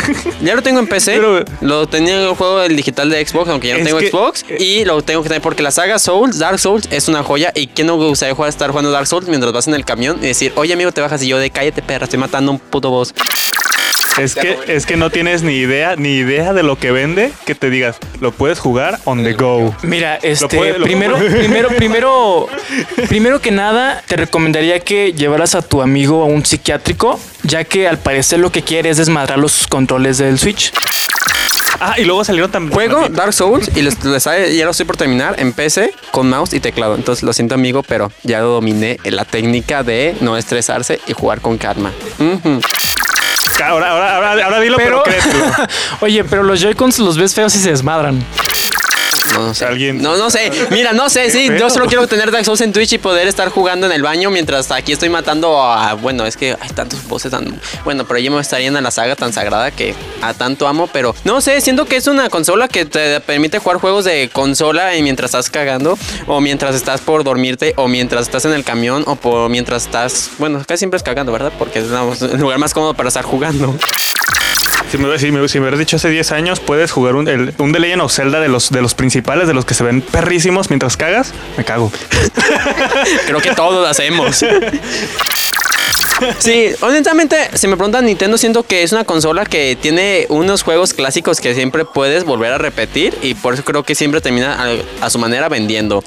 Ya 0.42 0.54
lo 0.54 0.62
tengo 0.62 0.78
en 0.78 0.86
PC. 0.86 1.16
Lo 1.62 1.88
tenía 1.88 2.14
en 2.22 2.28
el 2.28 2.34
juego 2.36 2.58
del 2.60 2.76
digital 2.76 3.10
de 3.10 3.26
Xbox, 3.26 3.48
aunque 3.50 3.68
ya 3.68 3.78
no 3.78 3.84
tengo 3.84 3.98
que- 3.98 4.10
Xbox. 4.10 4.44
Y 4.58 4.84
lo 4.84 5.02
tengo 5.02 5.22
que 5.22 5.28
tener 5.30 5.42
porque 5.42 5.62
la 5.62 5.70
saga 5.72 5.98
Souls, 5.98 6.38
Dark 6.38 6.58
Souls, 6.60 6.86
es 6.90 7.08
una 7.08 7.22
joya. 7.24 7.50
¿Y 7.54 7.66
quién 7.66 7.88
no 7.88 7.96
gustaría 7.96 8.34
jugar, 8.34 8.50
estar 8.50 8.70
jugando 8.70 8.90
Dark 8.92 9.06
Souls 9.08 9.26
mientras 9.26 9.52
vas 9.52 9.66
en 9.66 9.74
el 9.74 9.84
camión 9.84 10.18
y 10.22 10.26
decir, 10.28 10.52
oye 10.56 10.72
amigo, 10.72 10.92
te 10.92 11.00
bajas 11.00 11.22
y 11.24 11.28
yo 11.28 11.38
de 11.38 11.50
cállate 11.50 11.82
perra, 11.82 12.04
estoy 12.04 12.20
matando 12.20 12.52
a 12.52 12.54
un 12.54 12.60
puto 12.60 12.90
boss? 12.90 13.12
Es 14.26 14.34
que, 14.34 14.58
es 14.68 14.86
que 14.86 14.96
no 14.96 15.10
tienes 15.10 15.42
ni 15.42 15.54
idea, 15.56 15.94
ni 15.96 16.14
idea 16.16 16.52
de 16.52 16.62
lo 16.62 16.76
que 16.78 16.90
vende 16.90 17.32
que 17.44 17.54
te 17.54 17.68
digas, 17.70 17.96
lo 18.20 18.32
puedes 18.32 18.58
jugar 18.58 18.98
on 19.04 19.22
the 19.22 19.34
go. 19.34 19.74
Mira, 19.82 20.16
este, 20.22 20.56
puede- 20.56 20.78
lo 20.78 20.84
primero, 20.86 21.16
primero, 21.38 21.68
primero, 21.68 22.48
primero 23.08 23.40
que 23.40 23.50
nada, 23.50 24.02
te 24.06 24.16
recomendaría 24.16 24.80
que 24.80 25.12
llevaras 25.12 25.54
a 25.54 25.62
tu 25.62 25.82
amigo 25.82 26.22
a 26.22 26.26
un 26.26 26.44
psiquiátrico, 26.44 27.20
ya 27.42 27.64
que 27.64 27.86
al 27.88 27.98
parecer 27.98 28.38
lo 28.40 28.50
que 28.50 28.62
quiere 28.62 28.88
es 28.90 28.96
desmadrar 28.96 29.38
los 29.38 29.66
controles 29.66 30.18
del 30.18 30.38
Switch. 30.38 30.72
Ah, 31.78 31.96
y 31.98 32.04
luego 32.04 32.24
salieron 32.24 32.50
también. 32.50 32.72
Juego 32.72 33.08
Dark 33.10 33.34
Souls 33.34 33.70
y 33.76 33.82
les- 33.82 34.02
les 34.02 34.22
sale- 34.22 34.56
ya 34.56 34.64
lo 34.64 34.70
estoy 34.70 34.86
por 34.86 34.96
terminar 34.96 35.34
en 35.38 35.52
PC 35.52 35.92
con 36.10 36.30
mouse 36.30 36.54
y 36.54 36.60
teclado. 36.60 36.94
Entonces 36.94 37.22
lo 37.22 37.34
siento 37.34 37.54
amigo, 37.54 37.82
pero 37.82 38.10
ya 38.22 38.40
dominé 38.40 38.98
la 39.04 39.26
técnica 39.26 39.82
de 39.82 40.16
no 40.22 40.38
estresarse 40.38 41.00
y 41.06 41.12
jugar 41.12 41.42
con 41.42 41.58
calma. 41.58 41.92
Ujú. 42.18 42.60
Ahora, 43.64 43.90
ahora, 43.90 44.16
ahora, 44.16 44.44
ahora 44.44 44.60
dilo, 44.60 44.76
pero, 44.76 45.02
Pero- 45.04 45.18
créetelo. 45.20 45.44
Oye, 46.00 46.24
pero 46.24 46.42
los 46.42 46.60
Joy-Cons 46.60 46.98
los 46.98 47.16
ves 47.18 47.34
feos 47.34 47.54
y 47.54 47.58
se 47.58 47.70
desmadran. 47.70 48.22
No, 49.36 49.46
no 49.48 49.54
sé. 49.54 49.64
Alguien- 49.66 50.02
No, 50.02 50.16
no 50.16 50.30
sé. 50.30 50.50
Mira, 50.70 50.92
no 50.92 51.08
sé, 51.08 51.30
sí. 51.30 51.48
Yo 51.58 51.70
solo 51.70 51.86
quiero 51.86 52.06
tener 52.06 52.30
Dark 52.30 52.44
Souls 52.44 52.60
en 52.60 52.72
Twitch 52.72 52.94
y 52.94 52.98
poder 52.98 53.28
estar 53.28 53.48
jugando 53.50 53.86
en 53.86 53.92
el 53.92 54.02
baño 54.02 54.30
mientras 54.30 54.70
aquí 54.70 54.92
estoy 54.92 55.08
matando 55.08 55.62
a. 55.62 55.94
Bueno, 55.94 56.24
es 56.26 56.36
que 56.36 56.56
hay 56.60 56.68
tantos 56.70 57.06
voces 57.08 57.30
tan. 57.30 57.60
Bueno, 57.84 58.06
pero 58.06 58.18
yo 58.20 58.30
me 58.30 58.40
estaría 58.40 58.68
en 58.68 58.74
la 58.82 58.90
saga 58.90 59.16
tan 59.16 59.32
sagrada 59.32 59.70
que 59.70 59.94
a 60.22 60.34
tanto 60.34 60.66
amo. 60.66 60.88
Pero 60.92 61.14
no 61.24 61.40
sé, 61.40 61.60
siento 61.60 61.84
que 61.86 61.96
es 61.96 62.06
una 62.06 62.28
consola 62.30 62.68
que 62.68 62.84
te 62.84 63.20
permite 63.20 63.58
jugar 63.58 63.78
juegos 63.78 64.04
de 64.04 64.30
consola 64.32 64.96
y 64.96 65.02
mientras 65.02 65.28
estás 65.30 65.50
cagando, 65.50 65.98
o 66.26 66.40
mientras 66.40 66.74
estás 66.74 67.00
por 67.00 67.24
dormirte, 67.24 67.74
o 67.76 67.88
mientras 67.88 68.22
estás 68.22 68.44
en 68.44 68.52
el 68.52 68.64
camión, 68.64 69.04
o 69.06 69.16
por 69.16 69.48
mientras 69.50 69.84
estás. 69.84 70.30
Bueno, 70.38 70.62
casi 70.66 70.78
siempre 70.80 70.96
es 70.98 71.02
cagando, 71.02 71.32
¿verdad? 71.32 71.52
Porque 71.58 71.80
es 71.80 71.86
el 71.86 72.40
lugar 72.40 72.58
más 72.58 72.72
cómodo 72.74 72.94
para 72.94 73.08
estar 73.08 73.24
jugando. 73.24 73.74
Si 74.90 74.98
me, 74.98 75.18
si 75.18 75.32
me- 75.32 75.48
si 75.48 75.58
me 75.58 75.64
hubieras 75.64 75.78
dicho 75.80 75.96
hace 75.96 76.08
10 76.08 76.32
años, 76.32 76.60
puedes 76.60 76.92
jugar 76.92 77.16
un, 77.16 77.28
el- 77.28 77.52
un 77.58 77.72
The 77.72 77.80
Legend 77.80 78.02
of 78.02 78.12
Zelda 78.12 78.40
de 78.40 78.48
los, 78.48 78.70
de 78.70 78.80
los 78.82 78.94
principales, 78.94 79.48
de 79.48 79.54
los 79.54 79.64
que 79.64 79.74
se 79.74 79.82
ven 79.84 80.00
perrísimos 80.00 80.70
mientras 80.70 80.96
cagas, 80.96 81.32
me 81.56 81.64
cago. 81.64 81.90
Creo 83.26 83.40
que 83.40 83.52
todos 83.54 83.74
lo 83.74 83.86
hacemos. 83.86 84.44
Sí, 86.38 86.68
honestamente, 86.80 87.36
si 87.54 87.66
me 87.68 87.76
preguntan 87.76 88.06
Nintendo, 88.06 88.38
siento 88.38 88.62
que 88.62 88.82
es 88.82 88.92
una 88.92 89.04
consola 89.04 89.44
que 89.44 89.76
tiene 89.80 90.24
unos 90.30 90.62
juegos 90.62 90.94
clásicos 90.94 91.40
que 91.40 91.54
siempre 91.54 91.84
puedes 91.84 92.24
volver 92.24 92.52
a 92.52 92.58
repetir 92.58 93.14
y 93.22 93.34
por 93.34 93.52
eso 93.54 93.64
creo 93.64 93.82
que 93.82 93.94
siempre 93.94 94.20
termina 94.22 94.54
a, 94.54 95.04
a 95.06 95.10
su 95.10 95.18
manera 95.18 95.48
vendiendo. 95.50 96.02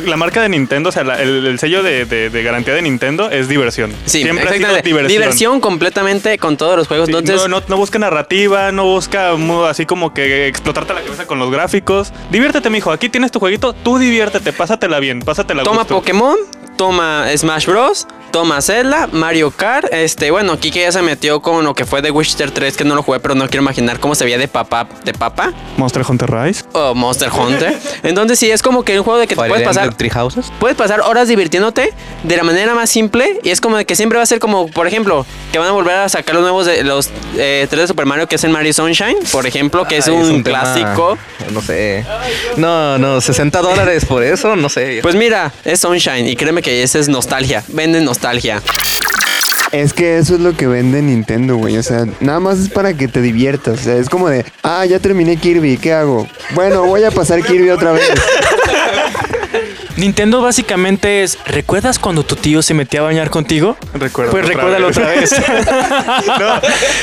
La 0.06 0.16
marca 0.16 0.40
de 0.42 0.48
Nintendo, 0.48 0.88
o 0.88 0.92
sea, 0.92 1.04
la- 1.04 1.20
el, 1.22 1.46
el 1.46 1.58
sello 1.58 1.82
de, 1.82 2.04
de- 2.04 2.30
de 2.30 2.42
garantía 2.42 2.74
de 2.74 2.82
Nintendo 2.82 3.30
es 3.30 3.48
diversión. 3.48 3.92
Sí, 4.06 4.22
Siempre 4.22 4.48
ha 4.48 4.52
sido 4.52 4.68
diversión. 4.82 5.08
diversión 5.08 5.60
completamente 5.60 6.38
con 6.38 6.56
todos 6.56 6.76
los 6.76 6.88
juegos. 6.88 7.06
Sí, 7.08 7.14
Entonces, 7.16 7.48
no, 7.48 7.60
no, 7.60 7.64
no 7.68 7.76
busca 7.76 7.98
narrativa, 7.98 8.72
no 8.72 8.84
busca 8.84 9.32
así 9.68 9.86
como 9.86 10.12
que 10.14 10.46
explotarte 10.46 10.94
la 10.94 11.02
cabeza 11.02 11.26
con 11.26 11.38
los 11.38 11.50
gráficos. 11.50 12.12
Diviértete, 12.30 12.70
mijo. 12.70 12.90
Aquí 12.90 13.08
tienes 13.08 13.30
tu 13.30 13.38
jueguito. 13.38 13.72
Tú 13.74 13.98
diviértete, 13.98 14.52
pásatela 14.52 14.98
bien, 14.98 15.20
pásatela 15.20 15.62
toma 15.62 15.80
gusto. 15.82 15.94
Pokémon, 15.96 16.36
toma 16.76 17.26
Smash 17.36 17.66
Bros, 17.66 18.06
toma 18.32 18.60
Zelda, 18.62 19.08
Mario 19.12 19.50
Kart. 19.50 19.86
Este, 19.92 20.30
bueno, 20.30 20.58
Kike 20.58 20.80
ya 20.80 20.90
se 20.92 21.02
metió 21.02 21.40
con 21.40 21.64
lo 21.64 21.74
que 21.74 21.84
fue 21.86 22.02
The 22.02 22.10
Witcher 22.10 22.50
3, 22.50 22.76
que 22.76 22.84
no 22.84 22.94
lo 22.96 23.02
jugué, 23.02 23.20
pero 23.20 23.34
no 23.34 23.46
quiero 23.48 23.62
imaginar 23.62 24.00
cómo 24.00 24.14
se 24.14 24.24
veía 24.24 24.38
de 24.38 24.48
papá, 24.48 24.88
de 25.04 25.12
papá. 25.12 25.52
Monster 25.76 26.02
Hunter 26.08 26.30
Rise. 26.30 26.64
O 26.72 26.94
Monster 26.94 27.28
Hunter. 27.30 27.78
Entonces, 28.02 28.38
sí, 28.38 28.50
es 28.50 28.62
como 28.62 28.84
que 28.84 28.98
un 28.98 29.04
juego 29.04 29.20
de 29.20 29.26
que 29.28 29.36
te 29.36 29.42
puedes 29.48 29.62
pasar. 29.62 29.94
Puedes 30.58 30.76
pasar 30.76 31.00
horas 31.02 31.28
divirtiéndote 31.28 31.92
de 32.22 32.36
la 32.36 32.42
manera 32.42 32.74
más 32.74 32.90
simple 32.90 33.38
y 33.42 33.50
es 33.50 33.60
como 33.60 33.76
de 33.76 33.84
que 33.84 33.94
siempre 33.94 34.16
va 34.16 34.22
a 34.22 34.26
ser 34.26 34.38
como, 34.40 34.66
por 34.68 34.86
ejemplo, 34.86 35.26
que 35.52 35.58
van 35.58 35.68
a 35.68 35.72
volver 35.72 35.94
a 35.96 36.08
sacar 36.08 36.34
los 36.34 36.42
nuevos 36.42 36.64
de 36.66 36.82
los 36.84 37.10
eh, 37.36 37.66
3 37.68 37.82
de 37.82 37.86
Super 37.86 38.06
Mario 38.06 38.26
que 38.26 38.36
es 38.36 38.44
el 38.44 38.50
Mario 38.50 38.72
Sunshine, 38.72 39.16
por 39.30 39.46
ejemplo, 39.46 39.86
que 39.86 39.98
es 39.98 40.08
Ay, 40.08 40.14
un, 40.14 40.42
tema- 40.42 40.60
clásico. 40.62 41.18
no 41.52 41.60
sé. 41.60 42.04
No, 42.56 42.96
no, 42.98 43.20
60 43.20 43.60
dólares 43.60 44.06
por 44.06 44.22
eso, 44.22 44.56
no 44.56 44.68
sé. 44.68 45.00
Pues 45.02 45.14
mira, 45.14 45.52
es 45.64 45.80
Sunshine 45.80 46.26
y 46.28 46.36
créeme 46.36 46.62
que 46.62 46.82
ese 46.82 46.98
es 46.98 47.08
nostalgia, 47.08 47.62
venden 47.68 48.04
nostalgia. 48.04 48.21
Es 49.72 49.94
que 49.94 50.18
eso 50.18 50.34
es 50.34 50.40
lo 50.40 50.54
que 50.54 50.66
vende 50.66 51.00
Nintendo, 51.00 51.56
güey. 51.56 51.78
O 51.78 51.82
sea, 51.82 52.06
nada 52.20 52.40
más 52.40 52.58
es 52.58 52.68
para 52.68 52.94
que 52.94 53.08
te 53.08 53.22
diviertas. 53.22 53.80
O 53.80 53.82
sea, 53.82 53.96
es 53.96 54.08
como 54.08 54.28
de, 54.28 54.44
ah, 54.62 54.84
ya 54.84 54.98
terminé 54.98 55.36
Kirby, 55.36 55.78
¿qué 55.78 55.92
hago? 55.92 56.28
Bueno, 56.54 56.84
voy 56.84 57.04
a 57.04 57.10
pasar 57.10 57.42
Kirby 57.42 57.70
otra 57.70 57.92
vez. 57.92 58.08
Nintendo 59.96 60.40
básicamente 60.40 61.22
es, 61.22 61.38
¿recuerdas 61.46 61.98
cuando 61.98 62.22
tu 62.24 62.34
tío 62.36 62.62
se 62.62 62.74
metía 62.74 63.00
a 63.00 63.02
bañar 63.04 63.30
contigo? 63.30 63.76
Recuerda. 63.94 64.30
Pues 64.32 64.46
recuérdalo 64.48 64.88
otra 64.88 65.08
vez. 65.08 65.34
no, 66.26 66.60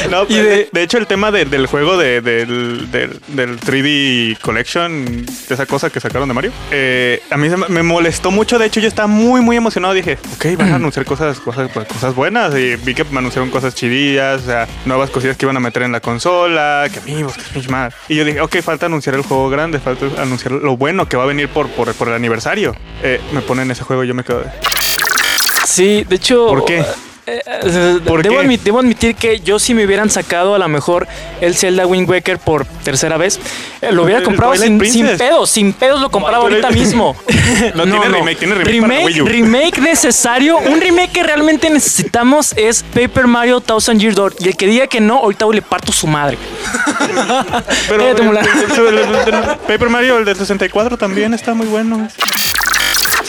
no, 0.09 0.25
Y 0.29 0.35
de, 0.35 0.69
de- 0.71 0.83
hecho 0.83 0.97
el 0.97 1.07
tema 1.07 1.31
de- 1.31 1.45
del 1.45 1.67
juego 1.67 1.97
de- 1.97 2.21
del, 2.21 2.89
del- 2.91 3.19
del 3.27 3.59
3D 3.59 4.39
Collection, 4.39 5.25
de 5.25 5.53
esa 5.53 5.65
cosa 5.65 5.89
que 5.89 5.99
sacaron 5.99 6.27
de 6.27 6.33
Mario, 6.33 6.51
eh, 6.71 7.21
a 7.29 7.37
mí 7.37 7.49
se 7.49 7.57
me- 7.57 7.83
molestó 7.83 8.31
mucho. 8.31 8.57
De 8.57 8.65
hecho 8.65 8.79
yo 8.79 8.87
estaba 8.87 9.07
muy, 9.07 9.41
muy 9.41 9.55
emocionado. 9.55 9.93
Dije, 9.93 10.17
ok, 10.35 10.57
van 10.57 10.71
a 10.71 10.75
anunciar 10.75 11.05
cosas, 11.05 11.39
cosas, 11.39 11.69
pues, 11.73 11.87
cosas 11.87 12.15
buenas. 12.15 12.53
Y 12.57 12.75
vi 12.77 12.93
que 12.95 13.03
me 13.05 13.19
anunciaron 13.19 13.49
cosas 13.51 13.75
chidillas, 13.75 14.41
o 14.41 14.45
sea, 14.45 14.67
nuevas 14.85 15.09
cosillas 15.09 15.37
que 15.37 15.45
iban 15.45 15.57
a 15.57 15.59
meter 15.59 15.83
en 15.83 15.91
la 15.91 15.99
consola, 15.99 16.87
que 16.91 16.99
amigos, 16.99 17.33
que 17.33 17.43
pinche 17.53 17.69
madre. 17.69 17.95
Y 18.07 18.15
yo 18.15 18.25
dije, 18.25 18.41
ok, 18.41 18.57
falta 18.61 18.87
anunciar 18.87 19.15
el 19.15 19.21
juego 19.21 19.49
grande, 19.49 19.79
falta 19.79 20.05
anunciar 20.21 20.53
lo 20.53 20.75
bueno 20.77 21.07
que 21.07 21.17
va 21.17 21.23
a 21.23 21.27
venir 21.27 21.49
por, 21.49 21.67
por, 21.69 21.93
por 21.93 22.07
el 22.07 22.13
aniversario. 22.15 22.75
Eh, 23.03 23.21
me 23.31 23.41
ponen 23.41 23.69
ese 23.71 23.83
juego 23.83 24.03
y 24.03 24.07
yo 24.07 24.13
me 24.13 24.23
quedo 24.23 24.39
de... 24.39 24.45
Sí, 25.65 26.03
de 26.07 26.15
hecho. 26.15 26.47
¿Por 26.47 26.65
qué? 26.65 26.79
eh, 26.79 27.41
eh, 27.45 27.99
¿Por 28.05 28.23
debo, 28.23 28.39
admitir 28.79 29.13
que 29.15 29.39
yo 29.39 29.59
si 29.59 29.75
me 29.75 29.85
hubieran 29.85 30.09
sacado 30.09 30.55
a 30.55 30.57
lo 30.57 30.67
mejor 30.67 31.07
el 31.41 31.55
Zelda 31.55 31.85
Wind 31.85 32.09
Waker 32.09 32.39
por 32.39 32.65
tercera 32.65 33.17
vez, 33.17 33.39
eh, 33.83 33.91
lo 33.91 34.03
hubiera 34.03 34.23
comprado 34.23 34.55
sin, 34.55 34.79
pedos, 34.79 35.49
sin 35.51 35.73
pedos 35.73 36.01
lo 36.01 36.09
compraba 36.09 36.43
ahorita 36.43 36.71
mismo. 36.71 37.15
No, 37.75 37.83
tiene 37.83 38.07
remake, 38.09 38.37
tiene 38.37 38.55
remake 38.55 38.81
para 38.81 39.05
Wii 39.05 39.21
U. 39.21 39.25
remake 39.25 39.79
necesario. 39.81 40.57
Un 40.57 40.79
remake 40.79 41.11
que 41.11 41.23
realmente 41.23 41.69
necesitamos 41.69 42.53
es 42.55 42.83
Paper 42.93 43.27
Mario 43.27 43.59
Thousand 43.59 43.99
Year 43.99 44.13
Door. 44.13 44.35
Y 44.39 44.49
el 44.49 44.55
que 44.57 44.67
diga 44.67 44.87
que 44.87 44.99
no, 45.01 45.17
ahorita 45.17 45.45
le 45.51 45.61
parto 45.61 45.91
su 45.91 46.05
madre. 46.07 46.37
Pero 47.89 48.09
el- 48.09 48.97
el- 48.97 48.99
el 48.99 49.57
Paper 49.67 49.89
Mario, 49.89 50.17
el 50.19 50.25
del 50.25 50.35
64 50.37 50.97
también 50.97 51.33
está 51.33 51.53
muy 51.53 51.67
bueno. 51.67 52.07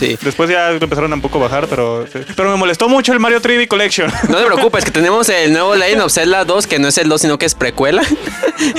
Sí. 0.00 0.18
Después 0.22 0.48
ya 0.48 0.70
empezaron 0.70 1.12
a 1.12 1.14
un 1.14 1.20
poco 1.20 1.38
a 1.38 1.42
bajar, 1.42 1.66
pero, 1.68 2.06
pero 2.34 2.50
me 2.50 2.56
molestó 2.56 2.88
mucho 2.88 3.12
el 3.12 3.20
Mario 3.20 3.40
3D 3.40 3.68
Collection. 3.68 4.10
No 4.28 4.38
te 4.38 4.44
preocupes, 4.46 4.84
que 4.84 4.90
tenemos 4.90 5.28
el 5.28 5.52
nuevo 5.52 5.74
Legend 5.76 6.00
of 6.02 6.12
Zelda 6.12 6.44
2, 6.46 6.66
que 6.66 6.78
no 6.78 6.88
es 6.88 6.96
el 6.98 7.08
2, 7.08 7.20
sino 7.20 7.38
que 7.38 7.44
es 7.46 7.54
precuela. 7.54 8.02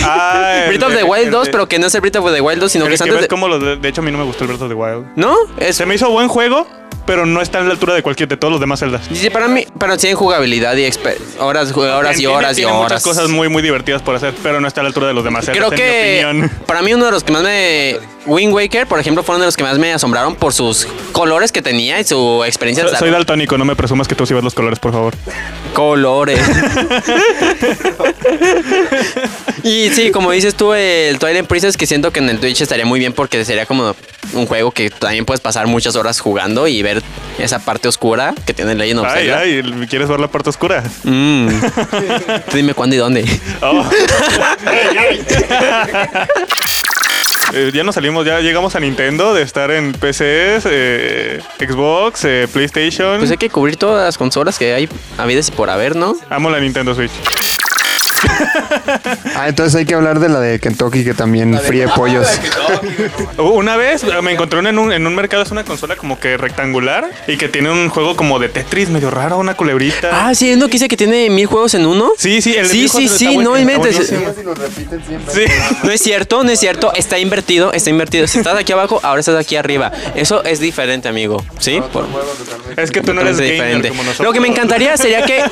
Ah, 0.04 0.64
Breath 0.68 0.84
of 0.84 0.96
the 0.96 1.04
Wild 1.04 1.26
el 1.26 1.32
2, 1.32 1.46
de- 1.46 1.52
pero 1.52 1.68
que 1.68 1.80
no 1.80 1.88
es 1.88 1.96
el 1.96 2.02
Breath 2.02 2.16
of 2.18 2.34
the 2.34 2.42
Wild 2.42 2.60
2, 2.60 2.72
sino 2.72 2.88
que 2.88 2.94
es 2.96 3.00
que 3.00 3.04
antes 3.04 3.16
ves 3.16 3.22
de... 3.24 3.28
como 3.28 3.48
lo 3.48 3.60
de, 3.60 3.76
de 3.78 3.90
hecho, 3.90 4.02
a 4.02 4.04
mí 4.04 4.12
no 4.12 4.18
me 4.18 4.24
gustó 4.24 4.44
el 4.46 4.48
Breath 4.50 4.62
of 4.64 4.70
the 4.70 4.74
Wild. 4.76 5.06
¿No? 5.16 5.36
Es... 5.58 5.76
Se 5.78 5.86
me 5.86 5.96
hizo 5.96 6.10
buen 6.10 6.28
juego, 6.28 6.68
pero 7.06 7.26
no 7.26 7.42
está 7.42 7.60
en 7.60 7.68
la 7.68 7.74
altura 7.74 7.94
de 7.94 8.04
cualquier 8.04 8.30
de 8.30 8.38
todos 8.38 8.52
los 8.52 8.60
demás 8.62 8.80
Zeldas. 8.80 9.02
Sí, 9.14 9.30
para 9.30 9.48
mí, 9.48 9.66
pero 9.80 9.98
tienen 9.98 10.18
jugabilidad 10.18 10.76
y 10.78 10.86
horas, 11.40 11.72
horas 11.76 12.16
y 12.16 12.20
Tiene- 12.20 12.34
horas 12.34 12.54
y 12.54 12.56
tiene 12.58 12.72
horas. 12.72 12.84
muchas 12.84 13.04
cosas 13.04 13.30
muy, 13.30 13.50
muy 13.50 13.62
divertidas 13.62 14.02
por 14.02 14.16
hacer, 14.16 14.34
pero 14.44 14.62
no 14.62 14.68
está 14.68 14.82
a 14.82 14.84
la 14.84 14.88
altura 14.90 15.08
de 15.08 15.14
los 15.14 15.24
demás 15.24 15.46
Zeldas, 15.46 15.58
Creo 15.58 15.72
mi 15.72 15.78
que 15.78 16.50
para 16.66 16.82
mí 16.82 16.94
uno 16.94 17.06
de 17.06 17.12
los 17.12 17.24
que 17.24 17.32
más 17.32 17.44
me 17.44 17.98
Wind 18.26 18.54
Waker, 18.54 18.88
por 18.88 19.00
ejemplo, 19.00 19.24
fueron 19.24 19.42
de 19.42 19.48
los 19.48 19.58
que 19.58 19.64
más 19.64 19.78
me 19.80 19.92
asombraron 19.94 20.36
por 20.36 20.54
sus 20.54 20.88
colores 21.12 21.52
que 21.52 21.62
tenía 21.62 22.00
y 22.00 22.04
su 22.04 22.44
experiencia. 22.46 22.88
Soy, 22.88 22.98
soy 22.98 23.10
daltónico, 23.10 23.58
no 23.58 23.66
me 23.66 23.76
presumas 23.76 24.08
que 24.08 24.16
tú 24.16 24.26
sí 24.26 24.34
ves 24.34 24.44
los 24.44 24.54
colores, 24.54 24.80
por 24.80 24.92
favor. 24.92 25.14
Colores. 25.74 26.40
y 29.64 29.90
sí, 29.90 30.12
como 30.12 30.32
dices 30.32 30.56
tú, 30.56 30.74
el 30.74 31.18
Twilight 31.20 31.48
Princess, 31.48 31.78
que 31.78 31.86
siento 31.88 32.12
que 32.12 32.20
en 32.20 32.30
el 32.30 32.40
Twitch 32.40 32.62
estaría 32.62 32.86
muy 32.86 33.00
bien 33.00 33.14
porque 33.14 33.44
sería 33.46 33.66
como 33.66 33.96
un 34.34 34.46
juego 34.46 34.72
que 34.72 34.90
también 34.90 35.26
puedes 35.26 35.42
pasar 35.42 35.68
muchas 35.68 35.96
horas 35.96 36.20
jugando 36.20 36.68
y 36.68 36.81
ver 36.84 37.02
esa 37.40 37.60
parte 37.60 37.88
oscura 37.88 38.34
que 38.46 38.54
tiene 38.54 38.76
Legend 38.76 39.00
of 39.00 39.08
Ay, 39.08 39.28
Zelda. 39.28 39.40
ay, 39.40 39.88
¿quieres 39.90 40.08
ver 40.10 40.20
la 40.20 40.28
parte 40.28 40.50
oscura? 40.50 40.84
Mm. 41.04 41.48
Dime 42.54 42.74
cuándo 42.74 42.96
y 42.96 43.00
dónde. 43.00 43.26
Oh. 43.62 43.84
Eh, 47.54 47.72
ya 47.74 47.84
nos 47.84 47.96
salimos, 47.96 48.26
ya 48.26 48.40
llegamos 48.40 48.76
a 48.76 48.80
Nintendo 48.80 49.34
de 49.34 49.42
estar 49.42 49.72
en 49.72 49.92
PCs, 49.92 50.66
eh, 50.70 51.42
Xbox, 51.60 52.24
eh, 52.24 52.48
PlayStation. 52.52 53.18
Pues 53.18 53.30
hay 53.30 53.38
que 53.38 53.50
cubrir 53.50 53.76
todas 53.76 54.06
las 54.06 54.18
consolas 54.18 54.58
que 54.58 54.74
hay 54.74 54.88
habidas 55.18 55.50
y 55.50 55.52
por 55.52 55.70
haber, 55.70 55.98
¿no? 55.98 56.16
Amo 56.30 56.50
la 56.50 56.62
Nintendo 56.62 56.96
Switch. 56.96 57.12
Ah, 59.36 59.48
entonces 59.48 59.76
hay 59.76 59.86
que 59.86 59.96
hablar 59.96 60.20
de 60.20 60.30
la 60.30 60.40
de 60.40 60.60
Kentucky 60.60 61.04
que 61.04 61.14
también 61.14 61.58
fríe 61.60 61.88
pollos. 61.88 62.28
Una 63.38 63.76
vez 63.76 64.04
me 64.22 64.32
encontré 64.34 64.60
una 64.60 64.70
en 64.70 64.78
un, 64.80 64.92
en 64.92 65.06
un 65.08 65.16
mercado, 65.16 65.44
es 65.44 65.52
una 65.52 65.64
consola 65.64 65.96
como 65.96 66.20
que 66.20 66.38
rectangular 66.38 67.10
y 67.28 67.38
que 67.38 67.48
tiene 67.50 67.72
un 67.72 67.90
juego 67.90 68.16
como 68.16 68.40
de 68.40 68.50
Tetris 68.50 68.90
medio 68.90 69.10
raro, 69.10 69.38
una 69.38 69.56
culebrita. 69.56 70.10
Ah, 70.28 70.36
sí, 70.36 70.52
es 70.52 70.58
lo 70.58 70.68
que 70.68 70.74
dice 70.74 70.88
que 70.88 70.98
tiene 70.98 71.30
mil 71.30 71.46
juegos 71.48 71.74
en 71.74 71.86
uno. 71.86 72.12
Sí, 72.18 72.42
sí, 72.42 72.56
el 72.56 72.68
Sí, 72.68 72.88
sí, 72.88 73.38
no 73.38 73.58
inventes. 73.58 74.08
Sí. 75.32 75.44
No 75.84 75.92
es 75.92 76.02
cierto, 76.02 76.44
no 76.44 76.52
es 76.52 76.60
cierto. 76.60 76.92
Está 76.96 77.20
invertido, 77.20 77.74
está 77.74 77.90
invertido. 77.90 78.28
Si 78.28 78.38
estás 78.40 78.58
aquí 78.58 78.72
abajo, 78.74 79.00
ahora 79.04 79.20
estás 79.20 79.36
aquí 79.36 79.56
arriba. 79.56 79.92
Eso 80.16 80.44
es 80.44 80.60
diferente, 80.60 81.08
amigo. 81.08 81.44
¿Sí? 81.60 81.82
Por- 81.92 82.08
Es 82.78 82.92
que 82.92 83.02
tú 83.02 83.14
no 83.14 83.22
eres 83.22 83.38
gamer 83.40 83.88
como 83.90 84.04
nosotros. 84.04 84.26
Lo 84.26 84.34
que 84.34 84.40
me 84.40 84.48
encantaría 84.48 84.96
sería 84.98 85.26
que. 85.26 85.44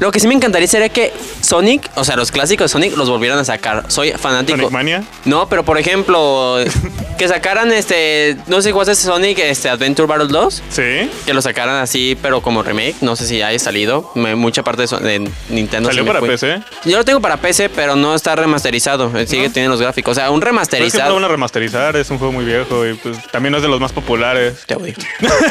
Lo 0.00 0.10
que 0.10 0.18
sí 0.18 0.26
me 0.26 0.34
encantaría 0.34 0.66
sería 0.66 0.88
que 0.88 1.12
Sonic, 1.42 1.88
o 1.94 2.02
sea, 2.04 2.11
los 2.16 2.30
clásicos 2.32 2.64
de 2.64 2.68
Sonic, 2.68 2.96
los 2.96 3.08
volvieran 3.08 3.38
a 3.38 3.44
sacar. 3.44 3.84
Soy 3.88 4.10
fanático. 4.12 4.56
Sonic 4.58 4.70
Mania. 4.72 5.04
No, 5.24 5.48
pero 5.48 5.64
por 5.64 5.78
ejemplo, 5.78 6.56
que 7.18 7.28
sacaran 7.28 7.72
este. 7.72 8.36
No 8.46 8.62
sé 8.62 8.72
cuál 8.72 8.88
es 8.88 8.98
Sonic 8.98 9.38
este, 9.38 9.68
Adventure 9.68 10.06
Battle 10.06 10.28
2. 10.28 10.62
Sí. 10.70 11.10
Que 11.26 11.34
lo 11.34 11.42
sacaran 11.42 11.76
así, 11.76 12.16
pero 12.20 12.40
como 12.42 12.62
remake. 12.62 12.96
No 13.00 13.16
sé 13.16 13.26
si 13.26 13.38
ya 13.38 13.48
haya 13.48 13.58
salido. 13.58 14.10
Me- 14.14 14.34
mucha 14.36 14.62
parte 14.62 14.82
de, 14.82 14.88
so- 14.88 14.98
de 14.98 15.28
Nintendo. 15.48 15.88
Salió 15.88 16.04
para 16.06 16.20
fue. 16.20 16.28
PC. 16.30 16.60
Yo 16.84 16.98
lo 16.98 17.04
tengo 17.04 17.20
para 17.20 17.36
PC, 17.38 17.68
pero 17.68 17.96
no 17.96 18.14
está 18.14 18.34
remasterizado. 18.36 19.10
Eh, 19.18 19.26
Sigue 19.26 19.48
teniendo 19.50 19.72
los 19.74 19.80
gráficos. 19.82 20.12
O 20.12 20.14
sea, 20.14 20.30
un 20.30 20.40
Pero 20.40 20.50
es 20.50 20.68
que 20.68 20.76
remasterizado. 20.76 21.08
lo 21.10 21.14
van 21.16 21.24
a 21.24 21.28
remasterizar, 21.28 21.96
es 21.96 22.10
un 22.10 22.18
juego 22.18 22.32
muy 22.32 22.44
viejo 22.44 22.86
y 22.86 22.94
pues 22.94 23.16
también 23.30 23.50
no 23.52 23.58
es 23.58 23.62
de 23.62 23.68
los 23.68 23.80
más 23.80 23.92
populares. 23.92 24.54
Te 24.66 24.74
odio. 24.74 24.94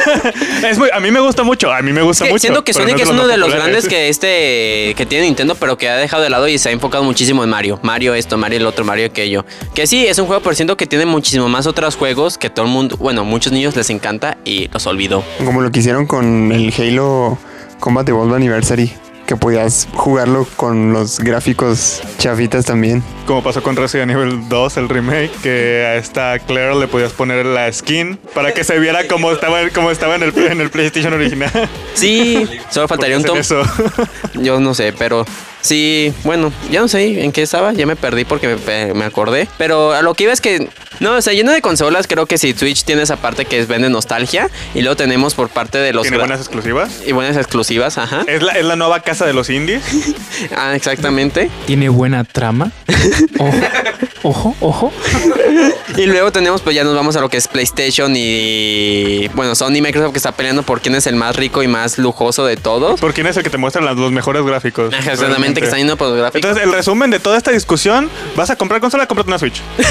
Es 0.67 0.77
muy- 0.77 0.89
a 0.93 0.99
mí 0.99 1.11
me 1.11 1.19
gusta 1.19 1.43
mucho, 1.43 1.71
a 1.71 1.81
mí 1.81 1.91
me 1.91 2.01
gusta 2.01 2.23
Es 2.25 2.27
que 2.29 2.33
mucho. 2.33 2.41
siento 2.41 2.63
que 2.63 2.73
Sonic 2.73 2.95
no 2.97 3.03
es 3.03 3.07
más 3.09 3.13
uno 3.17 3.27
de 3.27 3.37
los 3.37 3.53
grandes 3.53 3.87
que 3.87 4.09
este 4.09 4.93
que 4.95 5.05
tiene 5.07 5.25
Nintendo, 5.25 5.55
pero 5.55 5.77
que 5.77 5.89
ha 5.89 5.95
dejado 5.97 6.23
de 6.23 6.29
lado 6.29 6.47
y 6.51 6.57
se 6.57 6.69
ha 6.69 6.71
enfocado 6.71 7.03
muchísimo 7.03 7.43
en 7.43 7.49
Mario. 7.49 7.79
Mario 7.83 8.13
esto, 8.13 8.37
Mario 8.37 8.59
el 8.59 8.65
otro, 8.65 8.85
Mario 8.85 9.07
aquello. 9.07 9.45
Que 9.73 9.87
sí, 9.87 10.05
es 10.05 10.17
un 10.19 10.27
juego, 10.27 10.41
pero 10.41 10.55
siento 10.55 10.77
que 10.77 10.87
tiene 10.87 11.05
muchísimo 11.05 11.49
más 11.49 11.67
otros 11.67 11.95
juegos 11.95 12.37
que 12.37 12.49
todo 12.49 12.65
el 12.65 12.71
mundo, 12.71 12.97
bueno, 12.97 13.23
muchos 13.25 13.51
niños 13.53 13.75
les 13.75 13.89
encanta 13.89 14.37
y 14.45 14.67
los 14.69 14.85
olvidó. 14.87 15.23
Como 15.45 15.61
lo 15.61 15.71
que 15.71 15.79
hicieron 15.79 16.05
con 16.05 16.51
el 16.51 16.73
Halo 16.77 17.37
Combat 17.79 18.07
Evolved 18.07 18.35
Anniversary. 18.35 18.93
Que 19.27 19.37
podías 19.37 19.87
jugarlo 19.93 20.45
con 20.57 20.91
los 20.91 21.19
gráficos 21.19 22.01
chafitas 22.17 22.65
también. 22.65 23.01
Como 23.25 23.41
pasó 23.41 23.63
con 23.63 23.77
Resident 23.77 24.11
Evil 24.11 24.49
2, 24.49 24.75
el 24.75 24.89
remake, 24.89 25.31
que 25.41 25.85
a 25.87 25.95
esta 25.95 26.37
Claire 26.39 26.75
le 26.75 26.89
podías 26.89 27.13
poner 27.13 27.45
la 27.45 27.71
skin 27.71 28.17
para 28.35 28.53
que 28.53 28.65
se 28.65 28.77
viera 28.77 29.07
como 29.07 29.31
estaba, 29.31 29.59
como 29.73 29.89
estaba 29.89 30.15
en, 30.15 30.23
el, 30.23 30.37
en 30.37 30.59
el 30.59 30.69
PlayStation 30.69 31.13
original. 31.13 31.49
Sí, 31.93 32.45
solo 32.69 32.89
faltaría 32.89 33.15
un 33.15 33.23
¿Por 33.23 33.31
tom. 33.31 33.37
eso? 33.39 33.61
Yo 34.33 34.59
no 34.59 34.73
sé, 34.73 34.91
pero 34.91 35.25
sí, 35.61 36.13
bueno, 36.23 36.51
ya 36.71 36.81
no 36.81 36.87
sé 36.87 37.23
en 37.23 37.31
qué 37.31 37.41
estaba, 37.43 37.73
ya 37.73 37.85
me 37.85 37.95
perdí 37.95 38.25
porque 38.25 38.57
me, 38.95 39.03
acordé. 39.05 39.47
Pero 39.57 39.93
a 39.93 40.01
lo 40.01 40.13
que 40.13 40.23
iba 40.25 40.33
es 40.33 40.41
que, 40.41 40.67
no, 40.99 41.15
o 41.15 41.21
sea, 41.21 41.33
lleno 41.33 41.51
de 41.51 41.61
consolas, 41.61 42.07
creo 42.07 42.25
que 42.25 42.37
sí, 42.37 42.53
Twitch 42.53 42.83
tiene 42.83 43.01
esa 43.03 43.17
parte 43.17 43.45
que 43.45 43.59
es 43.59 43.67
vende 43.67 43.89
nostalgia 43.89 44.49
y 44.73 44.81
luego 44.81 44.95
tenemos 44.95 45.33
por 45.33 45.49
parte 45.49 45.77
de 45.77 45.93
los... 45.93 46.03
Tiene 46.03 46.17
buenas 46.17 46.39
exclusivas. 46.39 47.01
Y 47.05 47.11
buenas 47.13 47.37
exclusivas, 47.37 47.97
ajá. 47.97 48.23
Es 48.27 48.41
la, 48.43 48.53
es 48.53 48.65
la 48.65 48.75
nueva 48.75 48.99
casa 49.01 49.25
de 49.25 49.33
los 49.33 49.49
indies. 49.49 49.83
Ah, 50.55 50.75
exactamente. 50.75 51.49
Tiene 51.65 51.87
buena 51.89 52.23
trama. 52.23 52.71
Ojo, 53.39 53.59
ojo, 54.23 54.55
ojo. 54.59 54.93
Y 55.97 56.05
luego 56.05 56.31
tenemos, 56.31 56.61
pues 56.61 56.75
ya 56.75 56.83
nos 56.83 56.95
vamos 56.95 57.15
a 57.15 57.21
lo 57.21 57.29
que 57.29 57.37
es 57.37 57.47
PlayStation 57.47 58.13
y, 58.15 59.27
bueno, 59.33 59.55
Sony 59.55 59.75
y 59.77 59.81
Microsoft 59.81 60.11
que 60.11 60.17
está 60.17 60.31
peleando 60.31 60.63
por 60.63 60.81
quién 60.81 60.95
es 60.95 61.07
el 61.07 61.15
más 61.15 61.35
rico 61.35 61.63
y 61.63 61.67
más 61.67 61.97
lujoso 61.97 62.45
de 62.45 62.57
todos. 62.57 62.99
¿Por 62.99 63.13
quién 63.13 63.27
es 63.27 63.37
el 63.37 63.43
que 63.43 63.49
te 63.49 63.57
muestran 63.57 63.85
las- 63.85 63.97
los 63.97 64.11
mejores 64.11 64.43
gráficos? 64.43 64.93
Exactamente, 64.93 65.50
que 65.59 65.65
están 65.65 65.79
yendo 65.79 65.97
por 65.97 66.07
los 66.09 66.17
gráficos. 66.17 66.35
Entonces, 66.37 66.63
el 66.63 66.73
resumen 66.73 67.11
de 67.11 67.19
toda 67.19 67.37
esta 67.37 67.51
discusión, 67.51 68.09
vas 68.35 68.49
a 68.49 68.55
comprar 68.55 68.81
consola, 68.81 69.07
cómprate 69.07 69.29
una 69.29 69.39
Switch. 69.39 69.61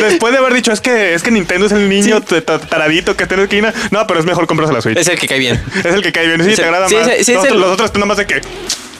Después 0.00 0.32
de 0.32 0.38
haber 0.38 0.54
dicho, 0.54 0.72
es 0.72 0.80
que, 0.80 1.14
es 1.14 1.22
que 1.22 1.30
Nintendo 1.30 1.66
es 1.66 1.72
el 1.72 1.88
niño 1.88 2.20
taradito 2.22 3.16
que 3.16 3.22
está 3.24 3.34
en 3.34 3.40
la 3.40 3.44
esquina. 3.44 3.74
No, 3.90 4.06
pero 4.06 4.20
es 4.20 4.26
mejor 4.26 4.46
comprarse 4.46 4.72
la 4.74 4.80
Switch. 4.80 4.96
es 4.98 5.08
el 5.08 5.18
que 5.18 5.28
cae 5.28 5.38
bien. 5.38 5.62
Es 5.78 5.86
el 5.94 6.02
que 6.02 6.12
cae 6.12 6.26
bien. 6.26 6.42
Sí, 6.44 6.50
Es 6.50 6.56
te 6.56 6.62
el- 6.62 6.68
agrada 6.68 6.88
sí, 6.88 6.94
más. 6.96 7.06
sí, 7.18 7.24
sí, 7.24 7.34
los, 7.34 7.44
es 7.44 7.50
el- 7.52 7.60
los 7.60 7.72
otros 7.72 7.92
tú 7.92 8.00
nomás 8.00 8.16
de 8.16 8.26
que. 8.26 8.40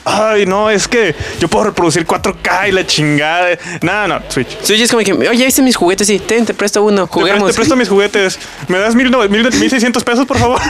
Ay, 0.05 0.45
no, 0.45 0.69
es 0.69 0.87
que 0.87 1.15
yo 1.39 1.47
puedo 1.47 1.65
reproducir 1.65 2.05
4K 2.05 2.69
y 2.69 2.71
la 2.71 2.85
chingada. 2.87 3.49
No, 3.81 4.07
no, 4.07 4.21
Switch. 4.29 4.47
Switch 4.63 4.81
es 4.81 4.91
como 4.91 5.03
que, 5.03 5.13
oye, 5.13 5.45
¿viste 5.45 5.61
mis 5.61 5.75
juguetes? 5.75 6.07
Sí, 6.07 6.19
ten, 6.19 6.45
te 6.45 6.53
presto 6.53 6.81
uno, 6.83 7.05
Te, 7.05 7.11
pre- 7.13 7.21
juguemos. 7.21 7.49
te 7.51 7.55
presto 7.55 7.75
mis 7.75 7.89
juguetes. 7.89 8.39
¿Me 8.67 8.77
das 8.79 8.95
mil, 8.95 9.11
no- 9.11 9.27
mil, 9.29 9.43
mil 9.43 9.69
seiscientos 9.69 10.03
pesos, 10.03 10.25
por 10.25 10.37
favor? 10.37 10.59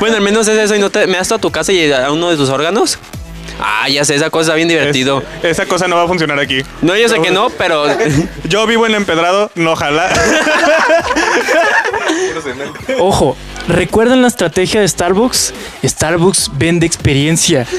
Bueno, 0.00 0.16
al 0.16 0.22
menos 0.22 0.48
es 0.48 0.58
eso 0.58 0.74
y 0.74 0.78
no 0.78 0.90
te, 0.90 1.06
me 1.06 1.16
das 1.16 1.30
a 1.32 1.38
tu 1.38 1.50
casa 1.50 1.72
y 1.72 1.90
a 1.92 2.10
uno 2.10 2.30
de 2.30 2.36
tus 2.36 2.48
órganos. 2.48 2.98
Ah, 3.60 3.88
ya 3.88 4.04
sé, 4.04 4.14
esa 4.16 4.28
cosa 4.30 4.42
está 4.42 4.54
bien 4.56 4.66
divertido. 4.68 5.22
Es- 5.42 5.50
esa 5.52 5.66
cosa 5.66 5.86
no 5.86 5.94
va 5.96 6.02
a 6.04 6.06
funcionar 6.08 6.38
aquí. 6.40 6.62
No, 6.80 6.96
yo 6.96 7.08
sé 7.08 7.20
que 7.20 7.30
no, 7.30 7.48
pero 7.50 7.84
Yo 8.44 8.66
vivo 8.66 8.86
en 8.86 8.94
empedrado, 8.94 9.50
no 9.54 9.72
ojalá. 9.72 10.08
Ojo, 12.98 13.36
¿recuerdan 13.68 14.22
la 14.22 14.28
estrategia 14.28 14.80
de 14.80 14.88
Starbucks? 14.88 15.52
Starbucks 15.84 16.50
vende 16.54 16.86
experiencia. 16.86 17.66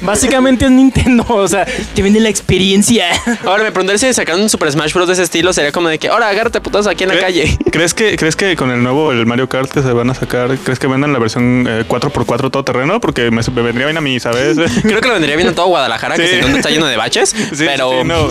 Básicamente 0.00 0.64
es 0.66 0.70
Nintendo, 0.70 1.24
o 1.28 1.48
sea, 1.48 1.64
te 1.94 2.02
vende 2.02 2.20
la 2.20 2.28
experiencia. 2.28 3.06
ahora 3.44 3.62
me 3.64 3.72
pregunté 3.72 3.98
si 3.98 4.12
sacaron 4.12 4.42
un 4.42 4.50
Super 4.50 4.70
Smash 4.70 4.92
Bros. 4.92 5.06
de 5.06 5.14
ese 5.14 5.22
estilo, 5.22 5.52
sería 5.52 5.72
como 5.72 5.88
de 5.88 5.98
que, 5.98 6.08
ahora 6.08 6.28
agárrate 6.28 6.60
putados 6.60 6.86
aquí 6.86 7.04
en 7.04 7.10
la 7.10 7.16
¿Cre- 7.16 7.20
calle. 7.20 7.58
¿Crees 7.72 7.94
que, 7.94 8.16
¿Crees 8.16 8.36
que 8.36 8.56
con 8.56 8.70
el 8.70 8.82
nuevo 8.82 9.12
el 9.12 9.24
Mario 9.26 9.48
Kart 9.48 9.70
que 9.70 9.82
se 9.82 9.92
van 9.92 10.10
a 10.10 10.14
sacar, 10.14 10.56
crees 10.58 10.78
que 10.78 10.86
vendan 10.86 11.12
la 11.12 11.18
versión 11.18 11.66
eh, 11.68 11.84
4x4 11.88 12.50
todoterreno? 12.50 13.00
Porque 13.00 13.30
me, 13.30 13.40
me 13.54 13.62
vendría 13.62 13.86
bien 13.86 13.96
a 13.96 14.00
mí, 14.00 14.20
¿sabes? 14.20 14.56
Creo 14.82 15.00
que 15.00 15.08
lo 15.08 15.14
vendría 15.14 15.36
bien 15.36 15.48
a 15.48 15.52
todo 15.54 15.66
Guadalajara, 15.66 16.16
que 16.16 16.24
Sí. 16.26 16.34
si 16.42 16.48
no 16.50 16.56
está 16.56 16.70
lleno 16.70 16.86
de 16.86 16.96
baches. 16.96 17.30
Sí, 17.30 17.64
pero. 17.64 17.90
sí, 17.90 18.04
no. 18.04 18.28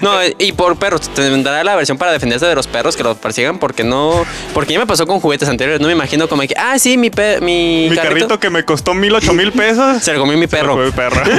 No, 0.00 0.18
y 0.38 0.52
por 0.52 0.76
perros, 0.78 1.08
te 1.14 1.28
vendrá 1.28 1.62
la 1.64 1.76
versión 1.76 1.98
para 1.98 2.12
defenderse 2.12 2.46
de 2.46 2.54
los 2.54 2.66
perros 2.66 2.96
que 2.98 3.02
los 3.04 3.16
persigan 3.16 3.58
porque 3.58 3.82
no... 3.84 4.26
Porque 4.52 4.74
ya 4.74 4.78
me 4.78 4.86
pasó 4.86 5.06
con 5.06 5.20
juguetes 5.20 5.48
anteriores, 5.48 5.80
no 5.80 5.86
me 5.86 5.94
imagino 5.94 6.28
como 6.28 6.42
que, 6.42 6.54
ah, 6.58 6.78
sí, 6.78 6.98
mi, 6.98 7.08
pe- 7.08 7.40
mi, 7.40 7.88
Mi 7.88 7.96
carrito 7.96 8.38
que 8.38 8.50
me 8.50 8.64
costó 8.66 8.92
mil, 8.92 9.14
ocho 9.14 9.32
mil 9.32 9.52
pesos. 9.52 10.02
se 10.02 10.12
lo 10.12 10.20
comió 10.20 10.36
mi 10.36 10.46
perro. 10.46 10.74
Fue 10.74 10.92
perro. 10.92 11.22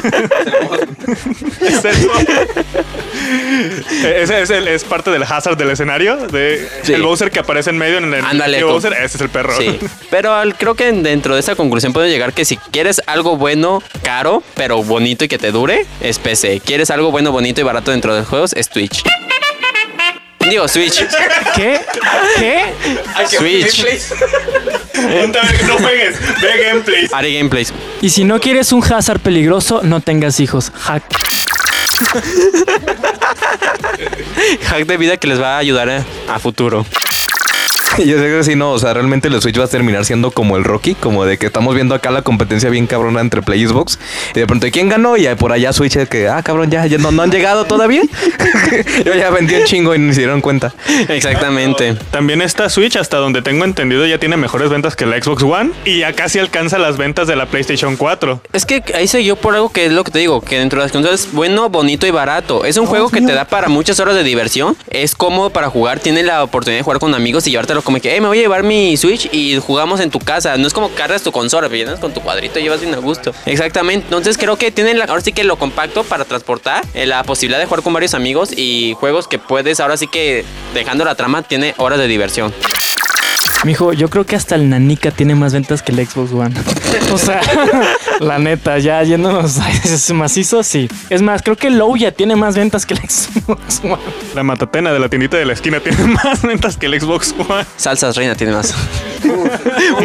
Es 1.62 1.86
eso. 1.86 2.10
Ese 4.04 4.42
es, 4.42 4.50
el- 4.50 4.68
es 4.68 4.84
parte 4.84 5.12
del 5.12 5.24
hazard 5.24 5.58
del 5.58 5.70
escenario. 5.72 6.16
De 6.28 6.68
Sí. 6.84 6.94
El 6.94 7.04
Bowser 7.04 7.30
que 7.32 7.40
aparece 7.40 7.70
en 7.70 7.78
medio 7.78 7.98
en 7.98 8.14
el 8.14 8.24
Ándale, 8.26 8.64
Bowser. 8.64 8.94
Ese 8.94 9.18
es 9.18 9.22
el 9.22 9.30
perro. 9.30 9.56
Sí, 9.58 9.78
pero 10.10 10.34
al- 10.34 10.56
creo 10.56 10.76
que 10.76 10.92
dentro 10.92 11.34
de 11.34 11.42
esa 11.42 11.56
conclusión 11.56 11.94
puedo 11.94 12.08
llegar 12.08 12.34
que 12.34 12.46
si 12.46 12.58
quieres 12.58 13.02
algo 13.06 13.36
bueno, 13.38 13.84
caro, 14.04 14.42
pero 14.56 14.82
bonito 14.84 15.26
y 15.26 15.28
que 15.28 15.38
te 15.38 15.52
dure, 15.52 15.86
es 16.02 16.20
PC. 16.20 16.62
Quieres 16.64 16.90
algo 16.92 17.12
bueno, 17.12 17.32
bonito 17.32 17.60
y 17.62 17.64
barato 17.64 17.92
dentro 17.92 18.14
de 18.14 18.22
los 18.22 18.30
juegos, 18.30 18.54
es 18.54 18.70
Twitch. 18.70 19.04
Digo, 20.48 20.68
Switch. 20.68 21.06
¿Qué? 21.56 21.82
¿Qué? 22.38 22.74
Switch. 23.28 23.86
no 25.68 25.78
juegues. 25.78 26.16
Ve 26.42 26.64
gameplays. 26.66 27.14
Haré 27.14 27.34
gameplays. 27.34 27.74
Y 28.02 28.10
si 28.10 28.24
no 28.24 28.40
quieres 28.40 28.72
un 28.72 28.84
hazard 28.84 29.20
peligroso, 29.20 29.82
no 29.84 30.00
tengas 30.00 30.40
hijos. 30.40 30.72
Hack. 30.74 31.04
Hack 34.68 34.86
de 34.86 34.98
vida 34.98 35.18
que 35.18 35.28
les 35.28 35.42
va 35.42 35.56
a 35.56 35.58
ayudar 35.58 35.90
a, 35.90 36.06
a 36.30 36.40
futuro. 36.40 36.86
Yo 38.06 38.16
creo 38.16 38.38
que 38.38 38.44
sí, 38.44 38.56
no, 38.56 38.72
o 38.72 38.80
sea, 38.80 38.94
realmente 38.94 39.28
el 39.28 39.42
Switch 39.42 39.60
va 39.60 39.66
a 39.66 39.68
terminar 39.68 40.06
siendo 40.06 40.32
como 40.32 40.56
el 40.56 40.64
Rocky, 40.64 40.96
como 40.96 41.26
de 41.26 41.38
que 41.38 41.48
estamos 41.48 41.76
viendo 41.76 41.96
acá 41.96 42.12
la 42.12 42.22
competencia 42.22 42.70
bien 42.70 42.88
cabrona 42.88 43.20
entre 43.20 43.42
Play 43.42 43.64
y 43.64 43.68
Xbox. 43.68 44.00
Y 44.34 44.40
de 44.40 44.48
pronto, 44.48 44.68
¿quién 44.72 44.88
ganó? 44.88 45.18
Y 45.18 45.28
por 45.36 45.52
allá 45.52 45.74
Switch 45.74 45.98
es 45.98 46.08
que, 46.08 46.30
ah, 46.30 46.42
cabrón, 46.42 46.72
ya, 46.72 46.86
ya 46.86 46.98
no, 46.98 47.12
no 47.12 47.24
han 47.24 47.32
llegado 47.32 47.66
todavía. 47.66 48.02
Yo 49.06 49.14
ya 49.14 49.30
vendí 49.32 49.56
un 49.56 49.66
chingo 49.66 49.94
y 49.96 50.00
ni 50.00 50.14
se 50.14 50.22
dieron 50.22 50.40
cuenta. 50.40 50.74
Exactamente. 51.10 51.96
También 52.12 52.42
esta 52.42 52.70
Switch, 52.70 52.96
hasta 52.96 53.18
donde 53.18 53.42
tengo 53.42 53.66
entendido, 53.66 54.06
ya 54.06 54.18
tiene 54.18 54.38
mejores 54.38 54.70
ventas 54.70 54.96
que 54.96 55.06
la 55.06 55.22
Xbox 55.22 55.44
One 55.44 55.72
y 55.84 56.00
ya 56.00 56.14
casi 56.14 56.40
alcanza 56.40 56.78
las 56.78 56.98
ventas 56.98 57.28
de 57.28 57.36
la 57.36 57.48
PlayStation 57.48 57.98
4. 57.98 58.42
Es 58.54 58.66
que 58.66 58.82
ahí 58.96 59.08
se 59.08 59.24
yo 59.26 59.36
por 59.36 59.56
algo 59.56 59.74
que 59.74 59.86
es 59.86 59.92
lo 59.92 60.06
que 60.06 60.12
te 60.12 60.20
digo, 60.20 60.40
que 60.40 60.58
dentro 60.58 60.80
de 60.80 60.86
las 60.86 60.94
consolas 60.94 61.22
es 61.22 61.34
bueno, 61.34 61.70
bonito 61.70 62.08
y 62.08 62.12
barato. 62.12 62.64
Es 62.64 62.78
un 62.78 62.86
juego 62.86 63.10
que 63.10 63.22
te 63.22 63.34
da 63.34 63.46
para 63.46 63.68
muchas 63.68 64.00
horas 64.00 64.16
de 64.16 64.24
diversión. 64.24 64.78
Es 64.90 65.16
cómodo 65.16 65.50
para 65.50 65.70
jugar, 65.70 66.00
tiene 66.00 66.24
la 66.24 66.44
oportunidad 66.44 66.80
de 66.80 66.84
jugar 66.84 67.00
con 67.00 67.14
amigos 67.14 67.46
y 67.48 67.52
llevártelo 67.52 67.82
como 67.90 68.00
que, 68.00 68.14
hey, 68.14 68.22
me 68.22 68.28
voy 68.28 68.38
a 68.38 68.42
llevar 68.42 68.62
mi 68.62 68.96
Switch 68.98 69.34
y 69.34 69.58
jugamos 69.58 70.00
en 70.00 70.12
tu 70.12 70.20
casa. 70.20 70.58
No 70.58 70.68
es 70.68 70.76
como 70.76 70.90
cargas 70.90 71.24
tu 71.24 71.32
consola, 71.32 71.70
pero 71.70 71.86
llenas 71.86 72.00
con 72.00 72.14
tu 72.14 72.22
cuadrito 72.22 72.60
y 72.60 72.62
llevas 72.62 72.82
bien 72.82 72.94
a 72.94 73.00
gusto. 73.00 73.34
Exactamente. 73.48 74.06
Entonces 74.06 74.38
creo 74.38 74.58
que 74.58 74.70
tienen 74.70 75.00
la, 75.00 75.06
ahora 75.06 75.22
sí 75.22 75.34
que 75.34 75.44
lo 75.44 75.58
compacto 75.58 76.04
para 76.04 76.24
transportar, 76.24 76.86
eh, 76.94 77.08
la 77.08 77.24
posibilidad 77.24 77.58
de 77.58 77.66
jugar 77.66 77.82
con 77.82 77.92
varios 77.92 78.14
amigos 78.14 78.52
y 78.56 78.96
juegos 79.00 79.28
que 79.28 79.40
puedes, 79.40 79.80
ahora 79.80 79.98
sí 79.98 80.06
que 80.06 80.46
dejando 80.76 81.04
la 81.04 81.16
trama, 81.16 81.42
tiene 81.42 81.74
horas 81.78 81.98
de 81.98 82.06
diversión. 82.06 82.54
Mijo, 83.66 83.92
yo 83.92 84.10
creo 84.10 84.26
que 84.26 84.38
hasta 84.38 84.56
el 84.56 84.70
Nanica 84.70 85.12
tiene 85.12 85.36
más 85.36 85.52
ventas 85.54 85.84
que 85.84 85.92
el 85.92 86.08
Xbox 86.08 86.32
One. 86.32 86.56
O 87.12 87.18
sea, 87.18 87.42
la 88.22 88.40
neta, 88.40 88.80
ya 88.80 89.04
yéndonos 89.04 89.60
a 89.60 89.70
ese 89.70 90.14
macizo, 90.14 90.64
sí. 90.64 90.88
Es 91.10 91.22
más, 91.22 91.42
creo 91.42 91.58
que 91.58 91.68
el 91.68 91.78
Low 91.78 91.98
ya 91.98 92.12
tiene 92.12 92.38
más 92.38 92.56
ventas 92.56 92.86
que 92.86 92.94
el 92.94 93.00
Xbox 93.10 93.82
One. 93.84 93.98
La 94.34 94.44
matatena 94.44 94.94
de 94.94 95.00
la 95.00 95.10
tiendita 95.10 95.36
de 95.36 95.46
la 95.46 95.54
esquina 95.54 95.82
tiene 95.82 95.98
más 96.24 96.42
ventas 96.42 96.78
que 96.78 96.86
el 96.86 97.00
Xbox 97.00 97.36
One. 97.38 97.66
Salsas 97.76 98.16
Reina 98.16 98.34
tiene 98.36 98.54
más. 98.54 98.74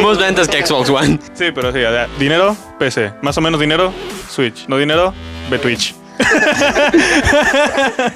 más 0.03 0.17
ventas 0.17 0.49
que 0.49 0.65
Xbox 0.65 0.89
One. 0.89 1.19
Sí, 1.33 1.45
pero 1.55 1.71
sí, 1.71 1.79
ya, 1.79 2.07
dinero, 2.19 2.57
PC. 2.77 3.13
Más 3.21 3.37
o 3.37 3.41
menos 3.41 3.59
dinero, 3.61 3.93
Switch. 4.29 4.67
No 4.67 4.77
dinero, 4.77 5.13
ve 5.49 5.59
Twitch. 5.59 5.95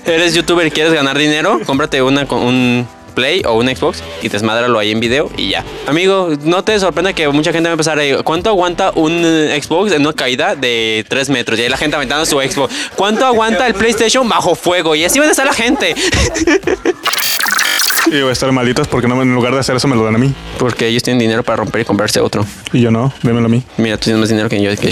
Eres 0.06 0.34
youtuber 0.34 0.68
y 0.68 0.72
quieres 0.72 0.94
ganar 0.94 1.18
dinero, 1.18 1.60
cómprate 1.66 2.02
una 2.02 2.26
con 2.26 2.40
un 2.40 2.88
Play 3.10 3.42
o 3.46 3.54
un 3.54 3.68
Xbox 3.68 4.04
y 4.22 4.30
desmadralo 4.30 4.80
ahí 4.80 4.92
en 4.92 5.00
video 5.00 5.30
y 5.38 5.50
ya. 5.50 5.64
Amigo, 5.88 6.30
no 6.44 6.64
te 6.64 6.80
sorprenda 6.80 7.14
que 7.14 7.28
mucha 7.30 7.52
gente 7.52 7.70
me 7.70 7.70
va 7.70 7.72
a 7.72 7.94
empezar 7.94 8.24
¿cuánto 8.24 8.50
aguanta 8.50 8.92
un 8.96 9.22
eh, 9.24 9.60
Xbox 9.62 9.92
en 9.92 10.02
una 10.02 10.14
caída 10.14 10.56
de 10.56 11.06
3 11.08 11.30
metros? 11.30 11.60
Y 11.60 11.64
ahí 11.64 11.70
la 11.70 11.78
gente 11.78 11.96
aventando 11.96 12.26
su 12.26 12.40
Xbox. 12.40 12.74
¿Cuánto 12.96 13.26
aguanta 13.26 13.68
el 13.68 13.74
PlayStation 13.74 14.28
bajo 14.28 14.56
fuego? 14.56 14.96
Y 14.96 15.04
así 15.04 15.20
va 15.20 15.26
a 15.26 15.32
estar 15.32 15.46
la 15.46 15.54
gente. 15.54 15.96
Y 18.08 18.22
voy 18.22 18.30
a 18.30 18.32
estar 18.32 18.52
malditos 18.52 18.88
porque 18.88 19.08
no, 19.08 19.22
en 19.22 19.36
lugar 19.36 19.54
de 19.54 19.60
hacer 19.60 19.76
eso 19.76 19.88
me 19.88 19.96
lo 19.96 20.04
dan 20.04 20.16
a 20.16 20.18
mí. 20.18 20.34
Porque 20.58 20.88
ellos 20.88 21.04
tienen 21.04 21.20
dinero 21.20 21.44
para 21.44 21.58
romper 21.58 21.82
y 21.82 21.86
comprarse 21.86 22.20
otro. 22.20 22.46
Y 22.74 22.82
yo 22.82 22.92
no, 22.92 23.14
démelo 23.22 23.46
a 23.46 23.50
mí. 23.50 23.62
Mira, 23.78 23.98
tú 23.98 24.06
tienes 24.06 24.20
más 24.20 24.30
dinero 24.30 24.50
que 24.50 24.62
yo. 24.62 24.76
Que 24.76 24.92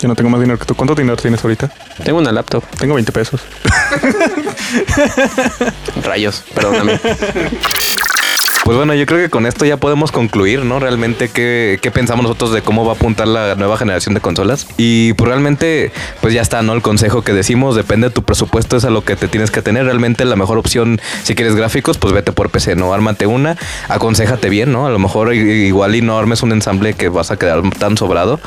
yo 0.00 0.08
no 0.08 0.14
tengo 0.14 0.30
más 0.30 0.40
dinero 0.40 0.58
que 0.58 0.64
tú. 0.64 0.74
¿Cuánto 0.74 0.94
dinero 0.94 1.16
tienes 1.16 1.42
ahorita? 1.42 1.70
Tengo 2.04 2.18
una 2.18 2.32
laptop. 2.32 2.64
Tengo 2.78 2.94
20 2.94 3.12
pesos. 3.12 3.40
Rayos, 6.02 6.44
perdóname. 6.54 7.00
Pues 8.68 8.76
bueno, 8.76 8.92
yo 8.92 9.06
creo 9.06 9.18
que 9.18 9.30
con 9.30 9.46
esto 9.46 9.64
ya 9.64 9.78
podemos 9.78 10.12
concluir, 10.12 10.62
¿no? 10.62 10.78
Realmente 10.78 11.30
qué, 11.30 11.78
qué, 11.80 11.90
pensamos 11.90 12.24
nosotros 12.24 12.52
de 12.52 12.60
cómo 12.60 12.84
va 12.84 12.92
a 12.92 12.96
apuntar 12.96 13.26
la 13.26 13.54
nueva 13.54 13.78
generación 13.78 14.14
de 14.14 14.20
consolas. 14.20 14.66
Y 14.76 15.14
pues 15.14 15.26
realmente, 15.26 15.90
pues 16.20 16.34
ya 16.34 16.42
está, 16.42 16.60
¿no? 16.60 16.74
El 16.74 16.82
consejo 16.82 17.22
que 17.22 17.32
decimos, 17.32 17.76
depende 17.76 18.08
de 18.08 18.12
tu 18.12 18.24
presupuesto, 18.24 18.76
es 18.76 18.84
a 18.84 18.90
lo 18.90 19.04
que 19.04 19.16
te 19.16 19.26
tienes 19.26 19.50
que 19.50 19.62
tener. 19.62 19.86
Realmente 19.86 20.26
la 20.26 20.36
mejor 20.36 20.58
opción, 20.58 21.00
si 21.22 21.34
quieres 21.34 21.54
gráficos, 21.54 21.96
pues 21.96 22.12
vete 22.12 22.32
por 22.32 22.50
PC, 22.50 22.76
¿no? 22.76 22.92
Ármate 22.92 23.26
una, 23.26 23.56
aconsejate 23.88 24.50
bien, 24.50 24.70
¿no? 24.70 24.86
A 24.86 24.90
lo 24.90 24.98
mejor 24.98 25.32
igual 25.32 25.94
y 25.94 26.02
no 26.02 26.18
armes 26.18 26.42
un 26.42 26.52
ensamble 26.52 26.92
que 26.92 27.08
vas 27.08 27.30
a 27.30 27.38
quedar 27.38 27.62
tan 27.78 27.96
sobrado. 27.96 28.38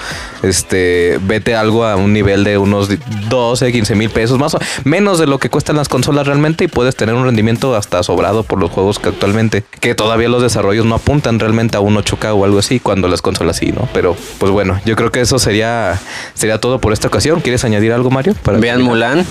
Este, 0.44 1.18
vete 1.24 1.56
algo 1.56 1.84
a 1.84 1.96
un 1.96 2.14
nivel 2.14 2.44
de 2.44 2.60
unos 2.60 2.90
12, 3.28 3.72
15 3.72 3.96
mil 3.96 4.12
pesos, 4.12 4.38
más 4.38 4.54
o 4.54 4.60
menos 4.84 5.18
de 5.18 5.26
lo 5.26 5.40
que 5.40 5.50
cuestan 5.50 5.78
las 5.78 5.90
consolas 5.90 6.28
realmente 6.28 6.66
y 6.66 6.68
puedes 6.68 6.96
tener 6.96 7.16
un 7.16 7.26
rendimiento 7.26 7.76
hasta 7.76 8.04
sobrado 8.04 8.44
por 8.44 8.60
los 8.60 8.70
juegos 8.70 9.00
que 9.00 9.10
actualmente, 9.10 9.64
que 9.80 9.96
todo 9.96 10.11
todavía 10.12 10.28
los 10.28 10.44
desarrollos 10.44 10.86
no 10.86 10.96
apuntan 10.96 11.40
realmente 11.40 11.78
a 11.78 11.80
un 11.80 11.96
8K 11.96 12.34
o 12.36 12.44
algo 12.44 12.60
así 12.60 12.82
cuando 12.82 13.08
las 13.08 13.22
consolas 13.22 13.56
sí, 13.56 13.72
¿no? 13.72 13.88
Pero 13.94 14.18
pues 14.40 14.52
bueno, 14.52 14.78
yo 14.84 14.98
creo 14.98 15.10
que 15.10 15.22
eso 15.22 15.40
sería 15.40 15.98
sería 16.34 16.60
todo 16.60 16.80
por 16.80 16.92
esta 16.92 17.08
ocasión. 17.08 17.40
¿Quieres 17.40 17.64
añadir 17.64 17.94
algo, 17.94 18.12
Mario? 18.12 18.36
Para 18.44 18.58
Vean 18.58 18.82
Mulan. 18.82 19.26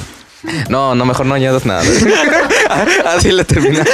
No, 0.68 0.94
no, 0.94 1.04
mejor 1.04 1.26
no 1.26 1.34
añadas 1.34 1.66
nada. 1.66 1.82
Así 3.06 3.30
le 3.30 3.44
termina. 3.44 3.84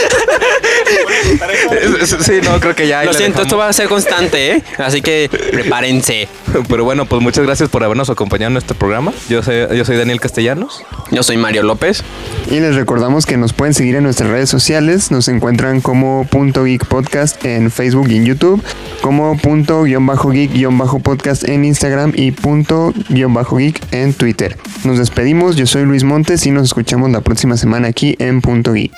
sí, 2.21 2.41
no, 2.45 2.61
creo 2.61 2.75
que 2.75 2.87
ya. 2.87 3.05
Lo 3.05 3.13
siento, 3.13 3.43
esto 3.43 3.57
va 3.57 3.69
a 3.69 3.73
ser 3.73 3.89
constante, 3.89 4.53
¿eh? 4.53 4.63
Así 4.79 5.03
que 5.03 5.29
prepárense. 5.51 6.29
Pero 6.69 6.85
bueno, 6.85 7.07
pues 7.07 7.21
muchas 7.21 7.45
gracias 7.45 7.69
por 7.69 7.83
habernos 7.83 8.11
acompañado 8.11 8.53
en 8.53 8.57
este 8.59 8.75
programa. 8.75 9.13
Yo 9.29 9.43
soy, 9.43 9.67
yo 9.77 9.85
soy 9.85 9.97
Daniel 9.97 10.21
Castellanos. 10.21 10.85
Yo 11.11 11.23
soy 11.23 11.37
Mario 11.37 11.63
López. 11.65 12.05
Y 12.51 12.61
les 12.61 12.77
recordamos 12.77 13.27
que 13.27 13.37
nos 13.37 13.53
pueden 13.53 13.75
seguir 13.75 13.97
en 13.97 14.05
nuestras 14.05 14.31
redes 14.31 14.49
sociales. 14.49 15.11
Nos 15.11 15.27
encuentran 15.29 15.81
como 15.81 16.27
punto 16.31 16.65
geek 16.65 16.87
podcast 16.87 17.45
en 17.45 17.71
Facebook 17.71 18.09
y 18.09 18.17
en 18.17 18.25
YouTube, 18.25 18.63
como 19.01 19.37
punto 19.37 19.83
guion 19.83 20.07
bajo 20.07 20.31
geek 20.31 20.53
guion 20.53 20.79
bajo 20.79 21.01
podcast 21.01 21.49
en 21.49 21.65
Instagram 21.65 22.13
y 22.15 22.31
punto 22.31 22.93
guion 23.09 23.35
bajo 23.35 23.57
geek 23.57 23.83
en 23.93 24.15
Twitter. 24.15 24.57
Nos 24.85 24.99
despedimos. 24.99 25.57
Yo 25.57 25.67
soy 25.67 25.85
Luis 25.85 26.05
Montes 26.05 26.36
y 26.45 26.51
nos 26.51 26.65
escuchamos 26.65 27.11
la 27.11 27.23
próxima 27.23 27.57
semana 27.57 27.89
aquí 27.89 28.15
en 28.19 28.43
Punto 28.43 28.75
Gui. 28.75 28.91